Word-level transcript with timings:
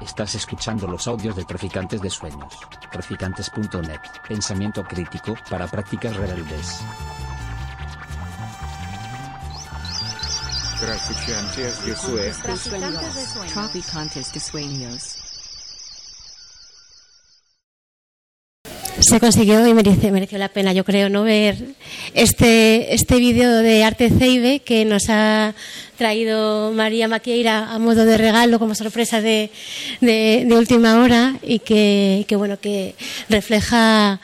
Estás 0.00 0.34
escuchando 0.34 0.86
los 0.86 1.06
audios 1.06 1.36
de 1.36 1.44
Traficantes 1.44 2.00
de 2.00 2.10
Sueños. 2.10 2.54
Traficantes.net. 2.90 4.00
Pensamiento 4.26 4.82
crítico 4.84 5.34
para 5.48 5.66
prácticas 5.66 6.16
rebeldes. 6.16 6.80
Traficantes 10.80 11.84
de 11.84 11.96
Sueños. 11.96 12.38
Traficantes 13.52 14.32
de 14.32 14.40
Sueños. 14.40 15.19
Se 19.00 19.20
consiguió 19.20 19.66
y 19.66 19.74
merece, 19.74 20.10
mereció 20.10 20.38
la 20.38 20.48
pena, 20.48 20.72
yo 20.72 20.84
creo, 20.84 21.08
no 21.08 21.22
ver 21.22 21.56
este, 22.14 22.94
este 22.94 23.16
vídeo 23.16 23.50
de 23.58 23.84
Arte 23.84 24.10
Ceibe 24.10 24.60
que 24.60 24.84
nos 24.84 25.08
ha 25.08 25.54
traído 25.96 26.72
María 26.72 27.08
Maquieira 27.08 27.72
a 27.72 27.78
modo 27.78 28.04
de 28.04 28.16
regalo 28.16 28.58
como 28.58 28.74
sorpresa 28.74 29.20
de, 29.20 29.50
de, 30.00 30.46
última 30.50 31.02
hora 31.02 31.36
y 31.42 31.58
que, 31.58 32.24
bueno 32.38 32.58
que 32.58 32.94
refleja 33.28 34.20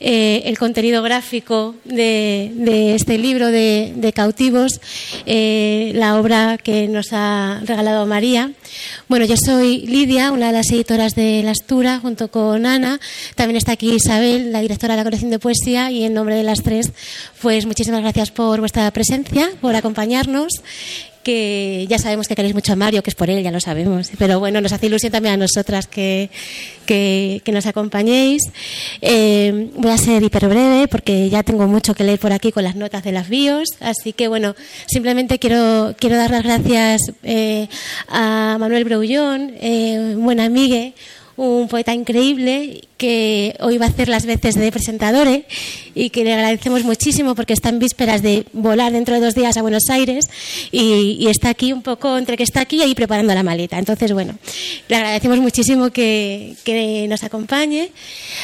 eh, 0.00 0.42
el 0.46 0.58
contenido 0.58 1.02
gráfico 1.02 1.76
de, 1.84 2.50
de 2.54 2.94
este 2.94 3.16
libro 3.16 3.46
de, 3.46 3.92
de 3.94 4.12
cautivos, 4.12 4.80
eh, 5.26 5.92
la 5.94 6.18
obra 6.18 6.58
que 6.58 6.88
nos 6.88 7.12
ha 7.12 7.60
regalado 7.64 8.06
María. 8.06 8.50
Bueno, 9.08 9.24
yo 9.24 9.36
soy 9.36 9.86
Lidia, 9.86 10.32
una 10.32 10.48
de 10.48 10.52
las 10.52 10.70
editoras 10.70 11.14
de 11.14 11.42
La 11.42 11.50
Astura, 11.50 11.98
junto 12.00 12.30
con 12.30 12.66
Ana. 12.66 13.00
También 13.34 13.56
está 13.56 13.72
aquí 13.72 13.92
Isabel, 13.92 14.52
la 14.52 14.60
directora 14.60 14.94
de 14.94 14.98
la 14.98 15.04
colección 15.04 15.30
de 15.30 15.38
poesía, 15.38 15.90
y 15.90 16.04
en 16.04 16.14
nombre 16.14 16.36
de 16.36 16.42
las 16.42 16.62
tres, 16.62 16.90
pues 17.40 17.66
muchísimas 17.66 18.02
gracias 18.02 18.30
por 18.30 18.60
vuestra 18.60 18.90
presencia, 18.90 19.50
por 19.60 19.74
acompañarnos 19.74 20.62
que 21.22 21.86
ya 21.88 21.98
sabemos 21.98 22.28
que 22.28 22.34
queréis 22.34 22.54
mucho 22.54 22.72
a 22.72 22.76
Mario, 22.76 23.02
que 23.02 23.10
es 23.10 23.16
por 23.16 23.30
él, 23.30 23.42
ya 23.42 23.50
lo 23.50 23.60
sabemos, 23.60 24.10
pero 24.18 24.38
bueno, 24.40 24.60
nos 24.60 24.72
hace 24.72 24.86
ilusión 24.86 25.12
también 25.12 25.34
a 25.34 25.36
nosotras 25.36 25.86
que, 25.86 26.30
que, 26.86 27.42
nos 27.52 27.66
acompañéis. 27.66 28.42
Eh, 29.00 29.70
voy 29.76 29.90
a 29.90 29.98
ser 29.98 30.22
hiper 30.22 30.48
breve 30.48 30.88
porque 30.88 31.28
ya 31.28 31.42
tengo 31.42 31.66
mucho 31.66 31.94
que 31.94 32.04
leer 32.04 32.18
por 32.18 32.32
aquí 32.32 32.52
con 32.52 32.64
las 32.64 32.76
notas 32.76 33.04
de 33.04 33.12
las 33.12 33.28
bios, 33.28 33.68
así 33.80 34.12
que 34.12 34.28
bueno, 34.28 34.54
simplemente 34.86 35.38
quiero, 35.38 35.94
quiero 35.98 36.16
dar 36.16 36.30
las 36.30 36.42
gracias 36.42 37.00
eh, 37.22 37.68
a 38.08 38.56
Manuel 38.58 38.84
Broullón, 38.84 39.52
eh, 39.60 40.14
buen 40.16 40.40
amigo, 40.40 40.92
un 41.36 41.68
poeta 41.68 41.94
increíble 41.94 42.88
que 43.00 43.56
hoy 43.60 43.78
va 43.78 43.86
a 43.86 43.88
hacer 43.88 44.10
las 44.10 44.26
veces 44.26 44.56
de 44.56 44.70
presentador 44.70 45.26
y 45.94 46.10
que 46.10 46.22
le 46.22 46.34
agradecemos 46.34 46.84
muchísimo 46.84 47.34
porque 47.34 47.54
está 47.54 47.70
en 47.70 47.78
vísperas 47.78 48.20
de 48.20 48.44
volar 48.52 48.92
dentro 48.92 49.14
de 49.14 49.22
dos 49.22 49.34
días 49.34 49.56
a 49.56 49.62
Buenos 49.62 49.88
Aires 49.88 50.28
y, 50.70 51.26
está 51.30 51.48
aquí 51.48 51.72
un 51.72 51.80
poco 51.80 52.18
entre 52.18 52.36
que 52.36 52.42
está 52.42 52.60
aquí 52.60 52.76
y 52.76 52.82
ahí 52.82 52.94
preparando 52.94 53.32
la 53.32 53.42
maleta. 53.42 53.78
Entonces, 53.78 54.12
bueno, 54.12 54.34
le 54.88 54.96
agradecemos 54.96 55.38
muchísimo 55.38 55.88
que, 55.90 57.06
nos 57.08 57.24
acompañe. 57.24 57.90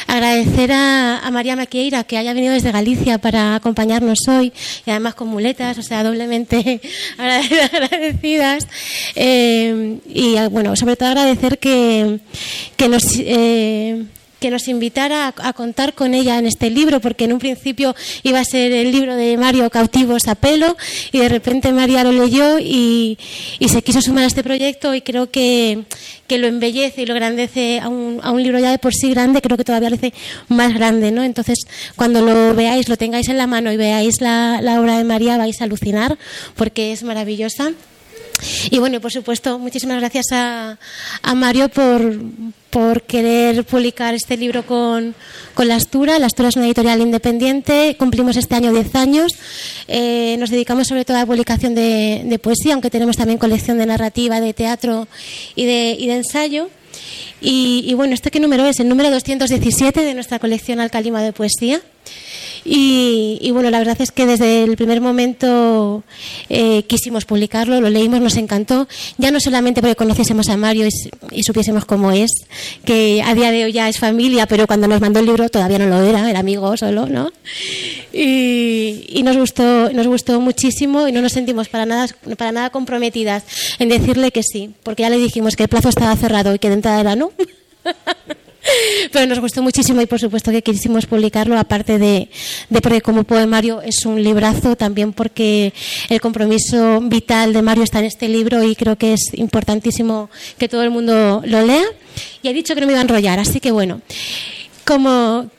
Agradecer 0.07 0.71
a, 0.71 1.29
María 1.31 1.55
Maquieira 1.55 2.03
que 2.03 2.17
haya 2.17 2.33
venido 2.33 2.53
desde 2.53 2.71
Galicia 2.71 3.19
para 3.19 3.53
acompañarnos 3.53 4.27
hoy 4.27 4.51
y 4.87 4.89
además 4.89 5.13
con 5.13 5.27
muletas, 5.27 5.77
o 5.77 5.83
sea, 5.83 6.01
doblemente 6.01 6.81
agradecidas. 7.19 8.65
Eh, 9.15 9.99
y 10.07 10.35
bueno, 10.49 10.75
sobre 10.75 10.95
todo 10.95 11.09
agradecer 11.09 11.59
que, 11.59 12.19
que 12.75 12.87
nos... 12.87 13.03
Eh, 13.19 14.05
que 14.39 14.49
nos 14.49 14.67
invitara 14.67 15.33
a, 15.37 15.53
contar 15.53 15.93
con 15.93 16.13
ella 16.13 16.37
en 16.37 16.45
este 16.45 16.69
libro, 16.69 16.99
porque 16.99 17.25
en 17.25 17.33
un 17.33 17.39
principio 17.39 17.95
iba 18.23 18.39
a 18.39 18.45
ser 18.45 18.71
el 18.71 18.91
libro 18.91 19.15
de 19.15 19.37
Mario 19.37 19.69
Cautivos 19.69 20.27
a 20.27 20.35
pelo, 20.35 20.77
y 21.11 21.19
de 21.19 21.29
repente 21.29 21.71
María 21.71 22.03
lo 22.03 22.11
leyó 22.11 22.59
y, 22.59 23.17
se 23.67 23.81
quiso 23.81 24.01
sumar 24.01 24.23
a 24.23 24.27
este 24.27 24.43
proyecto 24.43 24.95
y 24.95 25.01
creo 25.01 25.29
que, 25.29 25.83
lo 26.29 26.47
embellece 26.47 27.01
y 27.01 27.05
lo 27.05 27.15
grandece 27.15 27.79
a 27.79 27.87
un, 27.87 28.19
a 28.21 28.31
un, 28.31 28.43
libro 28.43 28.59
ya 28.59 28.71
de 28.71 28.77
por 28.77 28.93
sí 28.93 29.09
grande, 29.11 29.41
creo 29.41 29.57
que 29.57 29.63
todavía 29.63 29.89
lo 29.89 29.95
hace 29.95 30.13
más 30.49 30.73
grande. 30.73 31.11
¿no? 31.11 31.23
Entonces, 31.23 31.59
cuando 31.95 32.21
lo 32.21 32.53
veáis, 32.53 32.89
lo 32.89 32.97
tengáis 32.97 33.29
en 33.29 33.37
la 33.37 33.47
mano 33.47 33.71
y 33.71 33.77
veáis 33.77 34.21
la, 34.21 34.59
la 34.61 34.79
obra 34.79 34.97
de 34.97 35.03
María, 35.03 35.37
vais 35.37 35.59
a 35.61 35.63
alucinar, 35.63 36.17
porque 36.55 36.91
es 36.91 37.03
maravillosa. 37.03 37.71
Y 38.69 38.79
bueno, 38.79 39.01
por 39.01 39.11
supuesto, 39.11 39.59
muchísimas 39.59 39.99
gracias 39.99 40.27
a, 40.31 40.77
Mario 41.35 41.69
por, 41.69 42.01
por, 42.69 43.03
querer 43.03 43.63
publicar 43.63 44.13
este 44.13 44.37
libro 44.37 44.65
con, 44.65 45.15
La 45.57 45.75
Astura. 45.75 46.19
La 46.19 46.27
Astura 46.27 46.49
es 46.49 46.55
una 46.55 46.65
editorial 46.65 47.01
independiente, 47.01 47.95
cumplimos 47.97 48.37
este 48.37 48.55
año 48.55 48.71
10 48.71 48.95
años. 48.95 49.35
Eh, 49.87 50.35
nos 50.39 50.49
dedicamos 50.49 50.87
sobre 50.87 51.05
todo 51.05 51.17
a 51.17 51.21
la 51.21 51.25
publicación 51.25 51.75
de, 51.75 52.39
poesía, 52.41 52.73
aunque 52.73 52.89
tenemos 52.89 53.17
también 53.17 53.39
colección 53.39 53.77
de 53.77 53.85
narrativa, 53.85 54.39
de 54.39 54.53
teatro 54.53 55.07
y 55.55 55.65
de, 55.65 55.95
y 55.97 56.07
de 56.07 56.15
ensayo. 56.15 56.69
Y, 57.39 57.83
y, 57.87 57.93
bueno, 57.93 58.13
¿este 58.13 58.31
qué 58.31 58.39
número 58.39 58.65
es? 58.65 58.79
El 58.79 58.89
número 58.89 59.11
217 59.11 60.01
de 60.01 60.13
nuestra 60.13 60.39
colección 60.39 60.79
Alcalima 60.79 61.21
de 61.21 61.33
Poesía. 61.33 61.81
Y, 62.65 63.49
bueno, 63.51 63.69
la 63.69 63.79
verdad 63.79 63.97
es 63.99 64.11
que 64.11 64.25
desde 64.25 64.63
el 64.63 64.75
primer 64.75 65.01
momento 65.01 66.03
eh, 66.49 66.83
quisimos 66.83 67.25
publicarlo, 67.25 67.79
lo 67.81 67.89
leímos, 67.89 68.21
nos 68.21 68.37
encantó, 68.37 68.87
ya 69.17 69.31
no 69.31 69.39
solamente 69.39 69.81
porque 69.81 69.95
conociésemos 69.95 70.49
a 70.49 70.57
Mario 70.57 70.87
y, 71.31 71.43
supiésemos 71.43 71.85
cómo 71.85 72.11
es, 72.11 72.31
que 72.85 73.21
a 73.25 73.33
día 73.33 73.51
de 73.51 73.65
hoy 73.65 73.71
ya 73.71 73.89
es 73.89 73.99
familia, 73.99 74.47
pero 74.47 74.67
cuando 74.67 74.87
nos 74.87 75.01
mandó 75.01 75.19
el 75.19 75.25
libro 75.25 75.49
todavía 75.49 75.79
no 75.79 75.87
lo 75.87 76.01
era, 76.01 76.29
era 76.29 76.39
amigo 76.39 76.75
solo, 76.77 77.07
¿no? 77.07 77.31
Y, 78.13 79.21
nos 79.23 79.37
gustó, 79.37 79.91
nos 79.91 80.07
gustó 80.07 80.39
muchísimo 80.39 81.07
y 81.07 81.11
no 81.11 81.21
nos 81.21 81.33
sentimos 81.33 81.67
para 81.67 81.85
nada, 81.85 82.07
para 82.37 82.51
nada 82.51 82.69
comprometidas 82.69 83.43
en 83.79 83.89
decirle 83.89 84.31
que 84.31 84.41
sí, 84.41 84.71
porque 84.83 85.03
ya 85.03 85.09
le 85.09 85.17
dijimos 85.17 85.55
que 85.55 85.63
el 85.63 85.69
plazo 85.69 85.89
estaba 85.89 86.15
cerrado 86.15 86.55
y 86.55 86.59
que 86.59 86.69
de 86.69 86.75
entrada 86.75 87.01
era 87.01 87.15
no. 87.15 87.31
Pero 89.11 89.25
nos 89.25 89.39
gustó 89.39 89.61
muchísimo 89.61 90.01
y 90.01 90.05
por 90.05 90.19
supuesto 90.19 90.51
que 90.51 90.61
quisimos 90.61 91.05
publicarlo, 91.05 91.57
aparte 91.57 91.97
de, 91.97 92.29
porque 92.81 93.01
como 93.01 93.23
poemario 93.23 93.81
es 93.81 94.05
un 94.05 94.21
librazo, 94.21 94.75
también 94.75 95.13
porque 95.13 95.73
el 96.09 96.21
compromiso 96.21 96.99
vital 97.01 97.53
de 97.53 97.61
Mario 97.61 97.83
está 97.83 97.99
en 97.99 98.05
este 98.05 98.27
libro 98.27 98.63
y 98.63 98.75
creo 98.75 98.97
que 98.97 99.13
es 99.13 99.33
importantísimo 99.33 100.29
que 100.57 100.69
todo 100.69 100.83
el 100.83 100.89
mundo 100.89 101.41
lo 101.45 101.65
lea. 101.65 101.85
Y 102.41 102.47
he 102.47 102.53
dicho 102.53 102.73
que 102.75 102.81
no 102.81 102.87
me 102.87 102.93
iba 102.93 102.99
a 102.99 103.03
enrollar, 103.03 103.39
así 103.39 103.59
que 103.59 103.71
bueno, 103.71 104.01
como 104.85 105.49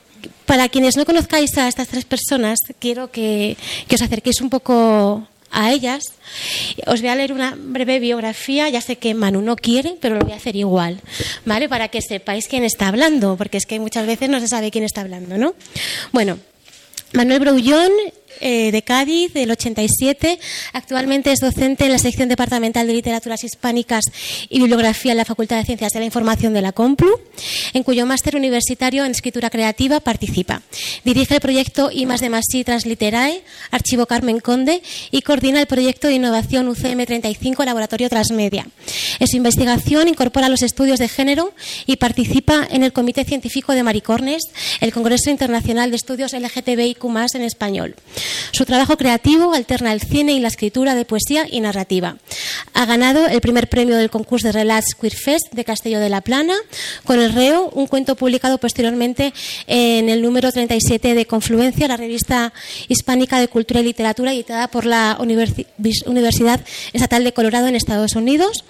para 0.46 0.68
quienes 0.68 0.96
no 0.96 1.04
conozcáis 1.04 1.56
a 1.58 1.68
estas 1.68 1.88
tres 1.88 2.04
personas, 2.04 2.58
quiero 2.78 3.10
que 3.10 3.56
os 3.92 4.02
acerquéis 4.02 4.40
un 4.40 4.50
poco 4.50 5.26
a 5.50 5.72
ellas. 5.72 6.12
Os 6.86 7.00
voy 7.00 7.10
a 7.10 7.16
leer 7.16 7.32
una 7.32 7.54
breve 7.56 7.98
biografía, 7.98 8.68
ya 8.68 8.80
sé 8.80 8.96
que 8.96 9.14
Manu 9.14 9.42
no 9.42 9.56
quiere, 9.56 9.96
pero 10.00 10.14
lo 10.14 10.22
voy 10.22 10.32
a 10.32 10.36
hacer 10.36 10.56
igual, 10.56 11.00
¿vale? 11.44 11.68
Para 11.68 11.88
que 11.88 12.02
sepáis 12.02 12.48
quién 12.48 12.64
está 12.64 12.88
hablando, 12.88 13.36
porque 13.36 13.58
es 13.58 13.66
que 13.66 13.80
muchas 13.80 14.06
veces 14.06 14.28
no 14.28 14.40
se 14.40 14.48
sabe 14.48 14.70
quién 14.70 14.84
está 14.84 15.00
hablando, 15.00 15.38
¿no? 15.38 15.54
Bueno, 16.12 16.38
Manuel 17.12 17.40
Broullón 17.40 17.90
eh, 18.40 18.70
de 18.72 18.82
Cádiz, 18.82 19.32
del 19.32 19.50
87. 19.50 20.38
Actualmente 20.72 21.32
es 21.32 21.40
docente 21.40 21.84
en 21.84 21.92
la 21.92 21.98
sección 21.98 22.28
departamental 22.28 22.86
de 22.86 22.92
literaturas 22.94 23.44
hispánicas 23.44 24.04
y 24.48 24.58
bibliografía 24.58 25.12
en 25.12 25.18
la 25.18 25.24
Facultad 25.24 25.56
de 25.56 25.64
Ciencias 25.64 25.92
de 25.92 26.00
la 26.00 26.06
Información 26.06 26.54
de 26.54 26.62
la 26.62 26.72
Complu, 26.72 27.20
en 27.72 27.82
cuyo 27.82 28.06
máster 28.06 28.36
universitario 28.36 29.04
en 29.04 29.12
escritura 29.12 29.50
creativa 29.50 30.00
participa. 30.00 30.62
Dirige 31.04 31.34
el 31.34 31.40
proyecto 31.40 31.90
I 31.92 32.06
de 32.06 32.28
Masí 32.30 32.64
Transliterae, 32.64 33.42
Archivo 33.70 34.06
Carmen 34.06 34.40
Conde, 34.40 34.82
y 35.10 35.22
coordina 35.22 35.60
el 35.60 35.66
proyecto 35.66 36.08
de 36.08 36.14
innovación 36.14 36.68
UCM 36.68 37.04
35 37.04 37.64
Laboratorio 37.64 38.08
Transmedia. 38.08 38.66
En 39.18 39.26
su 39.26 39.36
investigación 39.36 40.08
incorpora 40.08 40.48
los 40.48 40.62
estudios 40.62 40.98
de 40.98 41.08
género 41.08 41.52
y 41.86 41.96
participa 41.96 42.66
en 42.70 42.82
el 42.82 42.92
Comité 42.92 43.24
Científico 43.24 43.72
de 43.72 43.82
Maricornes, 43.82 44.42
el 44.80 44.92
Congreso 44.92 45.30
Internacional 45.30 45.90
de 45.90 45.96
Estudios 45.96 46.32
LGTBIQ 46.32 47.04
en 47.34 47.42
español. 47.42 47.94
Su 48.52 48.64
trabajo 48.64 48.96
creativo 48.96 49.52
alterna 49.54 49.92
el 49.92 50.00
cine 50.00 50.32
y 50.32 50.40
la 50.40 50.48
escritura 50.48 50.94
de 50.94 51.04
poesía 51.04 51.46
y 51.50 51.60
narrativa. 51.60 52.16
Ha 52.74 52.86
ganado 52.86 53.26
el 53.26 53.40
primer 53.40 53.68
premio 53.68 53.96
del 53.96 54.10
concurso 54.10 54.48
de 54.48 54.52
Relats 54.52 54.94
Queer 54.94 55.14
Fest 55.14 55.52
de 55.52 55.64
Castelló 55.64 56.00
de 56.00 56.08
la 56.08 56.20
Plana 56.20 56.54
con 57.04 57.20
El 57.20 57.32
Reo, 57.32 57.70
un 57.74 57.86
cuento 57.86 58.16
publicado 58.16 58.58
posteriormente 58.58 59.32
en 59.66 60.08
el 60.08 60.22
número 60.22 60.50
37 60.50 61.14
de 61.14 61.26
Confluencia, 61.26 61.88
la 61.88 61.96
revista 61.96 62.52
hispánica 62.88 63.38
de 63.40 63.48
cultura 63.48 63.80
y 63.80 63.84
literatura 63.84 64.32
editada 64.32 64.68
por 64.68 64.86
la 64.86 65.18
Universidad 65.20 66.60
Estatal 66.92 67.24
de 67.24 67.32
Colorado 67.32 67.66
en 67.66 67.76
Estados 67.76 68.14
Unidos. 68.14 68.64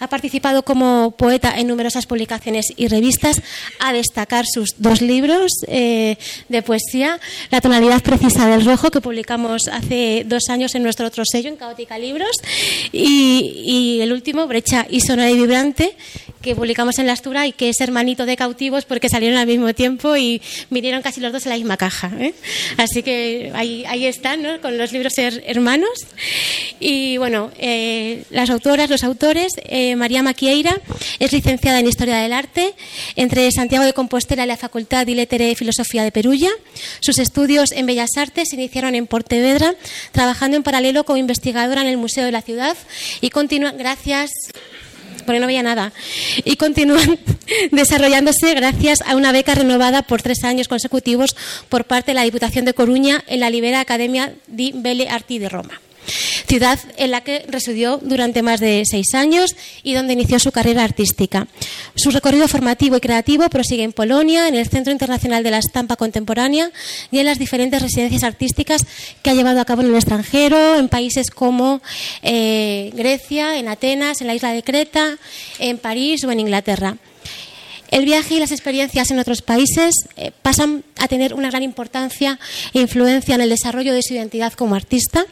Ha 0.00 0.08
participado 0.08 0.64
como 0.64 1.12
poeta 1.16 1.54
en 1.56 1.68
numerosas 1.68 2.06
publicaciones 2.06 2.66
y 2.76 2.88
revistas, 2.88 3.42
a 3.80 3.92
destacar 3.92 4.44
sus 4.46 4.74
dos 4.78 5.00
libros 5.00 5.52
eh, 5.68 6.16
de 6.48 6.62
poesía, 6.62 7.20
La 7.50 7.60
tonalidad 7.60 8.02
precisa 8.02 8.46
del 8.46 8.64
rojo, 8.64 8.90
que 8.94 9.00
publicamos 9.00 9.66
hace 9.66 10.22
dos 10.24 10.48
años 10.50 10.72
en 10.76 10.84
nuestro 10.84 11.04
otro 11.06 11.24
sello, 11.26 11.48
en 11.48 11.56
Caótica 11.56 11.98
Libros, 11.98 12.30
y, 12.92 13.98
el 14.00 14.12
último, 14.12 14.46
Brecha 14.46 14.86
y 14.88 15.00
Sonora 15.00 15.32
y 15.32 15.34
Vibrante, 15.34 15.96
que 16.44 16.54
publicamos 16.54 16.98
en 16.98 17.06
la 17.06 17.14
Astura 17.14 17.46
y 17.46 17.52
que 17.52 17.70
es 17.70 17.80
hermanito 17.80 18.26
de 18.26 18.36
cautivos 18.36 18.84
porque 18.84 19.08
salieron 19.08 19.38
al 19.38 19.46
mismo 19.46 19.72
tiempo 19.74 20.14
y 20.16 20.42
vinieron 20.68 21.00
casi 21.00 21.20
los 21.20 21.32
dos 21.32 21.46
en 21.46 21.50
la 21.50 21.56
misma 21.56 21.78
caja. 21.78 22.12
¿eh? 22.20 22.34
Así 22.76 23.02
que 23.02 23.50
ahí, 23.54 23.84
ahí 23.88 24.06
están, 24.06 24.42
¿no? 24.42 24.60
con 24.60 24.76
los 24.76 24.92
libros 24.92 25.14
hermanos. 25.16 26.06
Y 26.80 27.16
bueno, 27.16 27.50
eh, 27.58 28.24
las 28.28 28.50
autoras, 28.50 28.90
los 28.90 29.04
autores, 29.04 29.52
eh, 29.64 29.96
María 29.96 30.22
Maquieira 30.22 30.78
es 31.18 31.32
licenciada 31.32 31.80
en 31.80 31.88
Historia 31.88 32.18
del 32.18 32.34
Arte 32.34 32.74
entre 33.16 33.50
Santiago 33.50 33.84
de 33.84 33.94
Compostela 33.94 34.44
y 34.44 34.48
la 34.48 34.58
Facultad 34.58 35.06
de 35.06 35.14
Lettere 35.14 35.46
de 35.46 35.54
Filosofía 35.54 36.04
de 36.04 36.12
Perulla. 36.12 36.50
Sus 37.00 37.18
estudios 37.18 37.72
en 37.72 37.86
Bellas 37.86 38.10
Artes 38.18 38.48
se 38.50 38.56
iniciaron 38.56 38.94
en 38.94 39.06
Portevedra, 39.06 39.74
trabajando 40.12 40.58
en 40.58 40.62
paralelo 40.62 41.04
como 41.04 41.16
investigadora 41.16 41.80
en 41.80 41.88
el 41.88 41.96
Museo 41.96 42.26
de 42.26 42.32
la 42.32 42.42
Ciudad 42.42 42.76
y 43.22 43.30
continúan, 43.30 43.78
gracias 43.78 44.30
porque 45.24 45.40
no 45.40 45.46
veía 45.46 45.62
nada. 45.62 45.92
Y 46.44 46.56
continúan 46.56 47.18
desarrollándose 47.70 48.54
gracias 48.54 49.02
a 49.02 49.16
una 49.16 49.32
beca 49.32 49.54
renovada 49.54 50.02
por 50.02 50.22
tres 50.22 50.44
años 50.44 50.68
consecutivos 50.68 51.36
por 51.68 51.84
parte 51.84 52.10
de 52.12 52.14
la 52.14 52.22
Diputación 52.22 52.64
de 52.64 52.74
Coruña 52.74 53.22
en 53.26 53.40
la 53.40 53.50
Libera 53.50 53.80
Academia 53.80 54.34
di 54.46 54.72
Belle 54.74 55.08
Arti 55.08 55.38
de 55.38 55.48
Roma 55.48 55.83
ciudad 56.54 56.78
en 56.98 57.10
la 57.10 57.22
que 57.22 57.44
residió 57.48 57.98
durante 58.00 58.40
más 58.40 58.60
de 58.60 58.84
seis 58.88 59.12
años 59.14 59.56
y 59.82 59.92
donde 59.94 60.12
inició 60.12 60.38
su 60.38 60.52
carrera 60.52 60.84
artística. 60.84 61.48
Su 61.96 62.12
recorrido 62.12 62.46
formativo 62.46 62.96
y 62.96 63.00
creativo 63.00 63.48
prosigue 63.48 63.82
en 63.82 63.92
Polonia, 63.92 64.46
en 64.46 64.54
el 64.54 64.68
Centro 64.68 64.92
Internacional 64.92 65.42
de 65.42 65.50
la 65.50 65.58
Estampa 65.58 65.96
Contemporánea 65.96 66.70
y 67.10 67.18
en 67.18 67.26
las 67.26 67.40
diferentes 67.40 67.82
residencias 67.82 68.22
artísticas 68.22 68.86
que 69.20 69.30
ha 69.30 69.34
llevado 69.34 69.60
a 69.60 69.64
cabo 69.64 69.82
en 69.82 69.88
el 69.88 69.96
extranjero, 69.96 70.78
en 70.78 70.88
países 70.88 71.28
como 71.32 71.82
eh, 72.22 72.92
Grecia, 72.94 73.58
en 73.58 73.66
Atenas, 73.66 74.20
en 74.20 74.28
la 74.28 74.36
isla 74.36 74.52
de 74.52 74.62
Creta, 74.62 75.18
en 75.58 75.78
París 75.78 76.22
o 76.22 76.30
en 76.30 76.38
Inglaterra. 76.38 76.96
El 77.90 78.04
viaje 78.04 78.34
y 78.34 78.38
las 78.38 78.52
experiencias 78.52 79.10
en 79.10 79.18
otros 79.18 79.42
países 79.42 79.92
eh, 80.16 80.30
pasan 80.42 80.84
a 81.00 81.08
tener 81.08 81.34
una 81.34 81.50
gran 81.50 81.64
importancia 81.64 82.38
e 82.72 82.80
influencia 82.80 83.34
en 83.34 83.40
el 83.40 83.48
desarrollo 83.48 83.92
de 83.92 84.02
su 84.02 84.14
identidad 84.14 84.52
como 84.52 84.76
artista 84.76 85.26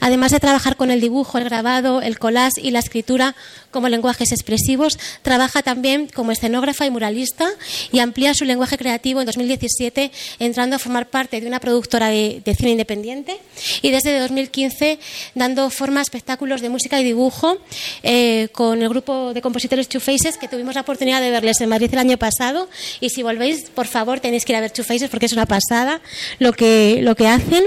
Además 0.00 0.32
de 0.32 0.40
trabajar 0.40 0.76
con 0.76 0.90
el 0.90 1.00
dibujo, 1.00 1.38
el 1.38 1.44
grabado, 1.44 2.02
el 2.02 2.18
collage 2.18 2.60
y 2.62 2.70
la 2.70 2.78
escritura 2.78 3.34
como 3.72 3.88
lenguajes 3.88 4.30
expresivos, 4.32 4.98
trabaja 5.22 5.62
también 5.62 6.06
como 6.06 6.30
escenógrafa 6.30 6.86
y 6.86 6.90
muralista 6.90 7.50
y 7.90 7.98
amplía 7.98 8.34
su 8.34 8.44
lenguaje 8.44 8.78
creativo 8.78 9.20
en 9.20 9.26
2017 9.26 10.12
entrando 10.38 10.76
a 10.76 10.78
formar 10.78 11.08
parte 11.08 11.40
de 11.40 11.46
una 11.46 11.58
productora 11.58 12.08
de, 12.08 12.42
cine 12.56 12.72
independiente 12.72 13.40
y 13.80 13.90
desde 13.90 14.18
2015 14.20 14.98
dando 15.34 15.70
forma 15.70 16.00
a 16.00 16.02
espectáculos 16.02 16.60
de 16.60 16.68
música 16.68 17.00
y 17.00 17.04
dibujo 17.04 17.56
eh, 18.02 18.48
con 18.52 18.82
el 18.82 18.88
grupo 18.90 19.32
de 19.32 19.40
compositores 19.40 19.88
Two 19.88 20.00
Faces 20.00 20.36
que 20.36 20.48
tuvimos 20.48 20.74
la 20.74 20.82
oportunidad 20.82 21.22
de 21.22 21.30
verles 21.30 21.60
en 21.62 21.70
Madrid 21.70 21.88
el 21.92 21.98
año 21.98 22.18
pasado 22.18 22.68
y 23.00 23.08
si 23.08 23.22
volvéis 23.22 23.70
por 23.70 23.86
favor 23.86 24.20
tenéis 24.20 24.44
que 24.44 24.52
ir 24.52 24.56
a 24.56 24.60
ver 24.60 24.70
Two 24.70 24.84
Faces 24.84 25.08
porque 25.08 25.26
es 25.26 25.32
una 25.32 25.46
pasada 25.46 26.02
lo 26.38 26.52
que, 26.52 27.00
lo 27.02 27.16
que 27.16 27.26
hacen. 27.26 27.64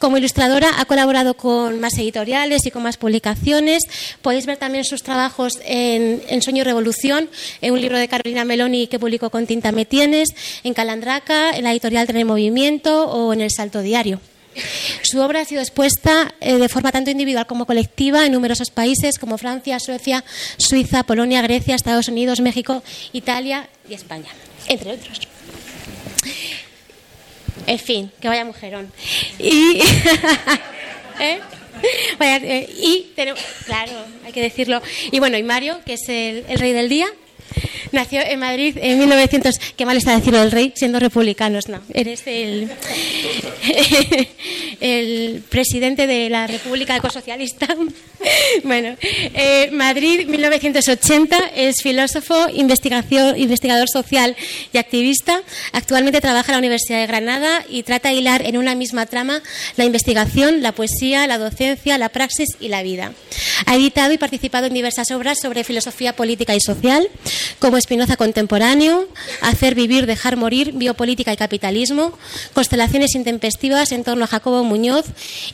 Como 0.00 0.16
ilustradora 0.16 0.80
ha 0.80 0.86
colaborado 0.86 1.34
con 1.34 1.78
más 1.78 1.92
editoriales 1.98 2.64
y 2.64 2.70
con 2.70 2.82
más 2.82 2.96
publicaciones. 2.96 3.82
Podéis 4.22 4.46
ver 4.46 4.56
también 4.56 4.86
sus 4.86 5.02
trabajos 5.02 5.60
en, 5.62 6.22
en 6.26 6.40
Sueño 6.40 6.62
y 6.62 6.64
Revolución, 6.64 7.28
en 7.60 7.74
un 7.74 7.82
libro 7.82 7.98
de 7.98 8.08
Carolina 8.08 8.46
Meloni 8.46 8.86
que 8.86 8.98
publicó 8.98 9.28
con 9.28 9.46
Tinta 9.46 9.72
Me 9.72 9.84
Tienes, 9.84 10.30
en 10.64 10.72
Calandraca, 10.72 11.50
en 11.50 11.64
la 11.64 11.72
editorial 11.72 12.06
Tren 12.06 12.26
Movimiento 12.26 13.10
o 13.10 13.34
en 13.34 13.42
El 13.42 13.50
Salto 13.50 13.82
Diario. 13.82 14.20
Su 15.02 15.20
obra 15.20 15.42
ha 15.42 15.44
sido 15.44 15.60
expuesta 15.60 16.34
eh, 16.40 16.56
de 16.56 16.68
forma 16.70 16.92
tanto 16.92 17.10
individual 17.10 17.46
como 17.46 17.66
colectiva 17.66 18.24
en 18.24 18.32
numerosos 18.32 18.70
países 18.70 19.18
como 19.18 19.36
Francia, 19.36 19.78
Suecia, 19.80 20.24
Suiza, 20.56 21.02
Polonia, 21.02 21.42
Grecia, 21.42 21.74
Estados 21.74 22.08
Unidos, 22.08 22.40
México, 22.40 22.82
Italia 23.12 23.68
y 23.86 23.92
España, 23.92 24.30
entre 24.66 24.92
otros. 24.92 25.20
En 27.66 27.78
fin, 27.78 28.10
que 28.20 28.28
vaya 28.28 28.44
mujerón. 28.44 28.92
Y, 29.38 29.80
¿eh? 31.20 31.40
eh, 32.20 32.68
y 32.76 33.12
tenemos, 33.14 33.40
claro, 33.64 33.92
hay 34.24 34.32
que 34.32 34.42
decirlo. 34.42 34.82
Y 35.10 35.18
bueno, 35.18 35.36
y 35.38 35.42
Mario, 35.42 35.80
que 35.84 35.94
es 35.94 36.08
el, 36.08 36.44
el 36.48 36.58
rey 36.58 36.72
del 36.72 36.88
día, 36.88 37.08
Nació 37.92 38.20
en 38.20 38.38
Madrid 38.38 38.76
en 38.80 38.98
1900. 38.98 39.58
Qué 39.76 39.84
mal 39.84 39.96
está 39.96 40.14
decirlo 40.14 40.42
el 40.42 40.50
rey 40.50 40.72
siendo 40.76 41.00
republicanos, 41.00 41.68
no. 41.68 41.80
Eres 41.92 42.22
el, 42.26 42.70
el 44.80 45.42
presidente 45.48 46.06
de 46.06 46.30
la 46.30 46.46
República 46.46 46.96
Ecosocialista. 46.96 47.66
bueno, 48.64 48.96
eh, 49.02 49.70
Madrid, 49.72 50.26
1980. 50.26 51.50
Es 51.56 51.82
filósofo, 51.82 52.48
investigación, 52.52 53.38
investigador 53.38 53.88
social 53.88 54.36
y 54.72 54.78
activista. 54.78 55.42
Actualmente 55.72 56.20
trabaja 56.20 56.52
en 56.52 56.54
la 56.54 56.58
Universidad 56.58 57.00
de 57.00 57.06
Granada 57.06 57.64
y 57.68 57.82
trata 57.82 58.10
de 58.10 58.16
hilar 58.16 58.46
en 58.46 58.56
una 58.56 58.74
misma 58.74 59.06
trama 59.06 59.42
la 59.76 59.84
investigación, 59.84 60.62
la 60.62 60.72
poesía, 60.72 61.26
la 61.26 61.38
docencia, 61.38 61.98
la 61.98 62.08
praxis 62.08 62.48
y 62.60 62.68
la 62.68 62.82
vida. 62.82 63.12
Ha 63.66 63.76
editado 63.76 64.12
y 64.12 64.18
participado 64.18 64.66
en 64.66 64.74
diversas 64.74 65.10
obras 65.10 65.38
sobre 65.40 65.64
filosofía 65.64 66.14
política 66.14 66.54
y 66.54 66.60
social 66.60 67.08
como 67.58 67.76
Espinoza 67.76 68.16
Contemporáneo, 68.16 69.08
Hacer 69.40 69.74
vivir, 69.74 70.06
dejar 70.06 70.36
morir, 70.36 70.72
Biopolítica 70.72 71.32
y 71.32 71.36
capitalismo, 71.36 72.12
Constelaciones 72.54 73.14
intempestivas 73.14 73.92
en 73.92 74.04
torno 74.04 74.24
a 74.24 74.28
Jacobo 74.28 74.64
Muñoz 74.64 75.06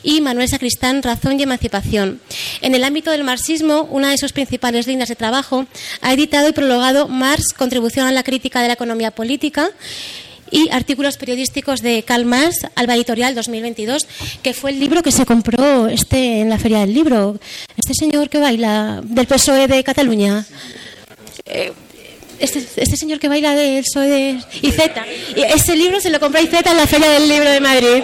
y 0.03 0.21
Manuel 0.21 0.49
Sacristán, 0.49 1.03
Razón 1.03 1.39
y 1.39 1.43
emancipación. 1.43 2.19
En 2.61 2.75
el 2.75 2.83
ámbito 2.83 3.11
del 3.11 3.23
marxismo, 3.23 3.87
una 3.91 4.09
de 4.09 4.17
sus 4.17 4.33
principales 4.33 4.87
líneas 4.87 5.09
de 5.09 5.15
trabajo, 5.15 5.65
ha 6.01 6.13
editado 6.13 6.49
y 6.49 6.53
prologado 6.53 7.07
Marx, 7.07 7.53
Contribución 7.53 8.07
a 8.07 8.11
la 8.11 8.23
crítica 8.23 8.61
de 8.61 8.67
la 8.67 8.73
economía 8.73 9.11
política, 9.11 9.71
y 10.51 10.69
artículos 10.71 11.17
periodísticos 11.17 11.81
de 11.81 12.03
Karl 12.03 12.25
Marx, 12.25 12.67
Alba 12.75 12.95
Editorial 12.95 13.35
2022, 13.35 14.07
que 14.41 14.53
fue 14.53 14.71
el 14.71 14.79
libro 14.79 15.03
que 15.03 15.11
se 15.11 15.25
compró 15.25 15.87
este 15.87 16.41
en 16.41 16.49
la 16.49 16.57
Feria 16.57 16.79
del 16.79 16.93
Libro. 16.93 17.39
Este 17.75 17.93
señor 17.93 18.29
que 18.29 18.39
baila 18.39 19.01
del 19.03 19.27
PSOE 19.27 19.67
de 19.67 19.83
Cataluña. 19.83 20.45
Eh, 21.49 21.71
este, 22.39 22.59
este, 22.59 22.97
señor 22.97 23.19
que 23.19 23.27
baila 23.27 23.55
del 23.55 23.83
PSOE 23.83 24.07
de 24.07 24.39
IZ. 24.61 24.77
Y 25.35 25.41
ese 25.41 25.75
libro 25.75 25.99
se 25.99 26.09
lo 26.09 26.19
compró 26.19 26.39
IZ 26.39 26.53
en 26.53 26.77
la 26.77 26.85
Feria 26.85 27.09
del 27.09 27.27
Libro 27.27 27.49
de 27.49 27.59
Madrid. 27.59 28.03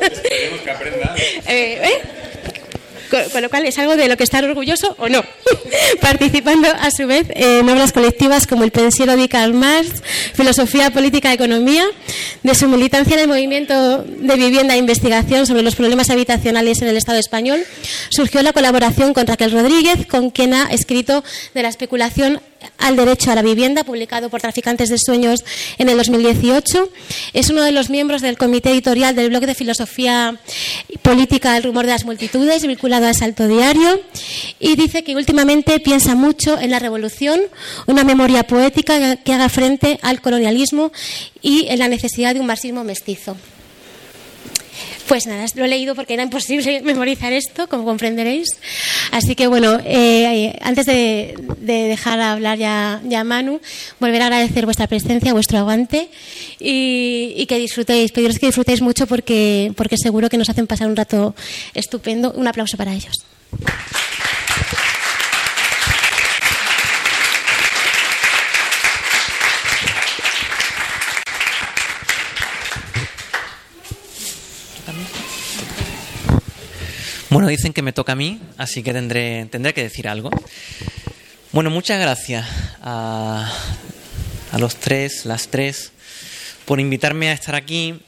Esperemos 0.00 0.60
que 0.64 0.70
aprenda. 0.70 1.14
Eh, 1.48 1.80
¿eh? 1.82 2.02
Con, 3.10 3.42
lo 3.42 3.50
cual 3.50 3.66
es 3.66 3.78
algo 3.78 3.96
de 3.96 4.08
lo 4.08 4.16
que 4.16 4.24
estar 4.24 4.44
orgulloso 4.44 4.94
o 4.98 5.08
no. 5.08 5.22
Participando 6.00 6.68
a 6.68 6.90
su 6.90 7.06
vez 7.06 7.26
en 7.30 7.68
obras 7.68 7.92
colectivas 7.92 8.46
como 8.46 8.64
El 8.64 8.70
pensiero 8.70 9.16
de 9.16 9.28
Karl 9.28 9.54
Marx, 9.54 10.02
Filosofía 10.34 10.90
Política 10.90 11.32
Economía, 11.32 11.84
de 12.42 12.54
su 12.54 12.68
militancia 12.68 13.14
en 13.14 13.20
el 13.20 13.28
movimiento 13.28 14.02
de 14.02 14.36
vivienda 14.36 14.74
e 14.74 14.78
investigación 14.78 15.46
sobre 15.46 15.62
los 15.62 15.74
problemas 15.74 16.10
habitacionales 16.10 16.82
en 16.82 16.88
el 16.88 16.96
Estado 16.96 17.18
español, 17.18 17.64
surgió 18.10 18.42
la 18.42 18.52
colaboración 18.52 19.14
con 19.14 19.26
Raquel 19.26 19.52
Rodríguez, 19.52 20.06
con 20.06 20.30
quien 20.30 20.54
ha 20.54 20.64
escrito 20.70 21.24
de 21.54 21.62
la 21.62 21.68
especulación 21.68 22.40
al 22.78 22.96
derecho 22.96 23.30
a 23.30 23.34
la 23.34 23.42
vivienda, 23.42 23.84
publicado 23.84 24.28
por 24.28 24.40
Traficantes 24.40 24.88
de 24.88 24.98
Sueños 24.98 25.44
en 25.78 25.88
el 25.88 25.96
2018. 25.96 26.90
Es 27.32 27.50
uno 27.50 27.62
de 27.62 27.72
los 27.72 27.90
miembros 27.90 28.22
del 28.22 28.38
comité 28.38 28.70
editorial 28.70 29.14
del 29.14 29.30
blog 29.30 29.46
de 29.46 29.54
filosofía 29.54 30.38
política 31.02 31.56
El 31.56 31.64
rumor 31.64 31.86
de 31.86 31.92
las 31.92 32.04
multitudes, 32.04 32.66
vinculado 32.66 33.06
a 33.06 33.14
Salto 33.14 33.48
Diario, 33.48 34.00
y 34.58 34.76
dice 34.76 35.04
que 35.04 35.16
últimamente 35.16 35.80
piensa 35.80 36.14
mucho 36.14 36.58
en 36.58 36.70
la 36.70 36.78
revolución, 36.78 37.40
una 37.86 38.04
memoria 38.04 38.44
poética 38.44 39.16
que 39.16 39.32
haga 39.32 39.48
frente 39.48 39.98
al 40.02 40.20
colonialismo 40.20 40.92
y 41.42 41.66
en 41.68 41.78
la 41.78 41.88
necesidad 41.88 42.34
de 42.34 42.40
un 42.40 42.46
marxismo 42.46 42.84
mestizo. 42.84 43.36
Pues 45.08 45.26
nada, 45.26 45.44
lo 45.54 45.64
he 45.64 45.68
leído 45.68 45.94
porque 45.94 46.14
era 46.14 46.22
imposible 46.22 46.80
memorizar 46.84 47.32
esto, 47.32 47.68
como 47.68 47.84
comprenderéis. 47.84 48.48
Así 49.12 49.34
que 49.34 49.46
bueno, 49.46 49.78
eh, 49.84 50.58
antes 50.62 50.86
de, 50.86 51.34
dejar 51.60 52.20
hablar 52.20 52.58
ya, 52.58 53.00
ya, 53.04 53.24
Manu, 53.24 53.60
volver 54.00 54.22
a 54.22 54.26
agradecer 54.26 54.64
vuestra 54.64 54.86
presencia, 54.86 55.32
vuestro 55.32 55.58
aguante 55.58 56.08
y, 56.58 57.44
que 57.46 57.58
disfrutéis, 57.58 58.12
pediros 58.12 58.38
que 58.38 58.46
disfrutéis 58.46 58.82
mucho 58.82 59.06
porque, 59.06 59.72
porque 59.76 59.96
seguro 59.96 60.28
que 60.28 60.38
nos 60.38 60.48
hacen 60.48 60.66
pasar 60.66 60.88
un 60.88 60.96
rato 60.96 61.34
estupendo. 61.74 62.32
Un 62.36 62.48
aplauso 62.48 62.76
para 62.76 62.92
ellos. 62.92 63.14
Bueno, 77.36 77.50
dicen 77.50 77.74
que 77.74 77.82
me 77.82 77.92
toca 77.92 78.12
a 78.12 78.16
mí, 78.16 78.40
así 78.56 78.82
que 78.82 78.94
tendré, 78.94 79.44
tendré 79.50 79.74
que 79.74 79.82
decir 79.82 80.08
algo. 80.08 80.30
Bueno, 81.52 81.68
muchas 81.68 82.00
gracias 82.00 82.46
a, 82.80 83.52
los 84.58 84.76
tres, 84.76 85.26
las 85.26 85.48
tres, 85.48 85.92
por 86.64 86.80
invitarme 86.80 87.28
a 87.28 87.34
estar 87.34 87.54
aquí, 87.54 88.00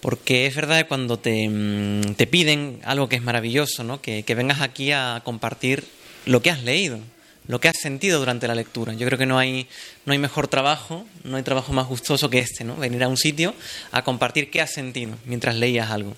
porque 0.00 0.46
es 0.46 0.54
verdad 0.54 0.78
que 0.78 0.86
cuando 0.86 1.18
te, 1.18 1.48
mm, 1.48 2.14
te 2.14 2.28
piden 2.28 2.78
algo 2.84 3.08
que 3.08 3.16
es 3.16 3.22
maravilloso, 3.22 3.82
¿no? 3.82 4.00
que, 4.00 4.22
vengas 4.36 4.60
aquí 4.60 4.92
a 4.92 5.20
compartir 5.24 5.82
lo 6.24 6.40
que 6.40 6.52
has 6.52 6.62
leído. 6.62 7.00
Lo 7.46 7.60
que 7.60 7.68
has 7.68 7.76
sentido 7.78 8.18
durante 8.18 8.48
la 8.48 8.54
lectura. 8.54 8.94
Yo 8.94 9.06
creo 9.06 9.18
que 9.18 9.26
no 9.26 9.38
hay, 9.38 9.66
no 10.06 10.12
hay 10.12 10.18
mejor 10.18 10.48
trabajo, 10.48 11.06
no 11.24 11.36
hay 11.36 11.42
trabajo 11.42 11.72
más 11.72 11.86
gustoso 11.86 12.30
que 12.30 12.38
este, 12.38 12.64
¿no? 12.64 12.76
Venir 12.76 13.02
a 13.04 13.08
un 13.08 13.16
sitio 13.16 13.54
a 13.92 14.02
compartir 14.02 14.50
qué 14.50 14.60
has 14.60 14.72
sentido 14.72 15.14
mientras 15.26 15.54
leías 15.56 15.90
algo. 15.90 16.14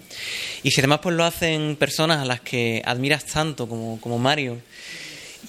Y 0.63 0.71
si 0.71 0.81
además 0.81 1.01
pues 1.03 1.17
lo 1.17 1.25
hacen 1.25 1.77
personas 1.77 2.19
a 2.19 2.25
las 2.25 2.41
que 2.41 2.83
admiras 2.85 3.27
tanto 3.27 3.69
como, 3.69 4.01
como 4.01 4.19
Mario, 4.19 4.59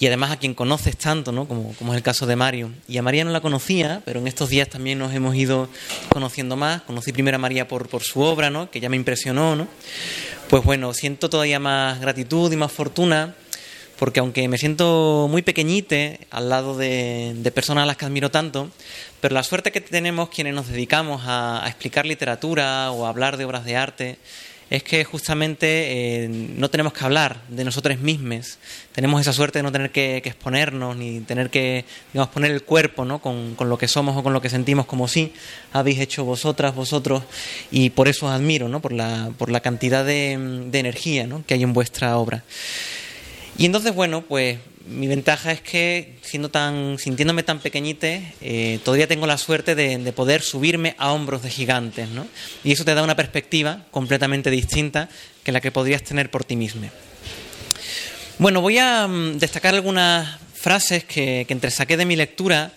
y 0.00 0.06
además 0.06 0.30
a 0.30 0.36
quien 0.36 0.54
conoces 0.54 0.96
tanto, 0.96 1.32
¿no? 1.32 1.48
Como, 1.48 1.74
como, 1.74 1.92
es 1.92 1.96
el 1.96 2.04
caso 2.04 2.24
de 2.24 2.36
Mario. 2.36 2.70
Y 2.86 2.98
a 2.98 3.02
María 3.02 3.24
no 3.24 3.32
la 3.32 3.40
conocía, 3.40 4.00
pero 4.04 4.20
en 4.20 4.28
estos 4.28 4.48
días 4.48 4.68
también 4.68 4.98
nos 4.98 5.12
hemos 5.12 5.34
ido 5.34 5.68
conociendo 6.08 6.54
más. 6.56 6.82
Conocí 6.82 7.12
primero 7.12 7.34
a 7.34 7.40
María 7.40 7.66
por, 7.66 7.88
por 7.88 8.04
su 8.04 8.20
obra, 8.20 8.48
¿no? 8.48 8.70
Que 8.70 8.78
ya 8.78 8.88
me 8.88 8.96
impresionó, 8.96 9.56
¿no? 9.56 9.66
Pues 10.48 10.62
bueno, 10.62 10.94
siento 10.94 11.28
todavía 11.28 11.58
más 11.58 12.00
gratitud 12.00 12.52
y 12.52 12.56
más 12.56 12.70
fortuna 12.70 13.34
porque 13.98 14.20
aunque 14.20 14.46
me 14.48 14.58
siento 14.58 15.26
muy 15.28 15.42
pequeñite 15.42 16.20
al 16.30 16.48
lado 16.48 16.76
de, 16.76 17.34
personas 17.54 17.82
a 17.82 17.86
las 17.86 17.96
que 17.96 18.04
admiro 18.04 18.30
tanto, 18.30 18.70
pero 19.20 19.34
la 19.34 19.42
suerte 19.42 19.72
que 19.72 19.80
tenemos 19.80 20.28
quienes 20.28 20.54
nos 20.54 20.68
dedicamos 20.68 21.22
a, 21.26 21.64
explicar 21.66 22.06
literatura 22.06 22.92
o 22.92 23.06
a 23.06 23.08
hablar 23.08 23.36
de 23.36 23.44
obras 23.44 23.64
de 23.64 23.76
arte 23.76 24.18
es 24.70 24.82
que 24.82 25.02
justamente 25.02 25.66
eh, 26.24 26.28
no 26.28 26.68
tenemos 26.68 26.92
que 26.92 27.02
hablar 27.02 27.40
de 27.48 27.64
nosotros 27.64 27.98
mismos, 27.98 28.58
tenemos 28.92 29.20
esa 29.20 29.32
suerte 29.32 29.60
de 29.60 29.62
no 29.62 29.72
tener 29.72 29.90
que, 29.90 30.18
exponernos 30.18 30.94
ni 30.94 31.20
tener 31.20 31.48
que 31.48 31.86
digamos, 32.12 32.32
poner 32.32 32.50
el 32.50 32.62
cuerpo 32.62 33.06
¿no? 33.06 33.18
con, 33.20 33.56
lo 33.58 33.78
que 33.78 33.88
somos 33.88 34.16
o 34.16 34.22
con 34.22 34.34
lo 34.34 34.42
que 34.42 34.50
sentimos, 34.50 34.84
como 34.84 35.08
si 35.08 35.32
habéis 35.72 35.98
hecho 36.00 36.24
vosotras, 36.24 36.74
vosotros, 36.74 37.22
y 37.70 37.90
por 37.90 38.08
eso 38.08 38.26
os 38.26 38.32
admiro, 38.32 38.68
¿no? 38.68 38.80
por, 38.80 38.92
la, 38.92 39.30
por 39.38 39.50
la 39.50 39.60
cantidad 39.60 40.04
de, 40.04 40.66
de 40.70 40.78
energía 40.78 41.26
¿no? 41.26 41.42
que 41.46 41.54
hay 41.54 41.62
en 41.62 41.72
vuestra 41.72 42.16
obra. 42.18 42.44
Y 43.58 43.66
entonces, 43.66 43.92
bueno, 43.92 44.22
pues 44.22 44.58
mi 44.86 45.08
ventaja 45.08 45.50
es 45.50 45.60
que 45.60 46.14
siendo 46.22 46.48
tan, 46.48 46.96
sintiéndome 46.98 47.42
tan 47.42 47.58
pequeñite, 47.58 48.32
eh, 48.40 48.78
todavía 48.84 49.08
tengo 49.08 49.26
la 49.26 49.36
suerte 49.36 49.74
de, 49.74 50.12
poder 50.12 50.42
subirme 50.42 50.94
a 50.96 51.12
hombros 51.12 51.42
de 51.42 51.50
gigantes, 51.50 52.08
¿no? 52.08 52.26
Y 52.62 52.72
eso 52.72 52.84
te 52.84 52.94
da 52.94 53.02
una 53.02 53.16
perspectiva 53.16 53.84
completamente 53.90 54.50
distinta 54.50 55.08
que 55.42 55.50
la 55.50 55.60
que 55.60 55.72
podrías 55.72 56.04
tener 56.04 56.30
por 56.30 56.44
ti 56.44 56.54
mismo. 56.54 56.88
Bueno, 58.38 58.60
voy 58.60 58.78
a 58.78 59.08
mm, 59.08 59.38
destacar 59.38 59.74
algunas 59.74 60.38
frases 60.54 61.02
que, 61.02 61.44
que 61.46 61.52
entresaqué 61.52 61.96
de 61.96 62.06
mi 62.06 62.14
lectura 62.14 62.72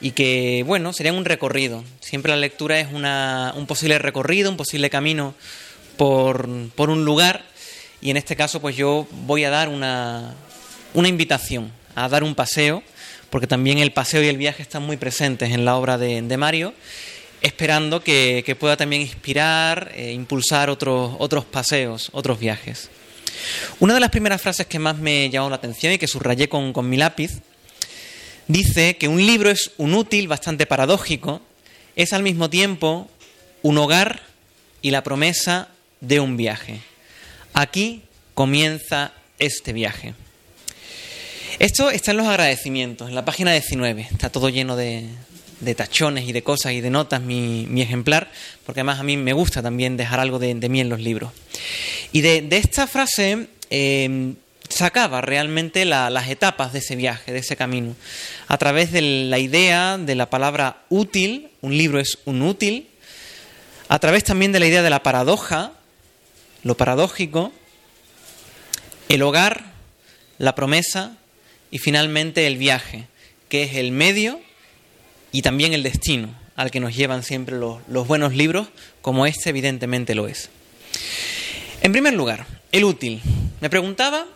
y 0.00 0.12
que, 0.12 0.64
bueno, 0.66 0.94
serían 0.94 1.16
un 1.16 1.26
recorrido. 1.26 1.84
Siempre 2.00 2.30
la 2.30 2.38
lectura 2.38 2.80
es 2.80 2.88
una, 2.92 3.52
un 3.56 3.66
posible 3.66 3.98
recorrido, 3.98 4.50
un 4.50 4.56
posible 4.56 4.88
camino 4.88 5.34
por, 5.98 6.48
por 6.74 6.88
un 6.88 7.04
lugar 7.04 7.44
y 8.04 8.10
en 8.10 8.18
este 8.18 8.36
caso 8.36 8.60
pues 8.60 8.76
yo 8.76 9.08
voy 9.26 9.44
a 9.44 9.50
dar 9.50 9.70
una, 9.70 10.34
una 10.92 11.08
invitación 11.08 11.72
a 11.94 12.06
dar 12.08 12.22
un 12.22 12.34
paseo, 12.34 12.82
porque 13.30 13.46
también 13.46 13.78
el 13.78 13.92
paseo 13.92 14.22
y 14.22 14.28
el 14.28 14.36
viaje 14.36 14.62
están 14.62 14.82
muy 14.82 14.98
presentes 14.98 15.50
en 15.52 15.64
la 15.64 15.76
obra 15.76 15.96
de, 15.96 16.36
Mario, 16.36 16.74
esperando 17.40 18.02
que, 18.02 18.56
pueda 18.60 18.76
también 18.76 19.00
inspirar, 19.00 19.90
e 19.94 20.12
impulsar 20.12 20.68
otros, 20.68 21.16
otros 21.18 21.46
paseos, 21.46 22.10
otros 22.12 22.38
viajes. 22.38 22.90
Una 23.80 23.94
de 23.94 24.00
las 24.00 24.10
primeras 24.10 24.42
frases 24.42 24.66
que 24.66 24.78
más 24.78 24.98
me 24.98 25.30
llamó 25.30 25.48
la 25.48 25.56
atención 25.56 25.94
y 25.94 25.98
que 25.98 26.06
subrayé 26.06 26.48
con, 26.48 26.74
con 26.74 26.88
mi 26.88 26.98
lápiz, 26.98 27.40
dice 28.48 28.98
que 28.98 29.08
un 29.08 29.24
libro 29.24 29.48
es 29.48 29.70
un 29.78 29.94
útil 29.94 30.28
bastante 30.28 30.66
paradójico, 30.66 31.40
es 31.96 32.12
al 32.12 32.22
mismo 32.22 32.50
tiempo 32.50 33.08
un 33.62 33.78
hogar 33.78 34.20
y 34.82 34.90
la 34.90 35.02
promesa 35.02 35.68
de 36.00 36.20
un 36.20 36.36
viaje. 36.36 36.82
Aquí 37.54 38.02
comienza 38.34 39.12
este 39.38 39.72
viaje. 39.72 40.14
Esto 41.60 41.88
está 41.88 42.10
en 42.10 42.16
los 42.16 42.26
agradecimientos, 42.26 43.08
en 43.08 43.14
la 43.14 43.24
página 43.24 43.52
19. 43.52 44.08
Está 44.10 44.28
todo 44.28 44.48
lleno 44.48 44.74
de, 44.74 45.08
tachones 45.76 46.28
y 46.28 46.32
de 46.32 46.42
cosas 46.42 46.72
y 46.72 46.80
de 46.80 46.90
notas 46.90 47.22
mi, 47.22 47.80
ejemplar, 47.80 48.28
porque 48.66 48.80
además 48.80 48.98
a 48.98 49.04
mí 49.04 49.16
me 49.16 49.32
gusta 49.32 49.62
también 49.62 49.96
dejar 49.96 50.18
algo 50.18 50.40
de, 50.40 50.52
mí 50.68 50.80
en 50.80 50.88
los 50.88 50.98
libros. 50.98 51.30
Y 52.10 52.22
de, 52.22 52.44
esta 52.50 52.88
frase 52.88 53.46
eh, 53.70 54.34
sacaba 54.68 55.20
realmente 55.20 55.84
las 55.84 56.28
etapas 56.28 56.72
de 56.72 56.80
ese 56.80 56.96
viaje, 56.96 57.32
de 57.32 57.38
ese 57.38 57.54
camino, 57.54 57.94
a 58.48 58.58
través 58.58 58.90
de 58.90 59.00
la 59.00 59.38
idea 59.38 59.96
de 59.96 60.16
la 60.16 60.28
palabra 60.28 60.82
útil, 60.88 61.50
un 61.60 61.78
libro 61.78 62.00
es 62.00 62.18
un 62.24 62.42
útil, 62.42 62.88
a 63.88 64.00
través 64.00 64.24
también 64.24 64.50
de 64.50 64.58
la 64.58 64.66
idea 64.66 64.82
de 64.82 64.90
la 64.90 65.04
paradoja, 65.04 65.72
lo 66.64 66.76
paradójico, 66.76 67.52
el 69.08 69.22
hogar, 69.22 69.64
la 70.38 70.54
promesa 70.54 71.16
y 71.70 71.78
finalmente 71.78 72.46
el 72.46 72.56
viaje, 72.56 73.06
que 73.48 73.62
es 73.62 73.74
el 73.74 73.92
medio 73.92 74.40
y 75.30 75.42
también 75.42 75.72
el 75.72 75.82
destino 75.82 76.34
al 76.56 76.70
que 76.70 76.80
nos 76.80 76.94
llevan 76.94 77.22
siempre 77.22 77.56
los, 77.56 78.06
buenos 78.06 78.34
libros, 78.34 78.68
como 79.02 79.26
este 79.26 79.50
evidentemente 79.50 80.14
lo 80.14 80.28
es. 80.28 80.50
En 81.82 81.92
primer 81.92 82.14
lugar, 82.14 82.46
el 82.72 82.84
útil. 82.84 83.20
Me 83.60 83.70
preguntaba 83.70 84.26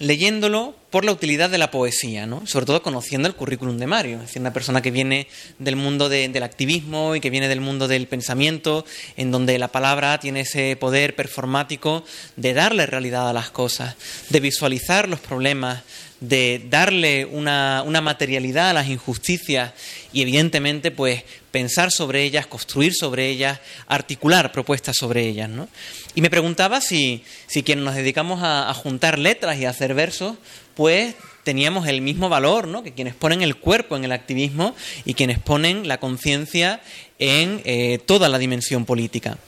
leyéndolo 0.00 0.74
por 0.88 1.04
la 1.04 1.12
utilidad 1.12 1.50
de 1.50 1.58
la 1.58 1.70
poesía, 1.70 2.26
¿no? 2.26 2.46
sobre 2.46 2.66
todo 2.66 2.82
conociendo 2.82 3.28
el 3.28 3.34
currículum 3.34 3.76
de 3.76 3.86
Mario, 3.86 4.16
es 4.16 4.22
decir, 4.22 4.40
una 4.40 4.52
persona 4.52 4.82
que 4.82 4.90
viene 4.90 5.28
del 5.58 5.76
mundo 5.76 6.08
del 6.08 6.42
activismo 6.42 7.14
y 7.14 7.20
que 7.20 7.30
viene 7.30 7.48
del 7.48 7.60
mundo 7.60 7.86
del 7.86 8.08
pensamiento, 8.08 8.84
en 9.16 9.30
donde 9.30 9.58
la 9.58 9.68
palabra 9.68 10.18
tiene 10.18 10.40
ese 10.40 10.74
poder 10.76 11.14
performático 11.14 12.02
de 12.36 12.54
darle 12.54 12.86
realidad 12.86 13.28
a 13.28 13.34
las 13.34 13.50
cosas, 13.50 13.94
de 14.30 14.40
visualizar 14.40 15.06
los 15.06 15.20
problemas, 15.20 15.82
de 16.20 16.66
darle 16.68 17.26
una, 17.26 17.82
una, 17.86 18.00
materialidad 18.00 18.70
a 18.70 18.74
las 18.74 18.88
injusticias 18.88 19.72
y 20.12 20.22
evidentemente 20.22 20.90
pues 20.90 21.24
pensar 21.50 21.90
sobre 21.90 22.22
ellas, 22.22 22.46
construir 22.46 22.94
sobre 22.94 23.28
ellas, 23.28 23.60
articular 23.86 24.52
propuestas 24.52 24.96
sobre 24.96 25.26
ellas. 25.26 25.48
¿no? 25.48 25.68
Y 26.14 26.20
me 26.20 26.30
preguntaba 26.30 26.80
si, 26.80 27.24
si 27.46 27.62
quienes 27.62 27.84
nos 27.84 27.94
dedicamos 27.94 28.40
a, 28.42 28.72
juntar 28.74 29.18
letras 29.18 29.58
y 29.58 29.64
a 29.64 29.70
hacer 29.70 29.94
versos, 29.94 30.36
pues 30.74 31.14
teníamos 31.44 31.88
el 31.88 32.00
mismo 32.00 32.28
valor 32.28 32.68
¿no? 32.68 32.82
que 32.82 32.92
quienes 32.92 33.14
ponen 33.14 33.42
el 33.42 33.56
cuerpo 33.56 33.96
en 33.96 34.04
el 34.04 34.12
activismo 34.12 34.74
y 35.04 35.14
quienes 35.14 35.38
ponen 35.38 35.88
la 35.88 35.98
conciencia 35.98 36.80
en 37.18 37.60
eh, 37.64 37.98
toda 37.98 38.28
la 38.28 38.38
dimensión 38.38 38.84
política. 38.84 39.38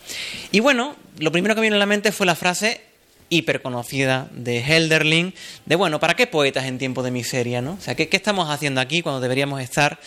Y 0.51 0.61
bueno, 0.61 0.97
lo 1.19 1.33
primero 1.33 1.55
que 1.55 1.61
me 1.61 1.67
vino 1.67 1.77
a 1.77 1.79
la 1.79 1.87
mente 1.87 2.13
fue 2.13 2.27
la 2.27 2.35
frase 2.35 2.93
hiperconocida 3.33 4.29
de 4.33 4.61
Helderling, 4.61 5.33
de 5.65 5.77
bueno, 5.77 5.99
¿para 5.99 6.15
qué 6.15 6.27
poetas 6.27 6.67
en 6.67 6.79
tiempo 6.79 7.03
de 7.03 7.11
miseria? 7.11 7.63
¿no? 7.63 7.73
O 7.73 7.81
sea, 7.81 7.95
¿qué, 7.95 8.09
estamos 8.11 8.51
haciendo 8.51 8.81
aquí 8.81 9.01
cuando 9.01 9.21
deberíamos 9.21 9.61
estar 9.61 9.99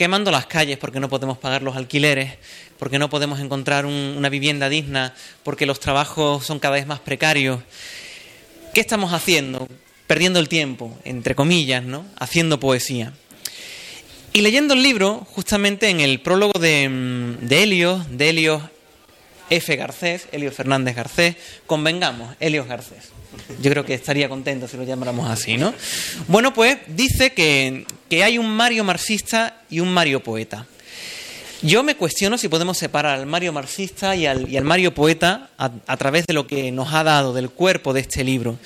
quemando 0.00 0.30
las 0.30 0.46
calles 0.46 0.78
porque 0.78 0.98
no 0.98 1.10
podemos 1.10 1.36
pagar 1.36 1.60
los 1.60 1.76
alquileres, 1.76 2.38
porque 2.78 2.98
no 2.98 3.10
podemos 3.10 3.38
encontrar 3.38 3.84
una 3.84 4.30
vivienda 4.30 4.70
digna, 4.70 5.12
porque 5.42 5.66
los 5.66 5.78
trabajos 5.78 6.46
son 6.46 6.58
cada 6.58 6.76
vez 6.76 6.86
más 6.86 7.00
precarios? 7.00 7.60
¿Qué 8.72 8.80
estamos 8.80 9.12
haciendo? 9.12 9.68
Perdiendo 10.06 10.40
el 10.40 10.48
tiempo, 10.48 10.98
entre 11.04 11.34
comillas, 11.34 11.84
¿no? 11.84 12.06
Haciendo 12.18 12.58
poesía. 12.58 13.12
Y 14.32 14.40
leyendo 14.40 14.72
el 14.72 14.82
libro, 14.82 15.26
justamente 15.32 15.90
en 15.90 16.00
el 16.00 16.22
prólogo 16.22 16.58
de, 16.58 16.88
mm, 16.88 17.46
de 17.46 17.62
Helios, 17.62 18.16
de 18.16 18.30
Helios 18.30 18.62
F. 19.50 19.76
Garcés, 19.76 20.28
Elio 20.32 20.50
Fernández 20.50 20.96
Garcés, 20.96 21.36
convengamos, 21.66 22.34
Helios 22.40 22.66
Garcés. 22.66 23.19
Yo 23.60 23.70
creo 23.70 23.84
que 23.84 23.94
estaría 23.94 24.28
contento 24.28 24.68
si 24.68 24.76
lo 24.76 24.84
llamáramos 24.84 25.28
así, 25.28 25.56
¿no? 25.56 25.74
Bueno, 26.28 26.54
pues 26.54 26.78
dice 26.88 27.32
que, 27.32 27.86
que 28.08 28.24
hay 28.24 28.38
un 28.38 28.50
Mario 28.50 28.84
marxista 28.84 29.62
y 29.70 29.80
un 29.80 29.92
Mario 29.92 30.22
poeta. 30.22 30.66
Yo 31.62 31.82
me 31.82 31.94
cuestiono 31.94 32.38
si 32.38 32.48
podemos 32.48 32.78
separar 32.78 33.18
al 33.18 33.26
Mario 33.26 33.52
marxista 33.52 34.16
y 34.16 34.24
al, 34.24 34.64
Mario 34.64 34.94
poeta 34.94 35.50
a, 35.58 35.96
través 35.98 36.26
de 36.26 36.32
lo 36.32 36.46
que 36.46 36.72
nos 36.72 36.94
ha 36.94 37.04
dado 37.04 37.34
del 37.34 37.50
cuerpo 37.50 37.92
de 37.92 38.00
este 38.00 38.24
libro. 38.24 38.58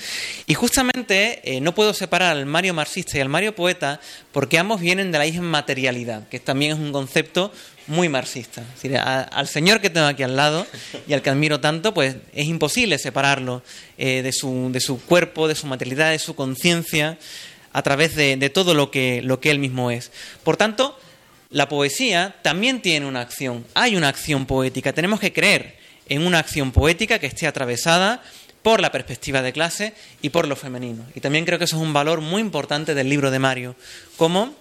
Y 0.47 0.55
justamente 0.55 1.41
eh, 1.43 1.61
no 1.61 1.75
puedo 1.75 1.93
separar 1.93 2.37
al 2.37 2.47
Mario 2.47 2.73
marxista 2.73 3.19
y 3.19 3.21
al 3.21 3.29
Mario 3.29 3.57
poeta 3.57 4.01
porque 4.31 4.61
ambos 4.61 4.81
vienen 4.81 5.11
de 5.11 5.19
la 5.19 5.27
inmaterialidad, 5.27 6.29
que 6.29 6.39
también 6.39 6.71
es 6.71 6.79
un 6.79 6.93
concepto 6.93 7.53
muy 7.87 8.09
marxista. 8.09 8.63
al 9.05 9.49
señor 9.49 9.81
que 9.81 9.91
tengo 9.91 10.07
aquí 10.07 10.23
al 10.23 10.37
lado 10.37 10.67
y 11.07 11.13
al 11.13 11.23
que 11.23 11.31
admiro 11.31 11.61
tanto, 11.61 11.95
pues 11.95 12.17
es 12.33 12.47
imposible 12.47 12.99
separarlo 12.99 13.63
eh, 13.99 14.23
de, 14.23 14.33
su, 14.33 14.71
de, 14.73 14.81
su, 14.81 15.01
cuerpo, 15.01 15.49
de 15.49 15.55
su 15.55 15.67
materialidad, 15.67 16.11
de 16.11 16.19
su 16.19 16.35
conciencia, 16.35 17.19
a 17.73 17.83
través 17.83 18.15
de, 18.15 18.37
de 18.37 18.51
todo 18.51 18.75
lo 18.75 18.91
que, 18.91 19.21
lo 19.23 19.41
que 19.41 19.51
él 19.51 19.59
mismo 19.59 19.91
es. 19.91 20.13
Por 20.45 20.57
tanto, 20.57 20.99
la 21.51 21.69
poesía 21.69 22.37
también 22.43 22.81
tiene 22.81 23.07
una 23.07 23.21
acción, 23.21 23.67
hay 23.75 23.97
una 23.97 24.09
acción 24.09 24.47
poética, 24.47 24.93
tenemos 24.93 25.21
que 25.21 25.33
creer 25.33 25.77
en 26.09 26.27
una 26.27 26.39
acción 26.39 26.73
poética 26.73 27.19
que 27.19 27.27
esté 27.27 27.47
atravesada 27.47 28.23
por 28.63 28.81
la 28.81 28.91
perspectiva 28.93 29.43
de 29.43 29.53
clase 29.53 29.95
y 30.23 30.31
por 30.31 30.49
lo 30.49 30.57
femenino. 30.57 31.05
Y 31.15 31.21
también 31.21 31.45
creo 31.45 31.59
que 31.59 31.67
eso 31.67 31.77
es 31.77 31.83
un 31.83 31.93
valor 31.93 32.21
muy 32.23 32.41
importante 32.41 32.95
del 32.95 33.11
libro 33.11 33.31
de 33.31 33.39
Mario, 33.39 33.77
como 34.17 34.55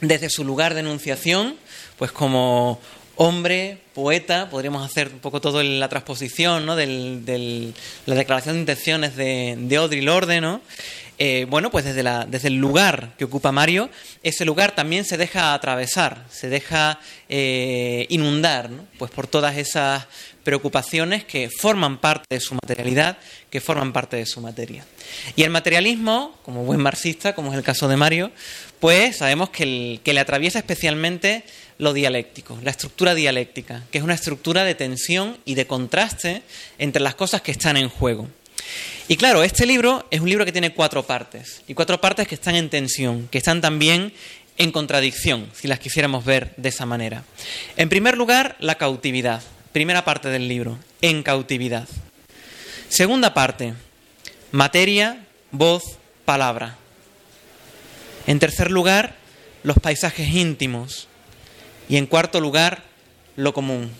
desde 0.00 0.30
su 0.30 0.44
lugar 0.44 0.74
de 0.74 0.80
enunciación, 0.80 1.56
pues 1.98 2.12
como 2.12 2.80
hombre, 3.16 3.78
poeta, 3.94 4.48
podríamos 4.50 4.84
hacer 4.84 5.08
un 5.12 5.20
poco 5.20 5.40
todo 5.40 5.62
la 5.62 5.88
transposición 5.88 6.66
¿no? 6.66 6.76
de 6.76 7.72
la 8.06 8.14
declaración 8.14 8.54
de 8.54 8.60
intenciones 8.60 9.16
de, 9.16 9.54
de 9.58 9.76
Audre 9.76 10.02
Lorde, 10.02 10.40
¿no? 10.40 10.60
eh, 11.24 11.46
bueno, 11.48 11.70
pues 11.70 11.84
desde, 11.84 12.02
la, 12.02 12.24
desde 12.24 12.48
el 12.48 12.56
lugar 12.56 13.12
que 13.16 13.24
ocupa 13.24 13.52
Mario, 13.52 13.90
ese 14.24 14.44
lugar 14.44 14.74
también 14.74 15.04
se 15.04 15.16
deja 15.16 15.54
atravesar, 15.54 16.24
se 16.30 16.48
deja 16.48 16.98
eh, 17.28 18.06
inundar, 18.08 18.70
¿no? 18.70 18.86
pues 18.98 19.12
por 19.12 19.28
todas 19.28 19.56
esas 19.56 20.06
preocupaciones 20.42 21.22
que 21.22 21.48
forman 21.48 21.98
parte 21.98 22.26
de 22.28 22.40
su 22.40 22.54
materialidad, 22.54 23.18
que 23.50 23.60
forman 23.60 23.92
parte 23.92 24.16
de 24.16 24.26
su 24.26 24.40
materia. 24.40 24.84
Y 25.36 25.44
el 25.44 25.50
materialismo, 25.50 26.36
como 26.42 26.64
buen 26.64 26.80
marxista, 26.80 27.36
como 27.36 27.52
es 27.52 27.58
el 27.58 27.62
caso 27.62 27.86
de 27.86 27.96
Mario, 27.96 28.32
pues 28.82 29.18
sabemos 29.18 29.50
que, 29.50 30.00
le 30.04 30.20
atraviesa 30.20 30.58
especialmente 30.58 31.44
lo 31.78 31.92
dialéctico, 31.92 32.58
la 32.64 32.72
estructura 32.72 33.14
dialéctica, 33.14 33.84
que 33.92 33.98
es 33.98 34.02
una 34.02 34.14
estructura 34.14 34.64
de 34.64 34.74
tensión 34.74 35.38
y 35.44 35.54
de 35.54 35.68
contraste 35.68 36.42
entre 36.78 37.00
las 37.00 37.14
cosas 37.14 37.42
que 37.42 37.52
están 37.52 37.76
en 37.76 37.88
juego. 37.88 38.28
Y 39.06 39.16
claro, 39.16 39.44
este 39.44 39.66
libro 39.66 40.04
es 40.10 40.18
un 40.18 40.28
libro 40.28 40.44
que 40.44 40.50
tiene 40.50 40.74
cuatro 40.74 41.04
partes, 41.04 41.62
y 41.68 41.74
cuatro 41.74 42.00
partes 42.00 42.26
que 42.26 42.34
están 42.34 42.56
en 42.56 42.70
tensión, 42.70 43.28
que 43.28 43.38
están 43.38 43.60
también 43.60 44.12
en 44.58 44.72
contradicción, 44.72 45.48
si 45.54 45.68
las 45.68 45.78
quisiéramos 45.78 46.24
ver 46.24 46.52
de 46.56 46.70
esa 46.70 46.84
manera. 46.84 47.22
En 47.76 47.88
primer 47.88 48.16
lugar, 48.16 48.56
la 48.58 48.78
cautividad, 48.78 49.42
primera 49.70 50.04
parte 50.04 50.28
del 50.28 50.48
libro, 50.48 50.76
en 51.02 51.22
cautividad. 51.22 51.86
Segunda 52.88 53.32
parte, 53.32 53.74
materia, 54.50 55.24
voz, 55.52 55.84
palabra. 56.24 56.81
En 58.26 58.38
tercer 58.38 58.70
lugar, 58.70 59.16
los 59.62 59.78
paisajes 59.78 60.28
íntimos. 60.28 61.08
Y 61.88 61.96
en 61.96 62.06
cuarto 62.06 62.40
lugar, 62.40 62.82
lo 63.36 63.52
común. 63.52 63.90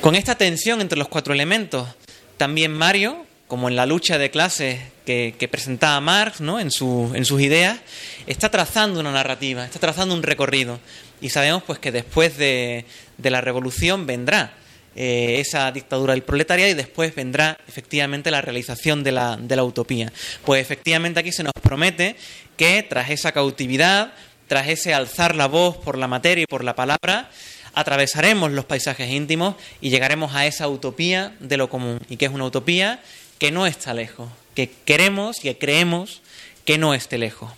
Con 0.00 0.14
esta 0.14 0.36
tensión 0.36 0.80
entre 0.80 0.98
los 0.98 1.08
cuatro 1.08 1.32
elementos, 1.32 1.88
también 2.36 2.72
Mario, 2.72 3.24
como 3.46 3.68
en 3.68 3.76
la 3.76 3.86
lucha 3.86 4.18
de 4.18 4.30
clases 4.30 4.80
que, 5.04 5.48
presentaba 5.50 6.00
Marx 6.00 6.40
¿no? 6.40 6.58
en, 6.58 6.68
en 6.68 7.24
sus 7.24 7.40
ideas, 7.40 7.78
está 8.26 8.50
trazando 8.50 9.00
una 9.00 9.12
narrativa, 9.12 9.64
está 9.64 9.78
trazando 9.78 10.14
un 10.14 10.22
recorrido. 10.22 10.80
Y 11.20 11.28
sabemos 11.28 11.62
pues 11.62 11.78
que 11.78 11.92
después 11.92 12.36
de, 12.36 12.84
la 13.22 13.40
revolución 13.40 14.06
vendrá 14.06 14.54
eh, 14.96 15.36
esa 15.40 15.70
dictadura 15.72 16.12
del 16.14 16.22
proletariado 16.22 16.70
y 16.70 16.74
después 16.74 17.14
vendrá 17.14 17.58
efectivamente 17.66 18.30
la 18.30 18.40
realización 18.40 19.02
de 19.02 19.12
la, 19.12 19.36
de 19.36 19.56
la 19.56 19.64
utopía. 19.64 20.12
Pues 20.44 20.60
efectivamente 20.60 21.20
aquí 21.20 21.32
se 21.32 21.44
nos 21.44 21.52
promete 21.62 22.16
que 22.56 22.82
tras 22.82 23.10
esa 23.10 23.32
cautividad, 23.32 24.12
tras 24.48 24.68
ese 24.68 24.94
alzar 24.94 25.34
la 25.34 25.48
voz 25.48 25.76
por 25.76 25.98
la 25.98 26.08
materia 26.08 26.42
y 26.42 26.46
por 26.46 26.64
la 26.64 26.74
palabra, 26.74 27.30
atravesaremos 27.74 28.52
los 28.52 28.66
paisajes 28.66 29.10
íntimos 29.10 29.56
y 29.80 29.90
llegaremos 29.90 30.34
a 30.34 30.46
esa 30.46 30.68
utopía 30.68 31.34
de 31.40 31.56
lo 31.56 31.70
común. 31.70 32.00
¿Y 32.08 32.16
que 32.16 32.26
es 32.26 32.32
una 32.32 32.44
utopía? 32.44 33.00
que 33.42 33.50
no 33.50 33.66
está 33.66 33.92
lejos, 33.92 34.30
que 34.54 34.70
queremos 34.84 35.38
y 35.38 35.42
que 35.42 35.58
creemos 35.58 36.22
que 36.64 36.78
no 36.78 36.94
esté 36.94 37.18
lejos. 37.18 37.50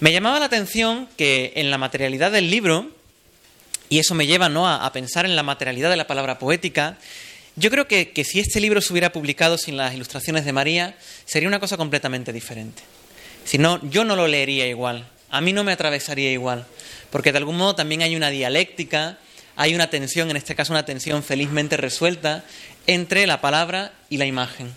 Me 0.00 0.10
llamaba 0.10 0.40
la 0.40 0.46
atención 0.46 1.08
que 1.16 1.52
en 1.54 1.70
la 1.70 1.78
materialidad 1.78 2.32
del 2.32 2.50
libro, 2.50 2.90
y 3.90 3.98
eso 3.98 4.14
me 4.14 4.26
lleva 4.26 4.48
¿no? 4.48 4.66
a, 4.66 4.90
pensar 4.92 5.26
en 5.26 5.36
la 5.36 5.42
materialidad 5.42 5.90
de 5.90 5.96
la 5.96 6.06
palabra 6.06 6.38
poética, 6.38 6.96
yo 7.56 7.70
creo 7.70 7.86
que, 7.86 8.12
que, 8.12 8.24
si 8.24 8.40
este 8.40 8.60
libro 8.60 8.80
se 8.80 8.92
hubiera 8.92 9.12
publicado 9.12 9.58
sin 9.58 9.76
las 9.76 9.92
ilustraciones 9.92 10.46
de 10.46 10.52
María, 10.52 10.96
sería 11.26 11.48
una 11.48 11.60
cosa 11.60 11.76
completamente 11.76 12.32
diferente. 12.32 12.82
Si 13.44 13.58
no, 13.58 13.80
yo 13.90 14.04
no 14.04 14.16
lo 14.16 14.28
leería 14.28 14.66
igual, 14.68 15.06
a 15.28 15.40
mí 15.40 15.52
no 15.52 15.64
me 15.64 15.72
atravesaría 15.72 16.30
igual, 16.30 16.66
porque 17.10 17.32
de 17.32 17.38
algún 17.38 17.56
modo 17.56 17.74
también 17.74 18.02
hay 18.02 18.14
una 18.14 18.30
dialéctica, 18.30 19.18
hay 19.56 19.74
una 19.74 19.90
tensión, 19.90 20.30
en 20.30 20.36
este 20.36 20.54
caso 20.54 20.72
una 20.72 20.84
tensión 20.86 21.24
felizmente 21.24 21.76
resuelta, 21.76 22.44
entre 22.86 23.26
la 23.26 23.40
palabra 23.40 23.92
y 24.08 24.16
la 24.18 24.26
imagen. 24.26 24.72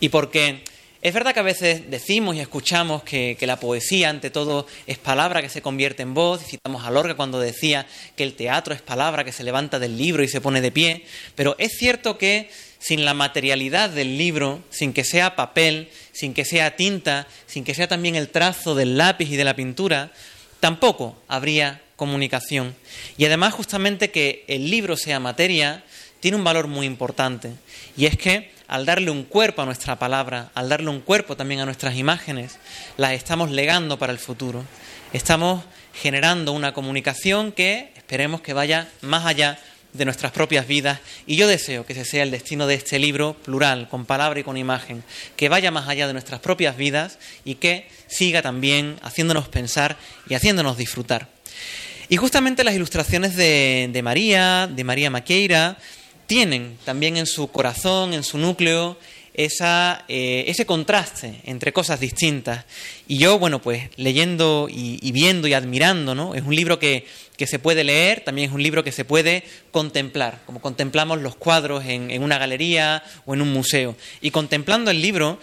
Y 0.00 0.10
porque 0.10 0.62
es 1.02 1.14
verdad 1.14 1.32
que 1.32 1.40
a 1.40 1.44
veces 1.44 1.90
decimos 1.90 2.36
y 2.36 2.40
escuchamos 2.40 3.02
que, 3.02 3.36
la 3.40 3.58
poesía, 3.58 4.10
ante 4.10 4.28
todo, 4.28 4.66
es 4.86 4.98
palabra 4.98 5.40
que 5.40 5.48
se 5.48 5.62
convierte 5.62 6.02
en 6.02 6.12
voz, 6.12 6.44
citamos 6.44 6.84
a 6.84 6.90
Lorca 6.90 7.14
cuando 7.14 7.40
decía 7.40 7.86
que 8.16 8.22
el 8.22 8.34
teatro 8.34 8.74
es 8.74 8.82
palabra 8.82 9.24
que 9.24 9.32
se 9.32 9.42
levanta 9.42 9.78
del 9.78 9.96
libro 9.96 10.22
y 10.22 10.28
se 10.28 10.42
pone 10.42 10.60
de 10.60 10.70
pie, 10.70 11.06
pero 11.36 11.56
es 11.58 11.72
cierto 11.78 12.18
que 12.18 12.50
sin 12.78 13.06
la 13.06 13.14
materialidad 13.14 13.88
del 13.88 14.18
libro, 14.18 14.62
sin 14.68 14.92
que 14.92 15.04
sea 15.04 15.36
papel, 15.36 15.88
sin 16.12 16.34
que 16.34 16.44
sea 16.44 16.76
tinta, 16.76 17.26
sin 17.46 17.64
que 17.64 17.74
sea 17.74 17.88
también 17.88 18.14
el 18.14 18.28
trazo 18.28 18.74
del 18.74 18.98
lápiz 18.98 19.30
y 19.30 19.36
de 19.36 19.44
la 19.44 19.56
pintura, 19.56 20.12
tampoco 20.60 21.16
habría 21.28 21.80
comunicación. 21.96 22.74
Y 23.16 23.24
además 23.24 23.54
justamente 23.54 24.10
que 24.10 24.44
el 24.48 24.70
libro 24.70 24.98
sea 24.98 25.18
materia 25.18 25.82
tiene 26.20 26.36
un 26.36 26.44
valor 26.44 26.66
muy 26.66 26.84
importante, 26.84 27.52
y 27.96 28.04
es 28.04 28.18
que 28.18 28.50
al 28.70 28.86
darle 28.86 29.10
un 29.10 29.24
cuerpo 29.24 29.62
a 29.62 29.64
nuestra 29.64 29.98
palabra, 29.98 30.52
al 30.54 30.68
darle 30.68 30.90
un 30.90 31.00
cuerpo 31.00 31.36
también 31.36 31.60
a 31.60 31.64
nuestras 31.64 31.96
imágenes, 31.96 32.60
las 32.96 33.12
estamos 33.14 33.50
legando 33.50 33.98
para 33.98 34.12
el 34.12 34.18
futuro. 34.20 34.64
Estamos 35.12 35.64
generando 35.92 36.52
una 36.52 36.72
comunicación 36.72 37.50
que 37.50 37.92
esperemos 37.96 38.42
que 38.42 38.52
vaya 38.52 38.88
más 39.02 39.26
allá 39.26 39.58
de 39.92 40.04
nuestras 40.04 40.30
propias 40.30 40.68
vidas 40.68 41.00
y 41.26 41.34
yo 41.34 41.48
deseo 41.48 41.84
que 41.84 41.94
ese 41.94 42.04
sea 42.04 42.22
el 42.22 42.30
destino 42.30 42.68
de 42.68 42.76
este 42.76 43.00
libro 43.00 43.34
plural, 43.34 43.88
con 43.88 44.06
palabra 44.06 44.38
y 44.38 44.44
con 44.44 44.56
imagen, 44.56 45.02
que 45.34 45.48
vaya 45.48 45.72
más 45.72 45.88
allá 45.88 46.06
de 46.06 46.12
nuestras 46.12 46.38
propias 46.38 46.76
vidas 46.76 47.18
y 47.44 47.56
que 47.56 47.88
siga 48.06 48.40
también 48.40 49.00
haciéndonos 49.02 49.48
pensar 49.48 49.96
y 50.28 50.34
haciéndonos 50.34 50.76
disfrutar. 50.76 51.26
Y 52.08 52.18
justamente 52.18 52.62
las 52.62 52.74
ilustraciones 52.74 53.34
de, 53.34 54.00
María, 54.04 54.68
de 54.68 54.84
María 54.84 55.10
Maqueira, 55.10 55.76
tienen 56.30 56.78
también 56.84 57.16
en 57.16 57.26
su 57.26 57.48
corazón, 57.48 58.14
en 58.14 58.22
su 58.22 58.38
núcleo, 58.38 58.96
esa, 59.34 60.04
eh, 60.06 60.44
ese 60.46 60.64
contraste 60.64 61.40
entre 61.42 61.72
cosas 61.72 61.98
distintas. 61.98 62.66
Y 63.08 63.18
yo, 63.18 63.40
bueno, 63.40 63.60
pues 63.60 63.90
leyendo 63.96 64.68
y, 64.70 65.10
viendo 65.10 65.48
y 65.48 65.54
admirando, 65.54 66.14
¿no? 66.14 66.36
Es 66.36 66.44
un 66.44 66.54
libro 66.54 66.78
que, 66.78 67.04
se 67.36 67.58
puede 67.58 67.82
leer, 67.82 68.20
también 68.20 68.48
es 68.48 68.54
un 68.54 68.62
libro 68.62 68.84
que 68.84 68.92
se 68.92 69.04
puede 69.04 69.42
contemplar, 69.72 70.40
como 70.46 70.60
contemplamos 70.60 71.20
los 71.20 71.34
cuadros 71.34 71.84
en, 71.84 72.12
en 72.12 72.22
una 72.22 72.38
galería 72.38 73.02
o 73.26 73.34
en 73.34 73.42
un 73.42 73.52
museo. 73.52 73.96
Y 74.20 74.30
contemplando 74.30 74.92
el 74.92 75.02
libro, 75.02 75.40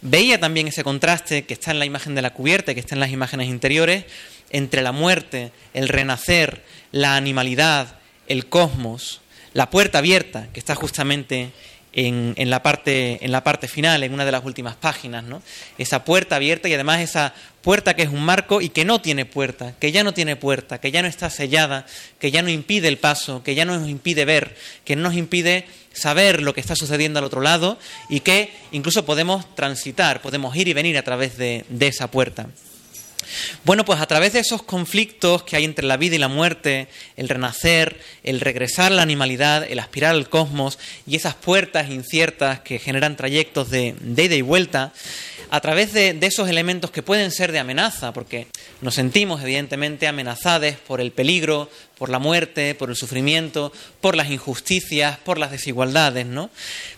veía 0.00 0.40
también 0.40 0.66
ese 0.68 0.82
contraste 0.82 1.44
que 1.44 1.52
está 1.52 1.72
en 1.72 1.78
la 1.78 1.84
imagen 1.84 2.14
de 2.14 2.22
la 2.22 2.32
cubierta, 2.32 2.72
que 2.72 2.80
está 2.80 2.94
en 2.94 3.00
las 3.00 3.10
imágenes 3.10 3.48
interiores, 3.48 4.06
entre 4.48 4.80
la 4.80 4.92
muerte, 4.92 5.52
el 5.74 5.88
renacer, 5.88 6.62
la 6.90 7.16
animalidad, 7.16 7.98
el 8.28 8.46
cosmos, 8.46 9.21
la 9.54 9.70
puerta 9.70 9.98
abierta, 9.98 10.48
que 10.52 10.60
está 10.60 10.74
justamente 10.74 11.52
en, 11.92 12.50
la 12.50 12.62
parte, 12.62 13.24
en 13.24 13.32
la 13.32 13.44
parte 13.44 13.68
final, 13.68 14.02
en 14.02 14.14
una 14.14 14.24
de 14.24 14.32
las 14.32 14.44
últimas 14.44 14.76
páginas, 14.76 15.24
¿no? 15.24 15.42
Esa 15.78 16.04
puerta 16.04 16.36
abierta 16.36 16.68
y 16.68 16.74
además 16.74 17.00
esa 17.00 17.34
puerta 17.60 17.94
que 17.94 18.02
es 18.02 18.08
un 18.08 18.22
marco 18.22 18.60
y 18.60 18.70
que 18.70 18.84
no 18.84 19.00
tiene 19.00 19.26
puerta, 19.26 19.74
que 19.78 19.92
ya 19.92 20.02
no 20.02 20.14
tiene 20.14 20.36
puerta, 20.36 20.80
que 20.80 20.90
ya 20.90 21.02
no 21.02 21.08
está 21.08 21.28
sellada, 21.28 21.86
que 22.18 22.30
ya 22.30 22.42
no 22.42 22.48
impide 22.48 22.88
el 22.88 22.98
paso, 22.98 23.42
que 23.42 23.54
ya 23.54 23.64
no 23.64 23.78
nos 23.78 23.88
impide 23.88 24.24
ver, 24.24 24.56
que 24.84 24.96
no 24.96 25.02
nos 25.02 25.14
impide 25.14 25.66
saber 25.92 26.40
lo 26.40 26.54
que 26.54 26.60
está 26.60 26.74
sucediendo 26.74 27.18
al 27.18 27.26
otro 27.26 27.42
lado 27.42 27.78
y 28.08 28.20
que 28.20 28.50
incluso 28.72 29.04
podemos 29.04 29.54
transitar, 29.54 30.22
podemos 30.22 30.56
ir 30.56 30.68
y 30.68 30.72
venir 30.72 30.96
a 30.96 31.02
través 31.02 31.36
de 31.36 31.64
esa 31.80 32.10
puerta. 32.10 32.48
Bueno, 33.64 33.84
pues 33.84 34.00
a 34.00 34.06
través 34.06 34.32
de 34.32 34.40
esos 34.40 34.62
conflictos 34.62 35.42
que 35.42 35.56
hay 35.56 35.64
entre 35.64 35.86
la 35.86 35.96
vida 35.96 36.16
y 36.16 36.18
la 36.18 36.28
muerte, 36.28 36.88
el 37.16 37.28
renacer, 37.28 38.00
el 38.22 38.40
regresar 38.40 38.92
a 38.92 38.96
la 38.96 39.02
animalidad, 39.02 39.64
el 39.68 39.78
aspirar 39.78 40.12
al 40.12 40.28
cosmos 40.28 40.78
y 41.06 41.16
esas 41.16 41.34
puertas 41.34 41.90
inciertas 41.90 42.60
que 42.60 42.78
generan 42.78 43.16
trayectos 43.16 43.70
de, 43.70 43.94
ida 44.16 44.34
y 44.34 44.42
vuelta, 44.42 44.92
a 45.50 45.60
través 45.60 45.92
de, 45.92 46.16
esos 46.22 46.48
elementos 46.48 46.90
que 46.90 47.02
pueden 47.02 47.30
ser 47.30 47.52
de 47.52 47.58
amenaza, 47.58 48.12
porque 48.12 48.46
nos 48.80 48.94
sentimos 48.94 49.42
evidentemente 49.42 50.08
amenazados 50.08 50.74
por 50.86 51.00
el 51.00 51.12
peligro, 51.12 51.70
por 51.98 52.08
la 52.08 52.18
muerte, 52.18 52.74
por 52.74 52.88
el 52.88 52.96
sufrimiento, 52.96 53.72
por 54.00 54.16
las 54.16 54.30
injusticias, 54.30 55.18
por 55.18 55.38
las 55.38 55.50
desigualdades, 55.50 56.26
¿no? 56.26 56.50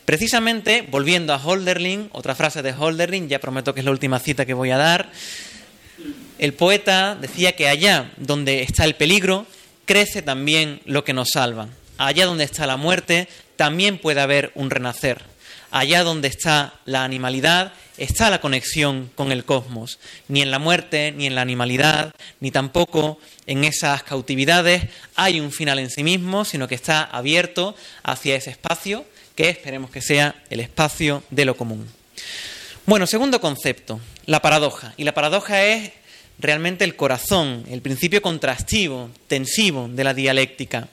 Precisamente, 0.05 0.87
volviendo 0.88 1.35
a 1.35 1.44
Holderlin, 1.44 2.09
otra 2.12 2.35
frase 2.35 2.62
de 2.62 2.73
Holderlin, 2.73 3.29
ya 3.29 3.40
prometo 3.40 3.75
que 3.75 3.81
es 3.81 3.85
la 3.85 3.90
última 3.90 4.20
cita 4.20 4.47
que 4.47 4.55
voy 4.55 4.70
a 4.70 4.77
dar, 4.77 5.11
el 6.38 6.55
poeta 6.55 7.14
decía 7.14 7.57
que 7.57 7.68
allá 7.68 8.12
donde 8.16 8.62
está 8.62 8.85
el 8.85 8.94
peligro, 8.94 9.47
crece 9.85 10.23
también 10.23 10.81
lo 10.85 11.05
que 11.05 11.12
nos 11.12 11.31
salva. 11.33 11.68
Allá 11.99 12.27
donde 12.27 12.44
está 12.44 12.66
la 12.66 12.77
muerte, 12.77 13.29
también 13.57 13.99
puede 13.99 14.20
haber 14.20 14.51
un 14.55 14.70
renacer. 14.70 15.23
Allá 15.70 16.05
donde 16.05 16.29
está 16.29 16.75
la 16.85 17.05
animalidad, 17.05 17.73
está 17.97 18.31
la 18.31 18.40
conexión 18.40 19.11
con 19.14 19.33
el 19.33 19.44
cosmos. 19.44 19.99
Ni 20.29 20.40
en 20.40 20.51
la 20.51 20.59
muerte, 20.59 21.12
ni 21.16 21.27
en 21.27 21.35
la 21.35 21.42
animalidad, 21.42 22.14
ni 22.40 22.51
tampoco 22.51 23.18
en 23.47 23.64
esas 23.64 24.03
cautividades 24.03 24.85
hay 25.16 25.40
un 25.40 25.53
final 25.53 25.79
en 25.79 25.90
sí 25.90 26.03
mismo, 26.03 26.44
sino 26.44 26.68
que 26.68 26.75
está 26.75 27.03
abierto 27.03 27.75
hacia 28.03 28.37
ese 28.37 28.51
espacio 28.51 29.05
que 29.35 29.49
esperemos 29.49 29.90
que 29.90 30.01
sea 30.01 30.42
el 30.51 30.61
espacio 30.61 31.23
de 31.31 31.44
lo 31.44 31.57
común. 31.57 31.88
Bueno, 32.87 33.07
segundo 33.07 33.40
concepto, 33.40 34.01
la 34.27 34.40
paradoja. 34.40 34.94
Y 34.97 35.05
la 35.05 35.14
paradoja 35.14 35.64
es 35.64 35.90
realmente 36.38 36.85
el 36.85 36.97
corazón, 36.97 37.64
el 37.70 37.83
principio 37.83 38.23
contrastivo, 38.23 39.11
tensivo 39.29 39.88
de 39.88 40.05
la 40.05 40.14
dialéctica. 40.14 40.88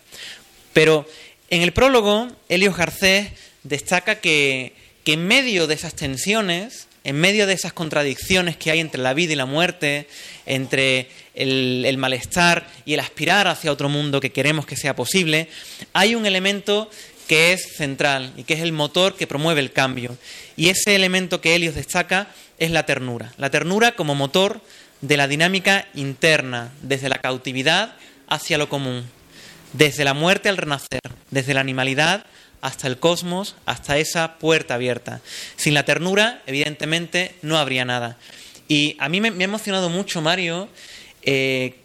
Pero 0.74 1.08
en 1.50 1.62
el 1.62 1.74
prólogo, 1.74 2.28
Helio 2.50 2.74
Garcés 2.74 3.30
destaca 3.64 4.16
que, 4.20 4.74
en 5.06 5.28
medio 5.28 5.68
de 5.68 5.74
esas 5.74 5.96
tensiones, 5.96 6.88
en 7.04 7.20
medio 7.20 7.48
de 7.48 7.54
esas 7.54 7.74
contradicciones 7.74 8.56
que 8.56 8.72
hay 8.72 8.80
entre 8.80 9.02
la 9.02 9.14
vida 9.14 9.34
y 9.34 9.36
la 9.36 9.46
muerte, 9.46 10.08
entre 10.46 11.10
el, 11.34 11.84
el, 11.86 11.98
malestar 11.98 12.68
y 12.86 12.94
el 12.94 13.00
aspirar 13.00 13.48
hacia 13.48 13.72
otro 13.72 13.90
mundo 13.90 14.22
que 14.22 14.32
queremos 14.32 14.66
que 14.66 14.78
sea 14.78 14.96
posible, 14.96 15.50
hay 15.94 16.16
un 16.16 16.26
elemento 16.26 16.90
que 17.28 17.54
es 17.54 17.76
central 17.76 18.34
y 18.38 18.44
que 18.44 18.54
es 18.54 18.60
el 18.62 18.72
motor 18.72 19.16
que 19.16 19.28
promueve 19.28 19.62
el 19.62 19.72
cambio. 19.72 20.18
Y 20.56 20.70
ese 20.70 20.96
elemento 20.96 21.42
que 21.42 21.56
Helios 21.56 21.76
destaca 21.76 22.28
es 22.58 22.72
la 22.72 22.86
ternura. 22.86 23.34
La 23.38 23.50
ternura 23.50 23.94
como 23.94 24.16
motor 24.16 24.62
de 25.02 25.18
la 25.18 25.28
dinámica 25.28 25.88
interna, 25.94 26.72
desde 26.82 27.10
la 27.10 27.20
cautividad 27.20 27.96
hacia 28.28 28.58
lo 28.58 28.70
común, 28.70 29.06
desde 29.74 30.04
la 30.04 30.14
muerte 30.14 30.50
al 30.50 30.58
renacer, 30.58 31.02
desde 31.30 31.54
la 31.54 31.62
animalidad 31.62 32.26
hasta 32.62 32.88
el 32.88 33.00
cosmos, 33.00 33.56
hasta 33.66 33.98
esa 33.98 34.38
puerta 34.38 34.76
abierta. 34.76 35.22
Sin 35.56 35.74
la 35.74 35.84
ternura, 35.84 36.42
evidentemente, 36.46 37.36
no 37.42 37.58
habría 37.58 37.86
nada. 37.86 38.18
Y 38.68 38.96
a 39.00 39.10
mí 39.10 39.20
me, 39.20 39.30
ha 39.30 39.44
emocionado 39.44 39.90
mucho, 39.90 40.22
Mario, 40.22 40.70
eh, 41.24 41.76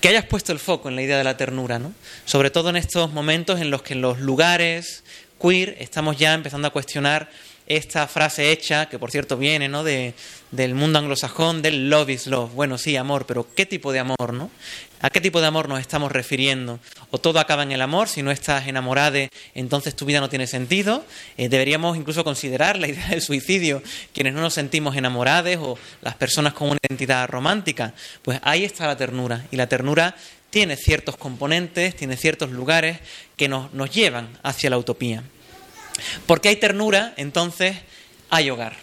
que 0.00 0.08
hayas 0.08 0.26
puesto 0.26 0.52
el 0.52 0.58
foco 0.58 0.88
en 0.88 0.96
la 0.96 1.02
idea 1.02 1.16
de 1.16 1.24
la 1.24 1.36
ternura, 1.36 1.78
¿no? 1.78 1.92
Sobre 2.26 2.50
todo 2.50 2.70
en 2.70 2.76
estos 2.76 3.12
momentos 3.12 3.60
en 3.60 3.70
los 3.70 3.82
que 3.82 3.94
en 3.94 4.02
los 4.02 4.20
lugares 4.20 5.02
queer 5.40 5.76
estamos 5.80 6.18
ya 6.18 6.34
empezando 6.34 6.68
a 6.68 6.70
cuestionar 6.70 7.28
esta 7.66 8.06
frase 8.06 8.52
hecha, 8.52 8.88
que 8.88 8.98
por 8.98 9.10
cierto 9.10 9.36
viene 9.36 9.68
¿no? 9.68 9.84
de, 9.84 10.14
del 10.50 10.74
mundo 10.74 10.98
anglosajón, 10.98 11.62
del 11.62 11.90
love 11.90 12.10
is 12.10 12.26
love. 12.26 12.52
Bueno, 12.52 12.78
sí, 12.78 12.96
amor, 12.96 13.26
pero 13.26 13.46
¿qué 13.54 13.66
tipo 13.66 13.92
de 13.92 13.98
amor? 13.98 14.32
¿no? 14.32 14.50
¿A 15.00 15.10
qué 15.10 15.20
tipo 15.20 15.40
de 15.40 15.46
amor 15.46 15.68
nos 15.68 15.80
estamos 15.80 16.10
refiriendo? 16.10 16.80
¿O 17.10 17.18
todo 17.18 17.38
acaba 17.38 17.62
en 17.62 17.72
el 17.72 17.82
amor? 17.82 18.08
Si 18.08 18.22
no 18.22 18.30
estás 18.30 18.66
enamorada, 18.66 19.28
entonces 19.54 19.94
tu 19.94 20.06
vida 20.06 20.20
no 20.20 20.28
tiene 20.28 20.46
sentido. 20.46 21.04
Eh, 21.36 21.48
deberíamos 21.48 21.96
incluso 21.96 22.24
considerar 22.24 22.78
la 22.78 22.88
idea 22.88 23.08
del 23.08 23.20
suicidio, 23.20 23.82
quienes 24.14 24.32
no 24.32 24.40
nos 24.40 24.54
sentimos 24.54 24.96
enamorados 24.96 25.56
o 25.58 25.78
las 26.02 26.14
personas 26.14 26.54
con 26.54 26.70
una 26.70 26.78
identidad 26.88 27.28
romántica. 27.28 27.92
Pues 28.22 28.40
ahí 28.42 28.64
está 28.64 28.86
la 28.86 28.96
ternura. 28.96 29.44
Y 29.50 29.56
la 29.56 29.68
ternura 29.68 30.16
tiene 30.50 30.76
ciertos 30.76 31.16
componentes, 31.16 31.94
tiene 31.94 32.16
ciertos 32.16 32.50
lugares 32.50 32.98
que 33.36 33.48
nos, 33.48 33.72
nos 33.74 33.90
llevan 33.90 34.28
hacia 34.42 34.70
la 34.70 34.78
utopía. 34.78 35.22
Porque 36.26 36.48
hay 36.48 36.56
ternura, 36.56 37.14
entonces 37.16 37.76
hay 38.30 38.50
hogar. 38.50 38.76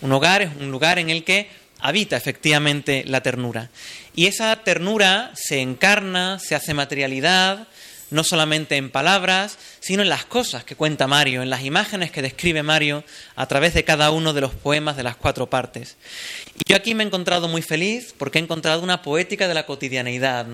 Un 0.00 0.12
hogar 0.12 0.42
es 0.42 0.50
un 0.58 0.70
lugar 0.70 0.98
en 0.98 1.10
el 1.10 1.24
que 1.24 1.48
habita 1.78 2.16
efectivamente 2.16 3.04
la 3.06 3.22
ternura. 3.22 3.70
Y 4.14 4.26
esa 4.26 4.54
ternura 4.56 5.32
se 5.34 5.60
encarna, 5.60 6.38
se 6.38 6.54
hace 6.54 6.74
materialidad, 6.74 7.66
no 8.12 8.24
solamente 8.24 8.76
en 8.76 8.90
palabras, 8.90 9.58
sino 9.80 10.02
en 10.02 10.08
las 10.08 10.24
cosas 10.24 10.64
que 10.64 10.76
cuenta 10.76 11.06
Mario, 11.06 11.42
en 11.42 11.50
las 11.50 11.62
imágenes 11.62 12.10
que 12.10 12.22
describe 12.22 12.62
Mario 12.62 13.04
a 13.34 13.46
través 13.46 13.74
de 13.74 13.84
cada 13.84 14.10
uno 14.10 14.32
de 14.32 14.42
los 14.42 14.54
poemas 14.54 14.96
de 14.96 15.02
las 15.02 15.16
cuatro 15.16 15.48
partes. 15.48 15.96
Y 16.54 16.70
yo 16.70 16.76
aquí 16.76 16.94
me 16.94 17.02
he 17.02 17.06
encontrado 17.06 17.48
muy 17.48 17.62
feliz 17.62 18.14
porque 18.16 18.38
he 18.38 18.42
encontrado 18.42 18.82
una 18.82 19.02
poética 19.02 19.48
de 19.48 19.54
la 19.54 19.66
cotidianeidad, 19.66 20.46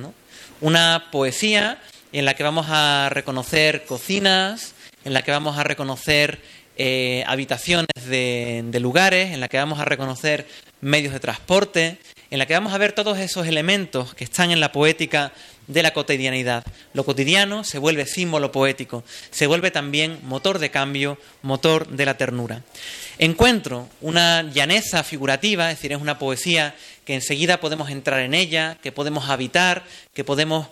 una 0.60 1.08
poesía 1.10 1.82
en 2.12 2.24
la 2.24 2.34
que 2.34 2.44
vamos 2.44 2.66
a 2.68 3.08
reconocer 3.10 3.84
cocinas, 3.84 4.74
en 5.08 5.14
la 5.14 5.22
que 5.22 5.30
vamos 5.30 5.56
a 5.56 5.64
reconocer 5.64 6.38
eh, 6.76 7.24
habitaciones 7.26 7.88
de, 8.06 8.62
de, 8.66 8.78
lugares, 8.78 9.32
en 9.32 9.40
la 9.40 9.48
que 9.48 9.56
vamos 9.56 9.80
a 9.80 9.86
reconocer 9.86 10.46
medios 10.82 11.14
de 11.14 11.18
transporte, 11.18 11.96
en 12.30 12.38
la 12.38 12.44
que 12.46 12.52
vamos 12.52 12.74
a 12.74 12.78
ver 12.78 12.92
todos 12.92 13.18
esos 13.18 13.46
elementos 13.46 14.14
que 14.14 14.24
están 14.24 14.50
en 14.50 14.60
la 14.60 14.70
poética 14.70 15.32
de 15.66 15.82
la 15.82 15.92
cotidianidad. 15.92 16.64
Lo 16.92 17.04
cotidiano 17.04 17.64
se 17.64 17.78
vuelve 17.78 18.04
símbolo 18.04 18.52
poético, 18.52 19.02
se 19.30 19.46
vuelve 19.46 19.70
también 19.70 20.18
motor 20.24 20.58
de 20.58 20.70
cambio, 20.70 21.18
motor 21.40 21.88
de 21.88 22.04
la 22.04 22.18
ternura. 22.18 22.62
Encuentro 23.18 23.88
una 24.02 24.42
llaneza 24.42 25.02
figurativa, 25.04 25.70
es 25.70 25.78
decir, 25.78 25.92
es 25.92 26.00
una 26.00 26.18
poesía 26.18 26.74
que 27.06 27.14
enseguida 27.14 27.60
podemos 27.60 27.90
entrar 27.90 28.20
en 28.20 28.34
ella, 28.34 28.76
que 28.82 28.92
podemos 28.92 29.30
habitar, 29.30 29.84
que 30.12 30.22
podemos 30.22 30.68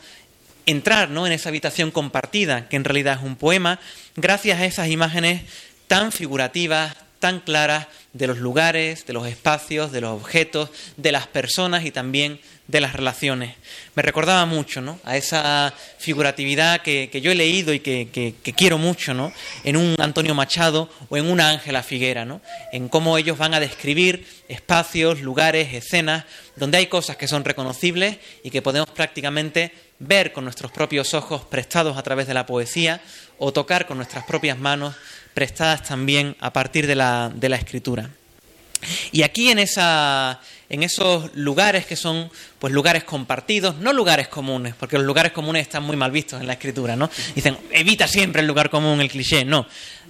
entrar 0.66 1.10
¿no? 1.10 1.26
en 1.26 1.32
esa 1.32 1.48
habitación 1.48 1.90
compartida, 1.90 2.68
que 2.68 2.76
en 2.76 2.84
realidad 2.84 3.18
es 3.18 3.24
un 3.24 3.36
poema, 3.36 3.80
gracias 4.16 4.60
a 4.60 4.66
esas 4.66 4.88
imágenes 4.88 5.42
tan 5.86 6.12
figurativas, 6.12 6.96
tan 7.26 7.40
claras 7.40 7.88
de 8.12 8.28
los 8.28 8.38
lugares, 8.38 9.04
de 9.04 9.12
los 9.12 9.26
espacios, 9.26 9.90
de 9.90 10.00
los 10.00 10.12
objetos, 10.12 10.70
de 10.96 11.10
las 11.10 11.26
personas 11.26 11.84
y 11.84 11.90
también 11.90 12.38
de 12.68 12.80
las 12.80 12.92
relaciones. 12.92 13.56
Me 13.96 14.02
recordaba 14.04 14.46
mucho 14.46 14.80
¿no? 14.80 15.00
a 15.02 15.16
esa 15.16 15.74
figuratividad 15.98 16.82
que, 16.82 17.10
yo 17.20 17.32
he 17.32 17.34
leído 17.34 17.74
y 17.74 17.80
que, 17.80 18.08
que, 18.12 18.32
que, 18.40 18.52
quiero 18.52 18.78
mucho 18.78 19.12
¿no? 19.12 19.32
en 19.64 19.76
un 19.76 19.96
Antonio 19.98 20.36
Machado 20.36 20.88
o 21.08 21.16
en 21.16 21.26
una 21.26 21.48
Ángela 21.50 21.82
Figuera, 21.82 22.24
¿no? 22.24 22.40
en 22.70 22.88
cómo 22.88 23.18
ellos 23.18 23.38
van 23.38 23.54
a 23.54 23.60
describir 23.60 24.24
espacios, 24.46 25.20
lugares, 25.20 25.74
escenas, 25.74 26.26
donde 26.54 26.78
hay 26.78 26.86
cosas 26.86 27.16
que 27.16 27.26
son 27.26 27.44
reconocibles 27.44 28.18
y 28.44 28.50
que 28.50 28.62
podemos 28.62 28.90
prácticamente 28.90 29.72
ver 29.98 30.32
con 30.32 30.44
nuestros 30.44 30.70
propios 30.70 31.12
ojos 31.12 31.42
prestados 31.44 31.96
a 31.96 32.04
través 32.04 32.28
de 32.28 32.34
la 32.34 32.46
poesía 32.46 33.00
o 33.38 33.52
tocar 33.52 33.84
con 33.86 33.96
nuestras 33.96 34.24
propias 34.26 34.60
manos 34.60 34.94
prestadas 35.36 35.82
también 35.82 36.34
a 36.40 36.50
partir 36.50 36.86
de 36.86 36.94
la, 36.94 37.30
de 37.32 37.50
la 37.50 37.56
escritura. 37.56 38.08
Y 39.12 39.22
aquí 39.22 39.50
en, 39.50 39.58
esa, 39.58 40.40
en 40.70 40.82
esos 40.82 41.34
lugares 41.34 41.84
que 41.84 41.94
son 41.94 42.30
pues 42.58 42.72
lugares 42.72 43.04
compartidos, 43.04 43.76
no 43.76 43.92
lugares 43.92 44.28
comunes, 44.28 44.74
porque 44.80 44.96
los 44.96 45.04
lugares 45.04 45.32
comunes 45.32 45.60
están 45.60 45.82
muy 45.82 45.94
mal 45.94 46.10
vistos 46.10 46.40
en 46.40 46.46
la 46.46 46.54
escritura, 46.54 46.96
¿no? 46.96 47.10
Dicen, 47.34 47.58
evita 47.70 48.08
siempre 48.08 48.40
el 48.40 48.46
lugar 48.46 48.70
común, 48.70 49.02
el 49.02 49.10
cliché, 49.10 49.44
no. 49.44 49.66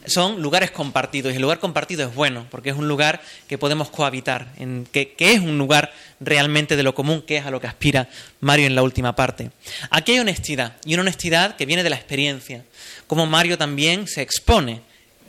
Son 0.07 0.41
lugares 0.41 0.71
compartidos 0.71 1.33
y 1.33 1.37
el 1.37 1.43
lugar 1.43 1.59
compartido 1.59 2.09
es 2.09 2.15
bueno, 2.15 2.47
porque 2.49 2.71
es 2.71 2.77
un 2.77 2.87
lugar 2.87 3.21
que 3.49 3.59
podemos 3.59 3.91
cohabitar, 3.91 4.53
en, 4.59 4.87
que, 4.93 5.15
que 5.15 5.33
es 5.33 5.41
un 5.41 5.59
lugar 5.59 5.93
realmente 6.21 6.77
de 6.77 6.85
lo 6.85 6.95
común, 6.95 7.23
que 7.23 7.39
es 7.39 7.47
a 7.47 7.51
lo 7.51 7.61
que 7.61 7.67
aspira 7.67 8.09
Mario 8.39 8.69
en 8.69 8.77
la 8.77 8.85
última 8.85 9.17
parte. 9.17 9.51
Aquí 9.91 10.13
hay 10.13 10.21
honestidad, 10.21 10.77
y 10.85 10.95
una 10.95 11.01
honestidad 11.01 11.57
que 11.57 11.67
viene 11.67 11.83
de 11.83 11.91
la 11.91 11.97
experiencia, 11.97 12.65
como 13.09 13.27
Mario 13.27 13.59
también 13.59 14.07
se 14.07 14.23
expone 14.23 14.83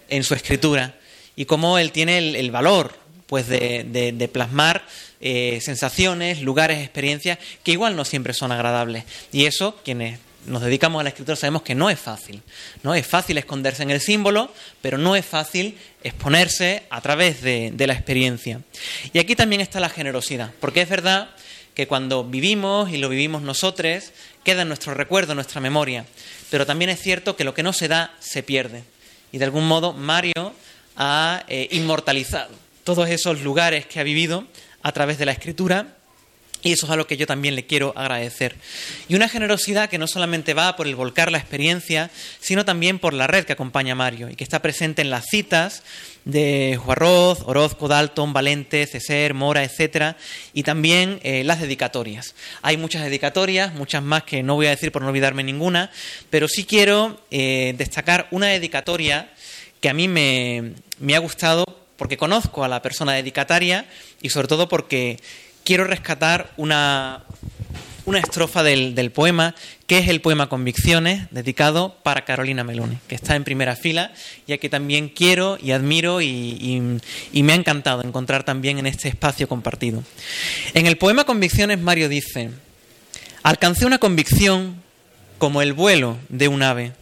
en 0.09 0.23
su 0.23 0.33
escritura 0.33 0.95
y 1.35 1.45
cómo 1.45 1.77
él 1.77 1.91
tiene 1.91 2.17
el, 2.17 2.51
valor 2.51 2.93
pues 3.27 3.47
de 3.47 4.29
plasmar 4.31 4.83
eh, 5.19 5.59
sensaciones, 5.61 6.43
lugares, 6.43 6.79
experiencias 6.79 7.39
que 7.63 7.71
igual 7.71 7.95
no 7.95 8.05
siempre 8.05 8.33
son 8.33 8.51
agradables. 8.51 9.03
Y 9.31 9.45
eso, 9.45 9.79
quienes 9.83 10.19
nos 10.45 10.61
dedicamos 10.61 10.99
a 10.99 11.03
la 11.03 11.09
escritura 11.09 11.35
sabemos 11.35 11.63
que 11.63 11.73
no 11.73 11.89
es 11.89 11.99
fácil. 11.99 12.43
No 12.83 12.93
es 12.93 13.05
fácil 13.05 13.37
esconderse 13.39 13.81
en 13.81 13.89
el 13.89 13.99
símbolo, 13.99 14.53
pero 14.81 14.99
no 14.99 15.15
es 15.15 15.25
fácil 15.25 15.75
exponerse 16.03 16.83
a 16.91 17.01
través 17.01 17.41
de, 17.41 17.71
de 17.73 17.87
la 17.87 17.93
experiencia. 17.93 18.61
Y 19.11 19.17
aquí 19.17 19.35
también 19.35 19.61
está 19.61 19.79
la 19.79 19.89
generosidad, 19.89 20.51
porque 20.59 20.81
es 20.81 20.89
verdad 20.89 21.31
que 21.73 21.87
cuando 21.87 22.23
vivimos 22.23 22.91
y 22.91 22.97
lo 22.97 23.09
vivimos 23.09 23.41
nosotros, 23.41 24.11
queda 24.43 24.61
en 24.61 24.67
nuestro 24.67 24.93
recuerdo, 24.93 25.31
en 25.31 25.37
nuestra 25.37 25.61
memoria. 25.61 26.05
Pero 26.51 26.67
también 26.67 26.89
es 26.89 27.01
cierto 27.01 27.35
que 27.35 27.43
lo 27.43 27.55
que 27.55 27.63
no 27.63 27.73
se 27.73 27.87
da 27.87 28.13
se 28.19 28.43
pierde. 28.43 28.83
Y 29.31 29.37
de 29.37 29.45
algún 29.45 29.67
modo 29.67 29.93
Mario 29.93 30.53
ha 30.95 31.43
eh, 31.47 31.67
inmortalizado 31.71 32.49
todos 32.83 33.09
esos 33.09 33.41
lugares 33.41 33.85
que 33.85 33.99
ha 33.99 34.03
vivido 34.03 34.45
a 34.81 34.91
través 34.91 35.17
de 35.17 35.25
la 35.25 35.33
escritura 35.33 35.97
y 36.63 36.71
eso 36.73 36.85
es 36.85 36.91
algo 36.91 37.05
que 37.05 37.17
yo 37.17 37.27
también 37.27 37.55
le 37.55 37.65
quiero 37.65 37.93
agradecer. 37.95 38.55
Y 39.07 39.15
una 39.15 39.29
generosidad 39.29 39.89
que 39.89 39.97
no 39.97 40.07
solamente 40.07 40.53
va 40.53 40.75
por 40.75 40.87
el 40.87 40.95
volcar 40.95 41.31
la 41.31 41.37
experiencia, 41.37 42.09
sino 42.39 42.65
también 42.65 42.99
por 42.99 43.13
la 43.13 43.27
red 43.27 43.45
que 43.45 43.53
acompaña 43.53 43.93
a 43.93 43.95
Mario 43.95 44.29
y 44.29 44.35
que 44.35 44.43
está 44.43 44.61
presente 44.61 45.01
en 45.01 45.09
las 45.09 45.25
citas 45.25 45.83
de 46.27 46.77
Juarroz, 46.83 47.39
Orozco, 47.45 47.87
Dalton, 47.87 48.33
Valente, 48.33 48.85
Ceser, 48.85 49.33
Mora, 49.33 49.63
etcétera, 49.63 50.17
y 50.53 50.63
también 50.63 51.19
eh, 51.23 51.43
las 51.45 51.61
dedicatorias. 51.61 52.35
Hay 52.61 52.75
muchas 52.75 53.03
dedicatorias, 53.03 53.73
muchas 53.73 54.03
más 54.03 54.23
que 54.23 54.43
no 54.43 54.55
voy 54.55 54.67
a 54.67 54.71
decir 54.71 54.91
por 54.91 55.01
no 55.01 55.07
olvidarme 55.07 55.43
ninguna, 55.43 55.89
pero 56.29 56.49
sí 56.49 56.65
quiero 56.65 57.21
eh, 57.31 57.73
destacar 57.77 58.27
una 58.31 58.47
dedicatoria 58.47 59.31
que 59.79 59.89
a 59.89 59.93
mí 59.93 60.09
me, 60.09 60.73
me 60.99 61.15
ha 61.15 61.19
gustado 61.19 61.63
porque 61.95 62.17
conozco 62.17 62.63
a 62.63 62.67
la 62.67 62.81
persona 62.81 63.13
dedicataria 63.13 63.85
y 64.21 64.29
sobre 64.29 64.49
todo 64.49 64.67
porque 64.67 65.19
quiero 65.63 65.85
rescatar 65.85 66.51
una, 66.57 67.23
una 68.07 68.19
estrofa 68.19 68.63
del, 68.63 68.95
del, 68.95 69.11
poema, 69.11 69.53
que 69.85 69.97
es 69.97 70.07
el 70.07 70.21
poema 70.21 70.47
Convicciones, 70.47 71.27
dedicado 71.29 71.97
para 72.03 72.23
Carolina 72.23 72.63
Meloni, 72.63 72.97
que 73.05 73.15
está 73.15 73.35
en 73.35 73.43
primera 73.43 73.75
fila, 73.75 74.13
ya 74.47 74.57
que 74.57 74.69
también 74.69 75.09
quiero 75.09 75.57
y 75.61 75.73
admiro 75.73 76.21
y, 76.21 76.25
y, 76.25 76.81
y, 77.33 77.43
me 77.43 77.51
ha 77.51 77.57
encantado 77.57 78.01
encontrar 78.01 78.45
también 78.45 78.79
en 78.79 78.87
este 78.87 79.09
espacio 79.09 79.49
compartido. 79.49 80.05
En 80.73 80.87
el 80.87 80.97
poema 80.97 81.25
Convicciones, 81.25 81.81
Mario 81.81 82.07
dice, 82.07 82.49
alcancé 83.43 83.85
una 83.85 83.97
convicción 83.97 84.81
como 85.37 85.61
el 85.61 85.73
vuelo 85.73 86.17
de 86.29 86.47
un 86.47 86.63
ave, 86.63 86.93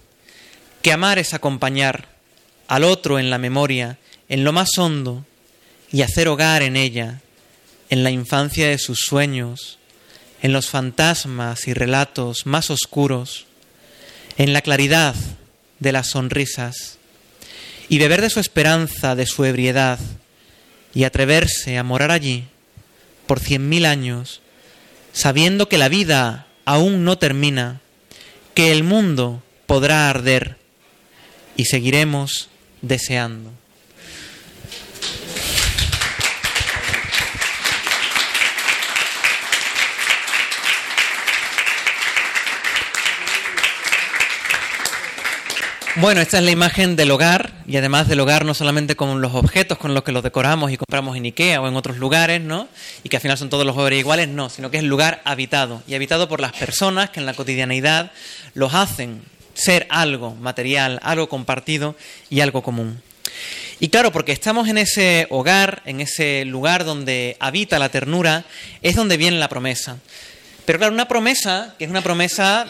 que 0.81 0.91
amar 0.91 1.19
es 1.19 1.35
acompañar 1.35 2.09
al 2.67 2.83
otro 2.83 3.19
en 3.19 3.29
la 3.29 3.37
memoria, 3.37 3.99
en 4.27 4.43
lo 4.43 4.53
más 4.53 4.75
hondo 4.79 5.23
y 5.91 6.01
hacer 6.01 6.27
hogar 6.29 6.63
en 6.63 6.75
ella, 6.75 7.21
en 7.91 8.03
la 8.03 8.09
infancia 8.09 8.67
de 8.67 8.79
sus 8.79 9.01
sueños, 9.01 9.77
en 10.41 10.53
los 10.53 10.69
fantasmas 10.69 11.67
y 11.67 11.73
relatos 11.73 12.45
más 12.45 12.69
oscuros, 12.69 13.45
en 14.37 14.53
la 14.53 14.61
claridad 14.61 15.15
de 15.79 15.91
las 15.91 16.09
sonrisas, 16.09 16.97
y 17.89 17.99
beber 17.99 18.21
de 18.21 18.29
su 18.29 18.39
esperanza, 18.39 19.15
de 19.15 19.25
su 19.25 19.45
ebriedad, 19.45 19.99
y 20.93 21.03
atreverse 21.03 21.77
a 21.77 21.83
morar 21.83 22.11
allí 22.11 22.45
por 23.27 23.39
cien 23.39 23.69
mil 23.69 23.85
años, 23.85 24.41
sabiendo 25.13 25.67
que 25.67 25.77
la 25.77 25.89
vida 25.89 26.47
aún 26.65 27.03
no 27.03 27.17
termina, 27.17 27.81
que 28.53 28.71
el 28.71 28.83
mundo 28.83 29.43
podrá 29.65 30.09
arder 30.09 30.57
y 31.57 31.65
seguiremos 31.65 32.49
deseando. 32.81 33.51
Bueno, 45.97 46.19
esta 46.19 46.39
es 46.39 46.43
la 46.43 46.51
imagen 46.51 46.97
del 46.97 47.09
hogar 47.09 47.53
y 47.65 47.77
además 47.77 48.09
del 48.09 48.19
hogar 48.19 48.43
no 48.43 48.53
solamente 48.53 48.97
con 48.97 49.21
los 49.21 49.33
objetos 49.33 49.77
con 49.77 49.93
los 49.93 50.03
que 50.03 50.11
los 50.11 50.23
decoramos 50.23 50.69
y 50.73 50.77
compramos 50.77 51.15
en 51.15 51.23
Ikea 51.23 51.61
o 51.61 51.69
en 51.69 51.77
otros 51.77 51.95
lugares, 51.99 52.41
¿no? 52.41 52.67
Y 53.03 53.07
que 53.07 53.15
al 53.15 53.21
final 53.21 53.37
son 53.37 53.49
todos 53.49 53.65
los 53.65 53.77
hogares 53.77 53.99
iguales, 53.99 54.27
no, 54.27 54.49
sino 54.49 54.69
que 54.69 54.75
es 54.75 54.83
el 54.83 54.89
lugar 54.89 55.21
habitado 55.23 55.81
y 55.87 55.95
habitado 55.95 56.27
por 56.27 56.41
las 56.41 56.51
personas 56.51 57.11
que 57.11 57.21
en 57.21 57.25
la 57.25 57.33
cotidianeidad 57.33 58.11
los 58.55 58.73
hacen 58.73 59.21
ser 59.53 59.87
algo 59.89 60.35
material, 60.35 60.99
algo 61.01 61.29
compartido 61.29 61.95
y 62.29 62.41
algo 62.41 62.61
común. 62.61 63.01
Y 63.79 63.87
claro, 63.87 64.11
porque 64.11 64.33
estamos 64.33 64.67
en 64.67 64.77
ese 64.77 65.27
hogar, 65.29 65.81
en 65.85 66.01
ese 66.01 66.43
lugar 66.43 66.83
donde 66.83 67.37
habita 67.39 67.79
la 67.79 67.87
ternura, 67.87 68.43
es 68.81 68.97
donde 68.97 69.15
viene 69.15 69.39
la 69.39 69.47
promesa. 69.47 69.97
Pero 70.65 70.77
claro, 70.77 70.93
una 70.93 71.07
promesa 71.07 71.73
que 71.77 71.85
es 71.85 71.89
una 71.89 72.01
promesa 72.01 72.67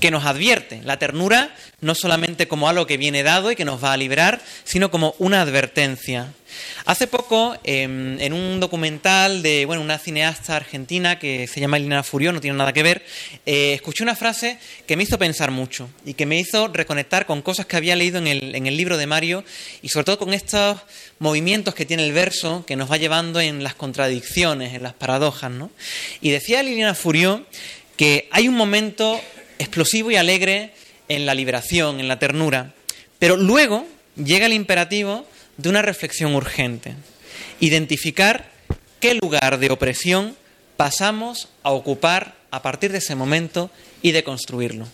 que 0.00 0.10
nos 0.10 0.24
advierte. 0.24 0.80
La 0.84 0.98
ternura 0.98 1.54
no 1.80 1.94
solamente 1.94 2.48
como 2.48 2.68
algo 2.68 2.86
que 2.86 2.96
viene 2.96 3.22
dado 3.22 3.50
y 3.50 3.56
que 3.56 3.64
nos 3.64 3.82
va 3.82 3.92
a 3.92 3.96
librar, 3.96 4.40
sino 4.64 4.90
como 4.90 5.14
una 5.18 5.42
advertencia. 5.42 6.32
Hace 6.86 7.06
poco, 7.06 7.56
em, 7.64 8.18
en 8.20 8.32
un 8.32 8.60
documental 8.60 9.42
de 9.42 9.66
bueno, 9.66 9.82
una 9.82 9.98
cineasta 9.98 10.56
argentina 10.56 11.18
que 11.18 11.46
se 11.46 11.60
llama 11.60 11.76
Elena 11.76 12.02
Furio, 12.02 12.32
no 12.32 12.40
tiene 12.40 12.56
nada 12.56 12.72
que 12.72 12.82
ver, 12.82 13.04
eh, 13.44 13.74
escuché 13.74 14.04
una 14.04 14.16
frase 14.16 14.58
que 14.86 14.96
me 14.96 15.02
hizo 15.02 15.18
pensar 15.18 15.50
mucho 15.50 15.90
y 16.04 16.14
que 16.14 16.24
me 16.24 16.38
hizo 16.38 16.68
reconectar 16.68 17.26
con 17.26 17.42
cosas 17.42 17.66
que 17.66 17.76
había 17.76 17.96
leído 17.96 18.18
en 18.18 18.26
el, 18.26 18.54
en 18.54 18.66
el 18.66 18.76
libro 18.76 18.96
de 18.96 19.06
Mario 19.06 19.44
y 19.82 19.88
sobre 19.88 20.04
todo 20.04 20.18
con 20.18 20.32
estos 20.32 20.78
movimientos 21.18 21.74
que 21.74 21.84
tiene 21.84 22.06
el 22.06 22.12
verso 22.12 22.64
que 22.66 22.76
nos 22.76 22.90
va 22.90 22.96
llevando 22.96 23.40
en 23.40 23.62
las 23.62 23.74
contradicciones, 23.74 24.74
en 24.74 24.82
las 24.82 24.94
paradojas. 24.94 25.50
¿no? 25.50 25.70
Y 26.20 26.30
decía 26.30 26.62
Liliana 26.62 26.94
Furio 26.94 27.44
que 27.96 28.28
hay 28.30 28.48
un 28.48 28.54
momento 28.54 29.20
explosivo 29.58 30.10
y 30.10 30.16
alegre 30.16 30.72
en 31.08 31.26
la 31.26 31.34
liberación, 31.34 32.00
en 32.00 32.08
la 32.08 32.18
ternura. 32.18 32.72
Pero 33.18 33.36
luego 33.36 33.86
llega 34.16 34.46
el 34.46 34.52
imperativo 34.52 35.26
de 35.56 35.68
una 35.68 35.82
reflexión 35.82 36.34
urgente. 36.34 36.94
Identificar 37.60 38.50
qué 39.00 39.14
lugar 39.14 39.58
de 39.58 39.70
opresión 39.70 40.36
pasamos 40.76 41.48
a 41.62 41.70
ocupar 41.70 42.34
a 42.50 42.62
partir 42.62 42.92
de 42.92 42.98
ese 42.98 43.14
momento 43.14 43.70
y 44.02 44.12
de 44.12 44.24
construirlo. 44.24 44.86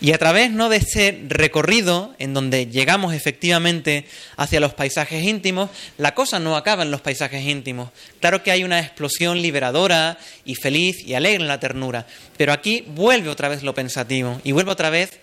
Y 0.00 0.12
a 0.12 0.18
través 0.18 0.50
¿no? 0.50 0.68
de 0.68 0.76
este 0.76 1.22
recorrido 1.28 2.14
en 2.18 2.34
donde 2.34 2.66
llegamos 2.66 3.14
efectivamente 3.14 4.04
hacia 4.36 4.60
los 4.60 4.74
paisajes 4.74 5.24
íntimos, 5.24 5.70
la 5.98 6.14
cosa 6.14 6.38
no 6.38 6.56
acaba 6.56 6.82
en 6.82 6.90
los 6.90 7.00
paisajes 7.00 7.44
íntimos. 7.44 7.90
Claro 8.20 8.42
que 8.42 8.50
hay 8.50 8.64
una 8.64 8.80
explosión 8.80 9.40
liberadora 9.40 10.18
y 10.44 10.54
feliz 10.54 11.02
y 11.06 11.14
alegre 11.14 11.42
en 11.42 11.48
la 11.48 11.60
ternura, 11.60 12.06
pero 12.36 12.52
aquí 12.52 12.84
vuelve 12.88 13.28
otra 13.28 13.48
vez 13.48 13.62
lo 13.62 13.74
pensativo 13.74 14.40
y 14.44 14.52
vuelve 14.52 14.72
otra 14.72 14.90
vez 14.90 15.20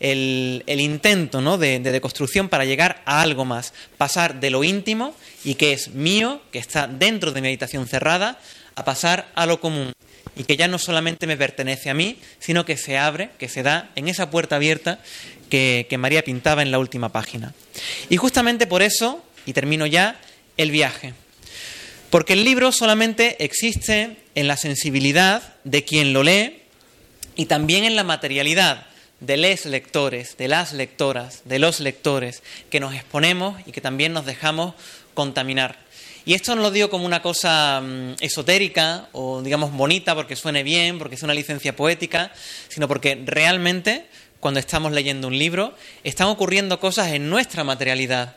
el, 0.00 0.64
intento 0.66 1.40
¿no? 1.40 1.58
de, 1.58 1.78
de 1.78 1.92
deconstrucción 1.92 2.48
para 2.48 2.64
llegar 2.64 3.02
a 3.04 3.22
algo 3.22 3.44
más, 3.44 3.72
pasar 3.98 4.40
de 4.40 4.50
lo 4.50 4.64
íntimo 4.64 5.14
y 5.44 5.54
que 5.54 5.72
es 5.72 5.90
mío, 5.90 6.40
que 6.50 6.58
está 6.58 6.86
dentro 6.86 7.32
de 7.32 7.40
mi 7.40 7.48
habitación 7.48 7.86
cerrada, 7.86 8.38
a 8.74 8.84
pasar 8.84 9.28
a 9.34 9.46
lo 9.46 9.60
común 9.60 9.92
y 10.36 10.44
que 10.44 10.56
ya 10.56 10.68
no 10.68 10.78
solamente 10.78 11.26
me 11.26 11.36
pertenece 11.36 11.90
a 11.90 11.94
mí, 11.94 12.18
sino 12.38 12.64
que 12.64 12.76
se 12.76 12.98
abre, 12.98 13.30
que 13.38 13.48
se 13.48 13.62
da 13.62 13.90
en 13.96 14.08
esa 14.08 14.30
puerta 14.30 14.56
abierta 14.56 15.00
que, 15.48 15.86
que 15.88 15.98
María 15.98 16.22
pintaba 16.22 16.62
en 16.62 16.70
la 16.70 16.78
última 16.78 17.10
página. 17.10 17.54
Y 18.08 18.16
justamente 18.16 18.66
por 18.66 18.82
eso, 18.82 19.24
y 19.46 19.52
termino 19.52 19.86
ya, 19.86 20.20
el 20.56 20.70
viaje. 20.70 21.14
Porque 22.10 22.32
el 22.32 22.44
libro 22.44 22.72
solamente 22.72 23.42
existe 23.44 24.16
en 24.34 24.48
la 24.48 24.56
sensibilidad 24.56 25.54
de 25.64 25.84
quien 25.84 26.12
lo 26.12 26.22
lee 26.22 26.62
y 27.36 27.46
también 27.46 27.84
en 27.84 27.96
la 27.96 28.04
materialidad 28.04 28.86
de 29.20 29.36
les 29.36 29.66
lectores, 29.66 30.36
de 30.36 30.48
las 30.48 30.72
lectoras, 30.72 31.42
de 31.44 31.58
los 31.58 31.80
lectores, 31.80 32.42
que 32.70 32.80
nos 32.80 32.94
exponemos 32.94 33.60
y 33.66 33.72
que 33.72 33.80
también 33.80 34.12
nos 34.12 34.26
dejamos 34.26 34.74
contaminar. 35.14 35.78
Y 36.24 36.34
esto 36.34 36.54
no 36.54 36.62
lo 36.62 36.70
digo 36.70 36.90
como 36.90 37.06
una 37.06 37.22
cosa 37.22 37.80
mm, 37.80 38.14
esotérica 38.20 39.08
o, 39.12 39.42
digamos, 39.42 39.72
bonita 39.72 40.14
porque 40.14 40.36
suene 40.36 40.62
bien, 40.62 40.98
porque 40.98 41.14
es 41.14 41.22
una 41.22 41.34
licencia 41.34 41.74
poética, 41.74 42.32
sino 42.68 42.88
porque 42.88 43.20
realmente, 43.24 44.06
cuando 44.38 44.60
estamos 44.60 44.92
leyendo 44.92 45.28
un 45.28 45.38
libro, 45.38 45.74
están 46.04 46.28
ocurriendo 46.28 46.78
cosas 46.78 47.12
en 47.12 47.30
nuestra 47.30 47.64
materialidad. 47.64 48.36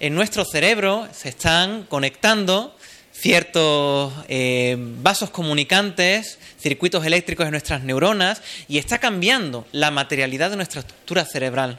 En 0.00 0.14
nuestro 0.14 0.44
cerebro 0.44 1.08
se 1.12 1.28
están 1.28 1.84
conectando 1.84 2.76
ciertos 3.12 4.12
eh, 4.28 4.76
vasos 4.78 5.30
comunicantes, 5.30 6.38
circuitos 6.60 7.06
eléctricos 7.06 7.46
de 7.46 7.52
nuestras 7.52 7.82
neuronas 7.82 8.42
y 8.68 8.78
está 8.78 8.98
cambiando 8.98 9.66
la 9.72 9.90
materialidad 9.90 10.50
de 10.50 10.56
nuestra 10.56 10.80
estructura 10.80 11.24
cerebral. 11.24 11.78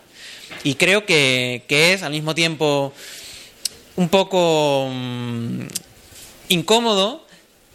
Y 0.63 0.75
creo 0.75 1.05
que, 1.05 1.63
que 1.67 1.93
es 1.93 2.03
al 2.03 2.11
mismo 2.11 2.33
tiempo 2.33 2.93
un 3.95 4.09
poco 4.09 4.89
mm, 4.91 5.61
incómodo, 6.49 7.25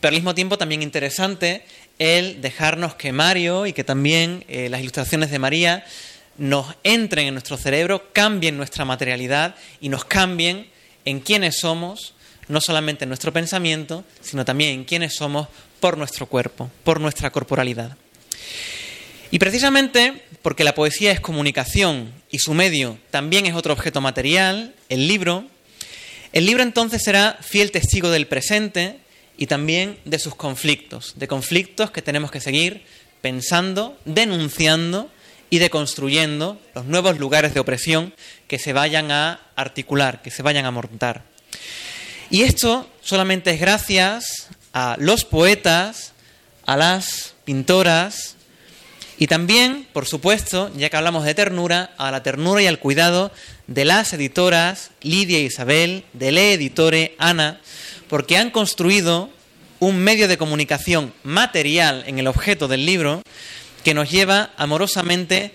pero 0.01 0.11
al 0.11 0.15
mismo 0.15 0.35
tiempo 0.35 0.59
también 0.59 0.83
interesante 0.83 1.65
el 1.99 2.41
dejarnos 2.41 2.95
que 2.95 3.13
Mario 3.13 3.67
y 3.67 3.73
que 3.73 3.85
también 3.85 4.45
eh, 4.49 4.69
las 4.71 4.81
ilustraciones 4.81 5.31
de 5.31 5.39
María 5.39 5.85
nos 6.39 6.75
entren 6.83 7.27
en 7.27 7.35
nuestro 7.35 7.59
cerebro, 7.59 8.13
cambien 8.13 8.57
nuestra 8.57 8.87
materialidad 8.87 9.55
y 9.81 9.91
nos 9.91 10.07
cambien 10.07 10.69
en 11.05 11.21
quiénes 11.21 11.61
somos, 11.61 12.15
no 12.49 12.61
solamente 12.61 13.05
en 13.05 13.11
nuestro 13.11 13.33
pensamiento, 13.33 14.05
sino 14.23 14.45
también 14.45 14.71
en 14.71 14.85
quiénes 14.85 15.15
somos 15.15 15.49
por 15.81 15.99
nuestro 15.99 16.27
cuerpo, 16.27 16.71
por 16.85 17.01
nuestra 17.01 17.31
corporalidad. 17.31 17.97
Y 19.31 19.39
precisamente 19.39 20.25
porque 20.43 20.65
la 20.65 20.75
poesía 20.75 21.13
es 21.13 21.21
comunicación 21.21 22.13
y 22.31 22.39
su 22.39 22.55
medio 22.55 22.99
también 23.11 23.47
es 23.47 23.55
otro 23.55 23.73
objeto 23.73 24.01
material, 24.01 24.75
el 24.89 25.07
libro, 25.07 25.45
el 26.33 26.47
libro 26.47 26.63
entonces 26.63 27.03
será 27.03 27.39
fiel 27.41 27.71
testigo 27.71 28.11
del 28.11 28.27
presente 28.27 28.99
y 29.37 29.47
también 29.47 29.99
de 30.05 30.19
sus 30.19 30.35
conflictos, 30.35 31.15
de 31.17 31.27
conflictos 31.27 31.91
que 31.91 32.03
tenemos 32.03 32.31
que 32.31 32.41
seguir 32.41 32.85
pensando, 33.21 33.99
denunciando 34.05 35.11
y 35.51 35.59
deconstruyendo 35.59 36.61
los 36.75 36.85
nuevos 36.85 37.19
lugares 37.19 37.53
de 37.55 37.61
opresión 37.61 38.15
que 38.47 38.59
se 38.59 38.73
vayan 38.73 39.11
a 39.11 39.41
articular, 39.57 40.23
que 40.23 40.31
se 40.31 40.43
vayan 40.43 40.67
a 40.67 40.71
montar. 40.71 41.25
Y 42.31 42.43
esto 42.43 42.89
solamente 43.03 43.51
es 43.51 43.61
gracias 43.61 44.49
a 44.73 44.97
los 45.01 45.25
poetas, 45.25 46.13
a 46.65 46.77
las 46.77 47.35
pintoras, 47.45 48.37
y 49.21 49.27
también, 49.27 49.87
por 49.93 50.07
supuesto, 50.07 50.73
ya 50.75 50.89
que 50.89 50.97
hablamos 50.97 51.27
de 51.27 51.35
ternura, 51.35 51.91
a 51.99 52.11
la 52.11 52.23
ternura 52.23 52.63
y 52.63 52.67
al 52.67 52.79
cuidado 52.79 53.31
de 53.67 53.85
las 53.85 54.15
editoras 54.15 54.93
Lidia 55.03 55.37
e 55.37 55.43
Isabel, 55.43 56.05
de 56.15 56.33
Le 56.33 56.55
Editore 56.55 57.17
Ana, 57.19 57.61
porque 58.09 58.39
han 58.39 58.51
construido 58.51 59.29
un 59.79 59.99
medio 59.99 60.27
de 60.27 60.39
comunicación 60.39 61.13
material 61.23 62.03
en 62.07 62.19
el 62.19 62.29
objeto 62.29 62.67
del 62.67 62.87
libro 62.87 63.21
que 63.85 63.93
nos 63.93 64.11
lleva 64.11 64.53
amorosamente 64.57 65.53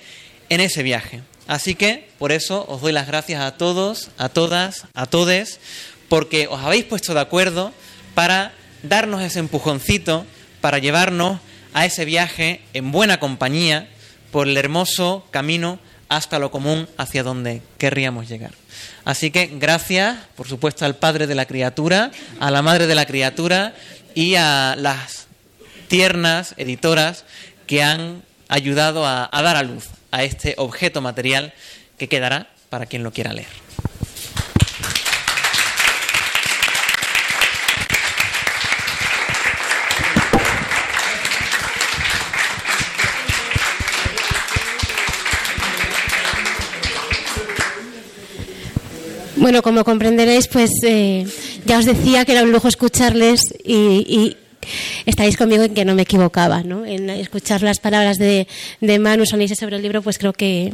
en 0.49 0.61
ese 0.61 0.83
viaje. 0.83 1.23
Así 1.47 1.73
que 1.73 2.07
por 2.19 2.31
eso 2.31 2.65
os 2.67 2.81
doy 2.81 2.91
las 2.91 3.07
gracias 3.07 3.41
a 3.41 3.57
todos, 3.57 4.09
a 4.19 4.29
todas, 4.29 4.85
a 4.93 5.07
todes, 5.07 5.59
porque 6.07 6.45
os 6.51 6.61
habéis 6.61 6.85
puesto 6.85 7.15
de 7.15 7.21
acuerdo 7.21 7.73
para 8.13 8.53
darnos 8.83 9.23
ese 9.23 9.39
empujoncito, 9.39 10.23
para 10.61 10.77
llevarnos 10.77 11.39
a 11.75 11.85
ese 11.85 12.05
viaje 12.05 12.61
en 12.73 12.93
buena 12.93 13.19
compañía 13.19 13.89
por 14.31 14.47
el 14.47 14.55
hermoso 14.55 15.27
camino 15.29 15.77
hasta 16.07 16.39
lo 16.39 16.49
común 16.49 16.87
hacia 16.97 17.21
donde 17.21 17.61
querríamos 17.77 18.29
llegar. 18.29 18.51
Así 19.03 19.29
que 19.29 19.47
gracias, 19.47 20.15
por 20.37 20.47
supuesto, 20.47 20.85
al 20.85 20.95
Padre 20.95 21.27
de 21.27 21.35
la 21.35 21.45
criatura, 21.45 22.11
a 22.39 22.49
la 22.49 22.61
Madre 22.61 22.87
de 22.87 22.95
la 22.95 23.05
criatura 23.05 23.73
y 24.13 24.35
a 24.35 24.77
las 24.77 25.27
tiernas 25.89 26.53
editoras 26.55 27.25
que 27.67 27.83
han 27.83 28.23
ayudado 28.47 29.05
a, 29.05 29.29
dar 29.33 29.57
a 29.57 29.63
luz 29.63 29.89
a 30.11 30.23
este 30.23 30.55
objeto 30.57 31.01
material 31.01 31.53
que 31.97 32.07
quedará 32.07 32.47
para 32.69 32.85
quien 32.85 33.03
lo 33.03 33.11
quiera 33.11 33.33
leer. 33.33 33.64
Bueno, 49.45 49.61
como 49.61 49.83
comprenderéis, 49.83 50.47
pues 50.47 50.71
eh, 50.81 51.23
ya 51.67 51.77
os 51.77 51.85
decía 51.85 52.25
que 52.25 52.31
era 52.31 52.41
un 52.41 52.51
lujo 52.51 52.67
escucharles 52.67 53.41
y, 53.63 54.35
estáis 55.05 55.37
conmigo 55.37 55.61
en 55.61 55.75
que 55.75 55.85
no 55.85 55.93
me 55.93 56.01
equivocaba, 56.01 56.63
¿no? 56.63 56.83
En 56.83 57.11
escuchar 57.11 57.61
las 57.61 57.79
palabras 57.79 58.17
de, 58.17 58.47
de 58.81 58.97
Manu 58.97 59.23
Sonise 59.27 59.53
sobre 59.53 59.75
el 59.75 59.83
libro, 59.83 60.01
pues 60.01 60.17
creo 60.17 60.33
que, 60.33 60.73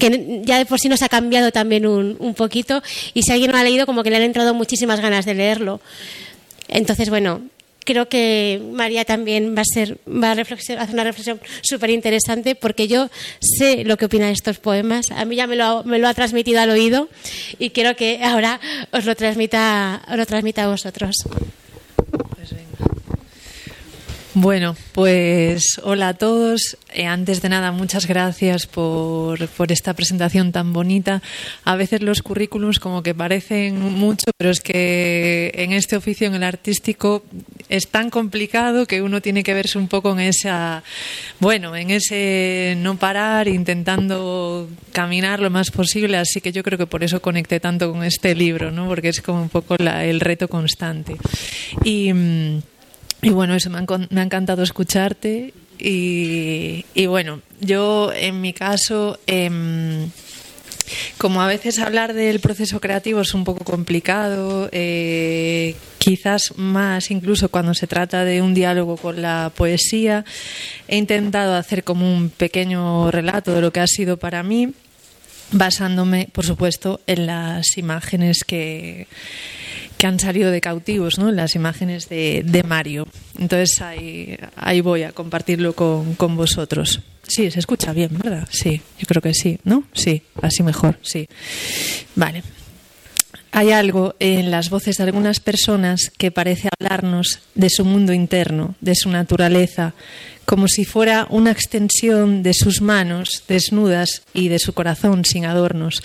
que, 0.00 0.42
ya 0.42 0.58
de 0.58 0.66
por 0.66 0.80
sí 0.80 0.88
nos 0.88 1.02
ha 1.02 1.08
cambiado 1.08 1.52
también 1.52 1.86
un, 1.86 2.16
un 2.18 2.34
poquito 2.34 2.82
y 3.14 3.22
si 3.22 3.30
alguien 3.30 3.52
lo 3.52 3.58
ha 3.58 3.62
leído, 3.62 3.86
como 3.86 4.02
que 4.02 4.10
le 4.10 4.16
han 4.16 4.22
entrado 4.22 4.52
muchísimas 4.52 4.98
ganas 4.98 5.24
de 5.24 5.34
leerlo. 5.34 5.80
Entonces, 6.66 7.10
bueno, 7.10 7.42
creo 7.88 8.06
que 8.06 8.60
María 8.70 9.06
también 9.06 9.56
va 9.56 9.62
a 9.62 9.64
ser 9.64 9.96
va 10.06 10.28
a 10.28 10.32
hacer 10.32 10.92
una 10.92 11.04
reflexión 11.04 11.40
súper 11.62 11.88
interesante 11.88 12.54
porque 12.54 12.86
yo 12.86 13.08
sé 13.40 13.82
lo 13.84 13.96
que 13.96 14.04
opina 14.04 14.30
estos 14.30 14.58
poemas. 14.58 15.10
A 15.10 15.24
mí 15.24 15.36
ya 15.36 15.46
me 15.46 15.56
lo, 15.56 15.84
me 15.84 15.98
lo 15.98 16.06
ha 16.06 16.12
transmitido 16.12 16.60
al 16.60 16.68
oído 16.68 17.08
y 17.58 17.70
quiero 17.70 17.96
que 17.96 18.22
ahora 18.22 18.60
os 18.90 19.06
lo 19.06 19.16
transmita, 19.16 20.02
os 20.06 20.18
lo 20.18 20.26
transmita 20.26 20.64
a 20.64 20.68
vosotros. 20.68 21.16
Bueno, 24.40 24.76
pues 24.92 25.80
hola 25.82 26.10
a 26.10 26.14
todos. 26.14 26.78
Eh, 26.94 27.06
antes 27.06 27.42
de 27.42 27.48
nada, 27.48 27.72
muchas 27.72 28.06
gracias 28.06 28.68
por, 28.68 29.48
por, 29.48 29.72
esta 29.72 29.94
presentación 29.94 30.52
tan 30.52 30.72
bonita. 30.72 31.22
A 31.64 31.74
veces 31.74 32.02
los 32.02 32.22
currículums 32.22 32.78
como 32.78 33.02
que 33.02 33.16
parecen 33.16 33.80
mucho, 33.80 34.26
pero 34.36 34.50
es 34.50 34.60
que 34.60 35.50
en 35.54 35.72
este 35.72 35.96
oficio, 35.96 36.28
en 36.28 36.36
el 36.36 36.44
artístico, 36.44 37.24
es 37.68 37.88
tan 37.88 38.10
complicado 38.10 38.86
que 38.86 39.02
uno 39.02 39.20
tiene 39.20 39.42
que 39.42 39.54
verse 39.54 39.76
un 39.76 39.88
poco 39.88 40.12
en 40.12 40.20
esa, 40.20 40.84
bueno, 41.40 41.74
en 41.74 41.90
ese 41.90 42.76
no 42.78 42.96
parar, 42.96 43.48
intentando 43.48 44.68
caminar 44.92 45.40
lo 45.40 45.50
más 45.50 45.72
posible. 45.72 46.16
Así 46.16 46.40
que 46.40 46.52
yo 46.52 46.62
creo 46.62 46.78
que 46.78 46.86
por 46.86 47.02
eso 47.02 47.20
conecté 47.20 47.58
tanto 47.58 47.90
con 47.90 48.04
este 48.04 48.36
libro, 48.36 48.70
¿no? 48.70 48.86
Porque 48.86 49.08
es 49.08 49.20
como 49.20 49.42
un 49.42 49.48
poco 49.48 49.74
la, 49.78 50.04
el 50.04 50.20
reto 50.20 50.46
constante. 50.46 51.16
Y 51.82 52.12
mm, 52.12 52.60
y 53.22 53.30
bueno, 53.30 53.54
eso 53.54 53.70
me, 53.70 53.78
ha 53.78 54.22
encantado 54.22 54.62
escucharte. 54.62 55.52
Y, 55.80 57.06
bueno, 57.06 57.40
yo 57.60 58.12
en 58.12 58.40
mi 58.40 58.52
caso, 58.52 59.18
em, 59.26 60.10
como 61.18 61.42
a 61.42 61.46
veces 61.46 61.78
hablar 61.78 62.14
del 62.14 62.40
proceso 62.40 62.80
creativo 62.80 63.20
es 63.20 63.34
un 63.34 63.44
poco 63.44 63.64
complicado, 63.64 64.68
eh, 64.72 65.76
quizás 65.98 66.54
más 66.56 67.10
incluso 67.10 67.48
cuando 67.48 67.74
se 67.74 67.86
trata 67.86 68.24
de 68.24 68.42
un 68.42 68.54
diálogo 68.54 68.96
con 68.96 69.22
la 69.22 69.52
poesía, 69.54 70.24
he 70.88 70.96
intentado 70.96 71.54
hacer 71.54 71.84
como 71.84 72.12
un 72.12 72.30
pequeño 72.30 73.10
relato 73.10 73.54
de 73.54 73.60
lo 73.60 73.72
que 73.72 73.80
ha 73.80 73.86
sido 73.86 74.16
para 74.16 74.42
mí, 74.42 74.72
basándome, 75.52 76.28
por 76.32 76.44
supuesto, 76.44 77.00
en 77.06 77.26
las 77.26 77.78
imágenes 77.78 78.42
que 78.44 79.06
que 79.98 80.06
han 80.06 80.20
salido 80.20 80.50
de 80.50 80.60
cautivos, 80.60 81.18
¿no? 81.18 81.30
Las 81.32 81.54
imágenes 81.54 82.08
de, 82.08 82.42
de 82.46 82.62
Mario. 82.62 83.06
Entonces 83.38 83.82
ahí, 83.82 84.38
ahí, 84.56 84.80
voy 84.80 85.02
a 85.02 85.12
compartirlo 85.12 85.74
con, 85.74 86.14
con, 86.14 86.36
vosotros. 86.36 87.02
Sí, 87.24 87.50
se 87.50 87.58
escucha 87.58 87.92
bien, 87.92 88.16
¿verdad? 88.16 88.48
Sí, 88.50 88.80
yo 88.98 89.06
creo 89.06 89.20
que 89.20 89.34
sí, 89.34 89.58
¿no? 89.64 89.84
Sí, 89.92 90.22
así 90.40 90.62
mejor, 90.62 90.98
sí. 91.02 91.28
Vale. 92.14 92.42
Hay 93.58 93.72
algo 93.72 94.14
en 94.20 94.52
las 94.52 94.70
voces 94.70 94.98
de 94.98 95.02
algunas 95.02 95.40
personas 95.40 96.12
que 96.16 96.30
parece 96.30 96.68
hablarnos 96.78 97.40
de 97.56 97.70
su 97.70 97.84
mundo 97.84 98.12
interno, 98.12 98.76
de 98.80 98.94
su 98.94 99.10
naturaleza, 99.10 99.94
como 100.44 100.68
si 100.68 100.84
fuera 100.84 101.26
una 101.28 101.50
extensión 101.50 102.44
de 102.44 102.54
sus 102.54 102.80
manos 102.80 103.42
desnudas 103.48 104.22
y 104.32 104.46
de 104.46 104.60
su 104.60 104.74
corazón 104.74 105.24
sin 105.24 105.44
adornos, 105.44 106.04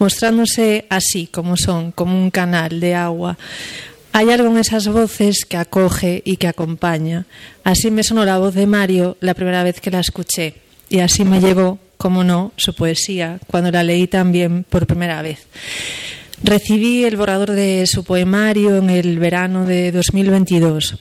mostrándose 0.00 0.86
así 0.90 1.28
como 1.28 1.56
son, 1.56 1.92
como 1.92 2.20
un 2.20 2.32
canal 2.32 2.80
de 2.80 2.96
agua. 2.96 3.38
Hay 4.10 4.30
algo 4.30 4.48
en 4.48 4.58
esas 4.58 4.88
voces 4.88 5.44
que 5.44 5.56
acoge 5.56 6.22
y 6.24 6.36
que 6.36 6.48
acompaña. 6.48 7.26
Así 7.62 7.92
me 7.92 8.02
sonó 8.02 8.24
la 8.24 8.38
voz 8.38 8.56
de 8.56 8.66
Mario 8.66 9.16
la 9.20 9.34
primera 9.34 9.62
vez 9.62 9.80
que 9.80 9.92
la 9.92 10.00
escuché 10.00 10.54
y 10.88 10.98
así 10.98 11.24
me 11.24 11.38
llegó, 11.38 11.78
como 11.96 12.24
no, 12.24 12.52
su 12.56 12.74
poesía 12.74 13.38
cuando 13.46 13.70
la 13.70 13.84
leí 13.84 14.08
también 14.08 14.64
por 14.68 14.88
primera 14.88 15.22
vez. 15.22 15.46
Recibí 16.42 17.04
el 17.04 17.16
borrador 17.16 17.50
de 17.50 17.86
su 17.86 18.04
poemario 18.04 18.76
en 18.76 18.90
el 18.90 19.18
verano 19.18 19.66
de 19.66 19.90
2022 19.90 20.98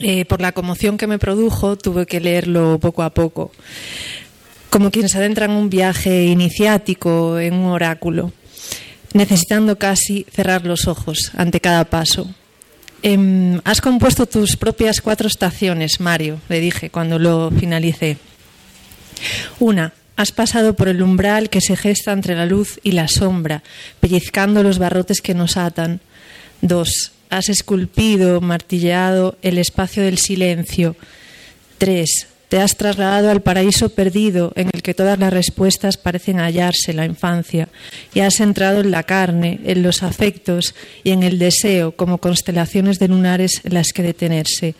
eh, 0.00 0.24
por 0.24 0.40
la 0.40 0.52
conmoción 0.52 0.96
que 0.96 1.08
me 1.08 1.18
produjo, 1.18 1.76
tuve 1.76 2.06
que 2.06 2.20
leerlo 2.20 2.78
poco 2.78 3.02
a 3.02 3.10
poco, 3.10 3.50
como 4.70 4.92
quien 4.92 5.08
se 5.08 5.18
adentra 5.18 5.46
en 5.46 5.50
un 5.50 5.68
viaje 5.68 6.24
iniciático, 6.26 7.38
en 7.40 7.54
un 7.54 7.66
oráculo, 7.66 8.32
necesitando 9.12 9.76
casi 9.76 10.24
cerrar 10.32 10.64
los 10.64 10.86
ojos 10.86 11.32
ante 11.36 11.60
cada 11.60 11.84
paso. 11.84 12.32
Eh, 13.02 13.60
has 13.64 13.80
compuesto 13.80 14.26
tus 14.26 14.56
propias 14.56 15.00
cuatro 15.00 15.26
estaciones, 15.26 15.98
Mario, 15.98 16.40
le 16.48 16.60
dije 16.60 16.90
cuando 16.90 17.18
lo 17.18 17.50
finalicé. 17.50 18.18
Una, 19.58 19.92
has 20.18 20.32
pasado 20.32 20.74
por 20.74 20.88
el 20.88 21.00
umbral 21.00 21.48
que 21.48 21.60
se 21.60 21.76
gesta 21.76 22.10
entre 22.10 22.34
la 22.34 22.44
luz 22.44 22.80
y 22.82 22.90
la 22.90 23.06
sombra, 23.06 23.62
pellizcando 24.00 24.64
los 24.64 24.80
barrotes 24.80 25.20
que 25.22 25.32
nos 25.32 25.56
atan. 25.56 26.00
Dos, 26.60 27.12
has 27.30 27.48
esculpido, 27.48 28.40
martilleado 28.40 29.38
el 29.42 29.58
espacio 29.58 30.02
del 30.02 30.18
silencio. 30.18 30.96
Tres, 31.78 32.26
te 32.48 32.58
has 32.58 32.76
trasladado 32.76 33.30
al 33.30 33.42
paraíso 33.42 33.90
perdido 33.90 34.52
en 34.56 34.70
el 34.72 34.82
que 34.82 34.92
todas 34.92 35.20
las 35.20 35.32
respuestas 35.32 35.96
parecen 35.98 36.40
hallarse 36.40 36.94
la 36.94 37.04
infancia 37.04 37.68
y 38.12 38.18
has 38.18 38.40
entrado 38.40 38.80
en 38.80 38.90
la 38.90 39.04
carne, 39.04 39.60
en 39.66 39.84
los 39.84 40.02
afectos 40.02 40.74
y 41.04 41.12
en 41.12 41.22
el 41.22 41.38
deseo 41.38 41.92
como 41.92 42.18
constelaciones 42.18 42.98
de 42.98 43.06
lunares 43.06 43.60
en 43.62 43.74
las 43.74 43.92
que 43.92 44.02
detenerse. 44.02 44.74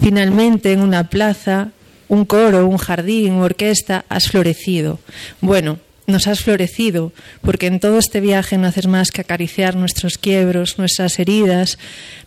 Finalmente, 0.00 0.72
en 0.72 0.80
una 0.80 1.10
plaza, 1.10 1.72
un 2.10 2.24
coro, 2.24 2.66
un 2.66 2.76
jardín, 2.76 3.34
una 3.34 3.44
orquesta, 3.44 4.04
has 4.08 4.28
florecido. 4.28 4.98
Bueno, 5.40 5.78
nos 6.08 6.26
has 6.26 6.40
florecido, 6.40 7.12
porque 7.40 7.68
en 7.68 7.78
todo 7.78 7.98
este 7.98 8.20
viaje 8.20 8.58
no 8.58 8.66
haces 8.66 8.88
más 8.88 9.12
que 9.12 9.20
acariciar 9.20 9.76
nuestros 9.76 10.18
quiebros, 10.18 10.76
nuestras 10.76 11.20
heridas, 11.20 11.78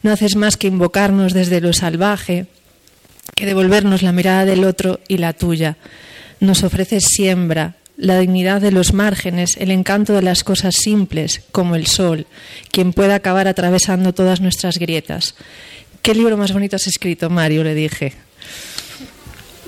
no 0.02 0.12
haces 0.12 0.38
más 0.38 0.56
que 0.56 0.68
invocarnos 0.68 1.34
desde 1.34 1.60
lo 1.60 1.74
salvaje, 1.74 2.46
que 3.36 3.46
devolvernos 3.46 4.02
la 4.04 4.14
mirada 4.14 4.46
del 4.46 4.64
otro 4.64 5.02
y 5.10 5.18
la 5.18 5.34
tuya. 5.34 5.76
Nos 6.40 6.64
ofreces 6.64 7.04
siembra, 7.10 7.76
la 7.98 8.18
dignidad 8.20 8.62
de 8.62 8.72
los 8.72 8.94
márgenes, 8.94 9.58
el 9.60 9.70
encanto 9.70 10.14
de 10.14 10.22
las 10.22 10.46
cosas 10.46 10.76
simples, 10.76 11.42
como 11.52 11.76
el 11.76 11.88
sol, 11.88 12.26
quien 12.72 12.94
pueda 12.94 13.16
acabar 13.16 13.50
atravesando 13.50 14.14
todas 14.14 14.40
nuestras 14.40 14.78
grietas. 14.80 15.36
¿Qué 16.02 16.16
libro 16.16 16.38
más 16.38 16.54
bonito 16.54 16.78
has 16.78 16.88
escrito, 16.88 17.30
Mario? 17.30 17.66
le 17.66 17.76
dije. 17.76 18.14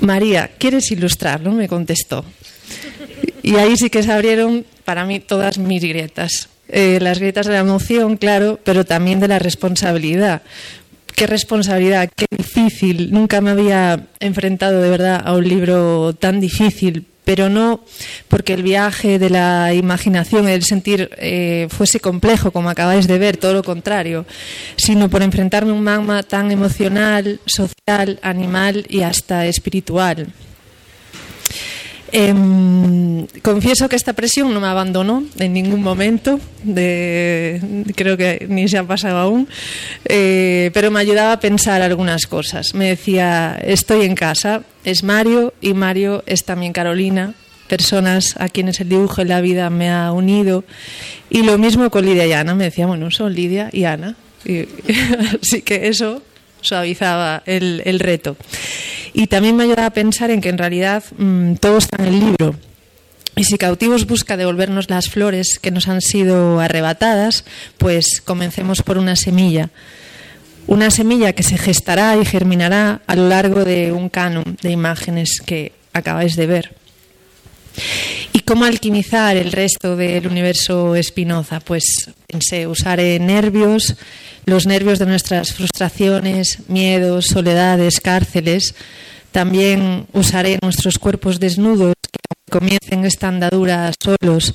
María, 0.01 0.51
¿quieres 0.57 0.91
ilustrarlo? 0.91 1.51
me 1.51 1.67
contestó. 1.67 2.25
Y 3.43 3.55
ahí 3.55 3.75
sí 3.77 3.89
que 3.89 4.03
se 4.03 4.11
abrieron 4.11 4.65
para 4.85 5.05
mí 5.05 5.19
todas 5.19 5.57
mis 5.57 5.81
grietas. 5.81 6.49
Eh, 6.67 6.99
las 7.01 7.19
grietas 7.19 7.45
de 7.45 7.53
la 7.53 7.59
emoción, 7.59 8.17
claro, 8.17 8.59
pero 8.63 8.85
también 8.85 9.19
de 9.19 9.27
la 9.27 9.39
responsabilidad. 9.39 10.41
Qué 11.15 11.27
responsabilidad, 11.27 12.09
qué 12.15 12.25
difícil. 12.35 13.11
Nunca 13.11 13.39
me 13.41 13.51
había 13.51 14.07
enfrentado 14.19 14.81
de 14.81 14.89
verdad 14.89 15.21
a 15.23 15.33
un 15.33 15.47
libro 15.47 16.13
tan 16.13 16.41
difícil, 16.41 17.05
pero 17.25 17.49
no 17.49 17.81
porque 18.29 18.53
el 18.53 18.63
viaje 18.63 19.19
de 19.19 19.29
la 19.29 19.73
imaginación, 19.73 20.47
el 20.47 20.63
sentir, 20.63 21.09
eh, 21.17 21.67
fuese 21.69 21.99
complejo, 21.99 22.51
como 22.51 22.69
acabáis 22.69 23.07
de 23.07 23.17
ver, 23.17 23.35
todo 23.35 23.53
lo 23.53 23.63
contrario, 23.63 24.25
sino 24.77 25.09
por 25.09 25.23
enfrentarme 25.23 25.71
a 25.71 25.73
un 25.73 25.83
magma 25.83 26.23
tan 26.23 26.51
emocional, 26.51 27.39
social, 27.45 28.19
animal 28.21 28.85
y 28.87 29.01
hasta 29.01 29.45
espiritual. 29.47 30.27
Eh, 32.17 33.27
confieso 33.41 33.89
que 33.89 33.97
esta 33.97 34.13
presión 34.13 34.53
no 34.53 34.61
me 34.61 34.67
abandonó 34.67 35.25
en 35.37 35.51
ningún 35.51 35.83
momento, 35.83 36.39
de, 36.63 37.83
creo 37.93 38.15
que 38.15 38.45
ni 38.47 38.69
se 38.69 38.77
ha 38.77 38.85
pasado 38.85 39.17
aún, 39.17 39.49
eh, 40.05 40.71
pero 40.73 40.91
me 40.91 41.01
ayudaba 41.01 41.33
a 41.33 41.39
pensar 41.41 41.81
algunas 41.81 42.25
cosas. 42.25 42.73
Me 42.73 42.87
decía, 42.87 43.59
estoy 43.61 44.05
en 44.05 44.15
casa, 44.15 44.63
es 44.85 45.03
Mario 45.03 45.53
y 45.59 45.73
Mario 45.73 46.23
es 46.25 46.45
también 46.45 46.71
Carolina, 46.71 47.33
personas 47.67 48.35
a 48.37 48.47
quienes 48.47 48.79
el 48.79 48.87
dibujo 48.87 49.21
en 49.21 49.27
la 49.27 49.41
vida 49.41 49.69
me 49.69 49.89
ha 49.89 50.13
unido. 50.13 50.63
Y 51.29 51.43
lo 51.43 51.57
mismo 51.57 51.89
con 51.89 52.05
Lidia 52.05 52.25
y 52.25 52.31
Ana, 52.31 52.55
me 52.55 52.63
decía, 52.63 52.87
bueno, 52.87 53.11
son 53.11 53.33
Lidia 53.33 53.69
y 53.73 53.83
Ana. 53.83 54.15
Y, 54.45 54.59
así 55.41 55.63
que 55.63 55.89
eso 55.89 56.21
suavizaba 56.61 57.43
el 57.45 57.99
reto. 57.99 58.37
Y 59.17 59.27
también 59.27 59.55
me 59.55 59.63
ayuda 59.63 59.85
a 59.85 59.91
pensar 59.91 60.29
en 60.29 60.41
que 60.41 60.49
en 60.49 60.57
realidad 60.57 61.01
mmm, 61.17 61.53
todo 61.53 61.77
está 61.77 62.03
en 62.03 62.13
el 62.13 62.19
libro. 62.19 62.53
Y 63.37 63.45
si 63.45 63.57
Cautivos 63.57 64.07
busca 64.07 64.35
devolvernos 64.35 64.89
las 64.89 65.09
flores 65.09 65.57
que 65.57 65.71
nos 65.71 65.87
han 65.87 66.01
sido 66.01 66.59
arrebatadas, 66.59 67.45
pues 67.77 68.21
comencemos 68.21 68.81
por 68.81 68.97
una 68.97 69.15
semilla. 69.15 69.69
Una 70.67 70.91
semilla 70.91 71.31
que 71.31 71.43
se 71.43 71.57
gestará 71.57 72.17
y 72.17 72.25
germinará 72.25 73.03
a 73.07 73.15
lo 73.15 73.29
largo 73.29 73.63
de 73.63 73.93
un 73.93 74.09
canon 74.09 74.57
de 74.61 74.71
imágenes 74.71 75.41
que 75.45 75.71
acabáis 75.93 76.35
de 76.35 76.47
ver. 76.47 76.75
Y 78.33 78.39
cómo 78.39 78.65
alquimizar 78.65 79.37
el 79.37 79.51
resto 79.51 79.95
del 79.95 80.27
universo 80.27 80.93
Spinoza? 81.01 81.59
Pues 81.59 82.09
pensé, 82.27 82.67
usaré 82.67 83.19
nervios, 83.19 83.95
los 84.45 84.65
nervios 84.65 84.99
de 84.99 85.05
nuestras 85.05 85.53
frustraciones, 85.53 86.59
miedos, 86.67 87.27
soledades, 87.27 87.99
cárceles. 87.99 88.75
También 89.31 90.07
usaré 90.13 90.59
nuestros 90.61 90.99
cuerpos 90.99 91.39
desnudos 91.39 91.93
que 92.01 92.51
comiencen 92.51 93.05
esta 93.05 93.27
andadura 93.27 93.91
solos, 94.01 94.53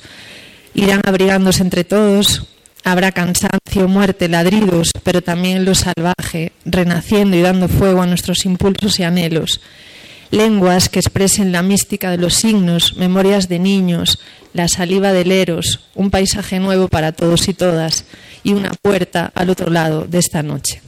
irán 0.73 1.01
abrigándose 1.05 1.61
entre 1.61 1.83
todos. 1.83 2.47
Habrá 2.83 3.11
cansancio, 3.11 3.87
muerte, 3.87 4.27
ladridos, 4.27 4.89
pero 5.03 5.21
también 5.21 5.65
lo 5.65 5.75
salvaje, 5.75 6.51
renaciendo 6.65 7.37
y 7.37 7.41
dando 7.41 7.67
fuego 7.67 8.01
a 8.01 8.07
nuestros 8.07 8.43
impulsos 8.45 8.99
y 8.99 9.03
anhelos 9.03 9.61
lenguas 10.31 10.89
que 10.89 10.99
expresen 10.99 11.51
la 11.51 11.61
mística 11.61 12.09
de 12.09 12.17
los 12.17 12.35
signos, 12.35 12.95
memorias 12.97 13.47
de 13.47 13.59
niños, 13.59 14.19
la 14.53 14.67
saliva 14.67 15.13
del 15.13 15.31
Eros, 15.31 15.81
un 15.93 16.09
paisaje 16.09 16.59
nuevo 16.59 16.87
para 16.87 17.11
todos 17.11 17.47
y 17.47 17.53
todas 17.53 18.05
y 18.43 18.53
una 18.53 18.71
puerta 18.81 19.31
al 19.35 19.49
otro 19.49 19.69
lado 19.69 20.05
de 20.05 20.17
esta 20.17 20.41
noche. 20.41 20.81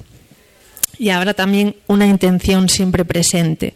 Y 0.98 1.10
habrá 1.10 1.34
también 1.34 1.76
una 1.88 2.06
intención 2.06 2.70
siempre 2.70 3.04
presente, 3.04 3.74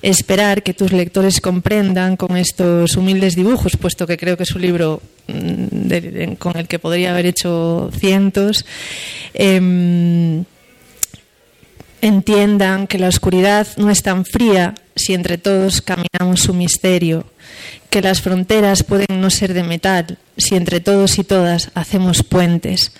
esperar 0.00 0.62
que 0.62 0.74
tus 0.74 0.92
lectores 0.92 1.40
comprendan 1.40 2.16
con 2.16 2.36
estos 2.36 2.96
humildes 2.96 3.34
dibujos, 3.34 3.76
puesto 3.76 4.06
que 4.06 4.16
creo 4.16 4.36
que 4.36 4.44
es 4.44 4.52
un 4.52 4.62
libro 4.62 5.02
mm, 5.26 6.34
con 6.38 6.56
el 6.56 6.68
que 6.68 6.78
podría 6.78 7.10
haber 7.10 7.26
hecho 7.26 7.90
cientos. 7.98 8.64
Em, 9.34 10.44
entiendan 12.02 12.88
que 12.88 12.98
la 12.98 13.08
oscuridad 13.08 13.66
no 13.78 13.88
es 13.88 14.02
tan 14.02 14.26
fría 14.26 14.74
si 14.96 15.14
entre 15.14 15.38
todos 15.38 15.80
caminamos 15.80 16.40
su 16.40 16.52
misterio, 16.52 17.24
que 17.88 18.02
las 18.02 18.20
fronteras 18.20 18.82
pueden 18.82 19.20
no 19.20 19.30
ser 19.30 19.54
de 19.54 19.62
metal 19.62 20.18
si 20.36 20.56
entre 20.56 20.80
todos 20.80 21.18
y 21.18 21.24
todas 21.24 21.70
hacemos 21.74 22.22
puentes, 22.24 22.92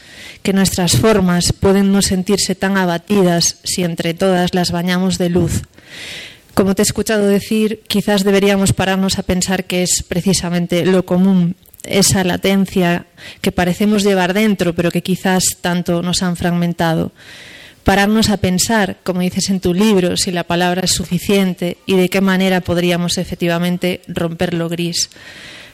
que 0.43 0.53
nuestras 0.53 0.97
formas 0.97 1.53
pueden 1.53 1.93
no 1.93 2.01
sentirse 2.01 2.55
tan 2.55 2.77
abatidas 2.77 3.59
si 3.65 3.83
entre 3.83 4.15
todas 4.15 4.55
las 4.55 4.71
bañamos 4.71 5.19
de 5.19 5.31
luz. 5.31 5.63
Como 6.55 6.75
te 6.75 6.83
he 6.83 6.85
escuchado 6.85 7.27
decir, 7.27 7.83
quizás 7.89 8.25
deberíamos 8.25 8.73
pararnos 8.73 9.19
a 9.19 9.25
pensar 9.25 9.65
que 9.65 9.83
es 9.83 10.05
precisamente 10.07 10.87
lo 10.87 11.05
común, 11.05 11.57
esa 11.83 12.23
latencia 12.23 13.07
que 13.41 13.51
parecemos 13.51 14.05
llevar 14.05 14.33
dentro, 14.33 14.75
pero 14.75 14.93
que 14.93 15.03
quizás 15.03 15.43
tanto 15.61 16.03
nos 16.03 16.23
han 16.23 16.37
fragmentado 16.37 17.11
pararnos 17.85 18.31
a 18.31 18.37
pensar, 18.37 18.99
como 19.03 19.21
dices 19.21 19.51
en 19.51 19.61
tu 19.61 19.75
libro, 19.75 20.17
si 20.17 20.31
la 20.31 20.45
palabra 20.45 20.83
es 20.85 20.93
suficiente 20.93 21.79
y 21.87 21.97
de 21.97 22.09
qué 22.09 22.21
manera 22.21 22.61
podríamos 22.61 23.19
efectivamente 23.19 24.03
romper 24.09 24.55
lo 24.55 24.69
gris. 24.69 25.11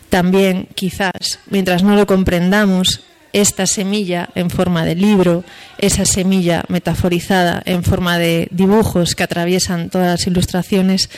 También, 0.09 0.69
quizás, 0.75 1.41
mientras 1.51 1.83
no 1.83 1.95
lo 1.95 2.07
comprendamos, 2.07 3.03
esta 3.33 3.67
semilla 3.67 4.31
en 4.35 4.51
forma 4.51 4.85
de 4.85 4.95
libro, 4.95 5.45
esa 5.79 6.07
semilla 6.07 6.65
metaforizada 6.69 7.63
en 7.67 7.85
forma 7.85 8.19
de 8.19 8.49
dibujos 8.51 9.15
que 9.15 9.23
atraviesan 9.23 9.91
todas 9.91 10.09
las 10.09 10.27
ilustraciones, 10.27 11.11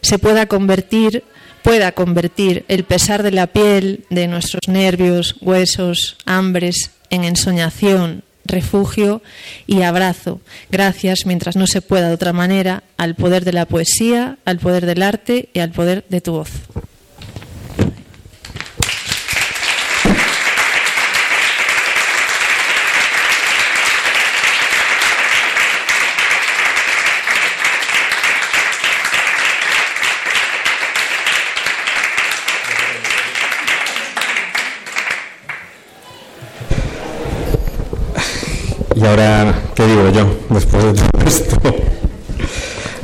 se 0.00 0.18
pueda 0.18 0.46
convertir, 0.46 1.24
pueda 1.62 1.92
convertir 1.92 2.64
el 2.68 2.84
pesar 2.84 3.22
de 3.22 3.32
la 3.32 3.48
piel, 3.48 4.04
de 4.10 4.28
nuestros 4.28 4.60
nervios, 4.68 5.36
huesos, 5.40 6.16
hambres, 6.24 6.92
en 7.10 7.24
ensoñación, 7.24 8.22
refugio 8.48 9.22
y 9.66 9.82
abrazo, 9.82 10.40
gracias, 10.70 11.26
mientras 11.26 11.56
no 11.56 11.66
se 11.66 11.82
pueda 11.82 12.08
de 12.08 12.14
otra 12.14 12.32
manera, 12.32 12.82
al 12.96 13.14
poder 13.14 13.44
de 13.44 13.52
la 13.52 13.66
poesía, 13.66 14.38
al 14.44 14.58
poder 14.58 14.86
del 14.86 15.02
arte 15.02 15.48
y 15.52 15.60
al 15.60 15.70
poder 15.70 16.04
de 16.08 16.20
tu 16.20 16.32
voz. 16.32 16.50
Ahora, 39.06 39.54
¿qué 39.76 39.86
digo 39.86 40.10
yo 40.10 40.26
después 40.50 40.82
de 40.82 40.92
todo 40.94 41.24
esto? 41.24 41.56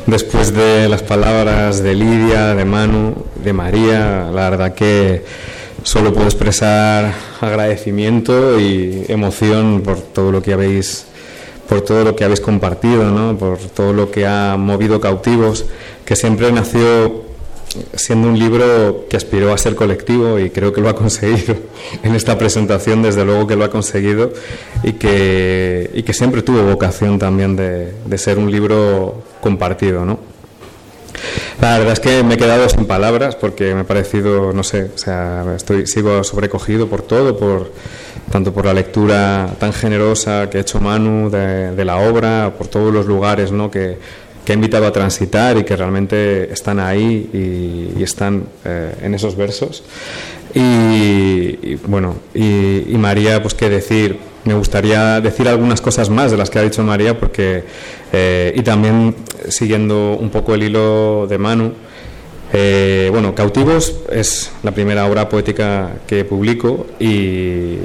Después 0.05 0.53
de 0.53 0.89
las 0.89 1.01
palabras 1.01 1.81
de 1.81 1.95
Lidia, 1.95 2.53
de 2.55 2.65
Manu, 2.65 3.15
de 3.41 3.53
María, 3.53 4.29
la 4.29 4.49
verdad 4.49 4.73
que 4.73 5.23
solo 5.83 6.13
puedo 6.13 6.25
expresar 6.25 7.13
agradecimiento 7.39 8.59
y 8.59 9.05
emoción 9.07 9.81
por 9.81 10.01
todo 10.01 10.33
lo 10.33 10.41
que 10.41 10.51
habéis 10.51 11.05
por 11.69 11.81
todo 11.81 12.03
lo 12.03 12.17
que 12.17 12.25
habéis 12.25 12.41
compartido, 12.41 13.09
¿no? 13.09 13.37
por 13.37 13.57
todo 13.57 13.93
lo 13.93 14.11
que 14.11 14.27
ha 14.27 14.57
movido 14.57 14.99
cautivos, 14.99 15.65
que 16.03 16.17
siempre 16.17 16.51
nació 16.51 17.22
siendo 17.95 18.27
un 18.27 18.37
libro 18.37 19.05
que 19.09 19.17
aspiró 19.17 19.53
a 19.53 19.57
ser 19.57 19.75
colectivo 19.75 20.39
y 20.39 20.49
creo 20.49 20.73
que 20.73 20.81
lo 20.81 20.89
ha 20.89 20.95
conseguido 21.03 21.55
en 22.03 22.15
esta 22.15 22.37
presentación, 22.37 23.01
desde 23.01 23.25
luego 23.25 23.47
que 23.47 23.55
lo 23.55 23.65
ha 23.65 23.69
conseguido 23.69 24.33
y 24.83 24.93
que, 24.93 25.89
y 25.93 26.03
que 26.03 26.13
siempre 26.13 26.41
tuvo 26.41 26.63
vocación 26.63 27.19
también 27.19 27.55
de, 27.55 27.93
de 28.05 28.17
ser 28.17 28.37
un 28.37 28.51
libro 28.51 29.23
compartido. 29.41 30.05
¿no? 30.05 30.19
La 31.61 31.77
verdad 31.77 31.93
es 31.93 31.99
que 31.99 32.23
me 32.23 32.35
he 32.35 32.37
quedado 32.37 32.67
sin 32.69 32.85
palabras 32.85 33.35
porque 33.35 33.73
me 33.73 33.81
ha 33.81 33.83
parecido, 33.85 34.53
no 34.53 34.63
sé, 34.63 34.91
o 34.93 34.97
sea, 34.97 35.45
estoy, 35.55 35.87
sigo 35.87 36.23
sobrecogido 36.23 36.87
por 36.87 37.01
todo, 37.03 37.37
por, 37.37 37.71
tanto 38.31 38.53
por 38.53 38.65
la 38.65 38.73
lectura 38.73 39.49
tan 39.59 39.73
generosa 39.73 40.49
que 40.49 40.57
ha 40.57 40.61
hecho 40.61 40.79
Manu 40.79 41.29
de, 41.29 41.71
de 41.75 41.85
la 41.85 41.97
obra, 41.97 42.53
por 42.57 42.67
todos 42.67 42.93
los 42.93 43.05
lugares 43.05 43.51
¿no? 43.51 43.71
que, 43.71 43.97
que 44.45 44.51
ha 44.51 44.55
invitado 44.55 44.85
a 44.85 44.91
transitar 44.91 45.57
y 45.57 45.63
que 45.63 45.75
realmente 45.75 46.51
están 46.51 46.79
ahí 46.79 47.93
y, 47.97 48.03
están 48.03 48.43
eh, 48.65 48.93
en 49.01 49.13
esos 49.13 49.35
versos. 49.35 49.83
Y, 50.53 51.75
bueno, 51.87 52.15
y, 52.33 52.95
María, 52.97 53.41
pues 53.41 53.53
qué 53.53 53.69
decir, 53.69 54.19
me 54.43 54.53
gustaría 54.53 55.19
decir 55.21 55.47
algunas 55.47 55.81
cosas 55.81 56.09
más 56.09 56.31
de 56.31 56.37
las 56.37 56.49
que 56.49 56.59
ha 56.59 56.61
dicho 56.61 56.83
María, 56.83 57.17
porque, 57.17 57.63
eh, 58.11 58.53
y 58.55 58.61
también 58.61 59.15
siguiendo 59.47 60.17
un 60.19 60.29
poco 60.29 60.53
el 60.53 60.63
hilo 60.63 61.25
de 61.27 61.37
Manu, 61.37 61.73
eh, 62.51 63.09
bueno, 63.11 63.33
Cautivos 63.33 63.95
es 64.11 64.51
la 64.61 64.71
primera 64.71 65.07
obra 65.07 65.27
poética 65.27 65.93
que 66.05 66.23
publico 66.23 66.85
y, 66.99 67.77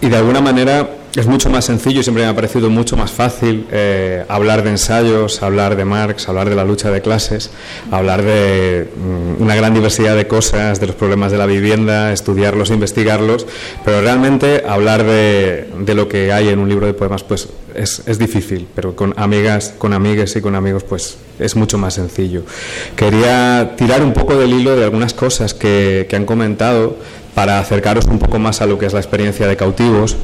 y 0.00 0.08
de 0.08 0.16
alguna 0.16 0.40
manera 0.40 0.88
es 1.16 1.26
mucho 1.26 1.50
más 1.50 1.64
sencillo 1.64 2.00
y 2.00 2.02
siempre 2.04 2.24
me 2.24 2.30
ha 2.30 2.34
parecido 2.34 2.70
mucho 2.70 2.96
más 2.96 3.10
fácil 3.10 3.66
eh, 3.72 4.24
hablar 4.28 4.62
de 4.62 4.70
ensayos, 4.70 5.42
hablar 5.42 5.74
de 5.76 5.84
Marx, 5.84 6.28
hablar 6.28 6.48
de 6.48 6.54
la 6.54 6.64
lucha 6.64 6.90
de 6.90 7.02
clases, 7.02 7.50
hablar 7.90 8.22
de 8.22 8.88
mm, 8.94 9.42
una 9.42 9.56
gran 9.56 9.74
diversidad 9.74 10.14
de 10.14 10.28
cosas, 10.28 10.78
de 10.78 10.86
los 10.86 10.94
problemas 10.94 11.32
de 11.32 11.38
la 11.38 11.46
vivienda, 11.46 12.12
estudiarlos, 12.12 12.70
investigarlos, 12.70 13.46
pero 13.84 14.00
realmente 14.00 14.62
hablar 14.68 15.02
de, 15.04 15.68
de 15.80 15.94
lo 15.94 16.08
que 16.08 16.32
hay 16.32 16.48
en 16.48 16.60
un 16.60 16.68
libro 16.68 16.86
de 16.86 16.94
poemas 16.94 17.24
pues 17.24 17.48
es, 17.74 18.02
es, 18.06 18.18
difícil, 18.18 18.68
pero 18.74 18.94
con 18.94 19.14
amigas, 19.16 19.74
con 19.78 19.92
amigues 19.92 20.36
y 20.36 20.40
con 20.40 20.54
amigos 20.54 20.84
pues 20.84 21.16
es 21.40 21.56
mucho 21.56 21.76
más 21.76 21.94
sencillo. 21.94 22.44
Quería 22.94 23.74
tirar 23.76 24.02
un 24.02 24.12
poco 24.12 24.36
del 24.36 24.52
hilo 24.52 24.76
de 24.76 24.84
algunas 24.84 25.14
cosas 25.14 25.54
que, 25.54 26.06
que 26.08 26.14
han 26.14 26.24
comentado 26.24 26.96
para 27.34 27.58
acercaros 27.58 28.04
un 28.06 28.18
poco 28.18 28.38
más 28.38 28.60
a 28.60 28.66
lo 28.66 28.78
que 28.78 28.86
es 28.86 28.92
la 28.92 29.00
experiencia 29.00 29.46
de 29.46 29.56
cautivos. 29.56 30.16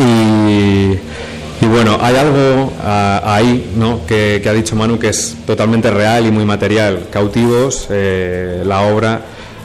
Y, 0.00 1.66
bueno, 1.66 1.98
hay 2.00 2.16
algo 2.16 2.72
ah, 2.82 3.20
ahí 3.24 3.70
¿no? 3.76 4.06
que, 4.06 4.42
ha 4.48 4.52
dicho 4.52 4.74
Manu 4.74 4.98
que 4.98 5.08
es 5.08 5.36
totalmente 5.46 5.90
real 5.90 6.26
y 6.26 6.30
muy 6.30 6.44
material. 6.44 7.08
Cautivos, 7.10 7.86
eh, 7.90 8.62
la 8.64 8.80
obra 8.82 9.20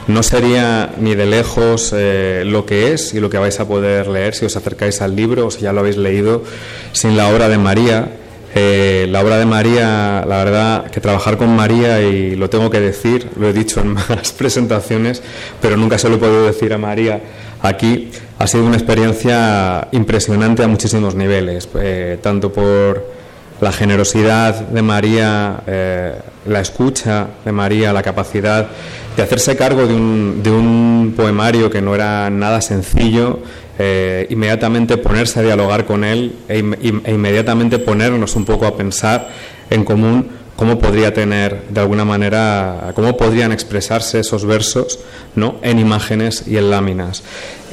no 0.08 0.22
sería 0.22 0.92
ni 1.00 1.16
de 1.16 1.26
lejos 1.26 1.94
eh, 1.96 2.44
lo 2.46 2.66
que 2.66 2.94
es 2.94 3.14
y 3.14 3.20
lo 3.20 3.30
que 3.30 3.38
vais 3.38 3.60
a 3.60 3.68
poder 3.68 4.08
leer 4.08 4.36
si 4.36 4.46
os 4.46 4.56
acercáis 4.56 5.02
al 5.02 5.16
libro 5.16 5.48
o 5.48 5.52
si 5.52 5.62
ya 5.62 5.74
lo 5.74 5.80
habéis 5.80 5.98
leído 5.98 6.44
sin 6.92 7.16
la 7.16 7.30
obra 7.30 7.48
de 7.48 7.58
María. 7.58 8.10
Eh, 8.58 9.08
la 9.10 9.22
obra 9.22 9.38
de 9.38 9.46
María, 9.46 10.24
la 10.28 10.44
verdad 10.44 10.92
que 10.92 11.02
trabajar 11.02 11.38
con 11.38 11.54
María, 11.54 12.02
y 12.02 12.38
lo 12.38 12.50
tengo 12.50 12.70
que 12.70 12.80
decir, 12.80 13.28
lo 13.38 13.50
he 13.50 13.54
dicho 13.54 13.82
en 13.82 13.88
más 13.94 14.32
presentaciones, 14.32 15.22
pero 15.62 15.76
nunca 15.76 15.98
se 15.98 16.08
lo 16.08 16.16
he 16.16 16.20
podido 16.20 16.46
decir 16.46 16.74
a 16.74 16.78
María 16.78 17.22
aquí, 17.70 18.12
ha 18.40 18.48
sido 18.48 18.66
una 18.66 18.76
experiencia 18.76 19.88
impresionante 19.92 20.64
a 20.64 20.68
muchísimos 20.68 21.16
niveles, 21.16 21.68
eh, 21.76 22.18
tanto 22.22 22.52
por 22.52 23.16
la 23.62 23.72
generosidad 23.72 24.54
de 24.68 24.82
María, 24.82 25.62
eh, 25.66 26.20
la 26.46 26.60
escucha 26.60 27.28
de 27.46 27.52
María, 27.52 27.94
la 27.94 28.04
capacidad 28.04 28.68
de 29.16 29.24
hacerse 29.24 29.56
cargo 29.56 29.88
de 29.88 29.96
un, 29.96 30.42
de 30.44 30.52
un 30.52 31.14
poemario 31.16 31.70
que 31.70 31.82
no 31.82 31.96
era 31.96 32.30
nada 32.30 32.62
sencillo, 32.62 33.40
eh, 33.80 34.28
inmediatamente 34.30 34.98
ponerse 34.98 35.40
a 35.40 35.44
dialogar 35.44 35.86
con 35.86 36.04
él 36.04 36.36
e, 36.48 36.60
e, 36.60 37.12
inmediatamente 37.12 37.80
ponernos 37.80 38.36
un 38.36 38.46
poco 38.46 38.66
a 38.66 38.76
pensar 38.76 39.30
en 39.70 39.84
común 39.84 40.30
cómo 40.56 40.80
podría 40.80 41.14
tener, 41.14 41.64
de 41.70 41.82
alguna 41.82 42.06
manera, 42.06 42.92
cómo 42.96 43.18
podrían 43.18 43.52
expresarse 43.52 44.20
esos 44.20 44.46
versos 44.46 45.00
¿no? 45.36 45.56
en 45.62 45.80
imágenes 45.80 46.48
y 46.48 46.58
en 46.58 46.70
láminas. 46.70 47.24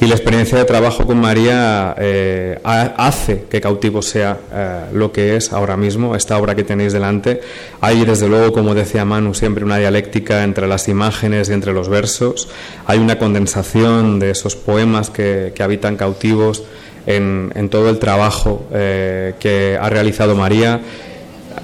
Y 0.01 0.07
la 0.07 0.15
experiencia 0.15 0.57
de 0.57 0.65
trabajo 0.65 1.05
con 1.05 1.17
María 1.17 1.95
eh, 1.97 2.59
hace 2.63 3.45
que 3.49 3.61
Cautivo 3.61 4.01
sea 4.01 4.37
eh, 4.51 4.81
lo 4.91 5.13
que 5.13 5.37
es 5.37 5.53
ahora 5.53 5.77
mismo, 5.77 6.13
esta 6.15 6.37
obra 6.37 6.55
que 6.55 6.65
tenéis 6.65 6.91
delante. 6.91 7.39
Hay, 7.79 8.03
desde 8.03 8.27
luego, 8.27 8.51
como 8.51 8.75
decía 8.75 9.05
Manu, 9.05 9.33
siempre 9.33 9.63
una 9.63 9.77
dialéctica 9.77 10.43
entre 10.43 10.67
las 10.67 10.89
imágenes 10.89 11.47
y 11.47 11.53
entre 11.53 11.71
los 11.71 11.87
versos. 11.87 12.49
Hay 12.85 12.99
una 12.99 13.17
condensación 13.17 14.19
de 14.19 14.31
esos 14.31 14.57
poemas 14.57 15.09
que, 15.09 15.53
habitan 15.63 15.95
cautivos 15.95 16.63
en, 17.05 17.69
todo 17.69 17.89
el 17.89 17.99
trabajo 17.99 18.65
eh, 18.73 19.35
que 19.39 19.77
ha 19.79 19.89
realizado 19.89 20.35
María 20.35 20.81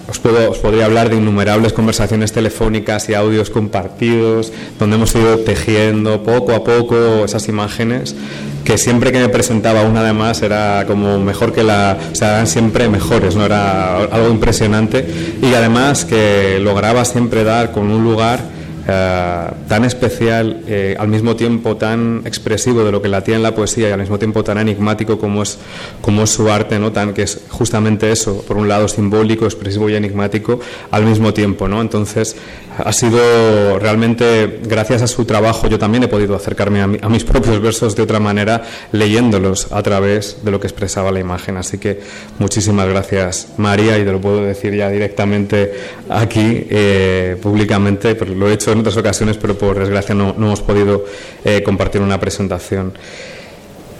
os, 0.09 0.19
puedo, 0.19 0.51
os 0.51 0.57
podría 0.57 0.85
hablar 0.85 1.09
de 1.09 1.15
innumerables 1.17 1.73
conversaciones 1.73 2.31
telefónicas 2.31 3.09
y 3.09 3.13
audios 3.13 3.49
compartidos, 3.49 4.51
donde 4.79 4.95
hemos 4.95 5.13
ido 5.15 5.39
tejiendo 5.39 6.23
poco 6.23 6.53
a 6.53 6.63
poco 6.63 7.25
esas 7.25 7.47
imágenes, 7.47 8.15
que 8.63 8.77
siempre 8.77 9.11
que 9.11 9.19
me 9.19 9.29
presentaba 9.29 9.83
una 9.83 10.01
además 10.01 10.41
era 10.41 10.85
como 10.87 11.19
mejor 11.19 11.53
que 11.53 11.63
la, 11.63 11.97
o 12.11 12.15
sea, 12.15 12.35
eran 12.35 12.47
siempre 12.47 12.89
mejores, 12.89 13.35
no 13.35 13.45
era 13.45 13.97
algo 13.97 14.29
impresionante. 14.29 15.05
Y 15.41 15.53
además 15.53 16.05
que 16.05 16.59
lograba 16.61 17.05
siempre 17.05 17.43
dar 17.43 17.71
con 17.71 17.89
un 17.89 18.03
lugar 18.03 18.58
eh, 18.87 19.47
tan 19.67 19.85
especial, 19.85 20.63
eh, 20.67 20.95
al 20.97 21.07
mismo 21.07 21.35
tiempo 21.35 21.77
tan 21.77 22.21
expresivo 22.25 22.83
de 22.83 22.91
lo 22.91 23.01
que 23.01 23.07
la 23.07 23.23
tiene 23.23 23.37
en 23.37 23.43
la 23.43 23.55
poesía 23.55 23.89
y 23.89 23.91
al 23.91 23.99
mismo 23.99 24.17
tiempo 24.17 24.43
tan 24.43 24.57
enigmático 24.57 25.19
como 25.19 25.43
es, 25.43 25.57
como 26.01 26.23
es 26.23 26.29
su 26.29 26.49
arte, 26.49 26.79
¿no? 26.79 26.91
tan, 26.91 27.13
que 27.13 27.23
es 27.23 27.41
justamente 27.49 28.11
eso, 28.11 28.43
por 28.47 28.57
un 28.57 28.67
lado 28.67 28.87
simbólico, 28.87 29.45
expresivo 29.45 29.89
y 29.89 29.95
enigmático, 29.95 30.59
al 30.91 31.05
mismo 31.05 31.33
tiempo. 31.33 31.67
¿no? 31.67 31.81
Entonces, 31.81 32.35
ha 32.77 32.93
sido 32.93 33.79
realmente, 33.79 34.59
gracias 34.63 35.01
a 35.01 35.07
su 35.07 35.25
trabajo, 35.25 35.67
yo 35.67 35.77
también 35.77 36.03
he 36.03 36.07
podido 36.07 36.35
acercarme 36.35 36.81
a, 36.81 36.85
a 36.85 37.09
mis 37.09 37.23
propios 37.25 37.61
versos 37.61 37.95
de 37.95 38.03
otra 38.03 38.19
manera, 38.19 38.63
leyéndolos 38.91 39.71
a 39.71 39.83
través 39.83 40.37
de 40.43 40.51
lo 40.51 40.59
que 40.59 40.67
expresaba 40.67 41.11
la 41.11 41.19
imagen. 41.19 41.57
Así 41.57 41.77
que 41.77 41.99
muchísimas 42.39 42.87
gracias, 42.87 43.49
María, 43.57 43.97
y 43.97 44.05
te 44.05 44.11
lo 44.11 44.21
puedo 44.21 44.43
decir 44.43 44.73
ya 44.73 44.89
directamente 44.89 45.73
aquí, 46.09 46.67
eh, 46.69 47.37
públicamente, 47.41 48.15
pero 48.15 48.33
lo 48.33 48.49
he 48.49 48.53
hecho 48.53 48.71
en 48.79 48.87
otras 48.87 48.97
ocasiones, 48.97 49.37
pero 49.37 49.57
por 49.57 49.77
desgracia 49.77 50.15
no, 50.15 50.29
hemos 50.29 50.61
podido 50.61 51.05
eh, 51.43 51.61
compartir 51.63 52.01
una 52.01 52.19
presentación. 52.19 52.93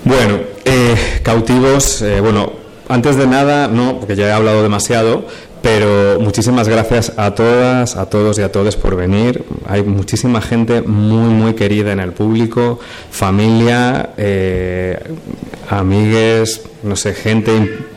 Bueno, 0.06 0.40
eh, 0.64 0.96
cautivos, 1.22 2.02
eh, 2.02 2.22
bueno, 2.22 2.54
antes 2.88 3.18
de 3.18 3.28
nada, 3.28 3.68
no, 3.68 4.00
porque 4.00 4.16
ya 4.16 4.28
he 4.28 4.32
hablado 4.32 4.64
demasiado, 4.64 5.26
pero 5.62 6.20
muchísimas 6.22 6.70
gracias 6.70 7.12
a 7.18 7.36
todas, 7.36 7.98
a 7.98 8.06
todos 8.06 8.40
y 8.40 8.42
a 8.42 8.52
todos 8.52 8.78
por 8.78 8.96
venir. 8.96 9.44
Hay 9.68 9.84
muchísima 9.84 10.42
gente 10.42 10.82
muy, 10.82 11.34
muy 11.34 11.54
querida 11.54 11.92
en 11.92 12.00
el 12.00 12.14
público, 12.14 12.80
familia, 13.12 14.12
amigues, 15.70 16.62
no 16.84 16.96
sé, 16.96 17.14
gente 17.14 17.52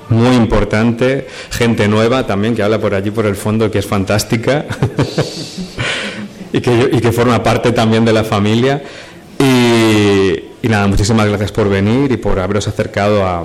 muy 0.08 0.36
importante, 0.36 1.26
gente 1.50 1.88
nueva 1.88 2.26
también 2.26 2.54
que 2.54 2.62
habla 2.62 2.78
por 2.78 2.94
allí 2.94 3.10
por 3.10 3.26
el 3.26 3.36
fondo, 3.36 3.70
que 3.70 3.78
es 3.78 3.86
fantástica. 3.86 4.66
y 6.53 6.61
que, 6.61 7.12
forma 7.12 7.42
parte 7.42 7.72
también 7.72 8.05
de 8.05 8.12
la 8.12 8.24
familia. 8.24 8.82
Y, 9.38 10.68
nada, 10.68 10.86
muchísimas 10.86 11.28
gracias 11.28 11.53
por 11.53 11.68
venir 11.68 12.12
y 12.12 12.16
por 12.16 12.38
haberos 12.38 12.68
acercado 12.68 13.24
a, 13.26 13.44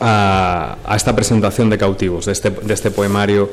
a, 0.00 0.96
esta 0.96 1.14
presentación 1.14 1.70
de 1.70 1.78
cautivos, 1.78 2.26
de 2.26 2.32
este, 2.32 2.50
de 2.50 2.74
este 2.74 2.90
poemario 2.90 3.50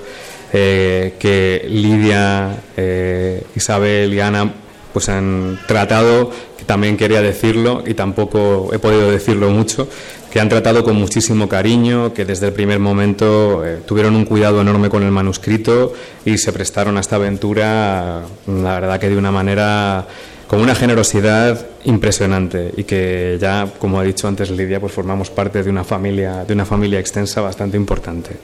eh, 0.54 1.16
que 1.20 1.66
Lidia, 1.70 2.56
eh, 2.78 3.44
Isabel 3.56 4.14
y 4.14 4.20
Ana 4.20 4.54
pues 4.96 5.10
han 5.10 5.60
tratado, 5.68 6.32
también 6.66 6.96
quería 6.96 7.22
decirlo 7.22 7.84
y 7.86 7.96
tampoco 7.96 8.70
he 8.72 8.80
podido 8.80 9.12
decirlo 9.12 9.50
mucho, 9.50 9.90
que 10.32 10.40
han 10.40 10.48
tratado 10.48 10.86
con 10.86 10.96
muchísimo 10.96 11.50
cariño, 11.50 12.14
que 12.14 12.24
desde 12.24 12.48
el 12.48 12.54
primer 12.54 12.80
momento 12.80 13.66
eh, 13.66 13.82
tuvieron 13.86 14.16
un 14.16 14.24
cuidado 14.24 14.62
enorme 14.62 14.88
con 14.88 15.04
el 15.04 15.12
manuscrito 15.12 15.92
y 16.24 16.38
se 16.38 16.54
prestaron 16.54 16.96
a 16.96 17.02
esta 17.02 17.18
aventura, 17.18 18.22
la 18.48 18.80
verdad 18.80 18.98
que 18.98 19.10
de 19.10 19.18
una 19.18 19.34
manera 19.34 20.08
con 20.48 20.62
una 20.62 20.76
generosidad 20.76 21.66
impresionante 21.84 22.72
y 22.78 22.86
que 22.86 23.38
ya, 23.38 23.68
como 23.78 24.00
ha 24.00 24.04
dicho 24.04 24.30
antes 24.30 24.50
Lidia, 24.50 24.80
pues 24.80 24.94
formamos 24.94 25.30
parte 25.30 25.62
de 25.62 25.70
una 25.70 25.84
familia, 25.84 26.46
de 26.46 26.54
una 26.54 26.66
familia 26.66 27.02
extensa 27.02 27.42
bastante 27.42 27.76
importante. 27.76 28.38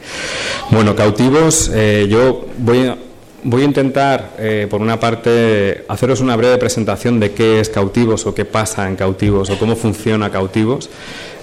Bueno, 0.69 0.97
cautivos, 0.97 1.71
eh, 1.73 2.07
yo 2.09 2.45
voy 2.57 2.87
a 2.87 2.97
Voy 3.43 3.63
a 3.63 3.65
intentar, 3.65 4.35
eh, 4.37 4.67
por 4.69 4.81
una 4.81 4.99
parte, 4.99 5.83
haceros 5.87 6.21
una 6.21 6.35
breve 6.35 6.59
presentación 6.59 7.19
de 7.19 7.31
qué 7.31 7.59
es 7.59 7.69
Cautivos 7.69 8.27
o 8.27 8.35
qué 8.35 8.45
pasa 8.45 8.87
en 8.87 8.95
Cautivos 8.95 9.49
o 9.49 9.57
cómo 9.57 9.75
funciona 9.75 10.29
Cautivos 10.29 10.91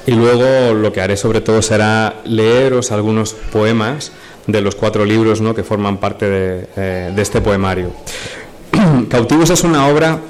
y 0.06 0.12
luego 0.12 0.74
lo 0.74 0.92
que 0.92 1.00
haré 1.00 1.16
sobre 1.16 1.40
todo 1.40 1.60
será 1.60 2.20
leeros 2.24 2.92
algunos 2.92 3.34
poemas 3.34 4.12
de 4.46 4.60
los 4.60 4.76
cuatro 4.76 5.04
libros 5.04 5.42
que 5.54 5.64
forman 5.64 5.98
parte 5.98 6.30
de, 6.30 6.66
eh, 6.76 7.14
este 7.16 7.40
poemario. 7.40 7.90
Cautivos 9.08 9.50
es 9.50 9.64
una 9.64 9.88
obra 9.88 10.20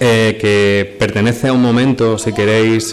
eh, 0.00 0.38
que 0.40 0.96
pertenece 0.98 1.48
a 1.48 1.52
un 1.52 1.62
momento, 1.62 2.18
si 2.18 2.32
queréis, 2.32 2.92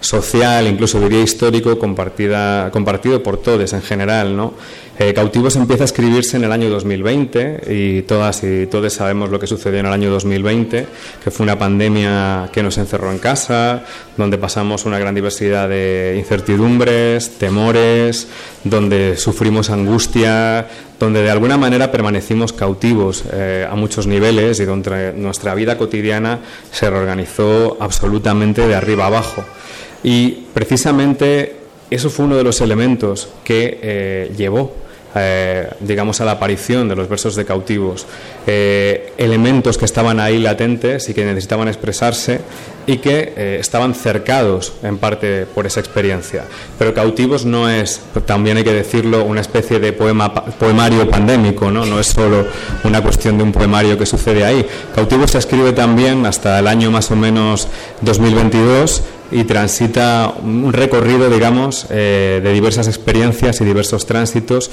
social, 0.00 0.66
incluso 0.66 1.00
diría 1.00 1.22
histórico, 1.22 1.78
compartida, 1.78 2.70
compartido 2.70 3.22
por 3.22 3.38
todos 3.38 3.72
en 3.72 3.82
general, 3.82 4.36
¿no? 4.36 4.54
Eh, 4.98 5.12
Cautivos 5.12 5.56
empieza 5.56 5.84
a 5.84 5.86
escribirse 5.86 6.38
en 6.38 6.44
el 6.44 6.52
año 6.52 6.70
2020 6.70 7.64
y 7.68 8.02
todas 8.02 8.42
y 8.42 8.66
todos 8.66 8.94
sabemos 8.94 9.28
lo 9.28 9.38
que 9.38 9.46
sucedió 9.46 9.80
en 9.80 9.86
el 9.86 9.92
año 9.92 10.10
2020, 10.10 10.86
que 11.22 11.30
fue 11.30 11.44
una 11.44 11.58
pandemia 11.58 12.48
que 12.50 12.62
nos 12.62 12.78
encerró 12.78 13.12
en 13.12 13.18
casa, 13.18 13.84
donde 14.16 14.38
pasamos 14.38 14.86
una 14.86 14.98
gran 14.98 15.14
diversidad 15.14 15.68
de 15.68 16.14
incertidumbres, 16.16 17.32
temores, 17.38 18.26
donde 18.64 19.18
sufrimos 19.18 19.68
angustia, 19.68 20.66
donde 20.98 21.22
de 21.22 21.30
alguna 21.30 21.56
manera 21.56 21.92
permanecimos 21.92 22.52
cautivos 22.52 23.24
eh, 23.32 23.66
a 23.70 23.74
muchos 23.74 24.06
niveles 24.06 24.60
y 24.60 24.64
donde 24.64 25.12
nuestra 25.12 25.54
vida 25.54 25.76
cotidiana 25.76 26.40
se 26.70 26.88
reorganizó 26.88 27.76
absolutamente 27.80 28.66
de 28.66 28.74
arriba 28.74 29.06
abajo. 29.06 29.44
Y 30.02 30.46
precisamente 30.54 31.56
eso 31.90 32.10
fue 32.10 32.26
uno 32.26 32.36
de 32.36 32.44
los 32.44 32.60
elementos 32.60 33.28
que 33.44 33.78
eh, 33.82 34.32
llevó 34.36 34.85
eh, 35.16 35.70
digamos, 35.80 36.20
a 36.20 36.24
la 36.24 36.32
aparición 36.32 36.88
de 36.88 36.96
los 36.96 37.08
versos 37.08 37.36
de 37.36 37.44
cautivos, 37.44 38.06
eh, 38.46 39.12
elementos 39.16 39.78
que 39.78 39.84
estaban 39.84 40.20
ahí 40.20 40.38
latentes 40.38 41.08
y 41.08 41.14
que 41.14 41.24
necesitaban 41.24 41.68
expresarse 41.68 42.40
y 42.86 42.98
que 42.98 43.32
eh, 43.36 43.56
estaban 43.58 43.94
cercados 43.94 44.74
en 44.82 44.98
parte 44.98 45.46
por 45.46 45.66
esa 45.66 45.80
experiencia. 45.80 46.44
Pero 46.78 46.94
cautivos 46.94 47.44
no 47.44 47.68
es, 47.68 48.00
también 48.26 48.58
hay 48.58 48.64
que 48.64 48.72
decirlo, 48.72 49.24
una 49.24 49.40
especie 49.40 49.80
de 49.80 49.92
poema, 49.92 50.32
poemario 50.34 51.08
pandémico, 51.10 51.70
¿no? 51.70 51.84
no 51.84 51.98
es 51.98 52.06
solo 52.08 52.46
una 52.84 53.02
cuestión 53.02 53.38
de 53.38 53.44
un 53.44 53.52
poemario 53.52 53.98
que 53.98 54.06
sucede 54.06 54.44
ahí. 54.44 54.64
Cautivos 54.94 55.32
se 55.32 55.38
escribe 55.38 55.72
también 55.72 56.26
hasta 56.26 56.58
el 56.58 56.66
año 56.66 56.90
más 56.90 57.10
o 57.10 57.16
menos 57.16 57.68
2022 58.02 59.02
y 59.30 59.44
transita 59.44 60.34
un 60.42 60.72
recorrido, 60.72 61.28
digamos, 61.28 61.86
eh, 61.90 62.40
de 62.42 62.52
diversas 62.52 62.86
experiencias 62.86 63.60
y 63.60 63.64
diversos 63.64 64.06
tránsitos 64.06 64.70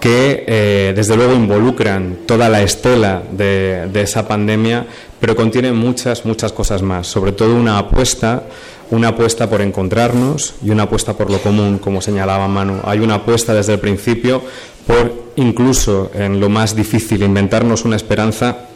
que, 0.00 0.44
eh, 0.46 0.92
desde 0.94 1.16
luego, 1.16 1.32
involucran 1.34 2.18
toda 2.26 2.48
la 2.48 2.62
estela 2.62 3.22
de, 3.30 3.88
esa 3.94 4.28
pandemia, 4.28 4.86
pero 5.18 5.34
contienen 5.34 5.76
muchas, 5.76 6.26
muchas 6.26 6.52
cosas 6.52 6.82
más, 6.82 7.06
sobre 7.06 7.32
todo 7.32 7.54
una 7.54 7.78
apuesta, 7.78 8.42
una 8.90 9.08
apuesta 9.08 9.48
por 9.48 9.62
encontrarnos 9.62 10.54
y 10.62 10.70
una 10.70 10.82
apuesta 10.82 11.14
por 11.14 11.30
lo 11.30 11.38
común, 11.38 11.78
como 11.78 12.02
señalaba 12.02 12.46
Manu. 12.48 12.80
Hay 12.84 12.98
una 12.98 13.14
apuesta 13.14 13.54
desde 13.54 13.74
el 13.74 13.78
principio 13.78 14.42
por, 14.86 15.32
incluso 15.36 16.10
en 16.14 16.38
lo 16.38 16.50
más 16.50 16.76
difícil, 16.76 17.22
inventarnos 17.22 17.86
una 17.86 17.96
esperanza 17.96 18.68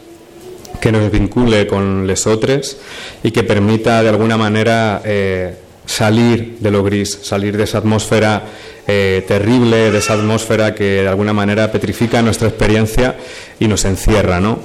que 0.79 0.91
nos 0.91 1.11
vincule 1.11 1.67
con 1.67 2.07
lesotres 2.07 2.77
y 3.23 3.31
que 3.31 3.43
permita 3.43 4.01
de 4.01 4.09
alguna 4.09 4.37
manera 4.37 5.01
eh, 5.03 5.55
salir 5.85 6.57
de 6.59 6.71
lo 6.71 6.83
gris, 6.83 7.19
salir 7.21 7.57
de 7.57 7.63
esa 7.63 7.79
atmósfera 7.79 8.43
eh, 8.87 9.23
terrible, 9.27 9.91
de 9.91 9.97
esa 9.97 10.13
atmósfera 10.13 10.73
que 10.73 11.01
de 11.01 11.07
alguna 11.07 11.33
manera 11.33 11.71
petrifica 11.71 12.21
nuestra 12.21 12.47
experiencia 12.47 13.17
y 13.59 13.67
nos 13.67 13.85
encierra, 13.85 14.39
¿no? 14.39 14.59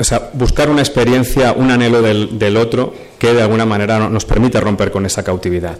O 0.00 0.04
sea, 0.04 0.30
buscar 0.32 0.70
una 0.70 0.80
experiencia, 0.80 1.52
un 1.52 1.70
anhelo 1.70 2.02
del, 2.02 2.56
otro 2.56 2.94
que 3.18 3.32
de 3.34 3.42
alguna 3.42 3.66
manera 3.66 4.08
nos 4.08 4.24
permita 4.24 4.60
romper 4.60 4.90
con 4.90 5.04
esa 5.06 5.24
cautividad. 5.24 5.76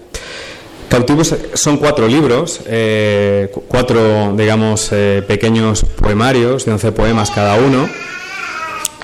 Cautivos 0.88 1.34
son 1.54 1.76
cuatro 1.76 2.08
libros, 2.08 2.60
eh, 2.66 3.52
cuatro, 3.68 4.34
digamos, 4.36 4.90
pequeños 5.26 5.84
poemarios 5.84 6.64
de 6.64 6.72
once 6.72 6.92
poemas 6.92 7.30
cada 7.30 7.54
uno 7.56 7.88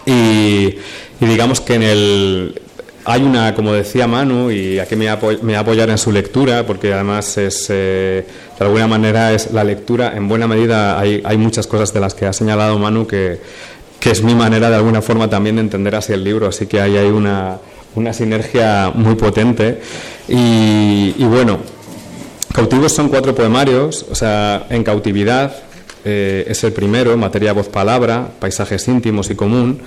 y, 0.07 0.77
digamos 1.21 1.61
que 1.61 1.75
en 1.75 1.83
el, 1.83 2.61
hay 3.05 3.23
una, 3.23 3.55
como 3.55 3.73
decía 3.73 4.07
Manu, 4.07 4.51
y 4.51 4.79
aquí 4.79 4.97
me 4.97 5.15
voy 5.15 5.55
a 5.55 5.61
apoyar 5.61 5.91
en 5.91 5.99
su 5.99 6.13
lectura, 6.13 6.67
porque 6.67 6.93
además 6.93 7.37
es, 7.39 7.67
eh, 7.71 8.27
de 8.59 8.65
alguna 8.65 8.87
manera, 8.87 9.33
es 9.33 9.53
la 9.53 9.65
lectura, 9.65 10.15
en 10.17 10.29
buena 10.29 10.47
medida 10.47 10.99
hay, 10.99 11.23
hay 11.25 11.37
muchas 11.37 11.67
cosas 11.67 11.93
de 11.93 12.01
las 12.01 12.15
que 12.15 12.27
ha 12.27 12.33
señalado 12.33 12.79
Manu 12.79 13.07
que, 13.07 13.41
que 14.01 14.11
es 14.11 14.23
mi 14.23 14.35
manera 14.35 14.71
de 14.71 14.77
alguna 14.77 15.03
forma 15.03 15.29
también 15.29 15.57
de 15.57 15.63
entender 15.63 15.95
así 15.95 16.13
el 16.13 16.25
libro, 16.25 16.49
así 16.49 16.67
que 16.67 16.81
ahí 16.81 16.97
hay 16.97 17.09
una, 17.09 17.59
una 17.95 18.13
sinergia 18.13 18.91
muy 18.95 19.15
potente. 19.15 19.81
Y, 20.29 21.15
y 21.19 21.25
bueno, 21.25 21.59
Cautivos 22.55 22.93
son 22.93 23.09
cuatro 23.09 23.35
poemarios, 23.35 24.07
o 24.09 24.15
sea, 24.15 24.69
en 24.71 24.85
cautividad, 24.85 25.57
eh, 26.05 26.45
es 26.49 26.63
el 26.65 26.73
primero, 26.73 27.17
materia 27.17 27.53
voz-palabra, 27.53 28.29
paisajes 28.39 28.87
íntimos 28.89 29.31
y 29.31 29.35
común, 29.35 29.81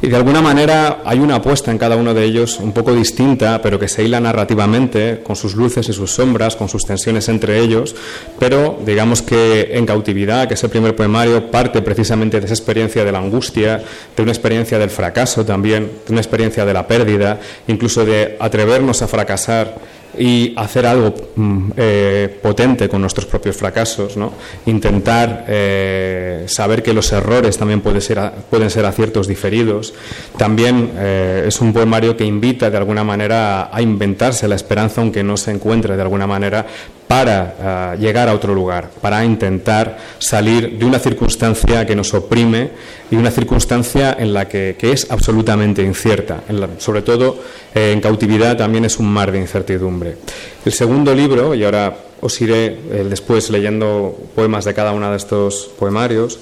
y 0.00 0.06
de 0.06 0.16
alguna 0.16 0.40
manera 0.40 1.02
hay 1.04 1.18
una 1.18 1.36
apuesta 1.36 1.70
en 1.70 1.78
cada 1.78 1.96
uno 1.96 2.14
de 2.14 2.24
ellos 2.24 2.58
un 2.60 2.72
poco 2.72 2.94
distinta, 2.94 3.60
pero 3.60 3.78
que 3.78 3.88
se 3.88 4.04
hila 4.04 4.20
narrativamente, 4.20 5.20
con 5.22 5.36
sus 5.36 5.56
luces 5.56 5.88
y 5.88 5.92
sus 5.92 6.12
sombras, 6.12 6.56
con 6.56 6.68
sus 6.68 6.84
tensiones 6.84 7.28
entre 7.28 7.58
ellos, 7.58 7.94
pero 8.38 8.78
digamos 8.86 9.22
que 9.22 9.70
en 9.72 9.86
cautividad, 9.86 10.46
que 10.48 10.54
es 10.54 10.64
el 10.64 10.70
primer 10.70 10.94
poemario, 10.94 11.50
parte 11.50 11.82
precisamente 11.82 12.38
de 12.38 12.46
esa 12.46 12.54
experiencia 12.54 13.04
de 13.04 13.12
la 13.12 13.18
angustia, 13.18 13.82
de 14.16 14.22
una 14.22 14.32
experiencia 14.32 14.78
del 14.78 14.90
fracaso 14.90 15.44
también, 15.44 15.90
de 16.06 16.12
una 16.12 16.20
experiencia 16.20 16.64
de 16.64 16.72
la 16.72 16.86
pérdida, 16.86 17.40
incluso 17.66 18.04
de 18.04 18.36
atrevernos 18.38 19.02
a 19.02 19.08
fracasar 19.08 19.97
y 20.16 20.54
hacer 20.56 20.86
algo 20.86 21.14
mm, 21.36 21.70
eh, 21.76 22.38
potente 22.42 22.88
con 22.88 23.00
nuestros 23.00 23.26
propios 23.26 23.56
fracasos, 23.56 24.16
¿no? 24.16 24.32
intentar 24.66 25.44
eh, 25.48 26.44
saber 26.46 26.82
que 26.82 26.92
los 26.92 27.12
errores 27.12 27.58
también 27.58 27.80
pueden 27.80 28.00
ser, 28.00 28.18
pueden 28.50 28.70
ser 28.70 28.84
aciertos 28.84 29.26
diferidos. 29.26 29.94
También 30.36 30.92
eh, 30.96 31.44
es 31.46 31.60
un 31.60 31.72
poemario 31.72 32.16
que 32.16 32.24
invita 32.24 32.70
de 32.70 32.76
alguna 32.76 33.04
manera 33.04 33.70
a 33.72 33.82
inventarse 33.82 34.48
la 34.48 34.54
esperanza, 34.54 35.00
aunque 35.00 35.22
no 35.22 35.36
se 35.36 35.50
encuentre 35.50 35.96
de 35.96 36.02
alguna 36.02 36.26
manera, 36.26 36.66
para 37.08 37.94
eh, 37.94 37.98
llegar 37.98 38.28
a 38.28 38.34
otro 38.34 38.54
lugar, 38.54 38.90
para 39.00 39.24
intentar 39.24 39.96
salir 40.18 40.78
de 40.78 40.84
una 40.84 40.98
circunstancia 40.98 41.86
que 41.86 41.96
nos 41.96 42.12
oprime 42.12 42.70
y 43.10 43.16
una 43.16 43.30
circunstancia 43.30 44.14
en 44.18 44.34
la 44.34 44.46
que, 44.46 44.76
es 44.78 45.10
absolutamente 45.10 45.82
incierta. 45.82 46.42
sobre 46.76 47.02
todo 47.02 47.38
eh, 47.74 47.92
en 47.92 48.00
cautividad 48.00 48.56
también 48.58 48.84
es 48.84 48.98
un 48.98 49.06
mar 49.06 49.32
de 49.32 49.38
incertidumbre. 49.38 50.16
El 50.64 50.72
segundo 50.72 51.14
libro, 51.14 51.54
y 51.54 51.64
ahora 51.64 51.96
os 52.20 52.40
iré 52.42 52.66
eh, 52.66 53.06
después 53.08 53.48
leyendo 53.48 54.14
poemas 54.34 54.66
de 54.66 54.74
cada 54.74 54.92
uno 54.92 55.10
de 55.10 55.16
estos 55.16 55.70
poemarios, 55.78 56.38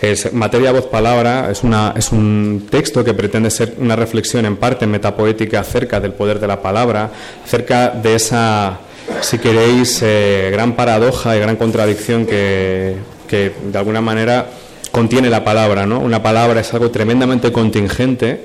es 0.00 0.32
Materia, 0.32 0.72
Voz, 0.72 0.86
Palabra, 0.86 1.50
es, 1.50 1.64
una, 1.64 1.92
es 1.96 2.12
un 2.12 2.66
texto 2.70 3.04
que 3.04 3.14
pretende 3.14 3.50
ser 3.50 3.74
una 3.78 3.96
reflexión 3.96 4.46
en 4.46 4.56
parte 4.56 4.86
metapoética 4.86 5.60
acerca 5.60 6.00
del 6.00 6.12
poder 6.12 6.38
de 6.38 6.46
la 6.46 6.62
palabra, 6.62 7.10
acerca 7.44 7.90
de 7.90 8.14
esa 8.14 8.78
si 9.20 9.38
queréis, 9.38 10.00
eh, 10.02 10.48
gran 10.52 10.74
paradoja 10.74 11.36
y 11.36 11.40
gran 11.40 11.56
contradicción 11.56 12.26
que, 12.26 12.96
de 13.30 13.78
alguna 13.78 14.00
manera 14.00 14.50
contiene 14.90 15.28
la 15.28 15.44
palabra. 15.44 15.86
¿no? 15.86 16.00
Una 16.00 16.22
palabra 16.22 16.60
es 16.60 16.72
algo 16.72 16.90
tremendamente 16.90 17.52
contingente, 17.52 18.40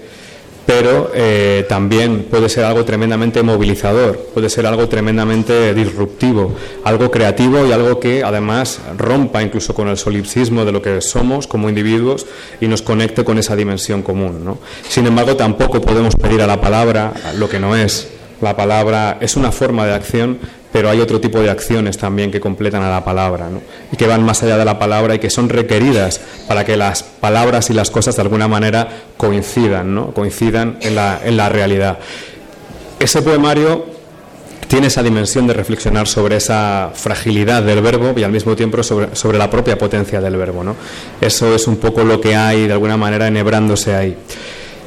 pero 0.65 1.11
eh, 1.13 1.65
también 1.67 2.23
puede 2.29 2.47
ser 2.49 2.63
algo 2.65 2.85
tremendamente 2.85 3.43
movilizador, 3.43 4.17
puede 4.33 4.49
ser 4.49 4.65
algo 4.65 4.87
tremendamente 4.87 5.73
disruptivo, 5.73 6.55
algo 6.83 7.11
creativo 7.11 7.65
y 7.67 7.71
algo 7.71 7.99
que 7.99 8.23
además 8.23 8.79
rompa 8.97 9.43
incluso 9.43 9.73
con 9.73 9.89
el 9.89 9.97
solipsismo 9.97 10.63
de 10.63 10.71
lo 10.71 10.81
que 10.81 11.01
somos 11.01 11.47
como 11.47 11.69
individuos 11.69 12.25
y 12.61 12.67
nos 12.67 12.81
conecte 12.81 13.23
con 13.23 13.37
esa 13.37 13.55
dimensión 13.55 14.01
común. 14.01 14.43
¿no? 14.45 14.57
Sin 14.87 15.05
embargo, 15.05 15.35
tampoco 15.35 15.81
podemos 15.81 16.15
pedir 16.15 16.41
a 16.41 16.47
la 16.47 16.61
palabra 16.61 17.13
lo 17.37 17.49
que 17.49 17.59
no 17.59 17.75
es. 17.75 18.07
La 18.43 18.57
palabra 18.57 19.19
es 19.21 19.37
una 19.37 19.53
forma 19.53 19.85
de 19.85 19.93
acción, 19.93 20.37
pero 20.73 20.89
hay 20.89 20.99
otro 20.99 21.21
tipo 21.21 21.39
de 21.39 21.49
acciones 21.49 21.97
también 21.97 22.29
que 22.29 22.41
completan 22.41 22.83
a 22.83 22.89
la 22.89 23.05
palabra 23.05 23.47
y 23.89 23.95
que 23.95 24.05
van 24.05 24.21
más 24.21 24.43
allá 24.43 24.57
de 24.57 24.65
la 24.65 24.77
palabra 24.77 25.15
y 25.15 25.19
que 25.19 25.29
son 25.29 25.47
requeridas 25.47 26.19
para 26.45 26.65
que 26.65 26.75
las 26.75 27.03
palabras 27.03 27.69
y 27.69 27.73
las 27.73 27.89
cosas 27.89 28.17
de 28.17 28.21
alguna 28.21 28.49
manera 28.49 28.89
coincidan, 29.15 29.95
¿no? 29.95 30.11
coincidan 30.11 30.77
en 30.81 30.95
la, 30.95 31.21
en 31.23 31.37
la 31.37 31.47
realidad. 31.47 31.99
Ese 32.99 33.21
poemario 33.21 33.85
tiene 34.67 34.87
esa 34.87 35.03
dimensión 35.03 35.47
de 35.47 35.53
reflexionar 35.53 36.05
sobre 36.05 36.35
esa 36.35 36.91
fragilidad 36.93 37.63
del 37.63 37.81
verbo 37.81 38.13
y 38.17 38.23
al 38.23 38.31
mismo 38.33 38.57
tiempo 38.57 38.83
sobre, 38.83 39.15
sobre 39.15 39.37
la 39.37 39.49
propia 39.49 39.77
potencia 39.77 40.19
del 40.19 40.35
verbo. 40.35 40.65
¿no? 40.65 40.75
Eso 41.21 41.55
es 41.55 41.65
un 41.65 41.77
poco 41.77 42.03
lo 42.03 42.19
que 42.19 42.35
hay 42.35 42.67
de 42.67 42.73
alguna 42.73 42.97
manera 42.97 43.27
enhebrándose 43.27 43.95
ahí. 43.95 44.17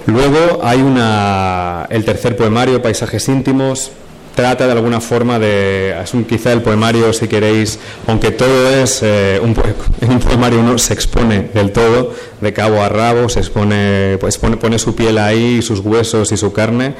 Luego 0.06 0.60
hay 0.62 0.80
una, 0.82 1.86
el 1.90 2.04
tercer 2.04 2.36
poemario, 2.36 2.80
Paisajes 2.80 3.28
íntimos, 3.28 3.90
trata 4.36 4.66
de 4.66 4.72
alguna 4.72 5.00
forma 5.00 5.40
de, 5.40 5.96
es 6.00 6.14
un, 6.14 6.24
quizá 6.24 6.52
el 6.52 6.62
poemario, 6.62 7.12
si 7.12 7.26
queréis, 7.26 7.80
aunque 8.06 8.30
todo 8.30 8.70
es, 8.70 9.00
eh, 9.02 9.40
un, 9.42 9.56
en 10.00 10.10
un 10.12 10.20
poemario 10.20 10.60
uno 10.60 10.78
se 10.78 10.92
expone 10.92 11.48
del 11.52 11.72
todo, 11.72 12.14
de 12.40 12.52
cabo 12.52 12.82
a 12.82 12.88
rabo, 12.88 13.28
se 13.28 13.40
expone, 13.40 14.16
pues 14.20 14.38
pone, 14.38 14.58
pone 14.58 14.78
su 14.78 14.94
piel 14.94 15.18
ahí, 15.18 15.60
sus 15.62 15.80
huesos 15.80 16.30
y 16.30 16.36
su 16.36 16.52
carne. 16.52 16.94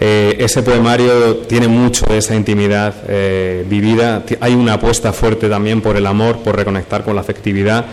Eh, 0.00 0.36
ese 0.40 0.62
poemario 0.62 1.36
tiene 1.48 1.68
mucho 1.68 2.04
de 2.06 2.18
esa 2.18 2.34
intimidad 2.34 2.94
eh, 3.08 3.64
vivida, 3.70 4.24
hay 4.40 4.54
una 4.54 4.74
apuesta 4.74 5.14
fuerte 5.14 5.48
también 5.48 5.80
por 5.80 5.96
el 5.96 6.06
amor, 6.06 6.40
por 6.40 6.56
reconectar 6.56 7.04
con 7.04 7.14
la 7.14 7.22
afectividad. 7.22 7.86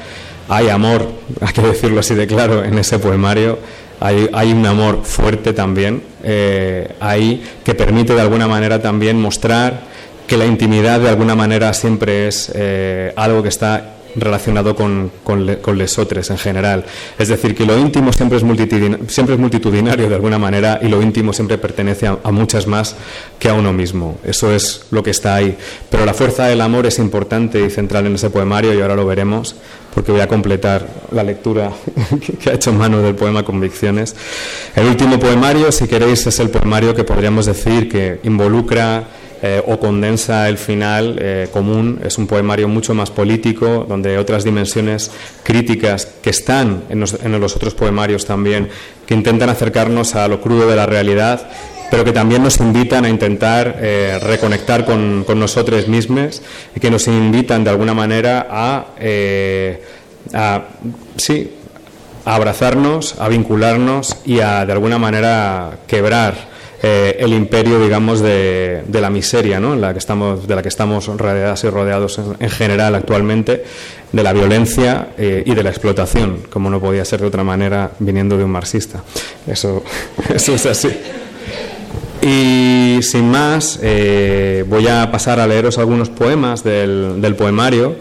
Hay 0.49 0.69
amor, 0.69 1.07
hay 1.41 1.53
que 1.53 1.61
decirlo 1.61 1.99
así 1.99 2.15
de 2.15 2.25
claro, 2.25 2.63
en 2.65 2.77
ese 2.79 2.97
poemario 2.99 3.59
hay, 3.99 4.51
un 4.51 4.65
amor 4.65 5.01
fuerte 5.03 5.53
también 5.53 6.03
eh, 6.23 6.95
ahí 6.99 7.43
que 7.63 7.73
permite 7.73 8.13
de 8.13 8.21
alguna 8.21 8.47
manera 8.47 8.81
también 8.81 9.19
mostrar 9.19 9.81
que 10.27 10.37
la 10.37 10.45
intimidad 10.45 10.99
de 10.99 11.09
alguna 11.09 11.35
manera 11.35 11.73
siempre 11.73 12.27
es 12.27 12.51
eh, 12.53 13.13
algo 13.15 13.41
que 13.41 13.49
está 13.49 13.96
relacionado 14.17 14.75
con, 14.75 15.11
con, 15.23 15.77
lesotres 15.77 16.29
en 16.29 16.37
general. 16.37 16.85
Es 17.17 17.27
decir, 17.27 17.55
que 17.55 17.65
lo 17.65 17.77
íntimo 17.77 18.11
siempre 18.11 18.37
es, 18.37 18.43
multitudinario, 18.43 20.09
de 20.09 20.15
alguna 20.15 20.37
manera 20.37 20.79
y 20.81 20.87
lo 20.87 21.01
íntimo 21.01 21.33
siempre 21.33 21.57
pertenece 21.57 22.07
a, 22.07 22.31
muchas 22.31 22.67
más 22.67 22.95
que 23.39 23.49
a 23.49 23.53
uno 23.53 23.73
mismo. 23.73 24.17
Eso 24.23 24.51
es 24.51 24.85
lo 24.91 25.03
que 25.03 25.11
está 25.11 25.35
ahí. 25.35 25.57
Pero 25.89 26.05
la 26.05 26.13
fuerza 26.13 26.45
del 26.45 26.61
amor 26.61 26.85
es 26.85 26.99
importante 26.99 27.63
y 27.63 27.69
central 27.69 28.07
en 28.07 28.15
ese 28.15 28.29
poemario 28.29 28.73
y 28.73 28.81
ahora 28.81 28.95
lo 28.95 29.05
veremos 29.05 29.55
porque 29.93 30.11
voy 30.11 30.21
a 30.21 30.27
completar 30.27 30.87
la 31.11 31.23
lectura 31.23 31.71
que 32.43 32.49
ha 32.49 32.53
hecho 32.53 32.71
mano 32.71 33.01
del 33.01 33.15
poema 33.15 33.43
Convicciones. 33.43 34.15
El 34.75 34.85
último 34.87 35.19
poemario, 35.19 35.71
si 35.71 35.87
queréis, 35.87 36.27
es 36.27 36.39
el 36.39 36.49
poemario 36.49 36.93
que 36.93 37.03
podríamos 37.03 37.47
decir 37.47 37.89
que 37.89 38.19
involucra 38.23 39.07
eh, 39.41 39.61
o 39.67 39.79
condensa 39.79 40.49
el 40.49 40.57
final 40.57 41.17
eh, 41.19 41.47
común. 41.51 41.99
Es 42.03 42.17
un 42.17 42.25
poemario 42.25 42.67
mucho 42.67 42.93
más 42.93 43.11
político, 43.11 43.85
donde 43.87 44.17
otras 44.17 44.43
dimensiones 44.43 45.11
críticas 45.43 46.07
que 46.21 46.31
están 46.31 46.83
en 46.89 46.99
los, 46.99 47.55
otros 47.55 47.75
poemarios 47.75 48.25
también, 48.25 48.69
que 49.05 49.13
intentan 49.13 49.49
acercarnos 49.49 50.15
a 50.15 50.27
lo 50.27 50.41
crudo 50.41 50.67
de 50.67 50.75
la 50.75 50.87
realidad, 50.87 51.47
pero 51.91 52.03
que 52.03 52.11
también 52.11 52.41
nos 52.41 52.59
invitan 52.59 53.05
a 53.05 53.09
intentar 53.09 53.77
eh, 53.79 54.19
reconectar 54.23 54.85
con, 54.85 55.25
nosotros 55.39 55.87
mismos 55.87 56.41
y 56.75 56.79
que 56.79 56.89
nos 56.89 57.07
invitan 57.07 57.63
de 57.63 57.69
alguna 57.69 57.93
manera 57.93 58.47
a, 58.49 58.85
sí, 61.15 61.51
a 62.25 62.35
abrazarnos, 62.35 63.15
a 63.19 63.27
vincularnos 63.29 64.17
y 64.25 64.39
a 64.39 64.65
de 64.65 64.73
alguna 64.73 64.97
manera 64.97 65.77
quebrar 65.87 66.56
eh, 66.83 67.17
el 67.19 67.33
imperio, 67.33 67.79
digamos, 67.79 68.19
de, 68.19 68.83
la 68.91 69.09
miseria, 69.09 69.59
¿no? 69.59 69.73
De 69.73 69.81
la 69.81 69.93
que 69.93 69.99
estamos 69.99 71.07
y 71.07 71.69
rodeados 71.69 72.19
en, 72.39 72.49
general 72.49 72.93
actualmente, 72.93 73.63
de 74.11 74.23
la 74.23 74.31
violencia 74.31 75.09
eh, 75.17 75.43
y 75.45 75.55
de 75.55 75.63
la 75.63 75.69
explotación, 75.69 76.43
como 76.51 76.69
no 76.69 76.79
podía 76.79 77.03
ser 77.03 77.21
de 77.21 77.27
otra 77.27 77.43
manera 77.43 77.91
viniendo 77.99 78.37
de 78.37 78.43
un 78.43 78.51
marxista. 78.51 79.03
Eso, 79.47 79.83
eso 80.33 80.53
es 80.53 80.65
así. 80.67 80.89
Y 82.21 82.99
sin 83.01 83.29
más, 83.29 83.79
eh, 83.81 84.63
voy 84.67 84.87
a 84.87 85.09
pasar 85.11 85.39
a 85.39 85.47
leeros 85.47 85.79
algunos 85.79 86.09
poemas 86.09 86.63
del 86.63 87.35
poemario, 87.37 87.95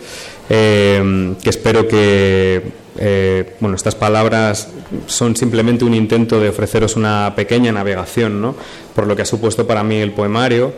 que 0.48 1.50
espero 1.50 1.88
que 1.88 2.85
eh, 2.98 3.56
bueno, 3.60 3.76
estas 3.76 3.94
palabras 3.94 4.68
son 5.06 5.36
simplemente 5.36 5.84
un 5.84 5.94
intento 5.94 6.40
de 6.40 6.48
ofreceros 6.48 6.96
una 6.96 7.32
pequeña 7.36 7.72
navegación, 7.72 8.40
¿no? 8.40 8.54
Por 8.94 9.06
lo 9.06 9.16
que 9.16 9.22
ha 9.22 9.26
supuesto 9.26 9.66
para 9.66 9.82
mí 9.82 9.96
el 9.96 10.12
poemario. 10.12 10.72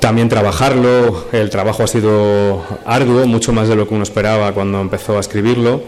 También 0.00 0.28
trabajarlo, 0.28 1.26
el 1.32 1.48
trabajo 1.48 1.82
ha 1.82 1.86
sido 1.86 2.62
arduo, 2.84 3.26
mucho 3.26 3.52
más 3.52 3.68
de 3.68 3.76
lo 3.76 3.88
que 3.88 3.94
uno 3.94 4.02
esperaba 4.02 4.52
cuando 4.52 4.80
empezó 4.80 5.16
a 5.16 5.20
escribirlo. 5.20 5.82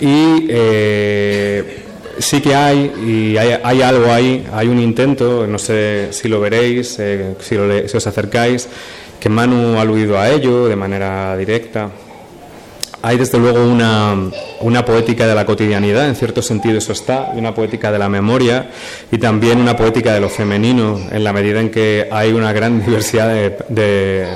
Y 0.00 0.46
eh, 0.48 1.84
sí 2.18 2.40
que 2.40 2.54
hay, 2.54 2.92
y 3.04 3.36
hay, 3.36 3.82
algo 3.82 4.12
ahí, 4.12 4.46
hay 4.52 4.68
un 4.68 4.78
intento, 4.78 5.46
no 5.46 5.58
sé 5.58 6.08
si 6.12 6.28
lo 6.28 6.40
veréis, 6.40 6.96
eh, 7.00 7.34
si, 7.40 7.56
si 7.88 7.96
os 7.96 8.06
acercáis, 8.06 8.68
que 9.18 9.28
Manu 9.28 9.76
ha 9.76 9.80
aludido 9.80 10.18
a 10.18 10.30
ello 10.30 10.68
de 10.68 10.76
manera 10.76 11.36
directa 11.36 11.90
hay 13.02 13.16
desde 13.16 13.38
luego 13.38 13.64
una, 13.64 14.16
una, 14.60 14.84
poética 14.84 15.26
de 15.26 15.34
la 15.34 15.46
cotidianidad, 15.46 16.08
en 16.08 16.16
cierto 16.16 16.42
sentido 16.42 16.78
eso 16.78 16.92
está, 16.92 17.32
y 17.34 17.38
una 17.38 17.54
poética 17.54 17.92
de 17.92 17.98
la 17.98 18.08
memoria 18.08 18.70
y 19.10 19.18
también 19.18 19.60
una 19.60 19.76
poética 19.76 20.12
de 20.12 20.20
lo 20.20 20.28
femenino, 20.28 20.98
en 21.10 21.22
la 21.22 21.32
medida 21.32 21.60
en 21.60 21.70
que 21.70 22.08
hay 22.10 22.32
una 22.32 22.52
gran 22.52 22.84
diversidad 22.84 23.28
de, 23.28 24.26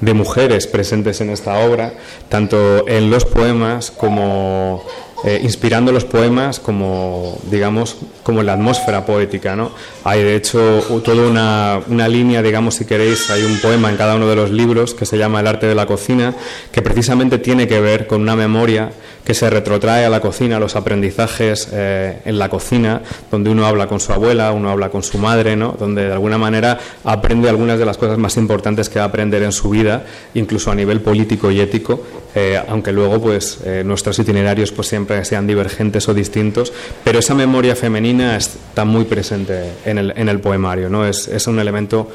de 0.00 0.14
mujeres 0.14 0.66
presentes 0.66 1.20
en 1.20 1.30
esta 1.30 1.58
obra, 1.58 1.92
tanto 2.28 2.86
en 2.86 3.10
los 3.10 3.24
poemas 3.24 3.90
como 3.90 4.84
eh, 5.24 5.40
inspirando 5.42 5.90
los 5.90 6.04
poemas 6.04 6.60
como, 6.60 7.38
digamos, 7.50 7.96
como 8.22 8.42
la 8.42 8.52
atmósfera 8.52 9.06
poética, 9.06 9.56
¿no? 9.56 9.70
Hay, 10.04 10.22
de 10.22 10.36
hecho, 10.36 10.82
toda 11.02 11.28
una, 11.28 11.80
una, 11.88 12.08
línea, 12.08 12.42
digamos, 12.42 12.74
si 12.74 12.84
queréis, 12.84 13.30
hay 13.30 13.42
un 13.42 13.58
poema 13.58 13.90
en 13.90 13.96
cada 13.96 14.16
uno 14.16 14.28
de 14.28 14.36
los 14.36 14.50
libros 14.50 14.94
que 14.94 15.06
se 15.06 15.16
llama 15.16 15.40
El 15.40 15.46
arte 15.46 15.66
de 15.66 15.74
la 15.74 15.86
cocina, 15.86 16.34
que 16.70 16.82
precisamente 16.82 17.38
tiene 17.38 17.66
que 17.66 17.80
ver 17.80 18.06
con 18.06 18.20
una 18.20 18.36
memoria 18.36 18.90
que 19.24 19.34
se 19.34 19.48
retrotrae 19.48 20.04
a 20.04 20.10
la 20.10 20.20
cocina, 20.20 20.58
a 20.58 20.60
los 20.60 20.76
aprendizajes 20.76 21.68
eh, 21.72 22.20
en 22.24 22.38
la 22.38 22.48
cocina, 22.48 23.00
donde 23.30 23.50
uno 23.50 23.66
habla 23.66 23.86
con 23.86 24.00
su 24.00 24.12
abuela, 24.12 24.52
uno 24.52 24.70
habla 24.70 24.90
con 24.90 25.02
su 25.02 25.18
madre, 25.18 25.56
¿no? 25.56 25.74
donde 25.78 26.06
de 26.06 26.12
alguna 26.12 26.36
manera 26.36 26.78
aprende 27.04 27.48
algunas 27.48 27.78
de 27.78 27.86
las 27.86 27.96
cosas 27.96 28.18
más 28.18 28.36
importantes 28.36 28.88
que 28.88 28.98
va 28.98 29.06
a 29.06 29.08
aprender 29.08 29.42
en 29.42 29.52
su 29.52 29.70
vida, 29.70 30.04
incluso 30.34 30.70
a 30.70 30.74
nivel 30.74 31.00
político 31.00 31.50
y 31.50 31.60
ético, 31.60 32.02
eh, 32.34 32.60
aunque 32.68 32.92
luego 32.92 33.20
pues, 33.20 33.58
eh, 33.64 33.82
nuestros 33.84 34.18
itinerarios 34.18 34.72
pues, 34.72 34.88
siempre 34.88 35.24
sean 35.24 35.46
divergentes 35.46 36.08
o 36.08 36.14
distintos, 36.14 36.72
pero 37.02 37.18
esa 37.18 37.34
memoria 37.34 37.76
femenina 37.76 38.36
está 38.36 38.84
muy 38.84 39.04
presente 39.04 39.72
en 39.84 39.98
el, 39.98 40.12
en 40.16 40.28
el 40.28 40.40
poemario, 40.40 40.88
¿no? 40.88 41.06
es, 41.06 41.28
es 41.28 41.46
un 41.46 41.58
elemento 41.58 42.08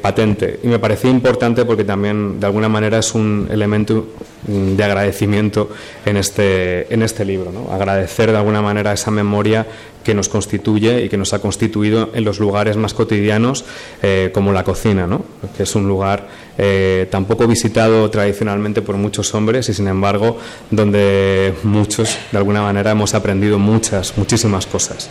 patente 0.00 0.60
y 0.62 0.66
me 0.68 0.78
parecía 0.78 1.10
importante 1.10 1.66
porque 1.66 1.84
también 1.84 2.40
de 2.40 2.46
alguna 2.46 2.70
manera 2.70 2.98
es 3.00 3.14
un 3.14 3.48
elemento 3.50 4.06
mm, 4.46 4.76
de 4.76 4.84
agradecimiento 4.84 5.70
en 6.06 6.16
este, 6.16 6.92
en 6.92 7.02
este 7.02 7.24
libro. 7.24 7.52
¿no? 7.52 7.70
Agradecer 7.70 8.30
de 8.30 8.38
alguna 8.38 8.62
manera 8.62 8.92
esa 8.92 9.10
memoria 9.10 9.66
que 10.08 10.14
nos 10.14 10.30
constituye 10.30 11.04
y 11.04 11.10
que 11.10 11.18
nos 11.18 11.34
ha 11.34 11.38
constituido 11.38 12.08
en 12.14 12.24
los 12.24 12.40
lugares 12.40 12.78
más 12.78 12.94
cotidianos, 12.94 13.66
eh, 14.02 14.30
como 14.32 14.54
la 14.54 14.64
cocina, 14.64 15.06
¿no? 15.06 15.22
que 15.54 15.64
es 15.64 15.74
un 15.74 15.86
lugar 15.86 16.26
eh, 16.56 17.06
tampoco 17.10 17.46
visitado 17.46 18.08
tradicionalmente 18.08 18.80
por 18.80 18.96
muchos 18.96 19.34
hombres 19.34 19.68
y, 19.68 19.74
sin 19.74 19.86
embargo, 19.86 20.38
donde 20.70 21.52
muchos, 21.62 22.16
de 22.32 22.38
alguna 22.38 22.62
manera, 22.62 22.92
hemos 22.92 23.12
aprendido 23.12 23.58
muchas, 23.58 24.16
muchísimas 24.16 24.64
cosas. 24.64 25.10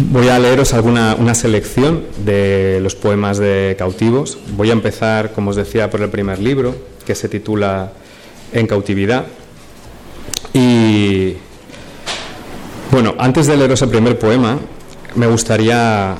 Voy 0.00 0.28
a 0.28 0.38
leeros 0.38 0.74
alguna 0.74 1.16
una 1.18 1.34
selección 1.34 2.02
de 2.26 2.80
los 2.82 2.94
poemas 2.94 3.38
de 3.38 3.74
cautivos. 3.78 4.36
Voy 4.54 4.68
a 4.68 4.74
empezar, 4.74 5.32
como 5.32 5.48
os 5.48 5.56
decía, 5.56 5.88
por 5.88 6.02
el 6.02 6.10
primer 6.10 6.40
libro, 6.40 6.76
que 7.06 7.14
se 7.14 7.30
titula 7.30 7.90
En 8.52 8.66
cautividad. 8.66 9.24
Y 10.52 11.36
bueno, 12.90 13.14
antes 13.18 13.46
de 13.46 13.56
leeros 13.56 13.82
el 13.82 13.88
primer 13.88 14.18
poema, 14.18 14.58
me 15.14 15.26
gustaría 15.26 16.16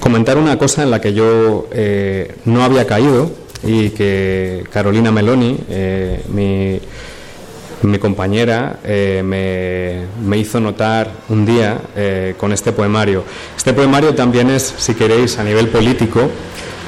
comentar 0.00 0.38
una 0.38 0.58
cosa 0.58 0.82
en 0.82 0.90
la 0.90 1.00
que 1.00 1.14
yo 1.14 1.68
eh, 1.72 2.36
no 2.44 2.62
había 2.62 2.86
caído 2.86 3.30
y 3.62 3.90
que 3.90 4.64
Carolina 4.70 5.10
Meloni, 5.10 5.58
eh, 5.68 6.22
mi, 7.82 7.98
compañera, 7.98 8.80
eh, 8.84 9.22
me, 9.24 10.06
me, 10.28 10.38
hizo 10.38 10.60
notar 10.60 11.10
un 11.28 11.46
día 11.46 11.80
con 12.36 12.52
este 12.52 12.72
poemario. 12.72 13.24
Este 13.56 13.72
poemario 13.72 14.14
también 14.14 14.50
es, 14.50 14.74
si 14.76 14.94
queréis, 14.94 15.38
a 15.38 15.44
nivel 15.44 15.68
político, 15.68 16.28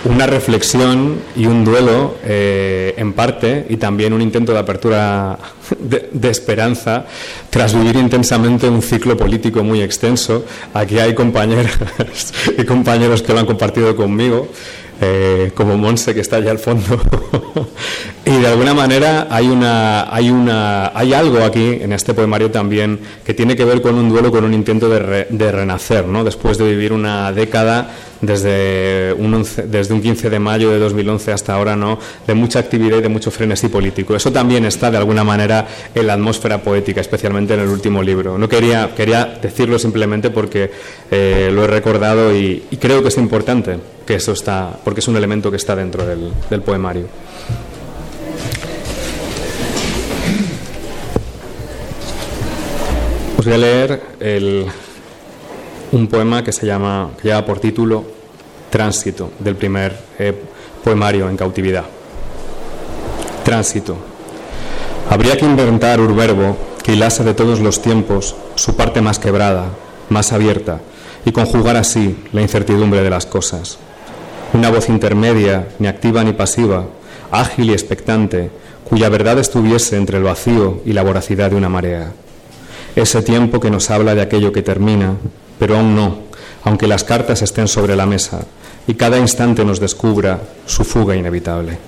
una 0.05 0.27
reflexión 0.27 1.19
y 1.37 1.47
un 1.47 1.65
duelo 1.65 2.17
eh, 2.25 2.95
en 2.97 3.13
parte 3.13 3.67
y 3.69 3.77
también 3.77 4.13
un 4.13 4.23
intento 4.23 4.53
de 4.53 4.59
apertura 4.59 5.39
de, 5.79 6.31
esperanza 6.31 7.07
tras 7.51 7.75
vivir 7.75 7.97
intensamente 7.97 8.69
un 8.69 8.83
ciclo 8.83 9.17
político 9.17 9.65
muy 9.65 9.83
extenso. 9.83 10.45
Aquí 10.75 10.99
hay 10.99 11.15
compañeras 11.15 12.33
y 12.59 12.65
compañeros 12.65 13.23
que 13.23 13.33
lo 13.33 13.41
han 13.41 13.47
compartido 13.47 13.97
conmigo. 13.97 14.49
Eh, 15.01 15.53
como 15.55 15.79
Monse 15.79 16.13
que 16.13 16.21
está 16.21 16.39
allá 16.39 16.51
al 16.51 16.59
fondo 16.59 17.01
y 18.25 18.33
de 18.33 18.49
alguna 18.49 18.75
manera 18.75 19.29
hay 19.31 19.47
una 19.47 20.13
hay 20.13 20.29
una 20.29 20.91
hay 20.93 21.15
algo 21.15 21.45
aquí 21.45 21.79
en 21.81 21.93
este 21.93 22.15
poemario 22.15 22.51
también 22.51 22.99
que 23.25 23.33
tiene 23.33 23.55
que 23.55 23.65
ver 23.65 23.81
con 23.81 23.95
un 23.95 24.09
duelo 24.09 24.33
con 24.33 24.43
un 24.43 24.53
intento 24.53 24.89
de, 24.89 25.29
de 25.31 25.53
renacer 25.53 26.05
no 26.09 26.25
después 26.25 26.59
de 26.59 26.65
vivir 26.65 26.93
una 26.93 27.31
década 27.31 27.95
desde 28.21 29.13
un, 29.13 29.47
desde 29.67 29.95
un 29.95 30.03
15 30.03 30.31
de 30.31 30.39
mayo 30.39 30.71
de 30.71 30.79
2011 30.79 31.33
hasta 31.33 31.55
ahora, 31.55 31.77
¿no? 31.77 31.99
de 32.27 32.35
mucha 32.35 32.59
actividad 32.59 32.99
y 32.99 33.03
de 33.03 33.09
mucho 33.09 33.31
frenesí 33.31 33.69
político. 33.69 34.15
Eso 34.15 34.33
también 34.33 34.65
está, 34.65 34.91
de 34.91 34.97
alguna 34.97 35.25
manera, 35.25 35.67
en 35.95 36.07
la 36.07 36.15
atmósfera 36.15 36.63
poética, 36.63 37.01
especialmente 37.01 37.55
en 37.55 37.61
el 37.61 37.69
último 37.69 38.03
libro. 38.03 38.39
No 38.39 38.49
quería, 38.49 38.95
quería 38.95 39.39
decirlo 39.41 39.79
simplemente 39.79 40.31
porque 40.31 40.71
eh, 41.11 41.51
lo 41.53 41.65
he 41.65 41.67
recordado 41.67 42.35
y, 42.35 42.65
creo 42.81 43.03
que 43.03 43.09
es 43.09 43.19
importante 43.19 43.77
que 44.07 44.15
eso 44.15 44.33
está, 44.33 44.79
porque 44.85 45.01
es 45.01 45.09
un 45.09 45.17
elemento 45.17 45.51
que 45.51 45.57
está 45.57 45.77
dentro 45.77 46.07
del, 46.07 46.33
del 46.49 46.63
poemario. 46.63 47.07
Os 53.37 53.45
voy 53.45 53.55
a 53.55 53.59
leer 53.59 54.03
el, 54.19 54.67
un 55.93 56.07
poema 56.07 56.45
que 56.45 56.53
se 56.53 56.67
llama, 56.67 57.11
que 57.21 57.29
lleva 57.29 57.45
por 57.45 57.61
título 57.61 58.05
Tránsito, 58.71 59.31
del 59.39 59.57
primer 59.57 59.97
eh, 60.19 60.35
poemario 60.85 61.29
en 61.29 61.37
cautividad. 61.37 61.85
Tránsito. 63.45 63.97
Habría 65.09 65.37
que 65.39 65.47
inventar 65.47 66.01
un 66.01 66.15
verbo 66.15 66.57
que 66.83 66.93
hilase 66.93 67.25
de 67.25 67.35
todos 67.35 67.61
los 67.61 67.81
tiempos 67.81 68.37
su 68.57 68.77
parte 68.77 69.01
más 69.01 69.19
quebrada, 69.19 69.67
más 70.11 70.33
abierta, 70.33 70.81
y 71.25 71.33
conjugar 71.33 71.77
así 71.77 72.17
la 72.33 72.43
incertidumbre 72.43 73.03
de 73.03 73.11
las 73.11 73.27
cosas. 73.27 73.79
Una 74.53 74.71
voz 74.71 74.89
intermedia, 74.89 75.69
ni 75.79 75.87
activa 75.87 76.25
ni 76.25 76.33
pasiva, 76.33 76.85
ágil 77.31 77.71
y 77.71 77.73
expectante, 77.73 78.51
cuya 78.89 79.09
verdad 79.09 79.39
estuviese 79.39 79.97
entre 79.97 80.19
el 80.19 80.25
vacío 80.25 80.81
y 80.85 80.93
la 80.93 81.03
voracidad 81.03 81.51
de 81.51 81.57
una 81.57 81.69
marea. 81.69 82.13
Ese 82.97 83.23
tiempo 83.23 83.61
que 83.61 83.71
nos 83.71 83.91
habla 83.91 84.15
de 84.15 84.23
aquello 84.23 84.53
que 84.53 84.63
termina, 84.63 85.15
pero 85.59 85.77
aún 85.77 85.95
no, 85.95 86.19
aunque 86.65 86.87
las 86.87 87.05
cartas 87.05 87.43
estén 87.43 87.69
sobre 87.69 87.97
la 87.97 88.07
mesa 88.07 88.41
y 88.87 88.95
cada 88.95 89.19
instante 89.19 89.65
nos 89.65 89.81
descubra 89.81 90.41
su 90.67 90.85
fuga 90.85 91.15
inevitable. 91.15 91.79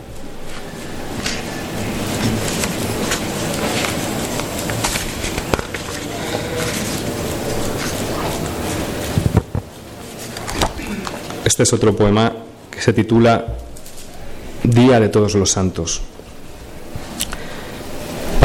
Este 11.44 11.62
es 11.62 11.72
otro 11.72 11.96
poema 11.96 12.32
que 12.70 12.80
se 12.80 12.92
titula 12.92 13.44
Día 14.62 15.00
de 15.00 15.08
todos 15.08 15.34
los 15.34 15.50
santos. 15.50 16.02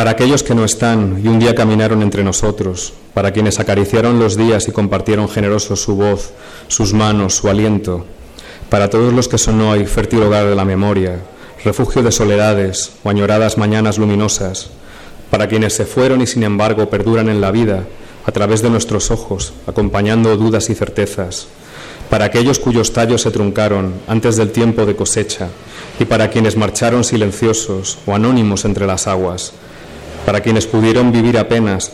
Para 0.06 0.14
aquellos 0.14 0.43
que 0.43 0.53
no 0.53 0.64
están 0.64 1.20
y 1.24 1.28
un 1.28 1.39
día 1.39 1.56
caminaron 1.56 2.03
entre 2.03 2.24
nosotros, 2.24 2.93
para 3.16 3.32
quienes 3.32 3.60
acariciaron 3.60 4.20
los 4.20 4.38
días 4.38 4.68
y 4.68 4.72
compartieron 4.72 5.28
generosos 5.28 5.82
su 5.82 5.95
voz, 5.95 6.32
sus 6.68 6.93
manos, 6.93 7.34
su 7.34 7.49
aliento, 7.49 8.06
para 8.70 8.91
todos 8.91 9.12
los 9.14 9.28
que 9.28 9.39
son 9.39 9.60
hoy 9.62 9.88
fértil 9.88 10.22
hogar 10.22 10.45
de 10.45 10.53
la 10.53 10.64
memoria, 10.64 11.22
refugio 11.64 12.03
de 12.03 12.12
soledades 12.12 12.91
o 13.03 13.10
añoradas 13.10 13.58
mañanas 13.58 13.97
luminosas, 13.97 14.70
para 15.32 15.47
quienes 15.47 15.74
se 15.74 15.86
fueron 15.86 16.22
y 16.22 16.28
sin 16.28 16.43
embargo 16.43 16.88
perduran 16.88 17.28
en 17.28 17.41
la 17.41 17.49
vida 17.49 17.88
a 18.28 18.32
través 18.32 18.62
de 18.62 18.70
nuestros 18.70 19.10
ojos, 19.10 19.53
acompañando 19.66 20.38
dudas 20.38 20.70
y 20.70 20.76
certezas, 20.76 21.47
para 22.12 22.26
aquellos 22.26 22.60
cuyos 22.60 22.93
tallos 22.93 23.24
se 23.24 23.32
truncaron 23.32 23.95
antes 24.06 24.36
del 24.36 24.51
tiempo 24.51 24.86
de 24.86 24.95
cosecha 24.95 25.47
y 25.99 26.06
para 26.06 26.30
quienes 26.30 26.58
marcharon 26.58 27.03
silenciosos 27.03 27.97
o 28.06 28.14
anónimos 28.14 28.66
entre 28.66 28.86
las 28.86 29.08
aguas, 29.08 29.53
para 30.26 30.41
quienes 30.41 30.67
pudieron 30.67 31.11
vivir 31.11 31.38
apenas, 31.38 31.91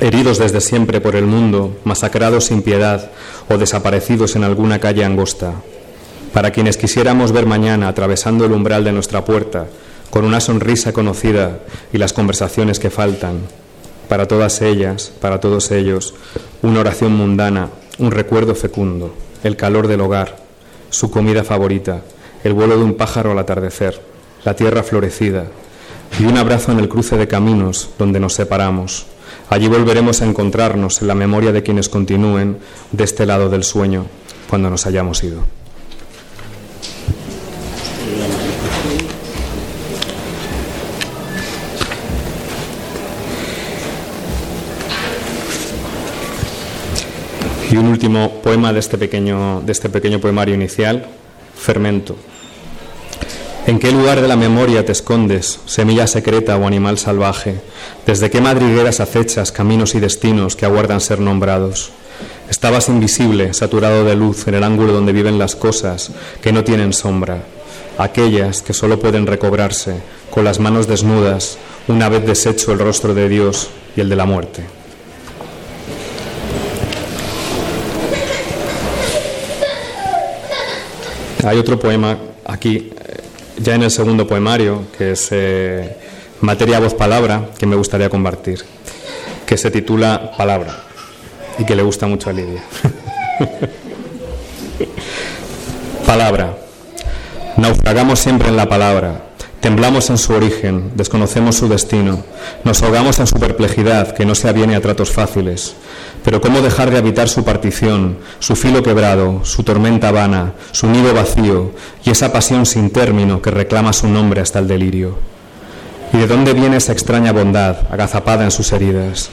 heridos 0.00 0.38
desde 0.38 0.60
siempre 0.60 1.00
por 1.00 1.16
el 1.16 1.26
mundo, 1.26 1.76
masacrados 1.84 2.46
sin 2.46 2.62
piedad 2.62 3.10
o 3.48 3.58
desaparecidos 3.58 4.36
en 4.36 4.44
alguna 4.44 4.78
calle 4.78 5.04
angosta, 5.04 5.54
para 6.32 6.50
quienes 6.50 6.76
quisiéramos 6.76 7.32
ver 7.32 7.46
mañana 7.46 7.88
atravesando 7.88 8.44
el 8.44 8.52
umbral 8.52 8.84
de 8.84 8.92
nuestra 8.92 9.24
puerta, 9.24 9.66
con 10.10 10.24
una 10.24 10.40
sonrisa 10.40 10.92
conocida 10.92 11.60
y 11.92 11.98
las 11.98 12.12
conversaciones 12.12 12.78
que 12.78 12.90
faltan, 12.90 13.40
para 14.08 14.28
todas 14.28 14.60
ellas, 14.62 15.12
para 15.20 15.40
todos 15.40 15.70
ellos, 15.70 16.14
una 16.62 16.80
oración 16.80 17.14
mundana, 17.14 17.70
un 17.98 18.10
recuerdo 18.10 18.54
fecundo, 18.54 19.14
el 19.42 19.56
calor 19.56 19.88
del 19.88 20.00
hogar, 20.00 20.36
su 20.90 21.10
comida 21.10 21.44
favorita, 21.44 22.02
el 22.44 22.52
vuelo 22.52 22.76
de 22.76 22.84
un 22.84 22.94
pájaro 22.94 23.32
al 23.32 23.38
atardecer, 23.38 24.00
la 24.44 24.54
tierra 24.54 24.82
florecida, 24.82 25.46
y 26.18 26.24
un 26.24 26.36
abrazo 26.36 26.72
en 26.72 26.78
el 26.78 26.88
cruce 26.88 27.16
de 27.16 27.28
caminos 27.28 27.90
donde 27.98 28.20
nos 28.20 28.34
separamos. 28.34 29.06
Allí 29.48 29.68
volveremos 29.68 30.22
a 30.22 30.26
encontrarnos 30.26 31.02
en 31.02 31.08
la 31.08 31.14
memoria 31.14 31.52
de 31.52 31.62
quienes 31.62 31.88
continúen 31.88 32.58
de 32.90 33.04
este 33.04 33.26
lado 33.26 33.48
del 33.48 33.64
sueño 33.64 34.06
cuando 34.48 34.70
nos 34.70 34.86
hayamos 34.86 35.22
ido. 35.24 35.42
Y 47.70 47.76
un 47.78 47.86
último 47.86 48.42
poema 48.42 48.70
de 48.70 48.80
este 48.80 48.98
pequeño, 48.98 49.62
de 49.62 49.72
este 49.72 49.88
pequeño 49.88 50.20
poemario 50.20 50.54
inicial, 50.54 51.06
Fermento. 51.56 52.16
¿En 53.64 53.78
qué 53.78 53.92
lugar 53.92 54.20
de 54.20 54.26
la 54.26 54.34
memoria 54.34 54.84
te 54.84 54.90
escondes, 54.90 55.60
semilla 55.66 56.08
secreta 56.08 56.56
o 56.56 56.66
animal 56.66 56.98
salvaje? 56.98 57.60
¿Desde 58.04 58.28
qué 58.28 58.40
madrigueras 58.40 58.98
acechas 58.98 59.52
caminos 59.52 59.94
y 59.94 60.00
destinos 60.00 60.56
que 60.56 60.66
aguardan 60.66 61.00
ser 61.00 61.20
nombrados? 61.20 61.92
Estabas 62.50 62.88
invisible, 62.88 63.54
saturado 63.54 64.04
de 64.04 64.16
luz, 64.16 64.48
en 64.48 64.54
el 64.54 64.64
ángulo 64.64 64.92
donde 64.92 65.12
viven 65.12 65.38
las 65.38 65.54
cosas 65.54 66.10
que 66.42 66.52
no 66.52 66.64
tienen 66.64 66.92
sombra, 66.92 67.44
aquellas 67.98 68.62
que 68.62 68.74
solo 68.74 68.98
pueden 68.98 69.28
recobrarse 69.28 69.94
con 70.32 70.42
las 70.42 70.58
manos 70.58 70.88
desnudas 70.88 71.56
una 71.86 72.08
vez 72.08 72.26
deshecho 72.26 72.72
el 72.72 72.80
rostro 72.80 73.14
de 73.14 73.28
Dios 73.28 73.70
y 73.96 74.00
el 74.00 74.08
de 74.08 74.16
la 74.16 74.24
muerte. 74.24 74.64
Hay 81.44 81.58
otro 81.58 81.78
poema 81.78 82.18
aquí 82.44 82.90
ya 83.58 83.74
en 83.74 83.82
el 83.82 83.90
segundo 83.90 84.26
poemario, 84.26 84.84
que 84.96 85.12
es 85.12 85.28
eh, 85.30 85.96
Materia, 86.40 86.78
Voz, 86.80 86.94
Palabra, 86.94 87.50
que 87.58 87.66
me 87.66 87.76
gustaría 87.76 88.08
compartir, 88.08 88.64
que 89.46 89.56
se 89.56 89.70
titula 89.70 90.32
Palabra 90.36 90.76
y 91.58 91.64
que 91.64 91.76
le 91.76 91.82
gusta 91.82 92.06
mucho 92.06 92.30
a 92.30 92.32
Lidia. 92.32 92.62
palabra. 96.06 96.58
Naufragamos 97.56 98.18
siempre 98.18 98.48
en 98.48 98.56
la 98.56 98.68
palabra. 98.68 99.31
Temblamos 99.62 100.10
en 100.10 100.18
su 100.18 100.32
origen, 100.32 100.90
desconocemos 100.96 101.54
su 101.54 101.68
destino, 101.68 102.24
nos 102.64 102.82
ahogamos 102.82 103.20
en 103.20 103.28
su 103.28 103.36
perplejidad 103.36 104.12
que 104.12 104.24
no 104.24 104.34
se 104.34 104.48
aviene 104.48 104.74
a 104.74 104.80
tratos 104.80 105.12
fáciles. 105.12 105.76
Pero 106.24 106.40
¿cómo 106.40 106.62
dejar 106.62 106.90
de 106.90 106.98
habitar 106.98 107.28
su 107.28 107.44
partición, 107.44 108.18
su 108.40 108.56
filo 108.56 108.82
quebrado, 108.82 109.44
su 109.44 109.62
tormenta 109.62 110.10
vana, 110.10 110.54
su 110.72 110.88
nido 110.88 111.14
vacío 111.14 111.70
y 112.04 112.10
esa 112.10 112.32
pasión 112.32 112.66
sin 112.66 112.90
término 112.90 113.40
que 113.40 113.52
reclama 113.52 113.92
su 113.92 114.08
nombre 114.08 114.40
hasta 114.40 114.58
el 114.58 114.66
delirio? 114.66 115.16
¿Y 116.12 116.16
de 116.16 116.26
dónde 116.26 116.54
viene 116.54 116.78
esa 116.78 116.90
extraña 116.90 117.30
bondad 117.30 117.86
agazapada 117.88 118.42
en 118.42 118.50
sus 118.50 118.72
heridas? 118.72 119.30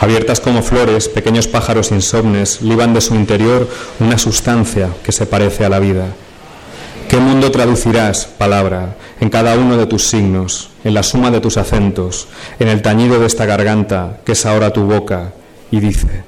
Abiertas 0.00 0.38
como 0.38 0.62
flores, 0.62 1.08
pequeños 1.08 1.48
pájaros 1.48 1.90
insomnes 1.90 2.62
liban 2.62 2.94
de 2.94 3.00
su 3.00 3.16
interior 3.16 3.68
una 3.98 4.16
sustancia 4.16 4.90
que 5.02 5.10
se 5.10 5.26
parece 5.26 5.64
a 5.64 5.68
la 5.70 5.80
vida 5.80 6.06
¿Qué 7.08 7.18
mundo 7.20 7.50
traducirás, 7.50 8.24
palabra, 8.24 8.96
en 9.24 9.30
cada 9.30 9.56
uno 9.56 9.78
de 9.78 9.86
tus 9.86 10.06
signos, 10.06 10.68
en 10.84 10.92
la 10.92 11.02
suma 11.02 11.30
de 11.30 11.40
tus 11.40 11.56
acentos, 11.56 12.28
en 12.58 12.68
el 12.68 12.82
tañido 12.82 13.18
de 13.18 13.26
esta 13.26 13.46
garganta 13.46 14.18
que 14.22 14.32
es 14.32 14.44
ahora 14.44 14.70
tu 14.70 14.82
boca 14.82 15.32
y 15.70 15.80
dice? 15.80 16.24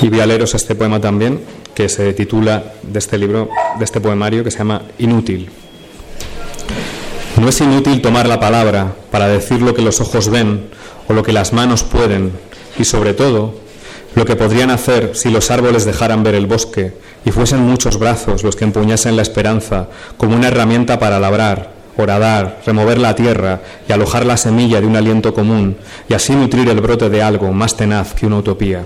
Y 0.00 0.08
voy 0.08 0.20
a 0.20 0.26
leeros 0.26 0.54
este 0.54 0.74
poema 0.74 1.02
también, 1.02 1.38
que 1.74 1.90
se 1.90 2.14
titula 2.14 2.64
de 2.82 2.98
este 2.98 3.18
libro, 3.18 3.50
de 3.78 3.84
este 3.84 4.00
poemario, 4.00 4.42
que 4.42 4.50
se 4.50 4.56
llama 4.56 4.80
Inútil. 4.98 5.50
No 7.38 7.48
es 7.50 7.60
inútil 7.60 8.00
tomar 8.00 8.26
la 8.26 8.40
palabra 8.40 8.94
para 9.10 9.28
decir 9.28 9.60
lo 9.60 9.74
que 9.74 9.82
los 9.82 10.00
ojos 10.00 10.30
ven 10.30 10.70
lo 11.12 11.22
que 11.22 11.32
las 11.32 11.52
manos 11.52 11.82
pueden 11.82 12.32
y 12.78 12.84
sobre 12.84 13.14
todo 13.14 13.54
lo 14.14 14.24
que 14.24 14.36
podrían 14.36 14.70
hacer 14.70 15.12
si 15.14 15.30
los 15.30 15.50
árboles 15.50 15.84
dejaran 15.84 16.22
ver 16.22 16.34
el 16.34 16.46
bosque 16.46 16.92
y 17.24 17.30
fuesen 17.30 17.60
muchos 17.60 17.98
brazos 17.98 18.42
los 18.42 18.56
que 18.56 18.64
empuñasen 18.64 19.16
la 19.16 19.22
esperanza 19.22 19.88
como 20.16 20.36
una 20.36 20.48
herramienta 20.48 20.98
para 20.98 21.18
labrar, 21.18 21.72
horadar, 21.96 22.60
remover 22.66 22.98
la 22.98 23.14
tierra 23.14 23.60
y 23.88 23.92
alojar 23.92 24.26
la 24.26 24.36
semilla 24.36 24.80
de 24.80 24.86
un 24.86 24.96
aliento 24.96 25.32
común 25.32 25.76
y 26.08 26.14
así 26.14 26.34
nutrir 26.34 26.68
el 26.68 26.80
brote 26.80 27.08
de 27.08 27.22
algo 27.22 27.52
más 27.52 27.76
tenaz 27.76 28.14
que 28.14 28.26
una 28.26 28.38
utopía. 28.38 28.84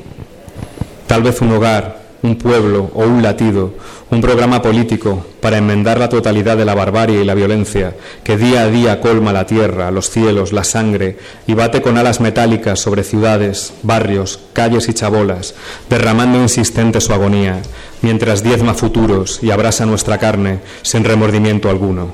Tal 1.06 1.22
vez 1.22 1.40
un 1.40 1.52
hogar, 1.52 2.05
un 2.26 2.36
pueblo 2.36 2.90
o 2.94 3.04
un 3.04 3.22
latido, 3.22 3.72
un 4.10 4.20
programa 4.20 4.60
político 4.60 5.24
para 5.40 5.58
enmendar 5.58 5.98
la 5.98 6.08
totalidad 6.08 6.56
de 6.56 6.64
la 6.64 6.74
barbarie 6.74 7.22
y 7.22 7.24
la 7.24 7.34
violencia 7.34 7.94
que 8.24 8.36
día 8.36 8.62
a 8.62 8.68
día 8.68 9.00
colma 9.00 9.32
la 9.32 9.46
tierra, 9.46 9.90
los 9.90 10.10
cielos, 10.10 10.52
la 10.52 10.64
sangre 10.64 11.18
y 11.46 11.54
bate 11.54 11.80
con 11.82 11.96
alas 11.98 12.20
metálicas 12.20 12.80
sobre 12.80 13.04
ciudades, 13.04 13.74
barrios, 13.82 14.40
calles 14.52 14.88
y 14.88 14.94
chabolas, 14.94 15.54
derramando 15.88 16.40
insistente 16.42 17.00
su 17.00 17.12
agonía, 17.12 17.62
mientras 18.02 18.42
diezma 18.42 18.74
futuros 18.74 19.38
y 19.42 19.50
abrasa 19.52 19.86
nuestra 19.86 20.18
carne 20.18 20.58
sin 20.82 21.04
remordimiento 21.04 21.70
alguno. 21.70 22.12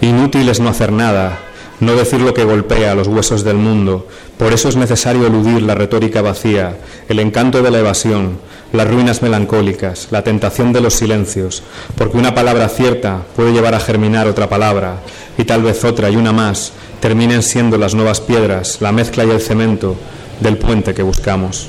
Inútil 0.00 0.48
es 0.48 0.60
no 0.60 0.68
hacer 0.68 0.92
nada, 0.92 1.49
no 1.80 1.96
decir 1.96 2.20
lo 2.20 2.34
que 2.34 2.44
golpea 2.44 2.94
los 2.94 3.08
huesos 3.08 3.42
del 3.42 3.56
mundo. 3.56 4.06
Por 4.38 4.52
eso 4.52 4.68
es 4.68 4.76
necesario 4.76 5.26
eludir 5.26 5.62
la 5.62 5.74
retórica 5.74 6.22
vacía, 6.22 6.76
el 7.08 7.18
encanto 7.18 7.62
de 7.62 7.70
la 7.70 7.78
evasión, 7.78 8.38
las 8.72 8.88
ruinas 8.88 9.22
melancólicas, 9.22 10.08
la 10.10 10.22
tentación 10.22 10.72
de 10.72 10.80
los 10.80 10.94
silencios, 10.94 11.62
porque 11.96 12.18
una 12.18 12.34
palabra 12.34 12.68
cierta 12.68 13.22
puede 13.34 13.52
llevar 13.52 13.74
a 13.74 13.80
germinar 13.80 14.28
otra 14.28 14.48
palabra, 14.48 15.00
y 15.36 15.44
tal 15.44 15.62
vez 15.62 15.84
otra 15.84 16.10
y 16.10 16.16
una 16.16 16.32
más 16.32 16.72
terminen 17.00 17.42
siendo 17.42 17.78
las 17.78 17.94
nuevas 17.94 18.20
piedras, 18.20 18.78
la 18.80 18.92
mezcla 18.92 19.24
y 19.24 19.30
el 19.30 19.40
cemento 19.40 19.96
del 20.40 20.58
puente 20.58 20.94
que 20.94 21.02
buscamos. 21.02 21.68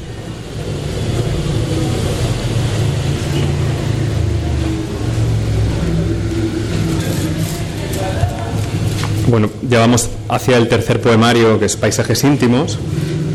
Bueno, 9.31 9.49
ya 9.61 9.79
vamos 9.79 10.09
hacia 10.27 10.57
el 10.57 10.67
tercer 10.67 10.99
poemario, 10.99 11.57
que 11.57 11.63
es 11.63 11.77
Paisajes 11.77 12.25
íntimos, 12.25 12.77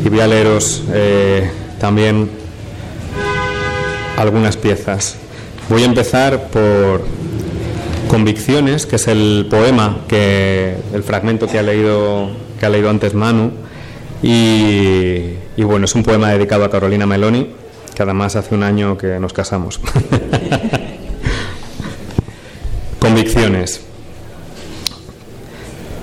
y 0.05 0.09
voy 0.09 0.19
a 0.19 0.27
leeros 0.27 0.83
eh, 0.93 1.49
también 1.79 2.29
algunas 4.15 4.57
piezas. 4.57 5.15
Voy 5.69 5.81
a 5.81 5.85
empezar 5.85 6.49
por 6.49 7.03
Convicciones, 8.09 8.85
que 8.85 8.97
es 8.97 9.07
el 9.07 9.47
poema, 9.49 10.01
que 10.07 10.75
el 10.93 11.01
fragmento 11.01 11.47
que 11.47 11.57
ha 11.57 11.63
leído, 11.63 12.29
que 12.59 12.67
ha 12.67 12.69
leído 12.69 12.91
antes 12.91 13.15
Manu, 13.15 13.53
y, 14.21 15.31
y 15.57 15.63
bueno, 15.63 15.85
es 15.85 15.95
un 15.95 16.03
poema 16.03 16.29
dedicado 16.29 16.63
a 16.63 16.69
Carolina 16.69 17.07
Meloni, 17.07 17.55
que 17.95 18.03
además 18.03 18.35
hace 18.35 18.53
un 18.53 18.61
año 18.61 18.99
que 18.99 19.19
nos 19.19 19.33
casamos. 19.33 19.79
Convicciones. 22.99 23.86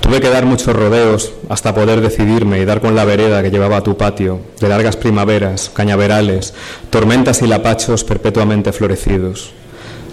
Tuve 0.05 0.21
que 0.21 0.29
dar 0.29 0.45
muchos 0.45 0.75
rodeos 0.75 1.31
hasta 1.49 1.73
poder 1.73 1.99
decidirme 1.99 2.59
y 2.59 2.65
dar 2.65 2.79
con 2.79 2.95
la 2.95 3.05
vereda 3.05 3.41
que 3.41 3.49
llevaba 3.49 3.77
a 3.77 3.81
tu 3.81 3.97
patio, 3.97 4.39
de 4.61 4.69
largas 4.69 4.97
primaveras, 4.97 5.71
cañaverales, 5.73 6.53
tormentas 6.91 7.41
y 7.41 7.47
lapachos 7.47 8.03
perpetuamente 8.03 8.71
florecidos. 8.71 9.51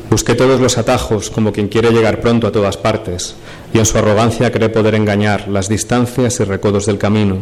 Busqué 0.08 0.34
todos 0.34 0.60
los 0.62 0.78
atajos 0.78 1.28
como 1.28 1.52
quien 1.52 1.68
quiere 1.68 1.90
llegar 1.90 2.22
pronto 2.22 2.46
a 2.46 2.52
todas 2.52 2.78
partes, 2.78 3.34
y 3.74 3.80
en 3.80 3.84
su 3.84 3.98
arrogancia 3.98 4.50
cree 4.50 4.70
poder 4.70 4.94
engañar 4.94 5.48
las 5.48 5.68
distancias 5.68 6.40
y 6.40 6.44
recodos 6.44 6.86
del 6.86 6.96
camino, 6.96 7.40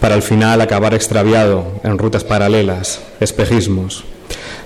para 0.00 0.14
al 0.14 0.22
final 0.22 0.62
acabar 0.62 0.94
extraviado 0.94 1.72
en 1.84 1.98
rutas 1.98 2.24
paralelas, 2.24 3.02
espejismos. 3.20 4.02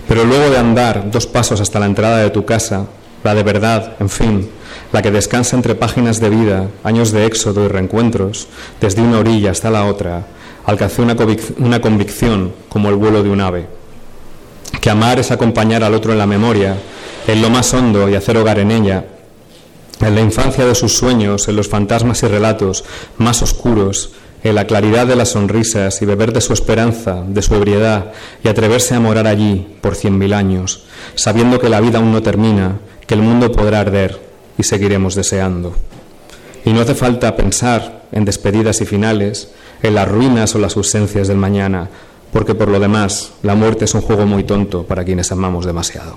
Pero 0.06 0.22
luego 0.22 0.48
de 0.48 0.58
andar 0.58 1.10
dos 1.10 1.26
pasos 1.26 1.60
hasta 1.60 1.80
la 1.80 1.86
entrada 1.86 2.18
de 2.18 2.30
tu 2.30 2.44
casa, 2.44 2.86
la 3.24 3.34
de 3.34 3.42
verdad, 3.42 3.96
en 3.98 4.08
fin, 4.08 4.50
la 4.92 5.02
que 5.02 5.10
descansa 5.10 5.56
entre 5.56 5.74
páginas 5.74 6.20
de 6.20 6.30
vida, 6.30 6.68
años 6.82 7.12
de 7.12 7.26
éxodo 7.26 7.64
y 7.64 7.68
reencuentros, 7.68 8.48
desde 8.80 9.02
una 9.02 9.18
orilla 9.18 9.52
hasta 9.52 9.70
la 9.70 9.86
otra, 9.86 10.26
alcancé 10.66 11.02
una, 11.02 11.16
una 11.58 11.80
convicción 11.80 12.52
como 12.68 12.88
el 12.88 12.96
vuelo 12.96 13.22
de 13.22 13.30
un 13.30 13.40
ave. 13.40 13.66
Que 14.80 14.90
amar 14.90 15.18
es 15.18 15.30
acompañar 15.30 15.84
al 15.84 15.94
otro 15.94 16.12
en 16.12 16.18
la 16.18 16.26
memoria, 16.26 16.76
en 17.26 17.42
lo 17.42 17.50
más 17.50 17.72
hondo 17.74 18.08
y 18.08 18.14
hacer 18.14 18.36
hogar 18.36 18.58
en 18.58 18.70
ella, 18.70 19.04
en 20.00 20.14
la 20.14 20.20
infancia 20.22 20.64
de 20.64 20.74
sus 20.74 20.96
sueños, 20.96 21.48
en 21.48 21.56
los 21.56 21.68
fantasmas 21.68 22.22
y 22.22 22.26
relatos 22.26 22.84
más 23.18 23.42
oscuros, 23.42 24.12
en 24.42 24.54
la 24.54 24.66
claridad 24.66 25.06
de 25.06 25.16
las 25.16 25.30
sonrisas 25.30 26.00
y 26.00 26.06
beber 26.06 26.32
de 26.32 26.40
su 26.40 26.54
esperanza, 26.54 27.22
de 27.26 27.42
su 27.42 27.54
ebriedad 27.54 28.12
y 28.42 28.48
atreverse 28.48 28.94
a 28.94 29.00
morar 29.00 29.26
allí 29.26 29.66
por 29.82 29.94
cien 29.94 30.16
mil 30.16 30.32
años, 30.32 30.84
sabiendo 31.14 31.60
que 31.60 31.68
la 31.68 31.80
vida 31.80 31.98
aún 31.98 32.10
no 32.10 32.22
termina, 32.22 32.78
que 33.06 33.14
el 33.14 33.20
mundo 33.20 33.52
podrá 33.52 33.80
arder 33.80 34.29
y 34.58 34.62
seguiremos 34.62 35.14
deseando. 35.14 35.74
Y 36.64 36.72
no 36.72 36.80
hace 36.80 36.94
falta 36.94 37.36
pensar 37.36 38.02
en 38.12 38.24
despedidas 38.24 38.80
y 38.80 38.86
finales, 38.86 39.52
en 39.82 39.94
las 39.94 40.08
ruinas 40.08 40.54
o 40.54 40.58
las 40.58 40.76
ausencias 40.76 41.28
del 41.28 41.38
mañana, 41.38 41.88
porque 42.32 42.54
por 42.54 42.68
lo 42.68 42.78
demás 42.78 43.32
la 43.42 43.54
muerte 43.54 43.86
es 43.86 43.94
un 43.94 44.02
juego 44.02 44.26
muy 44.26 44.44
tonto 44.44 44.84
para 44.84 45.04
quienes 45.04 45.32
amamos 45.32 45.64
demasiado. 45.64 46.16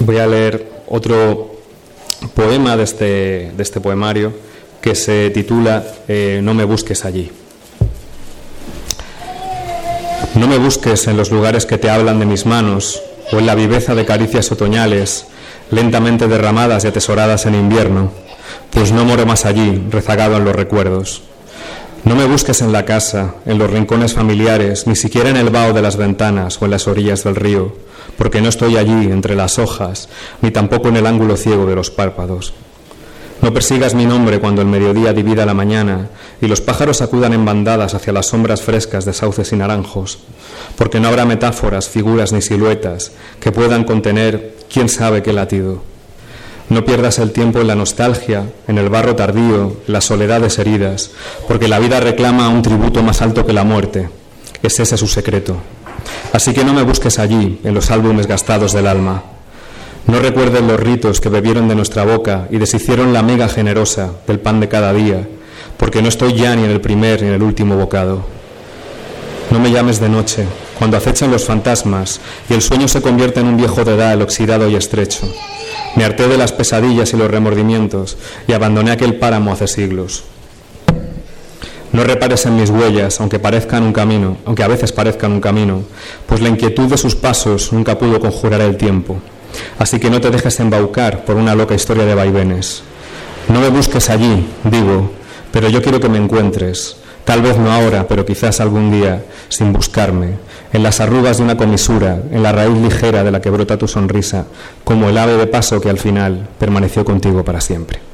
Voy 0.00 0.16
a 0.16 0.26
leer 0.26 0.70
otro 0.86 1.50
poema 2.34 2.76
de 2.76 2.84
este, 2.84 3.52
de 3.54 3.62
este 3.62 3.80
poemario 3.80 4.32
que 4.80 4.94
se 4.94 5.28
titula 5.30 5.84
eh, 6.08 6.40
No 6.42 6.54
me 6.54 6.64
busques 6.64 7.04
allí. 7.04 7.30
No 10.34 10.46
me 10.46 10.58
busques 10.58 11.06
en 11.06 11.16
los 11.16 11.30
lugares 11.30 11.66
que 11.66 11.78
te 11.78 11.90
hablan 11.90 12.20
de 12.20 12.26
mis 12.26 12.46
manos 12.46 13.02
o 13.32 13.38
en 13.38 13.46
la 13.46 13.54
viveza 13.54 13.94
de 13.94 14.04
caricias 14.04 14.52
otoñales, 14.52 15.26
lentamente 15.70 16.28
derramadas 16.28 16.84
y 16.84 16.88
atesoradas 16.88 17.46
en 17.46 17.54
invierno, 17.54 18.12
pues 18.70 18.92
no 18.92 19.04
moro 19.04 19.26
más 19.26 19.44
allí, 19.46 19.82
rezagado 19.90 20.36
en 20.36 20.44
los 20.44 20.54
recuerdos. 20.54 21.22
No 22.04 22.14
me 22.14 22.26
busques 22.26 22.62
en 22.62 22.72
la 22.72 22.84
casa, 22.84 23.34
en 23.44 23.58
los 23.58 23.70
rincones 23.70 24.14
familiares, 24.14 24.86
ni 24.86 24.96
siquiera 24.96 25.30
en 25.30 25.36
el 25.36 25.50
vaho 25.50 25.72
de 25.72 25.82
las 25.82 25.96
ventanas 25.96 26.60
o 26.62 26.64
en 26.64 26.70
las 26.70 26.86
orillas 26.86 27.24
del 27.24 27.34
río, 27.34 27.74
porque 28.16 28.40
no 28.40 28.48
estoy 28.48 28.76
allí 28.76 29.10
entre 29.10 29.34
las 29.34 29.58
hojas, 29.58 30.08
ni 30.40 30.50
tampoco 30.50 30.88
en 30.88 30.96
el 30.96 31.06
ángulo 31.06 31.36
ciego 31.36 31.66
de 31.66 31.74
los 31.74 31.90
párpados. 31.90 32.54
No 33.40 33.54
persigas 33.54 33.94
mi 33.94 34.04
nombre 34.04 34.40
cuando 34.40 34.62
el 34.62 34.68
mediodía 34.68 35.12
divida 35.12 35.46
la 35.46 35.54
mañana 35.54 36.08
y 36.40 36.48
los 36.48 36.60
pájaros 36.60 37.02
acudan 37.02 37.32
en 37.32 37.44
bandadas 37.44 37.94
hacia 37.94 38.12
las 38.12 38.26
sombras 38.26 38.62
frescas 38.62 39.04
de 39.04 39.12
sauces 39.12 39.52
y 39.52 39.56
naranjos, 39.56 40.18
porque 40.76 40.98
no 40.98 41.08
habrá 41.08 41.24
metáforas, 41.24 41.88
figuras 41.88 42.32
ni 42.32 42.42
siluetas 42.42 43.12
que 43.40 43.52
puedan 43.52 43.84
contener 43.84 44.56
quién 44.72 44.88
sabe 44.88 45.22
qué 45.22 45.32
latido. 45.32 45.82
No 46.68 46.84
pierdas 46.84 47.18
el 47.20 47.30
tiempo 47.30 47.60
en 47.60 47.68
la 47.68 47.76
nostalgia, 47.76 48.44
en 48.66 48.76
el 48.76 48.88
barro 48.88 49.14
tardío, 49.14 49.76
en 49.86 49.92
las 49.92 50.04
soledades 50.04 50.58
heridas, 50.58 51.12
porque 51.46 51.68
la 51.68 51.78
vida 51.78 52.00
reclama 52.00 52.48
un 52.48 52.62
tributo 52.62 53.02
más 53.02 53.22
alto 53.22 53.46
que 53.46 53.54
la 53.54 53.64
muerte. 53.64 54.10
Es 54.62 54.78
ese 54.80 54.98
su 54.98 55.06
secreto. 55.06 55.56
Así 56.32 56.52
que 56.52 56.64
no 56.64 56.74
me 56.74 56.82
busques 56.82 57.18
allí, 57.18 57.60
en 57.64 57.72
los 57.72 57.90
álbumes 57.90 58.26
gastados 58.26 58.72
del 58.72 58.88
alma. 58.88 59.22
No 60.06 60.20
recuerden 60.20 60.66
los 60.66 60.80
ritos 60.80 61.20
que 61.20 61.28
bebieron 61.28 61.68
de 61.68 61.74
nuestra 61.74 62.04
boca 62.04 62.48
y 62.50 62.58
deshicieron 62.58 63.12
la 63.12 63.22
mega 63.22 63.48
generosa 63.48 64.12
del 64.26 64.40
pan 64.40 64.60
de 64.60 64.68
cada 64.68 64.92
día, 64.92 65.28
porque 65.76 66.00
no 66.00 66.08
estoy 66.08 66.34
ya 66.34 66.54
ni 66.56 66.64
en 66.64 66.70
el 66.70 66.80
primer 66.80 67.22
ni 67.22 67.28
en 67.28 67.34
el 67.34 67.42
último 67.42 67.76
bocado. 67.76 68.24
No 69.50 69.58
me 69.58 69.70
llames 69.70 69.98
de 70.00 70.08
noche, 70.08 70.46
cuando 70.78 70.96
acechan 70.96 71.30
los 71.30 71.44
fantasmas 71.44 72.20
y 72.48 72.54
el 72.54 72.62
sueño 72.62 72.86
se 72.86 73.00
convierte 73.02 73.40
en 73.40 73.46
un 73.46 73.56
viejo 73.56 73.84
dedal 73.84 74.22
oxidado 74.22 74.68
y 74.68 74.76
estrecho. 74.76 75.26
Me 75.96 76.04
harté 76.04 76.28
de 76.28 76.36
las 76.36 76.52
pesadillas 76.52 77.12
y 77.12 77.16
los 77.16 77.30
remordimientos 77.30 78.16
y 78.46 78.52
abandoné 78.52 78.90
aquel 78.90 79.18
páramo 79.18 79.52
hace 79.52 79.66
siglos. 79.66 80.24
No 81.92 82.04
repares 82.04 82.44
en 82.44 82.56
mis 82.56 82.68
huellas, 82.68 83.20
aunque 83.20 83.38
parezcan 83.38 83.82
un 83.82 83.94
camino, 83.94 84.36
aunque 84.44 84.62
a 84.62 84.68
veces 84.68 84.92
parezcan 84.92 85.32
un 85.32 85.40
camino, 85.40 85.82
pues 86.26 86.42
la 86.42 86.50
inquietud 86.50 86.86
de 86.86 86.98
sus 86.98 87.14
pasos 87.14 87.72
nunca 87.72 87.98
pudo 87.98 88.20
conjurar 88.20 88.60
el 88.60 88.76
tiempo. 88.76 89.16
Así 89.78 89.98
que 89.98 90.10
no 90.10 90.20
te 90.20 90.30
dejes 90.30 90.60
embaucar 90.60 91.24
por 91.24 91.36
una 91.36 91.54
loca 91.54 91.74
historia 91.74 92.04
de 92.04 92.14
vaivenes. 92.14 92.82
No 93.48 93.60
me 93.60 93.68
busques 93.68 94.10
allí, 94.10 94.46
digo, 94.64 95.10
pero 95.52 95.68
yo 95.68 95.82
quiero 95.82 96.00
que 96.00 96.08
me 96.08 96.18
encuentres, 96.18 96.96
tal 97.24 97.42
vez 97.42 97.56
no 97.56 97.72
ahora, 97.72 98.06
pero 98.06 98.26
quizás 98.26 98.60
algún 98.60 98.90
día, 98.90 99.24
sin 99.48 99.72
buscarme, 99.72 100.34
en 100.72 100.82
las 100.82 101.00
arrugas 101.00 101.38
de 101.38 101.44
una 101.44 101.56
comisura, 101.56 102.20
en 102.30 102.42
la 102.42 102.52
raíz 102.52 102.76
ligera 102.76 103.24
de 103.24 103.30
la 103.30 103.40
que 103.40 103.50
brota 103.50 103.78
tu 103.78 103.88
sonrisa, 103.88 104.46
como 104.84 105.08
el 105.08 105.16
ave 105.16 105.36
de 105.36 105.46
paso 105.46 105.80
que 105.80 105.90
al 105.90 105.98
final 105.98 106.48
permaneció 106.58 107.04
contigo 107.04 107.44
para 107.44 107.60
siempre. 107.60 108.07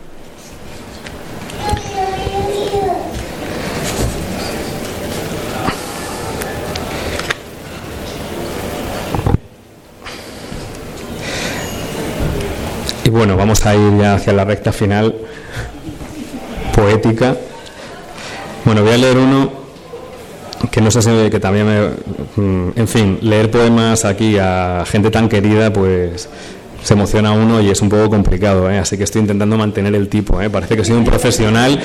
Bueno, 13.15 13.37
vamos 13.37 13.65
a 13.65 13.77
ir 13.77 13.97
ya 13.97 14.15
hacia 14.15 14.33
la 14.33 14.45
recta 14.45 14.73
final 14.73 15.15
poética. 16.75 17.37
Bueno, 18.65 18.83
voy 18.83 18.93
a 18.93 18.99
leer 18.99 19.19
uno 19.19 19.53
que 20.71 20.81
no 20.81 20.91
sé 20.91 21.01
si 21.01 21.31
que 21.31 21.39
también 21.39 21.67
me, 21.67 21.91
mm, 22.43 22.73
en 22.75 22.89
fin, 22.89 23.19
leer 23.23 23.53
poemas 23.53 24.05
aquí 24.05 24.37
a 24.39 24.83
gente 24.85 25.12
tan 25.12 25.29
querida, 25.29 25.73
pues 25.73 26.29
se 26.83 26.95
emociona 26.95 27.31
uno 27.31 27.61
y 27.61 27.71
es 27.71 27.81
un 27.83 27.89
poco 27.89 28.11
complicado, 28.11 28.69
¿eh? 28.69 28.79
así 28.79 28.99
que 28.99 29.05
estoy 29.05 29.21
intentando 29.21 29.57
mantener 29.57 29.95
el 29.95 30.09
tipo. 30.09 30.43
¿eh? 30.43 30.51
Parece 30.51 30.77
que 30.77 30.85
soy 30.85 30.97
un 30.97 31.05
profesional, 31.05 31.81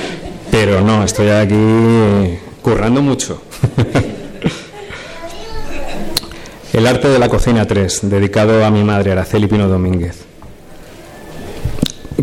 pero 0.50 0.80
no, 0.80 1.04
estoy 1.04 1.28
aquí 1.28 2.38
currando 2.60 3.02
mucho. 3.02 3.40
el 6.72 6.86
arte 6.88 7.08
de 7.08 7.20
la 7.20 7.28
cocina 7.28 7.66
3, 7.66 8.10
dedicado 8.10 8.64
a 8.64 8.70
mi 8.72 8.82
madre, 8.82 9.12
Araceli 9.12 9.46
Pino 9.46 9.68
Domínguez. 9.68 10.29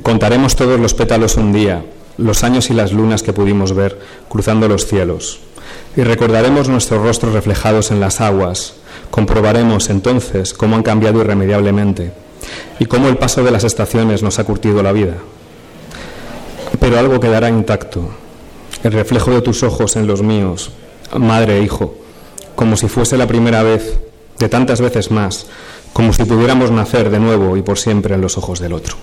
Contaremos 0.03 0.55
todos 0.55 0.79
los 0.79 0.93
pétalos 0.93 1.37
un 1.37 1.53
día, 1.53 1.83
los 2.17 2.43
años 2.43 2.69
y 2.69 2.73
las 2.73 2.91
lunas 2.91 3.23
que 3.23 3.33
pudimos 3.33 3.73
ver 3.73 3.99
cruzando 4.27 4.67
los 4.67 4.85
cielos, 4.85 5.39
y 5.95 6.01
recordaremos 6.01 6.69
nuestros 6.69 7.01
rostros 7.01 7.33
reflejados 7.33 7.91
en 7.91 7.99
las 7.99 8.21
aguas. 8.21 8.75
Comprobaremos 9.09 9.89
entonces 9.89 10.53
cómo 10.53 10.75
han 10.75 10.83
cambiado 10.83 11.21
irremediablemente 11.21 12.11
y 12.79 12.85
cómo 12.85 13.07
el 13.07 13.17
paso 13.17 13.43
de 13.43 13.51
las 13.51 13.63
estaciones 13.63 14.23
nos 14.23 14.39
ha 14.39 14.43
curtido 14.43 14.83
la 14.83 14.91
vida. 14.91 15.15
Pero 16.79 16.99
algo 16.99 17.19
quedará 17.19 17.49
intacto, 17.49 18.09
el 18.83 18.91
reflejo 18.91 19.31
de 19.31 19.41
tus 19.41 19.63
ojos 19.63 19.95
en 19.95 20.05
los 20.05 20.21
míos, 20.21 20.71
madre 21.17 21.57
e 21.57 21.63
hijo, 21.63 21.95
como 22.55 22.77
si 22.77 22.87
fuese 22.87 23.17
la 23.17 23.27
primera 23.27 23.63
vez, 23.63 23.99
de 24.37 24.49
tantas 24.49 24.81
veces 24.81 25.09
más, 25.09 25.47
como 25.93 26.13
si 26.13 26.23
pudiéramos 26.25 26.69
nacer 26.71 27.09
de 27.09 27.19
nuevo 27.19 27.57
y 27.57 27.61
por 27.61 27.79
siempre 27.79 28.13
en 28.13 28.21
los 28.21 28.37
ojos 28.37 28.59
del 28.59 28.73
otro. 28.73 28.95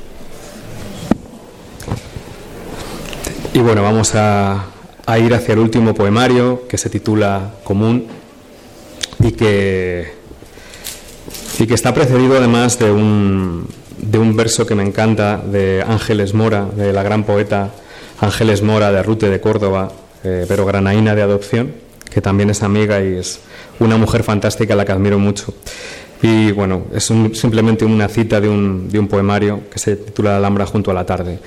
Y 3.54 3.60
bueno, 3.60 3.84
vamos 3.84 4.16
a, 4.16 4.66
ir 5.16 5.32
hacia 5.32 5.52
el 5.52 5.60
último 5.60 5.94
poemario 5.94 6.66
que 6.66 6.76
se 6.76 6.90
titula 6.90 7.52
Común 7.62 8.04
y 9.20 9.30
que, 9.30 10.12
y 11.60 11.64
que 11.64 11.74
está 11.74 11.94
precedido 11.94 12.36
además 12.36 12.80
de 12.80 12.90
un, 12.90 13.68
de 13.96 14.18
un 14.18 14.34
verso 14.34 14.66
que 14.66 14.74
me 14.74 14.82
encanta 14.82 15.36
de 15.36 15.84
Ángeles 15.86 16.34
Mora, 16.34 16.64
de 16.64 16.92
la 16.92 17.04
gran 17.04 17.22
poeta 17.22 17.70
Ángeles 18.18 18.60
Mora 18.62 18.90
de 18.90 19.04
Rute 19.04 19.30
de 19.30 19.40
Córdoba, 19.40 19.92
eh, 20.24 20.46
pero 20.48 20.66
granaína 20.66 21.14
de 21.14 21.22
adopción, 21.22 21.74
que 22.10 22.20
también 22.20 22.50
es 22.50 22.64
amiga 22.64 23.00
y 23.04 23.18
es 23.18 23.38
una 23.78 23.96
mujer 23.96 24.24
fantástica 24.24 24.74
a 24.74 24.76
la 24.76 24.84
que 24.84 24.90
admiro 24.90 25.20
mucho. 25.20 25.54
Y 26.22 26.50
bueno, 26.50 26.86
es 26.92 27.04
simplemente 27.04 27.84
una 27.84 28.08
cita 28.08 28.40
de 28.40 28.48
un, 28.48 28.88
de 28.88 28.98
un 28.98 29.06
poemario 29.06 29.60
que 29.70 29.78
se 29.78 29.94
titula 29.94 30.32
La 30.32 30.38
Alhambra 30.38 30.66
junto 30.66 30.90
a 30.90 30.94
la 30.94 31.06
tarde. 31.06 31.38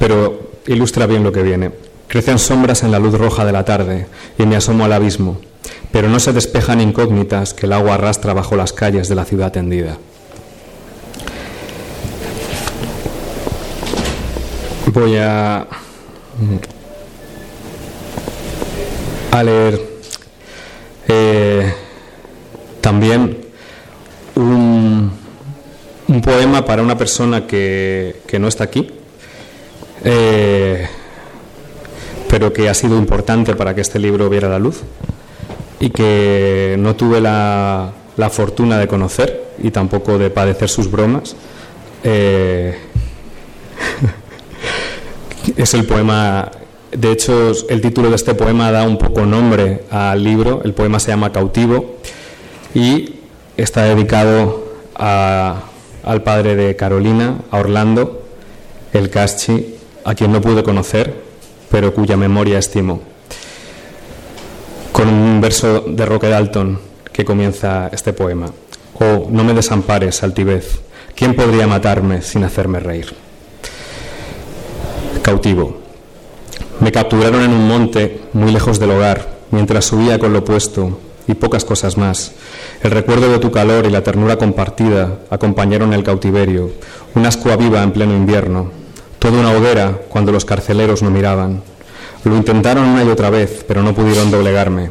Pero 0.00 0.49
ilustra 0.66 1.06
bien 1.06 1.24
lo 1.24 1.32
que 1.32 1.42
viene. 1.42 1.70
Crecen 2.08 2.38
sombras 2.38 2.82
en 2.82 2.90
la 2.90 2.98
luz 2.98 3.14
roja 3.14 3.44
de 3.44 3.52
la 3.52 3.64
tarde 3.64 4.06
y 4.36 4.44
me 4.44 4.56
asomo 4.56 4.84
al 4.84 4.92
abismo, 4.92 5.38
pero 5.92 6.08
no 6.08 6.18
se 6.18 6.32
despejan 6.32 6.80
incógnitas 6.80 7.54
que 7.54 7.66
el 7.66 7.72
agua 7.72 7.94
arrastra 7.94 8.34
bajo 8.34 8.56
las 8.56 8.72
calles 8.72 9.08
de 9.08 9.14
la 9.14 9.24
ciudad 9.24 9.52
tendida. 9.52 9.96
Voy 14.92 15.16
a, 15.16 15.68
leer 19.44 19.80
eh, 21.06 21.72
también 22.80 23.38
un, 24.34 25.12
un, 26.08 26.20
poema 26.20 26.64
para 26.64 26.82
una 26.82 26.98
persona 26.98 27.46
que, 27.46 28.20
que 28.26 28.40
no 28.40 28.48
está 28.48 28.64
aquí, 28.64 28.90
eh, 30.04 30.88
pero 32.28 32.52
que 32.52 32.68
ha 32.68 32.74
sido 32.74 32.96
importante 32.96 33.54
para 33.54 33.74
que 33.74 33.80
este 33.80 33.98
libro 33.98 34.28
viera 34.30 34.48
la 34.48 34.58
luz 34.58 34.82
y 35.80 35.90
que 35.90 36.76
no 36.78 36.94
tuve 36.94 37.20
la, 37.20 37.92
fortuna 38.30 38.78
de 38.78 38.86
conocer 38.86 39.54
y 39.62 39.70
tampoco 39.70 40.18
de 40.18 40.30
padecer 40.30 40.68
sus 40.68 40.90
bromas. 40.90 41.34
Eh, 42.04 42.78
es 45.56 45.74
el 45.74 45.86
poema, 45.86 46.50
de 46.92 47.12
hecho 47.12 47.52
el 47.68 47.80
título 47.80 48.10
de 48.10 48.16
este 48.16 48.34
poema 48.34 48.70
da 48.70 48.84
un 48.84 48.98
poco 48.98 49.26
nombre 49.26 49.84
al 49.90 50.22
libro, 50.22 50.60
el 50.64 50.74
poema 50.74 51.00
se 51.00 51.10
llama 51.10 51.32
Cautivo 51.32 51.96
y 52.74 53.20
está 53.56 53.84
dedicado 53.84 54.70
al 54.94 56.22
padre 56.22 56.56
de 56.56 56.76
Carolina, 56.76 57.38
a 57.50 57.58
Orlando, 57.58 58.22
el 58.92 59.08
Caschi, 59.08 59.79
a 60.10 60.14
quien 60.16 60.32
no 60.32 60.40
pude 60.40 60.64
conocer, 60.64 61.22
pero 61.70 61.94
cuya 61.94 62.16
memoria 62.16 62.58
estimo. 62.58 63.00
Con 64.90 65.06
un 65.06 65.40
verso 65.40 65.84
de 65.86 66.04
Roque 66.04 66.26
Dalton 66.26 66.80
que 67.12 67.24
comienza 67.24 67.88
este 67.92 68.12
poema. 68.12 68.50
Oh, 68.98 69.28
no 69.30 69.44
me 69.44 69.54
desampares, 69.54 70.24
altivez. 70.24 70.80
¿Quién 71.14 71.36
podría 71.36 71.68
matarme 71.68 72.22
sin 72.22 72.42
hacerme 72.42 72.80
reír? 72.80 73.14
Cautivo. 75.22 75.78
Me 76.80 76.90
capturaron 76.90 77.42
en 77.42 77.52
un 77.52 77.68
monte 77.68 78.22
muy 78.32 78.50
lejos 78.50 78.80
del 78.80 78.90
hogar, 78.90 79.28
mientras 79.52 79.84
subía 79.84 80.18
con 80.18 80.32
lo 80.32 80.44
puesto 80.44 80.98
y 81.28 81.34
pocas 81.34 81.64
cosas 81.64 81.96
más. 81.96 82.32
El 82.82 82.90
recuerdo 82.90 83.30
de 83.30 83.38
tu 83.38 83.52
calor 83.52 83.86
y 83.86 83.90
la 83.90 84.02
ternura 84.02 84.38
compartida 84.38 85.20
acompañaron 85.30 85.92
el 85.92 86.02
cautiverio, 86.02 86.72
una 87.14 87.28
ascua 87.28 87.54
viva 87.54 87.80
en 87.84 87.92
pleno 87.92 88.16
invierno, 88.16 88.79
toda 89.20 89.38
una 89.38 89.52
hoguera 89.52 90.00
cuando 90.08 90.32
los 90.32 90.44
carceleros 90.44 91.02
no 91.02 91.10
miraban. 91.10 91.62
Lo 92.24 92.36
intentaron 92.36 92.84
una 92.84 93.04
y 93.04 93.08
otra 93.08 93.30
vez, 93.30 93.64
pero 93.68 93.82
no 93.82 93.94
pudieron 93.94 94.30
doblegarme. 94.32 94.90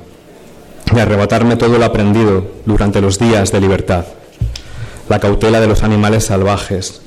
de 0.94 1.02
arrebatarme 1.02 1.56
todo 1.56 1.78
lo 1.78 1.86
aprendido 1.86 2.48
durante 2.66 3.00
los 3.00 3.20
días 3.20 3.52
de 3.52 3.62
libertad, 3.62 4.06
la 5.08 5.20
cautela 5.20 5.62
de 5.62 5.68
los 5.68 5.84
animales 5.84 6.26
salvajes, 6.26 7.02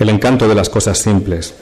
el 0.00 0.08
encanto 0.08 0.48
de 0.48 0.56
las 0.56 0.68
cosas 0.68 0.98
simples, 0.98 1.54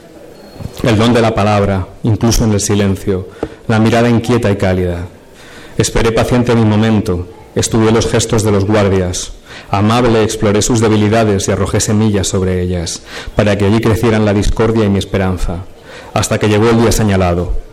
el 0.81 0.97
don 0.97 1.13
de 1.13 1.21
la 1.21 1.35
palabra, 1.35 1.87
incluso 2.01 2.45
en 2.45 2.53
el 2.53 2.61
silencio, 2.61 3.27
la 3.67 3.77
mirada 3.77 4.09
inquieta 4.09 4.49
y 4.49 4.55
cálida. 4.55 5.05
Esperé 5.77 6.11
paciente 6.11 6.55
mi 6.55 6.65
momento, 6.65 7.27
estudié 7.53 7.91
los 7.91 8.07
gestos 8.07 8.41
de 8.41 8.51
los 8.51 8.65
guardias, 8.65 9.33
amable 9.69 10.23
exploré 10.23 10.61
sus 10.61 10.79
debilidades 10.79 11.47
y 11.47 11.51
arrojé 11.51 11.79
semillas 11.79 12.27
sobre 12.27 12.61
ellas, 12.61 13.01
para 13.35 13.57
que 13.57 13.65
allí 13.65 13.81
crecieran 13.81 14.25
la 14.25 14.33
discordia 14.33 14.85
y 14.85 14.89
mi 14.89 14.99
esperanza, 14.99 15.65
hasta 16.13 16.39
que 16.39 16.49
llegó 16.49 16.69
el 16.69 16.81
día 16.81 16.91
señalado. 16.91 17.66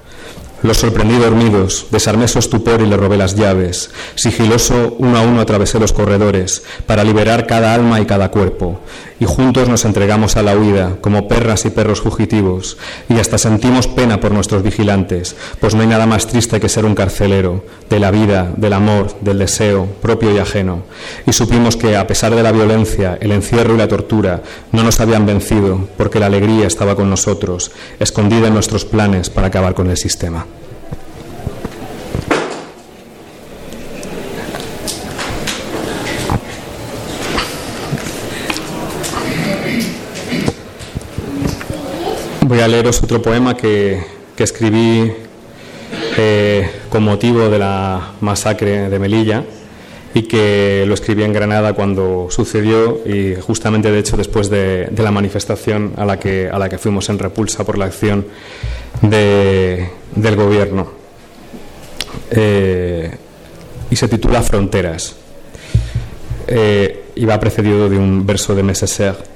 Los 0.64 0.78
sorprendí 0.78 1.16
dormidos, 1.16 1.88
desarmé 1.90 2.26
su 2.26 2.38
estupor 2.38 2.80
y 2.80 2.86
le 2.86 2.96
robé 2.96 3.18
las 3.18 3.34
llaves. 3.34 3.90
Sigiloso, 4.14 4.96
uno 4.98 5.18
a 5.18 5.20
uno 5.20 5.42
atravesé 5.42 5.78
los 5.78 5.92
corredores, 5.92 6.62
para 6.86 7.04
liberar 7.04 7.46
cada 7.46 7.74
alma 7.74 8.00
y 8.00 8.06
cada 8.06 8.30
cuerpo. 8.30 8.80
Y 9.20 9.26
juntos 9.26 9.68
nos 9.68 9.84
entregamos 9.84 10.36
a 10.36 10.42
la 10.42 10.56
huida, 10.56 10.96
como 11.02 11.28
perras 11.28 11.66
y 11.66 11.70
perros 11.70 12.00
fugitivos, 12.00 12.78
y 13.10 13.18
hasta 13.18 13.36
sentimos 13.36 13.88
pena 13.88 14.20
por 14.20 14.32
nuestros 14.32 14.62
vigilantes, 14.62 15.36
pues 15.60 15.74
no 15.74 15.82
hay 15.82 15.86
nada 15.86 16.06
más 16.06 16.26
triste 16.26 16.58
que 16.60 16.70
ser 16.70 16.86
un 16.86 16.94
carcelero, 16.94 17.62
de 17.90 18.00
la 18.00 18.10
vida, 18.10 18.50
del 18.56 18.72
amor, 18.72 19.14
del 19.20 19.40
deseo, 19.40 19.86
propio 20.00 20.34
y 20.34 20.38
ajeno. 20.38 20.84
Y 21.26 21.34
supimos 21.34 21.76
que, 21.76 21.94
a 21.94 22.06
pesar 22.06 22.34
de 22.34 22.42
la 22.42 22.52
violencia, 22.52 23.18
el 23.20 23.32
encierro 23.32 23.74
y 23.74 23.78
la 23.78 23.88
tortura, 23.88 24.42
no 24.72 24.82
nos 24.82 24.98
habían 24.98 25.26
vencido, 25.26 25.88
porque 25.98 26.20
la 26.20 26.26
alegría 26.26 26.66
estaba 26.66 26.96
con 26.96 27.10
nosotros, 27.10 27.70
escondida 28.00 28.48
en 28.48 28.54
nuestros 28.54 28.86
planes 28.86 29.28
para 29.28 29.48
acabar 29.48 29.74
con 29.74 29.90
el 29.90 29.98
sistema. 29.98 30.46
A 42.64 42.68
leeros 42.68 43.02
otro 43.02 43.20
poema 43.20 43.54
que, 43.54 44.02
que 44.34 44.42
escribí 44.42 45.12
eh, 46.16 46.70
con 46.88 47.02
motivo 47.02 47.50
de 47.50 47.58
la 47.58 48.12
masacre 48.22 48.88
de 48.88 48.98
Melilla 48.98 49.44
y 50.14 50.22
que 50.22 50.84
lo 50.86 50.94
escribí 50.94 51.24
en 51.24 51.34
Granada 51.34 51.74
cuando 51.74 52.28
sucedió 52.30 53.02
y 53.04 53.34
justamente 53.34 53.92
de 53.92 53.98
hecho 53.98 54.16
después 54.16 54.48
de, 54.48 54.90
la 54.96 55.10
manifestación 55.10 55.92
a 55.98 56.06
la, 56.06 56.18
que, 56.18 56.48
a 56.50 56.58
la 56.58 56.70
que 56.70 56.78
fuimos 56.78 57.10
en 57.10 57.18
repulsa 57.18 57.64
por 57.64 57.76
la 57.76 57.84
acción 57.84 58.26
de, 59.02 59.90
del 60.14 60.34
gobierno. 60.34 60.88
Eh, 62.30 63.10
y 63.90 63.96
se 63.96 64.08
titula 64.08 64.40
Fronteras. 64.40 65.16
Eh, 66.46 67.04
y 67.14 67.26
va 67.26 67.38
precedido 67.38 67.90
de 67.90 67.98
un 67.98 68.24
verso 68.24 68.54
de 68.54 68.62
Messeser 68.62 69.33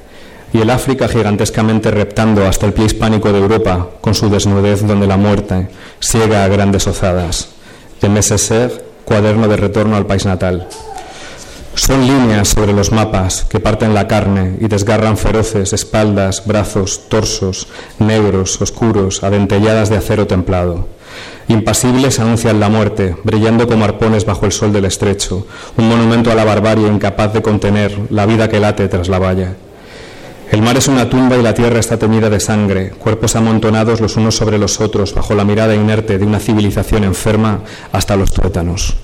y 0.53 0.61
el 0.61 0.71
África 0.71 1.09
gigantescamente 1.09 1.91
reptando 1.91 2.47
hasta 2.47 2.67
el 2.67 2.73
pie 2.73 2.87
hispánico 2.87 3.33
de 3.33 3.39
Europa 3.39 3.89
con 4.01 4.15
su 4.15 4.31
desnudez 4.31 4.87
donde 4.87 5.07
la 5.07 5.17
muerte 5.17 5.69
ciega 6.01 6.45
a 6.45 6.49
grandes 6.49 6.87
ozadas. 6.87 7.51
De 8.01 8.09
Messeser, 8.09 8.85
cuaderno 9.05 9.49
de 9.49 9.57
retorno 9.57 9.97
al 9.97 10.07
país 10.07 10.25
natal. 10.25 10.69
Son 11.75 12.07
líneas 12.07 12.49
sobre 12.49 12.73
los 12.73 12.91
mapas 12.91 13.45
que 13.45 13.61
parten 13.61 13.95
la 13.95 14.09
carne 14.09 14.57
y 14.61 14.67
desgarran 14.67 15.17
feroces 15.17 15.73
espaldas, 15.73 16.45
brazos, 16.45 17.09
torsos, 17.09 17.69
negros, 18.01 18.61
oscuros, 18.61 19.23
adentelladas 19.23 19.89
de 19.89 19.97
acero 19.97 20.27
templado. 20.27 20.89
Impasibles 21.47 22.19
anuncian 22.19 22.61
la 22.61 22.69
muerte, 22.69 23.17
brillando 23.23 23.69
como 23.69 23.85
arpones 23.85 24.27
bajo 24.27 24.45
el 24.45 24.53
sol 24.53 24.73
del 24.73 24.87
estrecho, 24.87 25.47
un 25.77 25.89
monumento 25.89 26.33
a 26.33 26.35
la 26.35 26.45
barbarie 26.45 26.89
incapaz 26.89 27.33
de 27.33 27.43
contener 27.43 27.97
la 28.11 28.27
vida 28.27 28.49
que 28.49 28.61
late 28.61 28.89
tras 28.89 29.09
la 29.09 29.19
valla. 29.19 29.55
El 30.51 30.63
mar 30.63 30.79
es 30.79 30.89
una 30.89 31.11
tumba 31.11 31.37
y 31.37 31.43
la 31.43 31.53
tierra 31.53 31.79
está 31.79 31.99
teñida 31.99 32.31
de 32.31 32.41
sangre, 32.41 32.89
cuerpos 32.91 33.37
amontonados 33.37 34.01
los 34.01 34.17
unos 34.17 34.35
sobre 34.35 34.57
los 34.57 34.81
otros 34.81 35.15
bajo 35.15 35.35
la 35.35 35.45
mirada 35.45 35.75
inerte 35.75 36.17
de 36.17 36.25
una 36.25 36.39
civilización 36.39 37.05
enferma 37.05 37.61
hasta 37.93 38.17
los 38.17 38.33
tuétanos. 38.33 38.95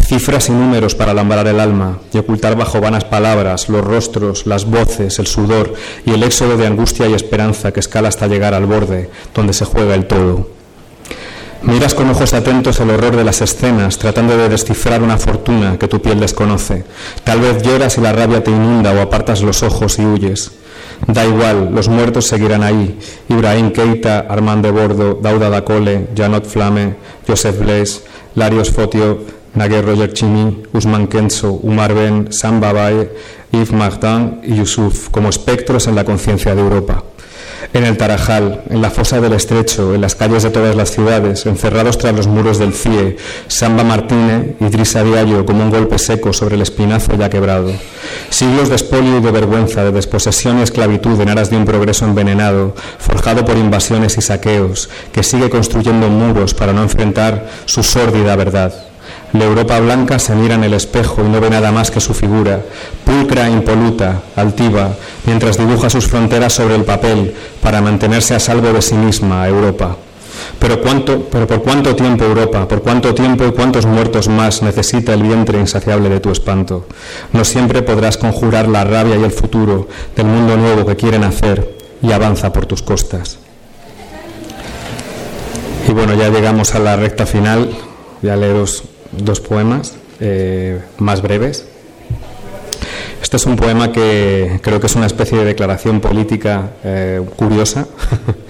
Cifras 0.00 0.48
y 0.48 0.52
números 0.52 0.94
para 0.94 1.10
alambrar 1.10 1.48
el 1.48 1.58
alma 1.58 1.98
y 2.12 2.18
ocultar 2.18 2.54
bajo 2.56 2.80
vanas 2.80 3.04
palabras 3.04 3.68
los 3.68 3.84
rostros, 3.84 4.46
las 4.46 4.66
voces, 4.66 5.18
el 5.18 5.26
sudor 5.26 5.74
y 6.06 6.12
el 6.12 6.22
éxodo 6.22 6.56
de 6.56 6.68
angustia 6.68 7.08
y 7.08 7.12
esperanza 7.12 7.72
que 7.72 7.80
escala 7.80 8.08
hasta 8.08 8.28
llegar 8.28 8.54
al 8.54 8.66
borde 8.66 9.10
donde 9.34 9.54
se 9.54 9.64
juega 9.64 9.96
el 9.96 10.06
todo. 10.06 10.48
Miras 11.62 11.94
con 11.94 12.08
ojos 12.08 12.34
atentos 12.34 12.78
el 12.78 12.90
horror 12.90 13.16
de 13.16 13.24
las 13.24 13.40
escenas, 13.40 13.98
tratando 13.98 14.36
de 14.36 14.48
descifrar 14.48 15.02
una 15.02 15.18
fortuna 15.18 15.76
que 15.76 15.88
tu 15.88 16.00
piel 16.00 16.20
desconoce. 16.20 16.84
Tal 17.24 17.40
vez 17.40 17.62
lloras 17.62 17.98
y 17.98 18.00
la 18.00 18.12
rabia 18.12 18.44
te 18.44 18.52
inunda 18.52 18.92
o 18.92 19.00
apartas 19.00 19.42
los 19.42 19.64
ojos 19.64 19.98
y 19.98 20.06
huyes. 20.06 20.52
Da 21.06 21.24
igual, 21.24 21.70
los 21.74 21.88
muertos 21.88 22.26
seguirán 22.26 22.62
ahí. 22.62 22.98
Ibrahim 23.28 23.72
Keita, 23.72 24.26
Armand 24.28 24.64
de 24.64 24.70
Bordo, 24.70 25.14
Dauda 25.14 25.48
Dacole, 25.48 26.08
Janot 26.16 26.44
Flame, 26.44 26.96
Joseph 27.26 27.58
Blaise, 27.58 28.02
Larios 28.34 28.70
Fotio, 28.70 29.20
Naguer 29.54 29.84
Roger 29.86 30.12
Chimi, 30.12 30.62
Usman 30.72 31.06
Kenzo, 31.06 31.52
Umar 31.62 31.94
Ben, 31.94 32.32
Sam 32.32 32.60
Babae, 32.60 33.10
Yves 33.52 33.72
Martin 33.72 34.40
y 34.42 34.56
Yusuf, 34.56 35.08
como 35.10 35.28
espectros 35.28 35.86
en 35.86 35.94
la 35.94 36.04
conciencia 36.04 36.54
de 36.54 36.60
Europa 36.60 37.04
en 37.72 37.84
el 37.84 37.96
Tarajal, 37.96 38.62
en 38.70 38.80
la 38.80 38.90
fosa 38.90 39.20
del 39.20 39.32
Estrecho, 39.32 39.94
en 39.94 40.00
las 40.00 40.14
calles 40.14 40.42
de 40.42 40.50
todas 40.50 40.74
las 40.74 40.90
ciudades, 40.90 41.46
encerrados 41.46 41.98
tras 41.98 42.14
los 42.14 42.26
muros 42.26 42.58
del 42.58 42.72
CIE, 42.72 43.16
Samba 43.46 43.84
Martínez 43.84 44.54
y 44.60 44.64
Drisa 44.66 45.04
Diallo 45.04 45.44
como 45.44 45.64
un 45.64 45.70
golpe 45.70 45.98
seco 45.98 46.32
sobre 46.32 46.56
el 46.56 46.62
espinazo 46.62 47.14
ya 47.16 47.28
quebrado. 47.30 47.72
Siglos 48.30 48.68
de 48.68 48.76
espolio 48.76 49.18
y 49.18 49.20
de 49.20 49.30
vergüenza, 49.30 49.84
de 49.84 49.92
desposesión 49.92 50.58
y 50.58 50.62
esclavitud 50.62 51.20
en 51.20 51.28
aras 51.28 51.50
de 51.50 51.56
un 51.56 51.64
progreso 51.64 52.04
envenenado, 52.04 52.74
forjado 52.98 53.44
por 53.44 53.56
invasiones 53.56 54.16
y 54.16 54.22
saqueos, 54.22 54.88
que 55.12 55.22
sigue 55.22 55.50
construyendo 55.50 56.08
muros 56.08 56.54
para 56.54 56.72
no 56.72 56.82
enfrentar 56.82 57.48
su 57.66 57.82
sórdida 57.82 58.36
verdad. 58.36 58.87
La 59.32 59.44
Europa 59.44 59.78
blanca 59.78 60.18
se 60.18 60.34
mira 60.34 60.54
en 60.54 60.64
el 60.64 60.72
espejo 60.72 61.22
y 61.22 61.28
no 61.28 61.40
ve 61.40 61.50
nada 61.50 61.70
más 61.70 61.90
que 61.90 62.00
su 62.00 62.14
figura, 62.14 62.62
pulcra, 63.04 63.48
impoluta, 63.50 64.22
altiva, 64.36 64.94
mientras 65.26 65.58
dibuja 65.58 65.90
sus 65.90 66.06
fronteras 66.06 66.54
sobre 66.54 66.76
el 66.76 66.84
papel 66.84 67.34
para 67.62 67.82
mantenerse 67.82 68.34
a 68.34 68.40
salvo 68.40 68.72
de 68.72 68.80
sí 68.80 68.94
misma, 68.94 69.46
Europa. 69.46 69.96
Pero, 70.58 70.80
cuánto, 70.80 71.24
pero 71.30 71.46
por 71.46 71.62
cuánto 71.62 71.94
tiempo 71.94 72.24
Europa, 72.24 72.66
por 72.66 72.82
cuánto 72.82 73.14
tiempo 73.14 73.44
y 73.44 73.52
cuántos 73.52 73.84
muertos 73.84 74.28
más 74.28 74.62
necesita 74.62 75.12
el 75.12 75.22
vientre 75.22 75.58
insaciable 75.58 76.08
de 76.08 76.20
tu 76.20 76.30
espanto. 76.30 76.86
No 77.32 77.44
siempre 77.44 77.82
podrás 77.82 78.16
conjurar 78.16 78.66
la 78.68 78.84
rabia 78.84 79.16
y 79.16 79.24
el 79.24 79.30
futuro 79.30 79.88
del 80.16 80.26
mundo 80.26 80.56
nuevo 80.56 80.86
que 80.86 80.96
quieren 80.96 81.24
hacer 81.24 81.76
y 82.00 82.12
avanza 82.12 82.52
por 82.52 82.66
tus 82.66 82.82
costas. 82.82 83.38
Y 85.86 85.92
bueno, 85.92 86.14
ya 86.14 86.28
llegamos 86.28 86.74
a 86.74 86.78
la 86.78 86.96
recta 86.96 87.26
final. 87.26 87.70
Ya 88.20 88.34
leeros 88.34 88.82
dos 89.12 89.40
poemas 89.40 89.94
eh, 90.20 90.80
más 90.98 91.22
breves. 91.22 91.64
Este 93.22 93.36
es 93.36 93.46
un 93.46 93.56
poema 93.56 93.92
que 93.92 94.60
creo 94.62 94.80
que 94.80 94.86
es 94.86 94.96
una 94.96 95.06
especie 95.06 95.38
de 95.38 95.44
declaración 95.44 96.00
política 96.00 96.70
eh, 96.84 97.20
curiosa. 97.36 97.86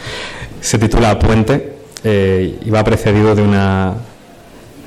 Se 0.61 0.79
titula 0.79 1.19
Puente 1.19 1.77
eh, 2.05 2.59
y 2.65 2.71
va 2.71 2.85
precedido 2.85 3.35
de 3.35 3.43
una, 3.43 3.95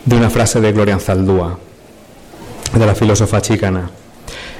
de 0.06 0.16
una 0.16 0.30
frase 0.30 0.62
de 0.62 0.72
Gloria 0.72 1.00
Zaldúa, 1.00 1.58
de 2.74 2.86
la 2.86 2.96
filósofa 2.96 3.42
chicana. 3.42 3.90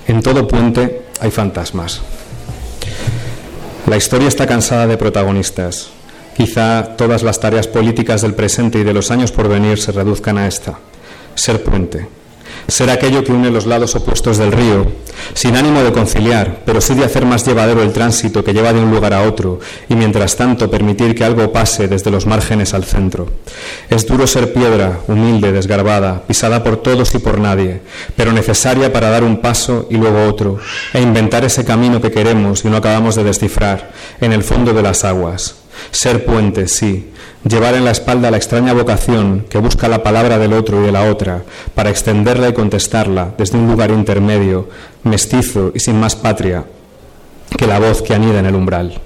En 0.08 0.22
todo 0.22 0.48
puente 0.48 1.04
hay 1.20 1.32
fantasmas. 1.32 2.02
La 3.88 3.98
historia 3.98 4.28
está 4.28 4.48
cansada 4.48 4.88
de 4.88 4.98
protagonistas. 4.98 5.90
Quizá 6.36 6.96
todas 6.98 7.24
las 7.24 7.40
tareas 7.40 7.68
políticas 7.68 8.22
del 8.22 8.34
presente 8.34 8.80
y 8.80 8.84
de 8.84 8.94
los 8.94 9.12
años 9.12 9.32
por 9.32 9.48
venir 9.48 9.80
se 9.80 9.92
reduzcan 9.92 10.38
a 10.38 10.48
esta 10.48 10.78
ser 11.36 11.64
puente, 11.64 12.08
ser 12.68 12.90
aquello 12.90 13.24
que 13.24 13.32
une 13.32 13.52
los 13.52 13.66
lados 13.66 13.96
opuestos 13.96 14.38
del 14.38 14.52
río, 14.52 14.88
sin 15.34 15.56
ánimo 15.56 15.84
de 15.84 15.92
conciliar, 15.92 16.62
pero 16.66 16.82
sí 16.82 16.94
de 16.94 17.06
hacer 17.06 17.26
más 17.26 17.46
llevadero 17.46 17.82
el 17.82 17.94
tránsito 17.94 18.44
que 18.44 18.54
lleva 18.54 18.74
de 18.74 18.80
un 18.80 18.92
lugar 18.92 19.14
a 19.14 19.24
otro 19.24 19.60
y 19.90 19.96
mientras 19.96 20.36
tanto 20.36 20.70
permitir 20.70 21.16
que 21.16 21.24
algo 21.24 21.52
pase 21.52 21.88
desde 21.88 22.12
los 22.12 22.26
márgenes 22.26 22.74
al 22.74 22.86
centro. 22.86 23.28
Es 23.90 24.06
duro 24.06 24.28
ser 24.28 24.54
piedra, 24.54 25.00
humilde, 25.08 25.52
desgarbada, 25.52 26.24
pisada 26.26 26.64
por 26.64 26.78
todos 26.78 27.14
y 27.16 27.20
por 27.20 27.40
nadie, 27.40 27.82
pero 28.16 28.32
necesaria 28.32 28.92
para 28.92 29.10
dar 29.10 29.24
un 29.24 29.42
paso 29.42 29.88
y 29.90 29.98
luego 29.98 30.26
otro, 30.26 30.60
e 30.94 31.02
inventar 31.02 31.44
ese 31.46 31.66
camino 31.66 32.02
que 32.02 32.12
queremos 32.12 32.66
y 32.66 32.70
no 32.70 32.78
acabamos 32.78 33.16
de 33.16 33.24
descifrar 33.24 33.92
en 34.20 34.34
el 34.34 34.44
fondo 34.44 34.74
de 34.74 34.82
las 34.82 35.04
aguas. 35.04 35.56
Ser 35.92 36.26
puente, 36.26 36.68
sí, 36.68 37.12
llevar 37.44 37.76
en 37.76 37.86
la 37.86 37.92
espalda 37.92 38.32
la 38.32 38.38
extraña 38.38 38.74
vocación 38.74 39.46
que 39.50 39.58
busca 39.58 39.88
la 39.88 40.04
palabra 40.04 40.38
del 40.38 40.54
otro 40.54 40.82
y 40.82 40.86
de 40.86 40.92
la 40.92 41.10
otra, 41.10 41.44
para 41.76 41.90
extenderla 41.90 42.50
y 42.50 42.54
contestarla 42.54 43.34
desde 43.38 43.58
un 43.58 43.68
lugar 43.68 43.92
intermedio, 43.92 44.70
mestizo 45.04 45.72
y 45.74 45.80
sin 45.80 46.00
más 46.00 46.16
patria 46.16 46.66
que 47.58 47.68
la 47.68 47.80
voz 47.80 48.02
que 48.02 48.14
anida 48.14 48.40
en 48.40 48.46
el 48.46 48.56
umbral. 48.56 49.00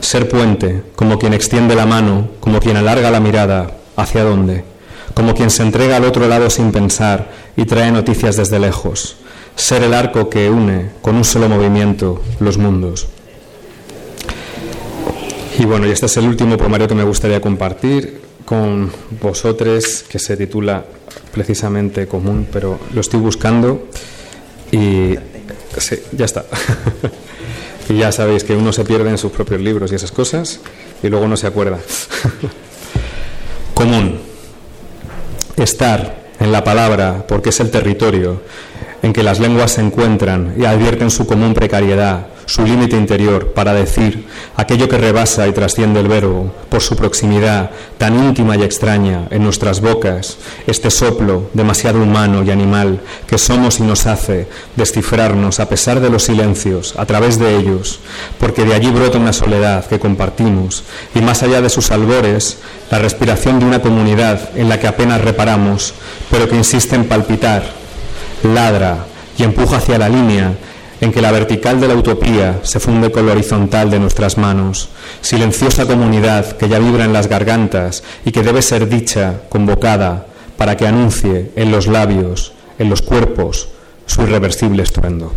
Ser 0.00 0.28
puente, 0.28 0.82
como 0.96 1.18
quien 1.18 1.32
extiende 1.32 1.74
la 1.74 1.86
mano, 1.86 2.28
como 2.40 2.60
quien 2.60 2.76
alarga 2.76 3.10
la 3.10 3.20
mirada, 3.20 3.70
¿hacia 3.96 4.24
dónde? 4.24 4.74
como 5.14 5.34
quien 5.34 5.50
se 5.50 5.62
entrega 5.62 5.96
al 5.96 6.04
otro 6.04 6.28
lado 6.28 6.50
sin 6.50 6.72
pensar 6.72 7.30
y 7.56 7.64
trae 7.64 7.90
noticias 7.90 8.36
desde 8.36 8.58
lejos, 8.58 9.16
ser 9.54 9.82
el 9.82 9.94
arco 9.94 10.28
que 10.28 10.50
une 10.50 10.90
con 11.00 11.14
un 11.16 11.24
solo 11.24 11.48
movimiento 11.48 12.20
los 12.40 12.58
mundos. 12.58 13.08
Y 15.56 15.64
bueno, 15.66 15.86
y 15.86 15.90
este 15.90 16.06
es 16.06 16.16
el 16.16 16.26
último 16.26 16.56
poemario 16.56 16.88
que 16.88 16.96
me 16.96 17.04
gustaría 17.04 17.40
compartir 17.40 18.20
con 18.44 18.90
vosotros, 19.22 20.04
que 20.08 20.18
se 20.18 20.36
titula 20.36 20.84
precisamente 21.32 22.08
Común, 22.08 22.48
pero 22.52 22.80
lo 22.92 23.00
estoy 23.00 23.20
buscando 23.20 23.86
y 24.72 25.14
sí, 25.78 25.96
ya 26.10 26.24
está. 26.24 26.44
y 27.88 27.98
ya 27.98 28.10
sabéis 28.10 28.42
que 28.42 28.54
uno 28.56 28.72
se 28.72 28.84
pierde 28.84 29.10
en 29.10 29.18
sus 29.18 29.30
propios 29.30 29.60
libros 29.60 29.92
y 29.92 29.94
esas 29.94 30.10
cosas 30.10 30.58
y 31.04 31.08
luego 31.08 31.28
no 31.28 31.36
se 31.36 31.46
acuerda. 31.46 31.78
Común. 33.74 34.18
Estar 35.56 36.30
en 36.40 36.50
la 36.50 36.64
palabra 36.64 37.24
porque 37.28 37.50
es 37.50 37.60
el 37.60 37.70
territorio 37.70 38.42
en 39.04 39.12
que 39.12 39.22
las 39.22 39.38
lenguas 39.38 39.72
se 39.72 39.82
encuentran 39.82 40.54
y 40.58 40.64
advierten 40.64 41.10
su 41.10 41.26
común 41.26 41.52
precariedad, 41.52 42.28
su 42.46 42.64
límite 42.64 42.96
interior 42.96 43.52
para 43.52 43.74
decir 43.74 44.26
aquello 44.56 44.88
que 44.88 44.96
rebasa 44.96 45.46
y 45.46 45.52
trasciende 45.52 46.00
el 46.00 46.08
verbo 46.08 46.50
por 46.70 46.80
su 46.80 46.96
proximidad 46.96 47.70
tan 47.98 48.18
íntima 48.18 48.56
y 48.56 48.62
extraña 48.62 49.28
en 49.30 49.44
nuestras 49.44 49.82
bocas, 49.82 50.38
este 50.66 50.90
soplo 50.90 51.50
demasiado 51.52 52.02
humano 52.02 52.44
y 52.44 52.50
animal 52.50 53.00
que 53.26 53.36
somos 53.36 53.78
y 53.78 53.82
nos 53.82 54.06
hace 54.06 54.48
descifrarnos 54.74 55.60
a 55.60 55.68
pesar 55.68 56.00
de 56.00 56.08
los 56.08 56.22
silencios, 56.22 56.94
a 56.96 57.04
través 57.04 57.38
de 57.38 57.58
ellos, 57.58 58.00
porque 58.40 58.64
de 58.64 58.72
allí 58.72 58.90
brota 58.90 59.18
una 59.18 59.34
soledad 59.34 59.84
que 59.84 60.00
compartimos 60.00 60.82
y 61.14 61.20
más 61.20 61.42
allá 61.42 61.60
de 61.60 61.68
sus 61.68 61.90
albores, 61.90 62.56
la 62.90 63.00
respiración 63.00 63.58
de 63.58 63.66
una 63.66 63.82
comunidad 63.82 64.56
en 64.56 64.70
la 64.70 64.80
que 64.80 64.86
apenas 64.86 65.20
reparamos, 65.20 65.92
pero 66.30 66.48
que 66.48 66.56
insiste 66.56 66.96
en 66.96 67.04
palpitar, 67.04 67.83
ladra 68.48 69.06
y 69.38 69.42
empuja 69.42 69.78
hacia 69.78 69.98
la 69.98 70.08
línea 70.08 70.52
en 71.00 71.12
que 71.12 71.20
la 71.20 71.32
vertical 71.32 71.80
de 71.80 71.88
la 71.88 71.94
utopía 71.94 72.60
se 72.62 72.80
funde 72.80 73.10
con 73.10 73.26
la 73.26 73.32
horizontal 73.32 73.90
de 73.90 73.98
nuestras 73.98 74.38
manos, 74.38 74.88
silenciosa 75.20 75.86
comunidad 75.86 76.56
que 76.56 76.68
ya 76.68 76.78
vibra 76.78 77.04
en 77.04 77.12
las 77.12 77.28
gargantas 77.28 78.02
y 78.24 78.32
que 78.32 78.42
debe 78.42 78.62
ser 78.62 78.88
dicha, 78.88 79.40
convocada, 79.48 80.26
para 80.56 80.76
que 80.76 80.86
anuncie 80.86 81.50
en 81.56 81.70
los 81.70 81.86
labios, 81.86 82.52
en 82.78 82.88
los 82.88 83.02
cuerpos, 83.02 83.68
su 84.06 84.22
irreversible 84.22 84.82
estruendo. 84.82 85.32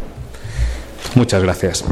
Muchas 1.15 1.41
gracias. 1.41 1.83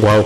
Wow. 0.00 0.24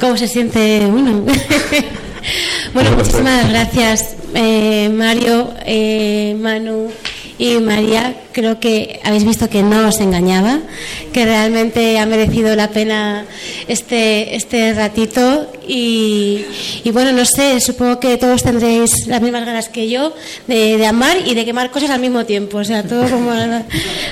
¿Cómo 0.00 0.16
se 0.16 0.28
siente 0.28 0.80
uno? 0.86 1.26
bueno, 2.74 2.90
muchísimas 2.96 3.50
gracias, 3.50 4.16
eh, 4.34 4.88
Mario, 4.88 5.52
eh, 5.66 6.34
Manu 6.40 6.90
y 7.36 7.58
María. 7.58 8.16
Creo 8.32 8.58
que 8.58 8.98
habéis 9.04 9.24
visto 9.24 9.50
que 9.50 9.62
no 9.62 9.86
os 9.86 10.00
engañaba, 10.00 10.60
que 11.12 11.26
realmente 11.26 11.98
ha 11.98 12.06
merecido 12.06 12.56
la 12.56 12.70
pena 12.70 13.26
este, 13.70 14.34
este 14.34 14.74
ratito. 14.74 15.46
Y, 15.66 16.44
y 16.82 16.90
bueno, 16.90 17.12
no 17.12 17.24
sé, 17.24 17.60
supongo 17.60 18.00
que 18.00 18.16
todos 18.16 18.42
tendréis 18.42 19.06
las 19.06 19.22
mismas 19.22 19.46
ganas 19.46 19.68
que 19.68 19.88
yo 19.88 20.12
de, 20.48 20.76
de 20.76 20.86
amar 20.86 21.16
y 21.24 21.34
de 21.34 21.44
quemar 21.44 21.70
cosas 21.70 21.90
al 21.90 22.00
mismo 22.00 22.24
tiempo, 22.24 22.58
o 22.58 22.64
sea, 22.64 22.82
todo 22.82 23.08
como 23.08 23.30
al, 23.30 23.64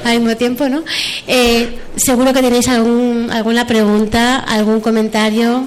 al 0.05 0.21
mismo 0.21 0.37
tiempo, 0.37 0.69
¿no? 0.69 0.85
Eh, 1.27 1.79
seguro 1.97 2.33
que 2.33 2.41
tenéis 2.41 2.69
algún, 2.69 3.29
alguna 3.33 3.67
pregunta, 3.67 4.39
algún 4.39 4.81
comentario 4.81 5.67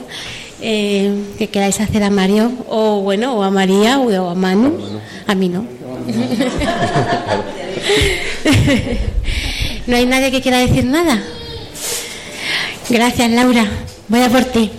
eh, 0.61 1.11
que 1.37 1.49
queráis 1.49 1.81
hacer 1.81 2.03
a 2.03 2.09
Mario, 2.09 2.51
o 2.69 3.01
bueno, 3.01 3.35
o 3.35 3.43
a 3.43 3.51
María, 3.51 3.99
o 3.99 4.29
a 4.29 4.35
Manu. 4.35 4.77
A 5.27 5.35
mí 5.35 5.49
no. 5.49 5.65
¿No 9.87 9.95
hay 9.95 10.05
nadie 10.05 10.31
que 10.31 10.41
quiera 10.41 10.59
decir 10.59 10.85
nada? 10.85 11.21
Gracias, 12.91 13.31
Laura. 13.31 13.65
Voy 14.09 14.19
a 14.19 14.27
por 14.27 14.43
ti. 14.43 14.69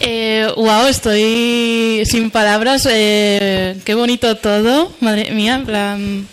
Eh, 0.00 0.48
wow, 0.56 0.86
estoy 0.88 2.02
sin 2.04 2.32
palabras. 2.32 2.88
Eh, 2.90 3.76
qué 3.84 3.94
bonito 3.94 4.36
todo. 4.36 4.92
Madre 4.98 5.30
mía, 5.30 5.54
en 5.54 5.66
plan, 5.66 6.28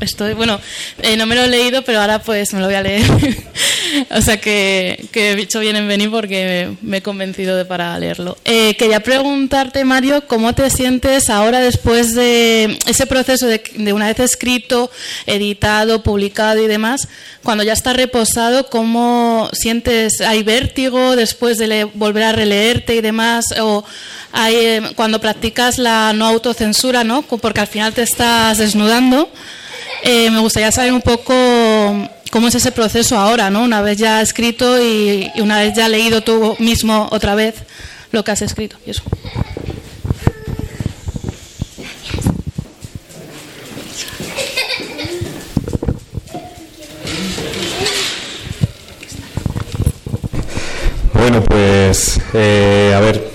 estoy, 0.00 0.34
bueno, 0.34 0.60
eh, 1.02 1.16
no 1.16 1.26
me 1.26 1.34
lo 1.34 1.42
he 1.42 1.48
leído, 1.48 1.82
pero 1.82 2.00
ahora 2.00 2.20
pues 2.20 2.52
me 2.52 2.60
lo 2.60 2.66
voy 2.66 2.74
a 2.74 2.82
leer. 2.82 3.02
o 4.10 4.20
sea 4.20 4.40
que, 4.40 5.06
que 5.12 5.32
he 5.32 5.40
hecho 5.40 5.60
bien 5.60 5.76
en 5.76 5.88
venir 5.88 6.10
porque 6.10 6.70
me 6.82 6.98
he 6.98 7.02
convencido 7.02 7.56
de 7.56 7.64
para 7.64 7.98
leerlo. 7.98 8.36
Eh, 8.44 8.76
quería 8.76 9.00
preguntarte, 9.00 9.84
Mario, 9.84 10.26
¿cómo 10.26 10.54
te 10.54 10.68
sientes 10.70 11.30
ahora 11.30 11.60
después 11.60 12.14
de 12.14 12.78
ese 12.86 13.06
proceso 13.06 13.46
de, 13.46 13.62
de 13.74 13.92
una 13.92 14.06
vez 14.06 14.20
escrito, 14.20 14.90
editado, 15.26 16.02
publicado 16.02 16.62
y 16.62 16.66
demás? 16.66 17.08
Cuando 17.42 17.64
ya 17.64 17.72
está 17.72 17.92
reposado, 17.92 18.68
¿cómo 18.68 19.48
sientes? 19.52 20.20
¿Hay 20.20 20.42
vértigo 20.42 21.16
después 21.16 21.58
de 21.58 21.66
le- 21.66 21.84
volver 21.84 22.22
a 22.24 22.32
releerte 22.32 22.94
y 22.96 23.00
demás? 23.00 23.46
¿O 23.60 23.84
hay, 24.32 24.54
eh, 24.56 24.82
cuando 24.96 25.20
practicas 25.20 25.78
la 25.78 26.12
no 26.12 26.26
autocensura, 26.26 27.04
¿no? 27.04 27.22
Porque 27.22 27.60
al 27.60 27.66
final 27.66 27.94
te 27.94 28.02
estás 28.02 28.58
desnudando. 28.58 29.30
Eh, 30.02 30.30
me 30.30 30.40
gustaría 30.40 30.70
saber 30.72 30.92
un 30.92 31.02
poco 31.02 31.34
cómo 32.30 32.48
es 32.48 32.54
ese 32.54 32.72
proceso 32.72 33.16
ahora, 33.18 33.50
¿no? 33.50 33.62
Una 33.62 33.82
vez 33.82 33.98
ya 33.98 34.20
escrito 34.20 34.80
y, 34.82 35.30
una 35.40 35.60
vez 35.60 35.74
ya 35.74 35.88
leído 35.88 36.22
tú 36.22 36.56
mismo 36.58 37.08
otra 37.10 37.34
vez 37.34 37.54
lo 38.12 38.24
que 38.24 38.30
has 38.30 38.42
escrito. 38.42 38.76
Bueno, 51.12 51.42
pues 51.44 52.20
eh, 52.34 52.94
a 52.96 53.00
ver. 53.00 53.28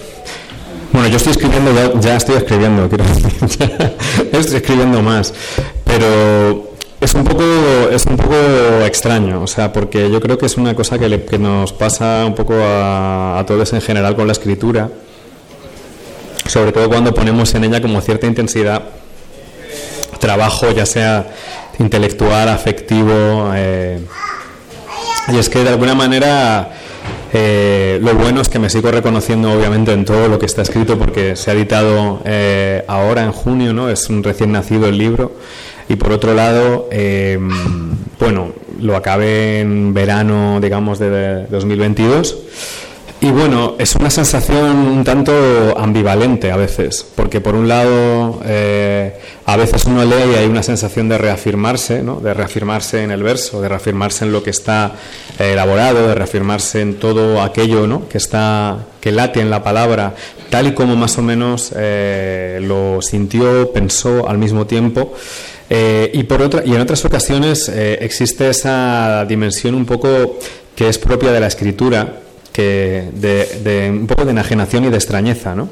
Bueno, 0.94 1.08
yo 1.08 1.18
estoy 1.18 1.32
escribiendo, 1.32 2.00
ya, 2.00 2.16
estoy 2.16 2.36
escribiendo, 2.36 2.88
quiero 2.88 3.04
decir, 3.04 3.34
estoy 4.32 4.58
escribiendo 4.58 5.02
más, 5.02 5.34
pero 5.98 6.72
es 7.00 7.14
un 7.14 7.24
poco 7.24 7.44
es 7.92 8.06
un 8.08 8.18
poco 8.18 8.34
extraño, 8.86 9.44
o 9.44 9.48
sea, 9.48 9.72
porque 9.72 10.10
yo 10.10 10.20
creo 10.20 10.38
que 10.40 10.48
es 10.48 10.58
una 10.58 10.74
cosa 10.74 10.98
que, 10.98 11.08
le- 11.08 11.24
que 11.26 11.38
nos 11.38 11.72
pasa 11.74 12.24
un 12.26 12.34
poco 12.34 12.54
a, 12.56 13.38
a 13.40 13.46
todos 13.46 13.72
en 13.74 13.82
general 13.82 14.16
con 14.16 14.26
la 14.26 14.34
escritura, 14.34 14.90
sobre 16.48 16.72
todo 16.72 16.90
cuando 16.90 17.14
ponemos 17.14 17.54
en 17.54 17.66
ella 17.66 17.82
como 17.82 18.02
cierta 18.02 18.26
intensidad 18.26 18.82
trabajo, 20.20 20.72
ya 20.72 20.86
sea 20.86 21.28
intelectual, 21.80 22.48
afectivo, 22.50 23.52
eh, 23.56 24.00
y 25.34 25.38
es 25.38 25.50
que 25.50 25.60
de 25.64 25.70
alguna 25.70 25.96
manera 25.96 26.70
eh, 27.34 28.00
lo 28.02 28.14
bueno 28.16 28.42
es 28.42 28.48
que 28.50 28.60
me 28.60 28.70
sigo 28.70 28.90
reconociendo 28.92 29.52
obviamente 29.52 29.92
en 29.92 30.06
todo 30.06 30.28
lo 30.28 30.38
que 30.40 30.46
está 30.46 30.62
escrito 30.62 30.98
porque 30.98 31.36
se 31.36 31.52
ha 31.52 31.54
editado 31.54 32.22
eh, 32.26 32.84
ahora 32.88 33.24
en 33.24 33.32
junio, 33.32 33.74
¿no? 33.74 33.90
Es 33.90 34.10
un 34.10 34.24
recién 34.24 34.52
nacido 34.52 34.88
el 34.88 34.98
libro. 34.98 35.32
Y 35.90 35.96
por 35.96 36.12
otro 36.12 36.34
lado, 36.34 36.88
eh, 36.92 37.40
bueno, 38.20 38.54
lo 38.80 38.96
acabé 38.96 39.62
en 39.62 39.94
verano, 39.94 40.60
digamos, 40.62 41.00
de 41.00 41.46
2022. 41.48 42.38
Y 43.24 43.32
bueno, 43.32 43.76
es 43.80 43.96
una 43.96 44.10
sensación 44.10 44.76
un 44.76 45.04
tanto 45.06 45.32
ambivalente 45.78 46.52
a 46.52 46.58
veces, 46.58 47.06
porque 47.16 47.40
por 47.40 47.56
un 47.56 47.70
lado 47.70 48.42
eh, 48.44 49.18
a 49.46 49.56
veces 49.56 49.86
uno 49.86 50.04
lee 50.04 50.34
y 50.34 50.36
hay 50.36 50.46
una 50.46 50.62
sensación 50.62 51.08
de 51.08 51.18
reafirmarse, 51.18 52.04
¿no? 52.04 52.20
de 52.20 52.34
reafirmarse 52.34 53.02
en 53.02 53.12
el 53.12 53.24
verso, 53.24 53.62
de 53.62 53.70
reafirmarse 53.70 54.26
en 54.26 54.34
lo 54.34 54.44
que 54.44 54.50
está 54.50 54.96
eh, 55.40 55.54
elaborado, 55.54 56.06
de 56.06 56.16
reafirmarse 56.16 56.82
en 56.82 57.00
todo 57.00 57.42
aquello 57.42 57.88
¿no? 57.88 58.10
que 58.10 58.18
está 58.18 58.88
que 59.00 59.14
late 59.14 59.40
en 59.40 59.50
la 59.50 59.64
palabra, 59.64 60.16
tal 60.50 60.68
y 60.68 60.74
como 60.74 60.98
más 60.98 61.18
o 61.18 61.22
menos 61.22 61.74
eh, 61.78 62.60
lo 62.62 63.02
sintió, 63.02 63.72
pensó 63.72 64.28
al 64.28 64.38
mismo 64.38 64.68
tiempo. 64.68 65.14
Y 66.14 66.24
por 66.24 66.42
otra 66.42 66.62
y 66.66 66.76
en 66.76 66.82
otras 66.82 67.04
ocasiones 67.04 67.68
existe 67.70 68.50
esa 68.50 69.26
dimensión 69.26 69.74
un 69.74 69.86
poco 69.86 70.38
que 70.76 70.90
es 70.90 70.98
propia 70.98 71.32
de 71.32 71.40
la 71.40 71.48
escritura 71.48 72.20
que 72.52 73.10
de, 73.14 73.90
un 73.90 74.08
poco 74.08 74.24
de 74.24 74.32
enajenación 74.32 74.86
y 74.86 74.90
de 74.90 74.96
extrañeza, 74.96 75.56
¿no? 75.56 75.70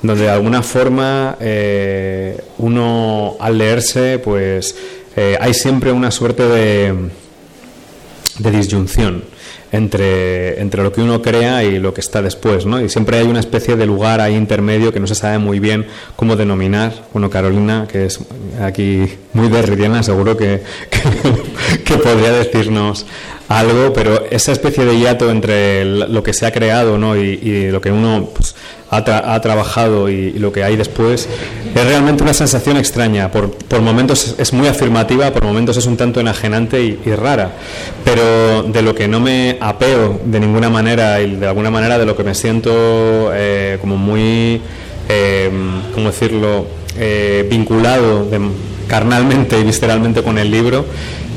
donde 0.00 0.24
de 0.24 0.30
alguna 0.30 0.62
forma 0.62 1.36
eh, 1.38 2.42
uno 2.58 3.36
al 3.38 3.58
leerse, 3.58 4.18
pues 4.18 4.74
eh, 5.14 5.36
hay 5.38 5.54
siempre 5.54 5.92
una 5.92 6.10
suerte 6.10 6.44
de, 6.44 6.94
de 8.38 8.50
disyunción 8.50 9.24
entre, 9.72 10.60
entre 10.60 10.82
lo 10.82 10.92
que 10.92 11.00
uno 11.00 11.22
crea 11.22 11.64
y 11.64 11.78
lo 11.78 11.94
que 11.94 12.02
está 12.02 12.20
después, 12.20 12.66
¿no? 12.66 12.80
Y 12.80 12.90
siempre 12.90 13.16
hay 13.18 13.26
una 13.26 13.40
especie 13.40 13.74
de 13.74 13.86
lugar 13.86 14.20
ahí 14.20 14.36
intermedio 14.36 14.92
que 14.92 15.00
no 15.00 15.06
se 15.06 15.14
sabe 15.14 15.38
muy 15.38 15.60
bien 15.60 15.86
cómo 16.14 16.36
denominar. 16.36 16.92
Bueno, 17.14 17.30
Carolina, 17.30 17.88
que 17.90 18.04
es 18.04 18.20
aquí 18.60 19.08
muy 19.32 19.48
derridiana, 19.48 20.02
seguro 20.02 20.36
que, 20.36 20.62
que, 21.84 21.94
podría 21.94 22.32
decirnos 22.32 23.06
algo, 23.58 23.92
pero 23.92 24.24
esa 24.30 24.52
especie 24.52 24.84
de 24.84 24.98
hiato 24.98 25.30
entre 25.30 25.84
lo 25.84 26.22
que 26.22 26.32
se 26.32 26.46
ha 26.46 26.52
creado 26.52 26.98
¿no? 26.98 27.16
y, 27.16 27.70
lo 27.70 27.80
que 27.80 27.90
uno 27.90 28.30
pues, 28.34 28.54
ha, 28.90 29.40
trabajado 29.40 30.08
y, 30.08 30.32
lo 30.32 30.52
que 30.52 30.64
hay 30.64 30.76
después, 30.76 31.28
es 31.74 31.84
realmente 31.84 32.22
una 32.22 32.34
sensación 32.34 32.76
extraña. 32.76 33.30
Por, 33.30 33.80
momentos 33.80 34.34
es 34.38 34.52
muy 34.52 34.68
afirmativa, 34.68 35.30
por 35.32 35.44
momentos 35.44 35.76
es 35.76 35.86
un 35.86 35.96
tanto 35.96 36.20
enajenante 36.20 36.82
y, 36.82 37.14
rara. 37.14 37.52
Pero 38.04 38.62
de 38.62 38.82
lo 38.82 38.94
que 38.94 39.08
no 39.08 39.20
me 39.20 39.58
apeo 39.60 40.20
de 40.24 40.40
ninguna 40.40 40.70
manera 40.70 41.20
y 41.20 41.36
de 41.36 41.46
alguna 41.46 41.70
manera 41.70 41.98
de 41.98 42.06
lo 42.06 42.16
que 42.16 42.24
me 42.24 42.34
siento 42.34 43.30
eh, 43.34 43.78
como 43.80 43.96
muy, 43.96 44.60
eh, 45.08 45.50
¿cómo 45.94 46.08
decirlo?, 46.08 46.66
eh, 46.98 47.46
vinculado 47.48 48.28
carnalmente 48.86 49.58
y 49.58 49.64
visceralmente 49.64 50.22
con 50.22 50.36
el 50.36 50.50
libro, 50.50 50.84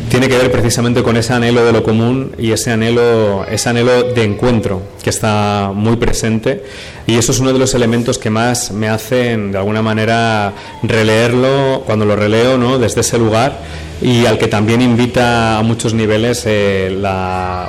tiene 0.10 0.28
que 0.28 0.38
ver 0.38 0.52
precisamente 0.52 1.04
con 1.04 1.18
ese 1.18 1.34
anhelo 1.34 1.66
de 1.66 1.72
lo 1.72 1.84
común 1.84 2.32
y 2.38 2.52
ese 2.52 2.72
anhelo, 2.72 3.46
ese 3.46 3.70
anhelo 3.70 4.04
de 4.04 4.24
encuentro 4.24 4.82
que 5.04 5.10
está 5.10 5.72
muy 5.74 5.96
presente 5.96 6.64
y 7.08 7.18
eso 7.18 7.32
es 7.32 7.40
uno 7.40 7.54
de 7.54 7.60
los 7.60 7.74
elementos 7.74 8.18
que 8.18 8.30
más 8.30 8.72
me 8.72 8.90
hacen 8.90 9.52
de 9.52 9.58
alguna 9.58 9.82
manera 9.82 10.54
releerlo 10.84 11.84
cuando 11.86 12.06
lo 12.06 12.16
releo 12.16 12.58
¿no? 12.58 12.78
desde 12.78 13.02
ese 13.02 13.18
lugar 13.18 13.60
y 14.02 14.26
al 14.26 14.38
que 14.38 14.48
también 14.48 14.82
invita 14.82 15.58
a 15.58 15.64
muchos 15.64 15.94
niveles 15.94 16.44
eh, 16.46 16.96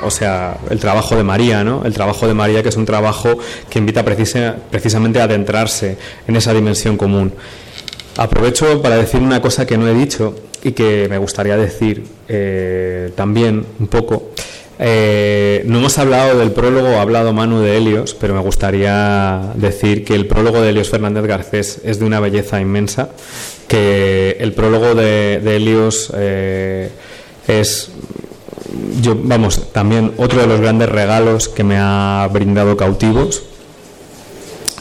o 0.03 0.11
sea, 0.11 0.57
el 0.69 0.79
trabajo 0.79 1.15
de 1.15 1.23
María, 1.23 1.63
¿no? 1.63 1.83
el 1.85 1.93
trabajo 1.93 2.27
de 2.27 2.33
María 2.33 2.61
que 2.61 2.69
es 2.69 2.77
un 2.77 2.85
trabajo 2.85 3.37
que 3.69 3.79
invita 3.79 4.03
precisamente 4.03 5.21
a 5.21 5.23
adentrarse 5.23 5.97
en 6.27 6.35
esa 6.35 6.53
dimensión 6.53 6.97
común. 6.97 7.33
Aprovecho 8.17 8.81
para 8.81 8.97
decir 8.97 9.21
una 9.21 9.41
cosa 9.41 9.67
que 9.67 9.77
no 9.77 9.87
he 9.87 9.93
dicho 9.93 10.33
y 10.63 10.71
que 10.71 11.07
me 11.07 11.19
gustaría 11.19 11.55
decir 11.55 12.03
eh, 12.27 13.11
también 13.15 13.63
un 13.79 13.87
poco. 13.87 14.31
Eh, 14.79 15.61
no 15.65 15.77
hemos 15.77 15.99
hablado 15.99 16.39
del 16.39 16.51
prólogo, 16.51 16.87
ha 16.87 17.01
hablado 17.01 17.31
Manu 17.31 17.59
de 17.59 17.77
Helios, 17.77 18.15
pero 18.15 18.33
me 18.33 18.41
gustaría 18.41 19.51
decir 19.53 20.03
que 20.03 20.15
el 20.15 20.25
prólogo 20.25 20.61
de 20.61 20.69
Helios 20.69 20.89
Fernández 20.89 21.25
Garcés 21.25 21.81
es 21.83 21.99
de 21.99 22.05
una 22.05 22.19
belleza 22.19 22.59
inmensa, 22.59 23.09
que 23.67 24.37
el 24.39 24.53
prólogo 24.53 24.95
de, 24.95 25.35
Helios 25.35 26.11
eh, 26.15 26.89
es, 27.47 27.91
yo, 28.99 29.15
vamos, 29.15 29.71
también 29.71 30.13
otro 30.17 30.41
de 30.41 30.47
los 30.47 30.59
grandes 30.59 30.89
regalos 30.89 31.49
que 31.49 31.63
me 31.63 31.77
ha 31.77 32.27
brindado 32.31 32.77
cautivos 32.77 33.43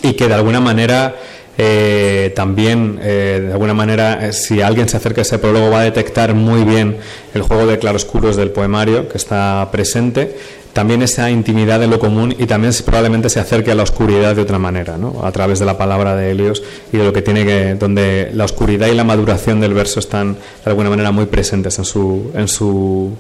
y 0.03 0.15
que 0.15 0.27
de 0.27 0.35
alguna 0.35 0.61
manera 0.61 1.17
eh, 1.59 2.33
también, 2.37 2.99
eh, 3.03 3.43
de 3.47 3.53
alguna 3.53 3.75
manera, 3.75 4.27
eh, 4.27 4.33
si 4.33 4.61
alguien 4.61 4.89
se 4.89 4.97
acerca 4.99 5.21
a 5.21 5.23
ese 5.23 5.39
prólogo, 5.39 5.71
va 5.71 5.81
a 5.81 5.85
detectar 5.85 6.35
muy 6.35 6.65
bien 6.65 6.99
el 7.35 7.43
juego 7.43 7.67
de 7.67 7.79
claroscuros 7.79 8.37
del 8.37 8.51
poemario 8.51 9.09
que 9.09 9.17
está 9.17 9.67
presente, 9.73 10.37
también 10.75 11.01
esa 11.01 11.31
intimidad 11.31 11.81
de 11.81 11.87
lo 11.87 11.99
común 11.99 12.35
y 12.39 12.45
también 12.45 12.75
probablemente 12.85 13.31
se 13.31 13.41
acerque 13.41 13.71
a 13.71 13.75
la 13.75 13.83
oscuridad 13.83 14.37
de 14.37 14.43
otra 14.43 14.59
manera, 14.59 14.99
¿no? 14.99 15.23
a 15.25 15.33
través 15.33 15.59
de 15.59 15.65
la 15.65 15.79
palabra 15.79 16.15
de 16.15 16.31
Helios 16.31 16.63
y 16.93 16.99
de 16.99 17.05
lo 17.05 17.15
que 17.15 17.23
tiene 17.23 17.47
que, 17.47 17.77
donde 17.77 18.31
la 18.35 18.45
oscuridad 18.45 18.89
y 18.89 18.95
la 18.95 19.05
maduración 19.05 19.59
del 19.59 19.73
verso 19.73 20.01
están 20.01 20.35
de 20.35 20.71
alguna 20.71 20.91
manera 20.91 21.13
muy 21.13 21.25
presentes 21.25 21.79
en 21.79 21.87
su, 21.87 22.31
en 22.35 22.47
su, 22.47 23.11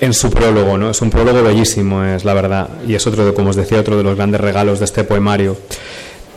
en 0.00 0.14
su 0.14 0.30
prólogo, 0.30 0.78
¿no? 0.78 0.88
Es 0.88 1.02
un 1.02 1.10
prólogo 1.10 1.42
bellísimo, 1.42 2.02
es 2.04 2.24
la 2.24 2.32
verdad, 2.32 2.70
y 2.88 2.94
es 2.94 3.06
otro 3.06 3.26
de, 3.26 3.34
como 3.34 3.50
os 3.50 3.56
decía, 3.56 3.78
otro 3.78 3.98
de 3.98 4.02
los 4.02 4.16
grandes 4.16 4.40
regalos 4.40 4.78
de 4.78 4.86
este 4.86 5.04
poemario. 5.04 5.58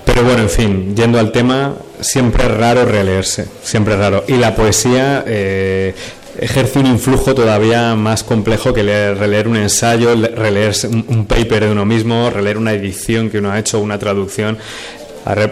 Pero 0.05 0.23
bueno, 0.23 0.43
en 0.43 0.49
fin, 0.49 0.95
yendo 0.95 1.19
al 1.19 1.31
tema, 1.31 1.75
siempre 1.99 2.45
es 2.45 2.51
raro 2.51 2.85
releerse, 2.85 3.47
siempre 3.63 3.95
es 3.95 3.99
raro. 3.99 4.23
Y 4.27 4.33
la 4.33 4.55
poesía 4.55 5.23
eh, 5.25 5.95
ejerce 6.39 6.79
un 6.79 6.85
influjo 6.85 7.33
todavía 7.33 7.95
más 7.95 8.23
complejo 8.23 8.73
que 8.73 8.83
leer, 8.83 9.17
releer 9.17 9.47
un 9.47 9.57
ensayo, 9.57 10.15
releer 10.15 10.73
un, 11.07 11.25
paper 11.25 11.65
de 11.65 11.71
uno 11.71 11.85
mismo, 11.85 12.29
releer 12.29 12.57
una 12.57 12.73
edición 12.73 13.29
que 13.29 13.39
uno 13.39 13.51
ha 13.51 13.59
hecho, 13.59 13.79
una 13.79 13.97
traducción 13.97 14.57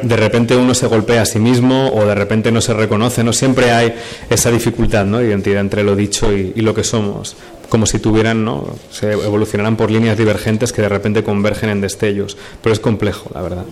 de 0.03 0.17
repente 0.17 0.55
uno 0.55 0.75
se 0.75 0.85
golpea 0.85 1.23
a 1.23 1.25
sí 1.25 1.39
mismo 1.39 1.89
o 1.95 2.05
de 2.05 2.13
repente 2.13 2.51
no 2.51 2.61
se 2.61 2.75
reconoce, 2.75 3.23
no 3.23 3.33
siempre 3.33 3.71
hay 3.71 3.95
esa 4.29 4.51
dificultad, 4.51 5.03
¿no? 5.03 5.19
Identidad 5.19 5.61
entre 5.61 5.83
lo 5.83 5.95
dicho 5.95 6.31
y, 6.31 6.53
y, 6.55 6.61
lo 6.61 6.75
que 6.75 6.83
somos, 6.83 7.35
como 7.69 7.87
si 7.87 7.97
tuvieran, 7.97 8.45
¿no? 8.45 8.67
Se 8.91 9.13
evolucionaran 9.13 9.75
por 9.75 9.89
líneas 9.89 10.15
divergentes 10.15 10.71
que 10.71 10.83
de 10.83 10.89
repente 10.89 11.23
convergen 11.23 11.71
en 11.71 11.81
destellos, 11.81 12.37
pero 12.61 12.71
es 12.71 12.79
complejo, 12.79 13.31
la 13.33 13.41
verdad. 13.41 13.65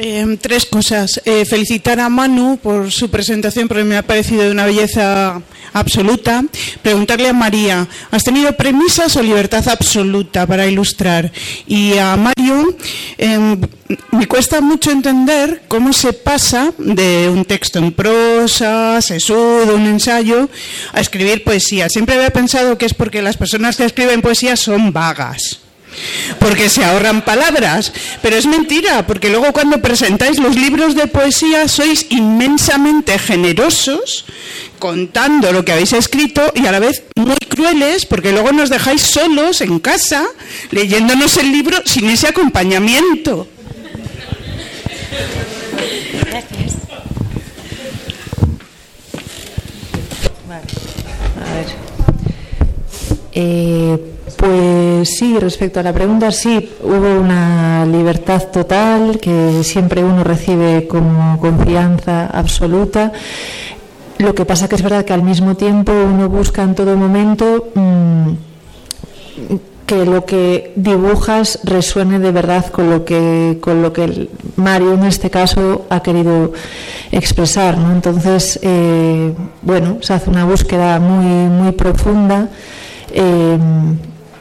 Eh, 0.00 0.38
tres 0.40 0.64
cosas. 0.64 1.20
Eh, 1.24 1.44
felicitar 1.44 1.98
a 2.00 2.08
Manu 2.08 2.58
por 2.62 2.92
su 2.92 3.10
presentación, 3.10 3.66
porque 3.68 3.84
me 3.84 3.96
ha 3.96 4.02
parecido 4.02 4.42
de 4.44 4.52
una 4.52 4.64
belleza 4.64 5.42
absoluta. 5.78 6.44
Preguntarle 6.82 7.28
a 7.28 7.32
María, 7.32 7.86
¿has 8.10 8.24
tenido 8.24 8.56
premisas 8.56 9.16
o 9.16 9.22
libertad 9.22 9.66
absoluta 9.68 10.46
para 10.46 10.66
ilustrar? 10.66 11.32
Y 11.66 11.96
a 11.98 12.16
Mario, 12.16 12.76
em, 13.16 13.60
me 14.12 14.26
cuesta 14.26 14.60
mucho 14.60 14.90
entender 14.90 15.62
cómo 15.68 15.92
se 15.92 16.12
pasa 16.12 16.72
de 16.78 17.28
un 17.32 17.44
texto 17.44 17.78
en 17.78 17.92
prosa, 17.92 19.00
sesudo, 19.00 19.74
un 19.74 19.86
ensayo, 19.86 20.48
a 20.92 21.00
escribir 21.00 21.44
poesía. 21.44 21.88
Siempre 21.88 22.16
había 22.16 22.30
pensado 22.30 22.78
que 22.78 22.86
es 22.86 22.94
porque 22.94 23.22
las 23.22 23.36
personas 23.36 23.76
que 23.76 23.84
escriben 23.84 24.22
poesía 24.22 24.56
son 24.56 24.92
vagas 24.92 25.60
porque 26.38 26.68
se 26.68 26.84
ahorran 26.84 27.24
palabras. 27.24 27.92
Pero 28.22 28.36
es 28.36 28.46
mentira, 28.46 29.06
porque 29.06 29.30
luego 29.30 29.52
cuando 29.52 29.80
presentáis 29.80 30.38
los 30.38 30.56
libros 30.56 30.94
de 30.94 31.06
poesía 31.06 31.68
sois 31.68 32.06
inmensamente 32.10 33.18
generosos 33.18 34.24
contando 34.78 35.52
lo 35.52 35.64
que 35.64 35.72
habéis 35.72 35.92
escrito 35.92 36.52
y 36.54 36.66
a 36.66 36.72
la 36.72 36.78
vez 36.78 37.02
muy 37.16 37.36
crueles, 37.48 38.06
porque 38.06 38.32
luego 38.32 38.52
nos 38.52 38.70
dejáis 38.70 39.02
solos 39.02 39.60
en 39.60 39.78
casa 39.80 40.24
leyéndonos 40.70 41.36
el 41.36 41.50
libro 41.52 41.78
sin 41.84 42.08
ese 42.08 42.28
acompañamiento. 42.28 43.48
Gracias. 46.26 46.74
A 51.40 51.54
ver. 51.54 51.66
Eh, 53.32 54.17
pues 54.38 55.16
sí, 55.16 55.36
respecto 55.40 55.80
a 55.80 55.82
la 55.82 55.92
pregunta, 55.92 56.30
sí, 56.30 56.70
hubo 56.84 57.20
una 57.20 57.84
libertad 57.84 58.40
total 58.52 59.18
que 59.18 59.64
siempre 59.64 60.04
uno 60.04 60.22
recibe 60.22 60.86
como 60.86 61.40
confianza 61.40 62.26
absoluta. 62.26 63.10
Lo 64.18 64.36
que 64.36 64.44
pasa 64.44 64.68
que 64.68 64.76
es 64.76 64.82
verdad 64.82 65.04
que 65.04 65.12
al 65.12 65.24
mismo 65.24 65.56
tiempo 65.56 65.90
uno 65.92 66.28
busca 66.28 66.62
en 66.62 66.76
todo 66.76 66.96
momento 66.96 67.66
mm, 67.74 68.30
que 69.86 70.04
lo 70.04 70.24
que 70.24 70.72
dibujas 70.76 71.58
resuene 71.64 72.20
de 72.20 72.30
verdad 72.30 72.66
con 72.66 72.90
lo 72.90 73.04
que 73.04 73.58
con 73.60 73.82
lo 73.82 73.92
que 73.92 74.28
Mario 74.54 74.94
en 74.94 75.02
este 75.02 75.30
caso 75.30 75.86
ha 75.90 76.00
querido 76.00 76.52
expresar. 77.10 77.74
Entonces, 77.74 78.60
eh, 78.62 79.34
bueno, 79.62 79.98
se 80.00 80.12
hace 80.12 80.30
una 80.30 80.44
búsqueda 80.44 81.00
muy 81.00 81.26
muy 81.26 81.72
profunda. 81.72 82.48
Eh, 83.12 83.58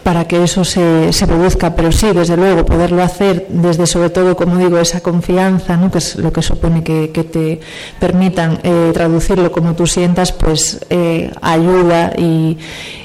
para 0.08 0.26
que 0.26 0.42
eso 0.42 0.64
se, 0.64 1.12
se, 1.12 1.28
produzca, 1.28 1.76
pero 1.76 1.92
sí, 1.92 2.08
desde 2.14 2.38
luego, 2.38 2.66
poderlo 2.66 3.04
hacer 3.04 3.46
desde 3.50 3.86
sobre 3.86 4.10
todo, 4.10 4.38
como 4.38 4.56
digo, 4.56 4.80
esa 4.80 5.02
confianza, 5.02 5.76
¿no? 5.76 5.92
que 5.92 5.98
es 5.98 6.16
lo 6.16 6.32
que 6.32 6.42
supone 6.42 6.82
que, 6.82 7.10
te 7.30 7.60
permitan 8.00 8.58
eh, 8.64 8.92
traducirlo 8.94 9.52
como 9.52 9.76
tú 9.76 9.86
sientas, 9.86 10.32
pues 10.32 10.80
eh, 10.90 11.30
ayuda 11.42 12.14
y, 12.18 12.58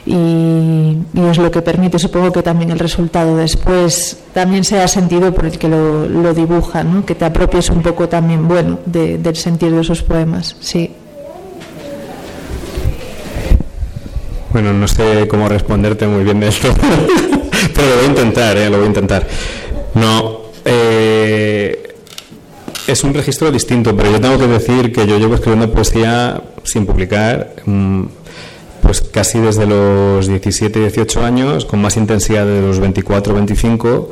y, 0.06 0.96
y, 1.12 1.20
es 1.28 1.38
lo 1.38 1.50
que 1.50 1.60
permite, 1.60 1.98
supongo 1.98 2.30
que 2.30 2.44
también 2.44 2.70
el 2.70 2.78
resultado 2.78 3.36
después 3.36 4.18
también 4.32 4.62
sea 4.62 4.86
sentido 4.86 5.34
por 5.34 5.46
el 5.46 5.58
que 5.58 5.66
lo, 5.66 6.06
lo 6.08 6.32
dibuja, 6.34 6.84
¿no? 6.84 7.04
que 7.04 7.16
te 7.16 7.24
apropies 7.24 7.68
un 7.70 7.82
poco 7.82 8.08
también, 8.08 8.46
bueno, 8.46 8.78
de, 8.86 9.18
del 9.18 9.34
sentido 9.34 9.74
de 9.74 9.80
esos 9.80 10.04
poemas, 10.04 10.54
sí. 10.60 10.88
Bueno, 14.52 14.74
no 14.74 14.86
sé 14.86 15.26
cómo 15.28 15.48
responderte 15.48 16.06
muy 16.06 16.24
bien 16.24 16.38
de 16.38 16.48
esto, 16.48 16.68
pero 17.74 17.88
lo 17.88 17.96
voy 17.96 18.04
a 18.04 18.08
intentar, 18.08 18.56
¿eh? 18.58 18.68
lo 18.68 18.76
voy 18.76 18.84
a 18.84 18.88
intentar. 18.88 19.26
No, 19.94 20.42
eh, 20.64 21.94
es 22.86 23.02
un 23.02 23.14
registro 23.14 23.50
distinto, 23.50 23.96
pero 23.96 24.10
yo 24.10 24.20
tengo 24.20 24.38
que 24.38 24.46
decir 24.48 24.92
que 24.92 25.06
yo 25.06 25.18
llevo 25.18 25.36
escribiendo 25.36 25.72
poesía 25.72 26.42
sin 26.64 26.84
publicar, 26.84 27.54
mm, 27.64 28.02
pues 28.82 29.00
casi 29.00 29.38
desde 29.38 29.66
los 29.66 30.26
17, 30.26 30.80
18 30.80 31.24
años, 31.24 31.64
con 31.64 31.80
más 31.80 31.96
intensidad 31.96 32.44
de 32.44 32.60
los 32.60 32.78
24, 32.78 33.32
25, 33.32 34.10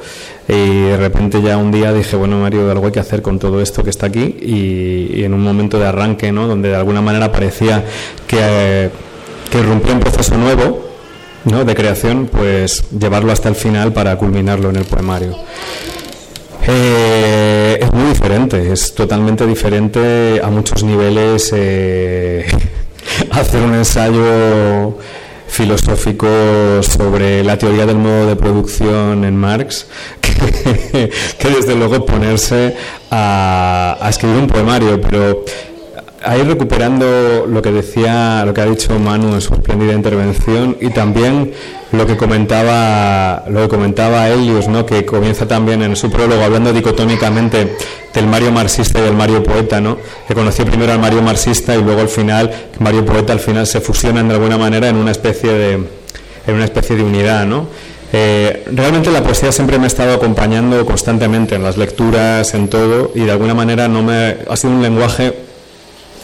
y 0.48 0.80
de 0.84 0.96
repente 0.96 1.42
ya 1.42 1.58
un 1.58 1.70
día 1.70 1.92
dije, 1.92 2.16
bueno, 2.16 2.40
Mario, 2.40 2.70
algo 2.70 2.86
hay 2.86 2.92
que 2.92 3.00
hacer 3.00 3.20
con 3.20 3.38
todo 3.38 3.60
esto 3.60 3.84
que 3.84 3.90
está 3.90 4.06
aquí, 4.06 4.36
y, 4.40 5.22
en 5.22 5.34
un 5.34 5.42
momento 5.42 5.78
de 5.78 5.86
arranque, 5.86 6.32
¿no? 6.32 6.46
donde 6.46 6.70
de 6.70 6.76
alguna 6.76 7.02
manera 7.02 7.30
parecía 7.30 7.84
que... 8.26 9.09
que 9.50 9.62
rompió 9.62 9.92
un 9.92 10.00
proceso 10.00 10.36
nuevo 10.36 10.90
¿no? 11.44 11.64
de 11.64 11.74
creación, 11.74 12.28
pues 12.30 12.84
llevarlo 12.90 13.32
hasta 13.32 13.48
el 13.48 13.54
final 13.54 13.92
para 13.92 14.16
culminarlo 14.16 14.70
en 14.70 14.76
el 14.76 14.84
poemario. 14.84 15.36
Eh, 16.66 17.78
es 17.80 17.92
muy 17.92 18.10
diferente, 18.10 18.72
es 18.72 18.94
totalmente 18.94 19.46
diferente 19.46 20.40
a 20.42 20.48
muchos 20.50 20.84
niveles 20.84 21.52
eh, 21.56 22.46
hacer 23.30 23.62
un 23.62 23.74
ensayo 23.74 24.96
filosófico 25.48 26.28
sobre 26.82 27.42
la 27.42 27.58
teoría 27.58 27.84
del 27.84 27.96
modo 27.96 28.26
de 28.26 28.36
producción 28.36 29.24
en 29.24 29.36
Marx 29.36 29.86
que, 30.20 31.48
desde 31.48 31.74
luego 31.74 32.06
ponerse 32.06 32.76
a 33.10 34.06
escribir 34.08 34.36
un 34.36 34.46
poemario, 34.46 35.00
pero 35.00 35.44
ahí 36.22 36.42
recuperando 36.42 37.46
lo 37.46 37.62
que 37.62 37.72
decía, 37.72 38.44
lo 38.44 38.52
que 38.52 38.60
ha 38.60 38.66
dicho 38.66 38.98
Manu 38.98 39.34
en 39.34 39.40
su 39.40 39.54
espléndida 39.54 39.92
intervención 39.92 40.76
y 40.80 40.90
también 40.90 41.52
lo 41.92 42.06
que 42.06 42.16
comentaba, 42.16 43.44
lo 43.48 43.62
que 43.62 43.68
comentaba 43.68 44.28
Elius, 44.28 44.68
¿no? 44.68 44.86
que 44.86 45.04
comienza 45.04 45.46
también 45.46 45.82
en 45.82 45.96
su 45.96 46.10
prólogo 46.10 46.42
hablando 46.42 46.72
dicotómicamente 46.72 47.76
del 48.12 48.26
Mario 48.26 48.52
marxista 48.52 48.98
y 49.00 49.02
del 49.02 49.14
Mario 49.14 49.42
poeta, 49.42 49.80
¿no? 49.80 49.98
que 50.28 50.34
conoció 50.34 50.64
primero 50.64 50.92
al 50.92 50.98
Mario 50.98 51.22
marxista 51.22 51.74
y 51.74 51.82
luego 51.82 52.00
al 52.00 52.08
final, 52.08 52.50
Mario 52.78 53.04
poeta 53.04 53.32
al 53.32 53.40
final 53.40 53.66
se 53.66 53.80
fusionan 53.80 54.28
de 54.28 54.34
alguna 54.34 54.58
manera 54.58 54.88
en 54.88 54.96
una 54.96 55.10
especie 55.10 55.52
de, 55.52 55.72
en 55.72 56.54
una 56.54 56.64
especie 56.64 56.96
de 56.96 57.02
unidad, 57.02 57.46
¿no? 57.46 57.66
Eh, 58.12 58.64
realmente 58.72 59.08
la 59.12 59.22
poesía 59.22 59.52
siempre 59.52 59.78
me 59.78 59.84
ha 59.84 59.86
estado 59.86 60.14
acompañando 60.14 60.84
constantemente 60.84 61.54
en 61.54 61.62
las 61.62 61.76
lecturas, 61.76 62.54
en 62.54 62.66
todo, 62.66 63.12
y 63.14 63.20
de 63.20 63.30
alguna 63.30 63.54
manera 63.54 63.86
no 63.86 64.02
me 64.02 64.38
ha 64.48 64.56
sido 64.56 64.72
un 64.72 64.82
lenguaje 64.82 65.32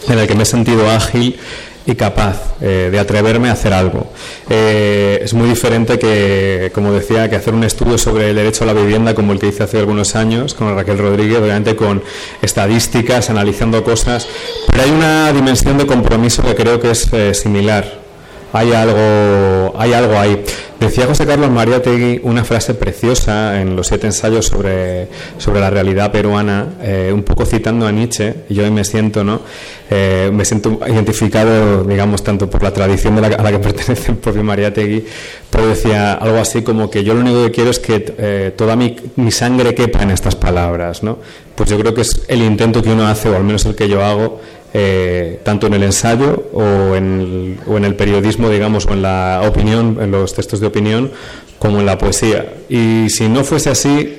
en 0.08 0.18
el 0.18 0.26
que 0.26 0.34
me 0.34 0.42
he 0.42 0.46
sentido 0.46 0.90
ágil 0.90 1.38
y 1.86 1.94
capaz 1.94 2.56
eh, 2.60 2.88
de 2.90 2.98
atreverme 2.98 3.48
a 3.48 3.52
hacer 3.52 3.72
algo. 3.72 4.10
Eh, 4.50 5.20
es 5.22 5.32
muy 5.34 5.48
diferente 5.48 5.98
que, 5.98 6.70
como 6.74 6.92
decía, 6.92 7.30
que 7.30 7.36
hacer 7.36 7.54
un 7.54 7.62
estudio 7.62 7.96
sobre 7.96 8.30
el 8.30 8.36
derecho 8.36 8.64
a 8.64 8.66
la 8.66 8.72
vivienda 8.72 9.14
como 9.14 9.32
el 9.32 9.38
que 9.38 9.46
hice 9.46 9.62
hace 9.62 9.78
algunos 9.78 10.16
años 10.16 10.54
con 10.54 10.74
Raquel 10.74 10.98
Rodríguez, 10.98 11.38
obviamente 11.38 11.76
con 11.76 12.02
estadísticas, 12.42 13.30
analizando 13.30 13.84
cosas, 13.84 14.26
pero 14.68 14.82
hay 14.82 14.90
una 14.90 15.32
dimensión 15.32 15.78
de 15.78 15.86
compromiso 15.86 16.42
que 16.42 16.54
creo 16.56 16.80
que 16.80 16.90
es 16.90 17.12
eh, 17.12 17.32
similar. 17.34 18.05
Hay 18.52 18.72
algo, 18.72 19.74
hay 19.78 19.92
algo 19.92 20.18
ahí. 20.18 20.44
Decía 20.80 21.06
José 21.06 21.24
Carlos 21.24 21.50
María 21.50 21.80
Tegui 21.80 22.20
una 22.22 22.44
frase 22.44 22.74
preciosa 22.74 23.60
en 23.62 23.76
los 23.76 23.86
siete 23.86 24.06
ensayos 24.06 24.46
sobre, 24.46 25.08
sobre 25.38 25.58
la 25.58 25.70
realidad 25.70 26.12
peruana, 26.12 26.74
eh, 26.82 27.10
un 27.14 27.22
poco 27.22 27.46
citando 27.46 27.86
a 27.86 27.92
Nietzsche, 27.92 28.34
yo 28.50 28.70
me 28.70 28.84
siento, 28.84 29.24
¿no? 29.24 29.40
Eh, 29.88 30.30
me 30.34 30.44
siento 30.44 30.78
identificado, 30.86 31.82
digamos, 31.82 32.22
tanto 32.22 32.50
por 32.50 32.62
la 32.62 32.72
tradición 32.72 33.16
de 33.16 33.22
la, 33.22 33.28
a 33.28 33.42
la 33.42 33.52
que 33.52 33.58
pertenece 33.60 34.12
el 34.12 34.18
propio 34.18 34.44
María 34.44 34.74
Tegui, 34.74 35.06
pero 35.50 35.66
decía 35.66 36.12
algo 36.12 36.36
así 36.36 36.60
como 36.60 36.90
que 36.90 37.02
yo 37.02 37.14
lo 37.14 37.20
único 37.20 37.42
que 37.44 37.52
quiero 37.52 37.70
es 37.70 37.78
que 37.78 38.14
eh, 38.18 38.52
toda 38.54 38.76
mi, 38.76 38.96
mi, 39.16 39.30
sangre 39.30 39.74
quepa 39.74 40.02
en 40.02 40.10
estas 40.10 40.36
palabras, 40.36 41.02
¿no? 41.02 41.18
Pues 41.54 41.70
yo 41.70 41.78
creo 41.78 41.94
que 41.94 42.02
es 42.02 42.22
el 42.28 42.42
intento 42.42 42.82
que 42.82 42.90
uno 42.90 43.06
hace, 43.06 43.30
o 43.30 43.36
al 43.36 43.44
menos 43.44 43.64
el 43.64 43.74
que 43.74 43.88
yo 43.88 44.04
hago, 44.04 44.40
eh, 44.78 45.40
tanto 45.42 45.68
en 45.68 45.72
el 45.72 45.84
ensayo 45.84 46.50
o 46.52 46.94
en 46.94 47.20
el, 47.20 47.58
o 47.66 47.78
en 47.78 47.86
el, 47.86 47.94
periodismo, 47.94 48.50
digamos, 48.50 48.84
o 48.84 48.92
en 48.92 49.00
la 49.00 49.40
opinión, 49.48 49.96
en 50.02 50.10
los 50.10 50.34
textos 50.34 50.60
de 50.60 50.66
opinión, 50.66 51.10
como 51.58 51.80
en 51.80 51.86
la 51.86 51.96
poesía. 51.96 52.52
Y 52.68 53.08
si 53.08 53.26
no 53.26 53.42
fuese 53.42 53.70
así, 53.70 54.18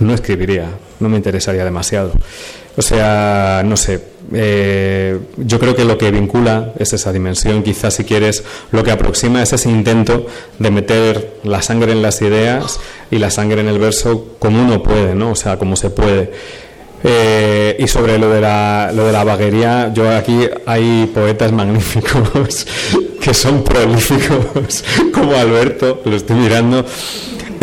no 0.00 0.14
escribiría, 0.14 0.68
no 0.98 1.08
me 1.08 1.16
interesaría 1.16 1.64
demasiado. 1.64 2.10
O 2.76 2.82
sea, 2.82 3.62
no 3.64 3.76
sé, 3.76 4.02
eh, 4.32 5.16
yo 5.36 5.60
creo 5.60 5.76
que 5.76 5.84
lo 5.84 5.96
que 5.96 6.10
vincula 6.10 6.72
es 6.76 6.92
esa 6.92 7.12
dimensión, 7.12 7.62
quizás 7.62 7.94
si 7.94 8.02
quieres, 8.02 8.42
lo 8.72 8.82
que 8.82 8.90
aproxima 8.90 9.44
es 9.44 9.52
ese 9.52 9.70
intento 9.70 10.26
de 10.58 10.70
meter 10.72 11.34
la 11.44 11.62
sangre 11.62 11.92
en 11.92 12.02
las 12.02 12.20
ideas 12.20 12.80
y 13.12 13.18
la 13.18 13.30
sangre 13.30 13.60
en 13.60 13.68
el 13.68 13.78
verso 13.78 14.34
como 14.40 14.60
uno 14.60 14.82
puede, 14.82 15.14
¿no? 15.14 15.30
O 15.30 15.36
sea, 15.36 15.56
como 15.56 15.76
se 15.76 15.90
puede. 15.90 16.32
Eh, 17.04 17.76
y 17.78 17.86
sobre 17.86 18.18
lo 18.18 18.28
de, 18.28 18.40
la, 18.40 18.90
lo 18.92 19.06
de 19.06 19.12
la 19.12 19.22
vaguería, 19.22 19.92
yo 19.94 20.10
aquí 20.10 20.48
hay 20.66 21.08
poetas 21.14 21.52
magníficos 21.52 22.66
que 23.20 23.34
son 23.34 23.62
prolíficos, 23.62 24.84
como 25.12 25.36
Alberto, 25.36 26.02
lo 26.04 26.16
estoy 26.16 26.36
mirando, 26.36 26.84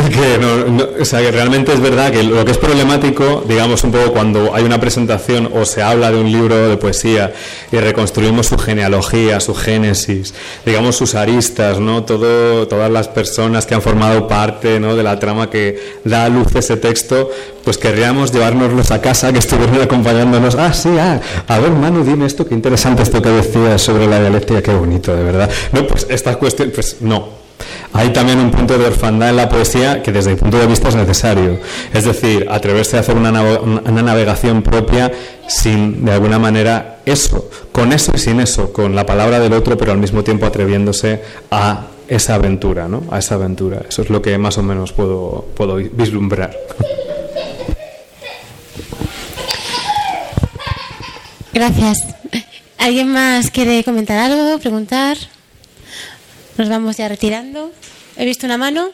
que, 0.09 0.37
no, 0.39 0.65
no, 0.65 0.87
o 0.99 1.05
sea, 1.05 1.21
que 1.21 1.31
realmente 1.31 1.73
es 1.73 1.79
verdad 1.79 2.11
que 2.11 2.23
lo 2.23 2.43
que 2.45 2.51
es 2.51 2.57
problemático, 2.57 3.43
digamos 3.47 3.83
un 3.83 3.91
poco 3.91 4.11
cuando 4.11 4.53
hay 4.53 4.63
una 4.63 4.79
presentación 4.79 5.49
o 5.53 5.65
se 5.65 5.81
habla 5.81 6.11
de 6.11 6.19
un 6.19 6.31
libro 6.31 6.69
de 6.69 6.77
poesía 6.77 7.33
y 7.71 7.77
reconstruimos 7.77 8.47
su 8.47 8.57
genealogía, 8.57 9.39
su 9.39 9.55
génesis, 9.55 10.33
digamos 10.65 10.95
sus 10.95 11.15
aristas, 11.15 11.79
¿no? 11.79 12.03
Todo, 12.03 12.67
todas 12.67 12.91
las 12.91 13.07
personas 13.07 13.65
que 13.65 13.75
han 13.75 13.81
formado 13.81 14.27
parte 14.27 14.79
¿no? 14.79 14.95
de 14.95 15.03
la 15.03 15.19
trama 15.19 15.49
que 15.49 15.99
da 16.03 16.25
a 16.25 16.29
luz 16.29 16.55
ese 16.55 16.77
texto, 16.77 17.29
pues 17.63 17.77
querríamos 17.77 18.31
llevárnoslos 18.31 18.91
a 18.91 19.01
casa, 19.01 19.31
que 19.31 19.39
estuvieran 19.39 19.81
acompañándonos. 19.81 20.55
Ah, 20.55 20.73
sí, 20.73 20.89
ah, 20.99 21.19
a 21.47 21.59
ver, 21.59 21.71
Manu, 21.71 22.03
dime 22.03 22.25
esto, 22.25 22.47
qué 22.47 22.53
interesante 22.53 23.03
esto 23.03 23.21
que 23.21 23.29
decías 23.29 23.81
sobre 23.81 24.07
la 24.07 24.19
dialéctica, 24.19 24.61
qué 24.61 24.73
bonito, 24.73 25.15
de 25.15 25.23
verdad. 25.23 25.49
No, 25.71 25.85
pues 25.87 26.05
estas 26.09 26.37
cuestiones, 26.37 26.75
pues 26.75 26.97
no, 27.01 27.44
hay 27.93 28.09
también 28.09 28.39
un 28.39 28.51
punto 28.51 28.77
de 28.77 28.87
orfandad 28.87 29.29
en 29.29 29.37
la 29.37 29.47
poesía 29.47 30.03
que 30.03 30.11
desde 30.11 30.31
mi 30.31 30.35
punto 30.35 30.59
de 30.59 30.67
vista 30.67 30.89
es 30.89 30.95
necesario. 30.95 31.59
Es 31.93 32.03
decir, 32.03 32.45
atreverse 32.49 32.97
a 32.97 32.99
hacer 32.99 33.15
una, 33.15 33.31
navegación 33.31 34.61
propia 34.61 35.11
sin, 35.47 36.03
de 36.03 36.11
alguna 36.11 36.37
manera, 36.37 36.99
eso, 37.05 37.49
con 37.71 37.93
eso 37.93 38.11
y 38.13 38.17
sin 38.17 38.41
eso, 38.41 38.73
con 38.73 38.95
la 38.95 39.05
palabra 39.05 39.39
del 39.39 39.53
otro, 39.53 39.77
pero 39.77 39.93
al 39.93 39.97
mismo 39.97 40.23
tiempo 40.23 40.45
atreviéndose 40.45 41.21
a 41.51 41.87
esa 42.07 42.35
aventura, 42.35 42.87
¿no? 42.87 43.03
A 43.11 43.19
esa 43.19 43.35
aventura. 43.35 43.81
Eso 43.87 44.01
es 44.01 44.09
lo 44.09 44.21
que 44.21 44.37
más 44.37 44.57
o 44.57 44.63
menos 44.63 44.91
puedo, 44.91 45.45
puedo 45.55 45.75
vislumbrar. 45.75 46.51
Gracias. 51.53 51.99
¿Alguien 52.77 53.07
más 53.13 53.49
quiere 53.51 53.85
comentar 53.85 54.17
algo, 54.17 54.59
preguntar? 54.59 55.17
Nos 56.57 56.69
vamos 56.69 56.97
ya 56.97 57.07
retirando. 57.07 57.71
He 58.17 58.25
visto 58.25 58.45
una 58.45 58.57
mano. 58.57 58.89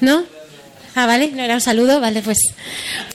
¿No? 0.00 0.24
Ah, 0.96 1.06
vale, 1.06 1.32
no 1.32 1.42
era 1.42 1.54
un 1.54 1.60
saludo, 1.60 2.00
vale, 2.00 2.22
pues 2.22 2.38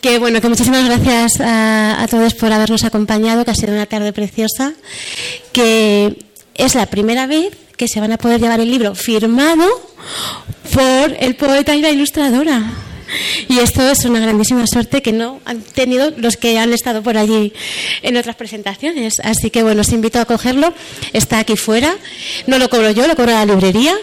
que 0.01 0.19
bueno, 0.19 0.41
que 0.41 0.49
muchísimas 0.49 0.83
gracias 0.85 1.39
a, 1.39 2.01
a, 2.01 2.07
todos 2.09 2.33
por 2.33 2.51
habernos 2.51 2.83
acompañado, 2.83 3.45
que 3.45 3.51
ha 3.51 3.55
sido 3.55 3.71
una 3.71 3.85
tarde 3.85 4.11
preciosa, 4.11 4.73
que 5.53 6.25
es 6.55 6.75
la 6.75 6.87
primera 6.87 7.25
vez 7.25 7.53
que 7.77 7.87
se 7.87 8.01
van 8.01 8.11
a 8.11 8.17
poder 8.17 8.41
llevar 8.41 8.59
el 8.59 8.69
libro 8.69 8.95
firmado 8.95 9.65
por 10.73 11.15
el 11.17 11.35
poeta 11.35 11.73
y 11.73 11.81
la 11.81 11.91
ilustradora. 11.91 12.88
Y 13.47 13.59
esto 13.59 13.89
es 13.89 14.05
una 14.05 14.19
grandísima 14.19 14.65
suerte 14.67 15.01
que 15.01 15.11
no 15.11 15.39
han 15.45 15.61
tenido 15.61 16.11
los 16.17 16.37
que 16.37 16.57
han 16.59 16.73
estado 16.73 17.01
por 17.01 17.17
allí 17.17 17.53
en 18.01 18.17
otras 18.17 18.35
presentaciones. 18.35 19.19
Así 19.23 19.49
que 19.49 19.63
bueno, 19.63 19.81
os 19.81 19.89
invito 19.89 20.19
a 20.19 20.25
cogerlo. 20.25 20.73
Está 21.13 21.39
aquí 21.39 21.55
fuera. 21.55 21.95
No 22.47 22.57
lo 22.57 22.69
cobro 22.69 22.91
yo, 22.91 23.07
lo 23.07 23.15
cobro 23.15 23.31
la 23.31 23.45
librería. 23.45 23.95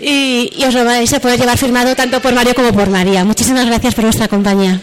Y, 0.00 0.50
y 0.56 0.64
os 0.64 0.74
lo 0.74 0.84
vais 0.84 1.12
a 1.12 1.20
poder 1.20 1.38
llevar 1.38 1.58
firmado 1.58 1.94
tanto 1.94 2.20
por 2.20 2.32
Mario 2.32 2.54
como 2.54 2.72
por 2.72 2.88
María. 2.88 3.24
Muchísimas 3.24 3.66
gracias 3.66 3.94
por 3.94 4.04
vuestra 4.04 4.28
compañía. 4.28 4.80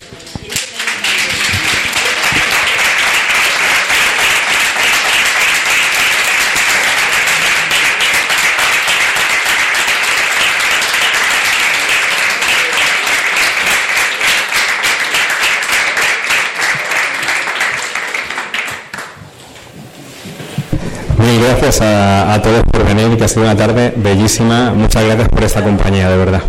Gracias 21.41 21.81
a, 21.81 22.33
a 22.33 22.41
todos 22.41 22.63
por 22.71 22.85
venir, 22.85 23.17
que 23.17 23.23
ha 23.23 23.27
sido 23.27 23.43
una 23.43 23.55
tarde 23.55 23.93
bellísima. 23.95 24.71
Muchas 24.73 25.03
gracias 25.05 25.29
por 25.29 25.43
esta 25.43 25.63
compañía, 25.63 26.09
de 26.09 26.17
verdad. 26.17 26.41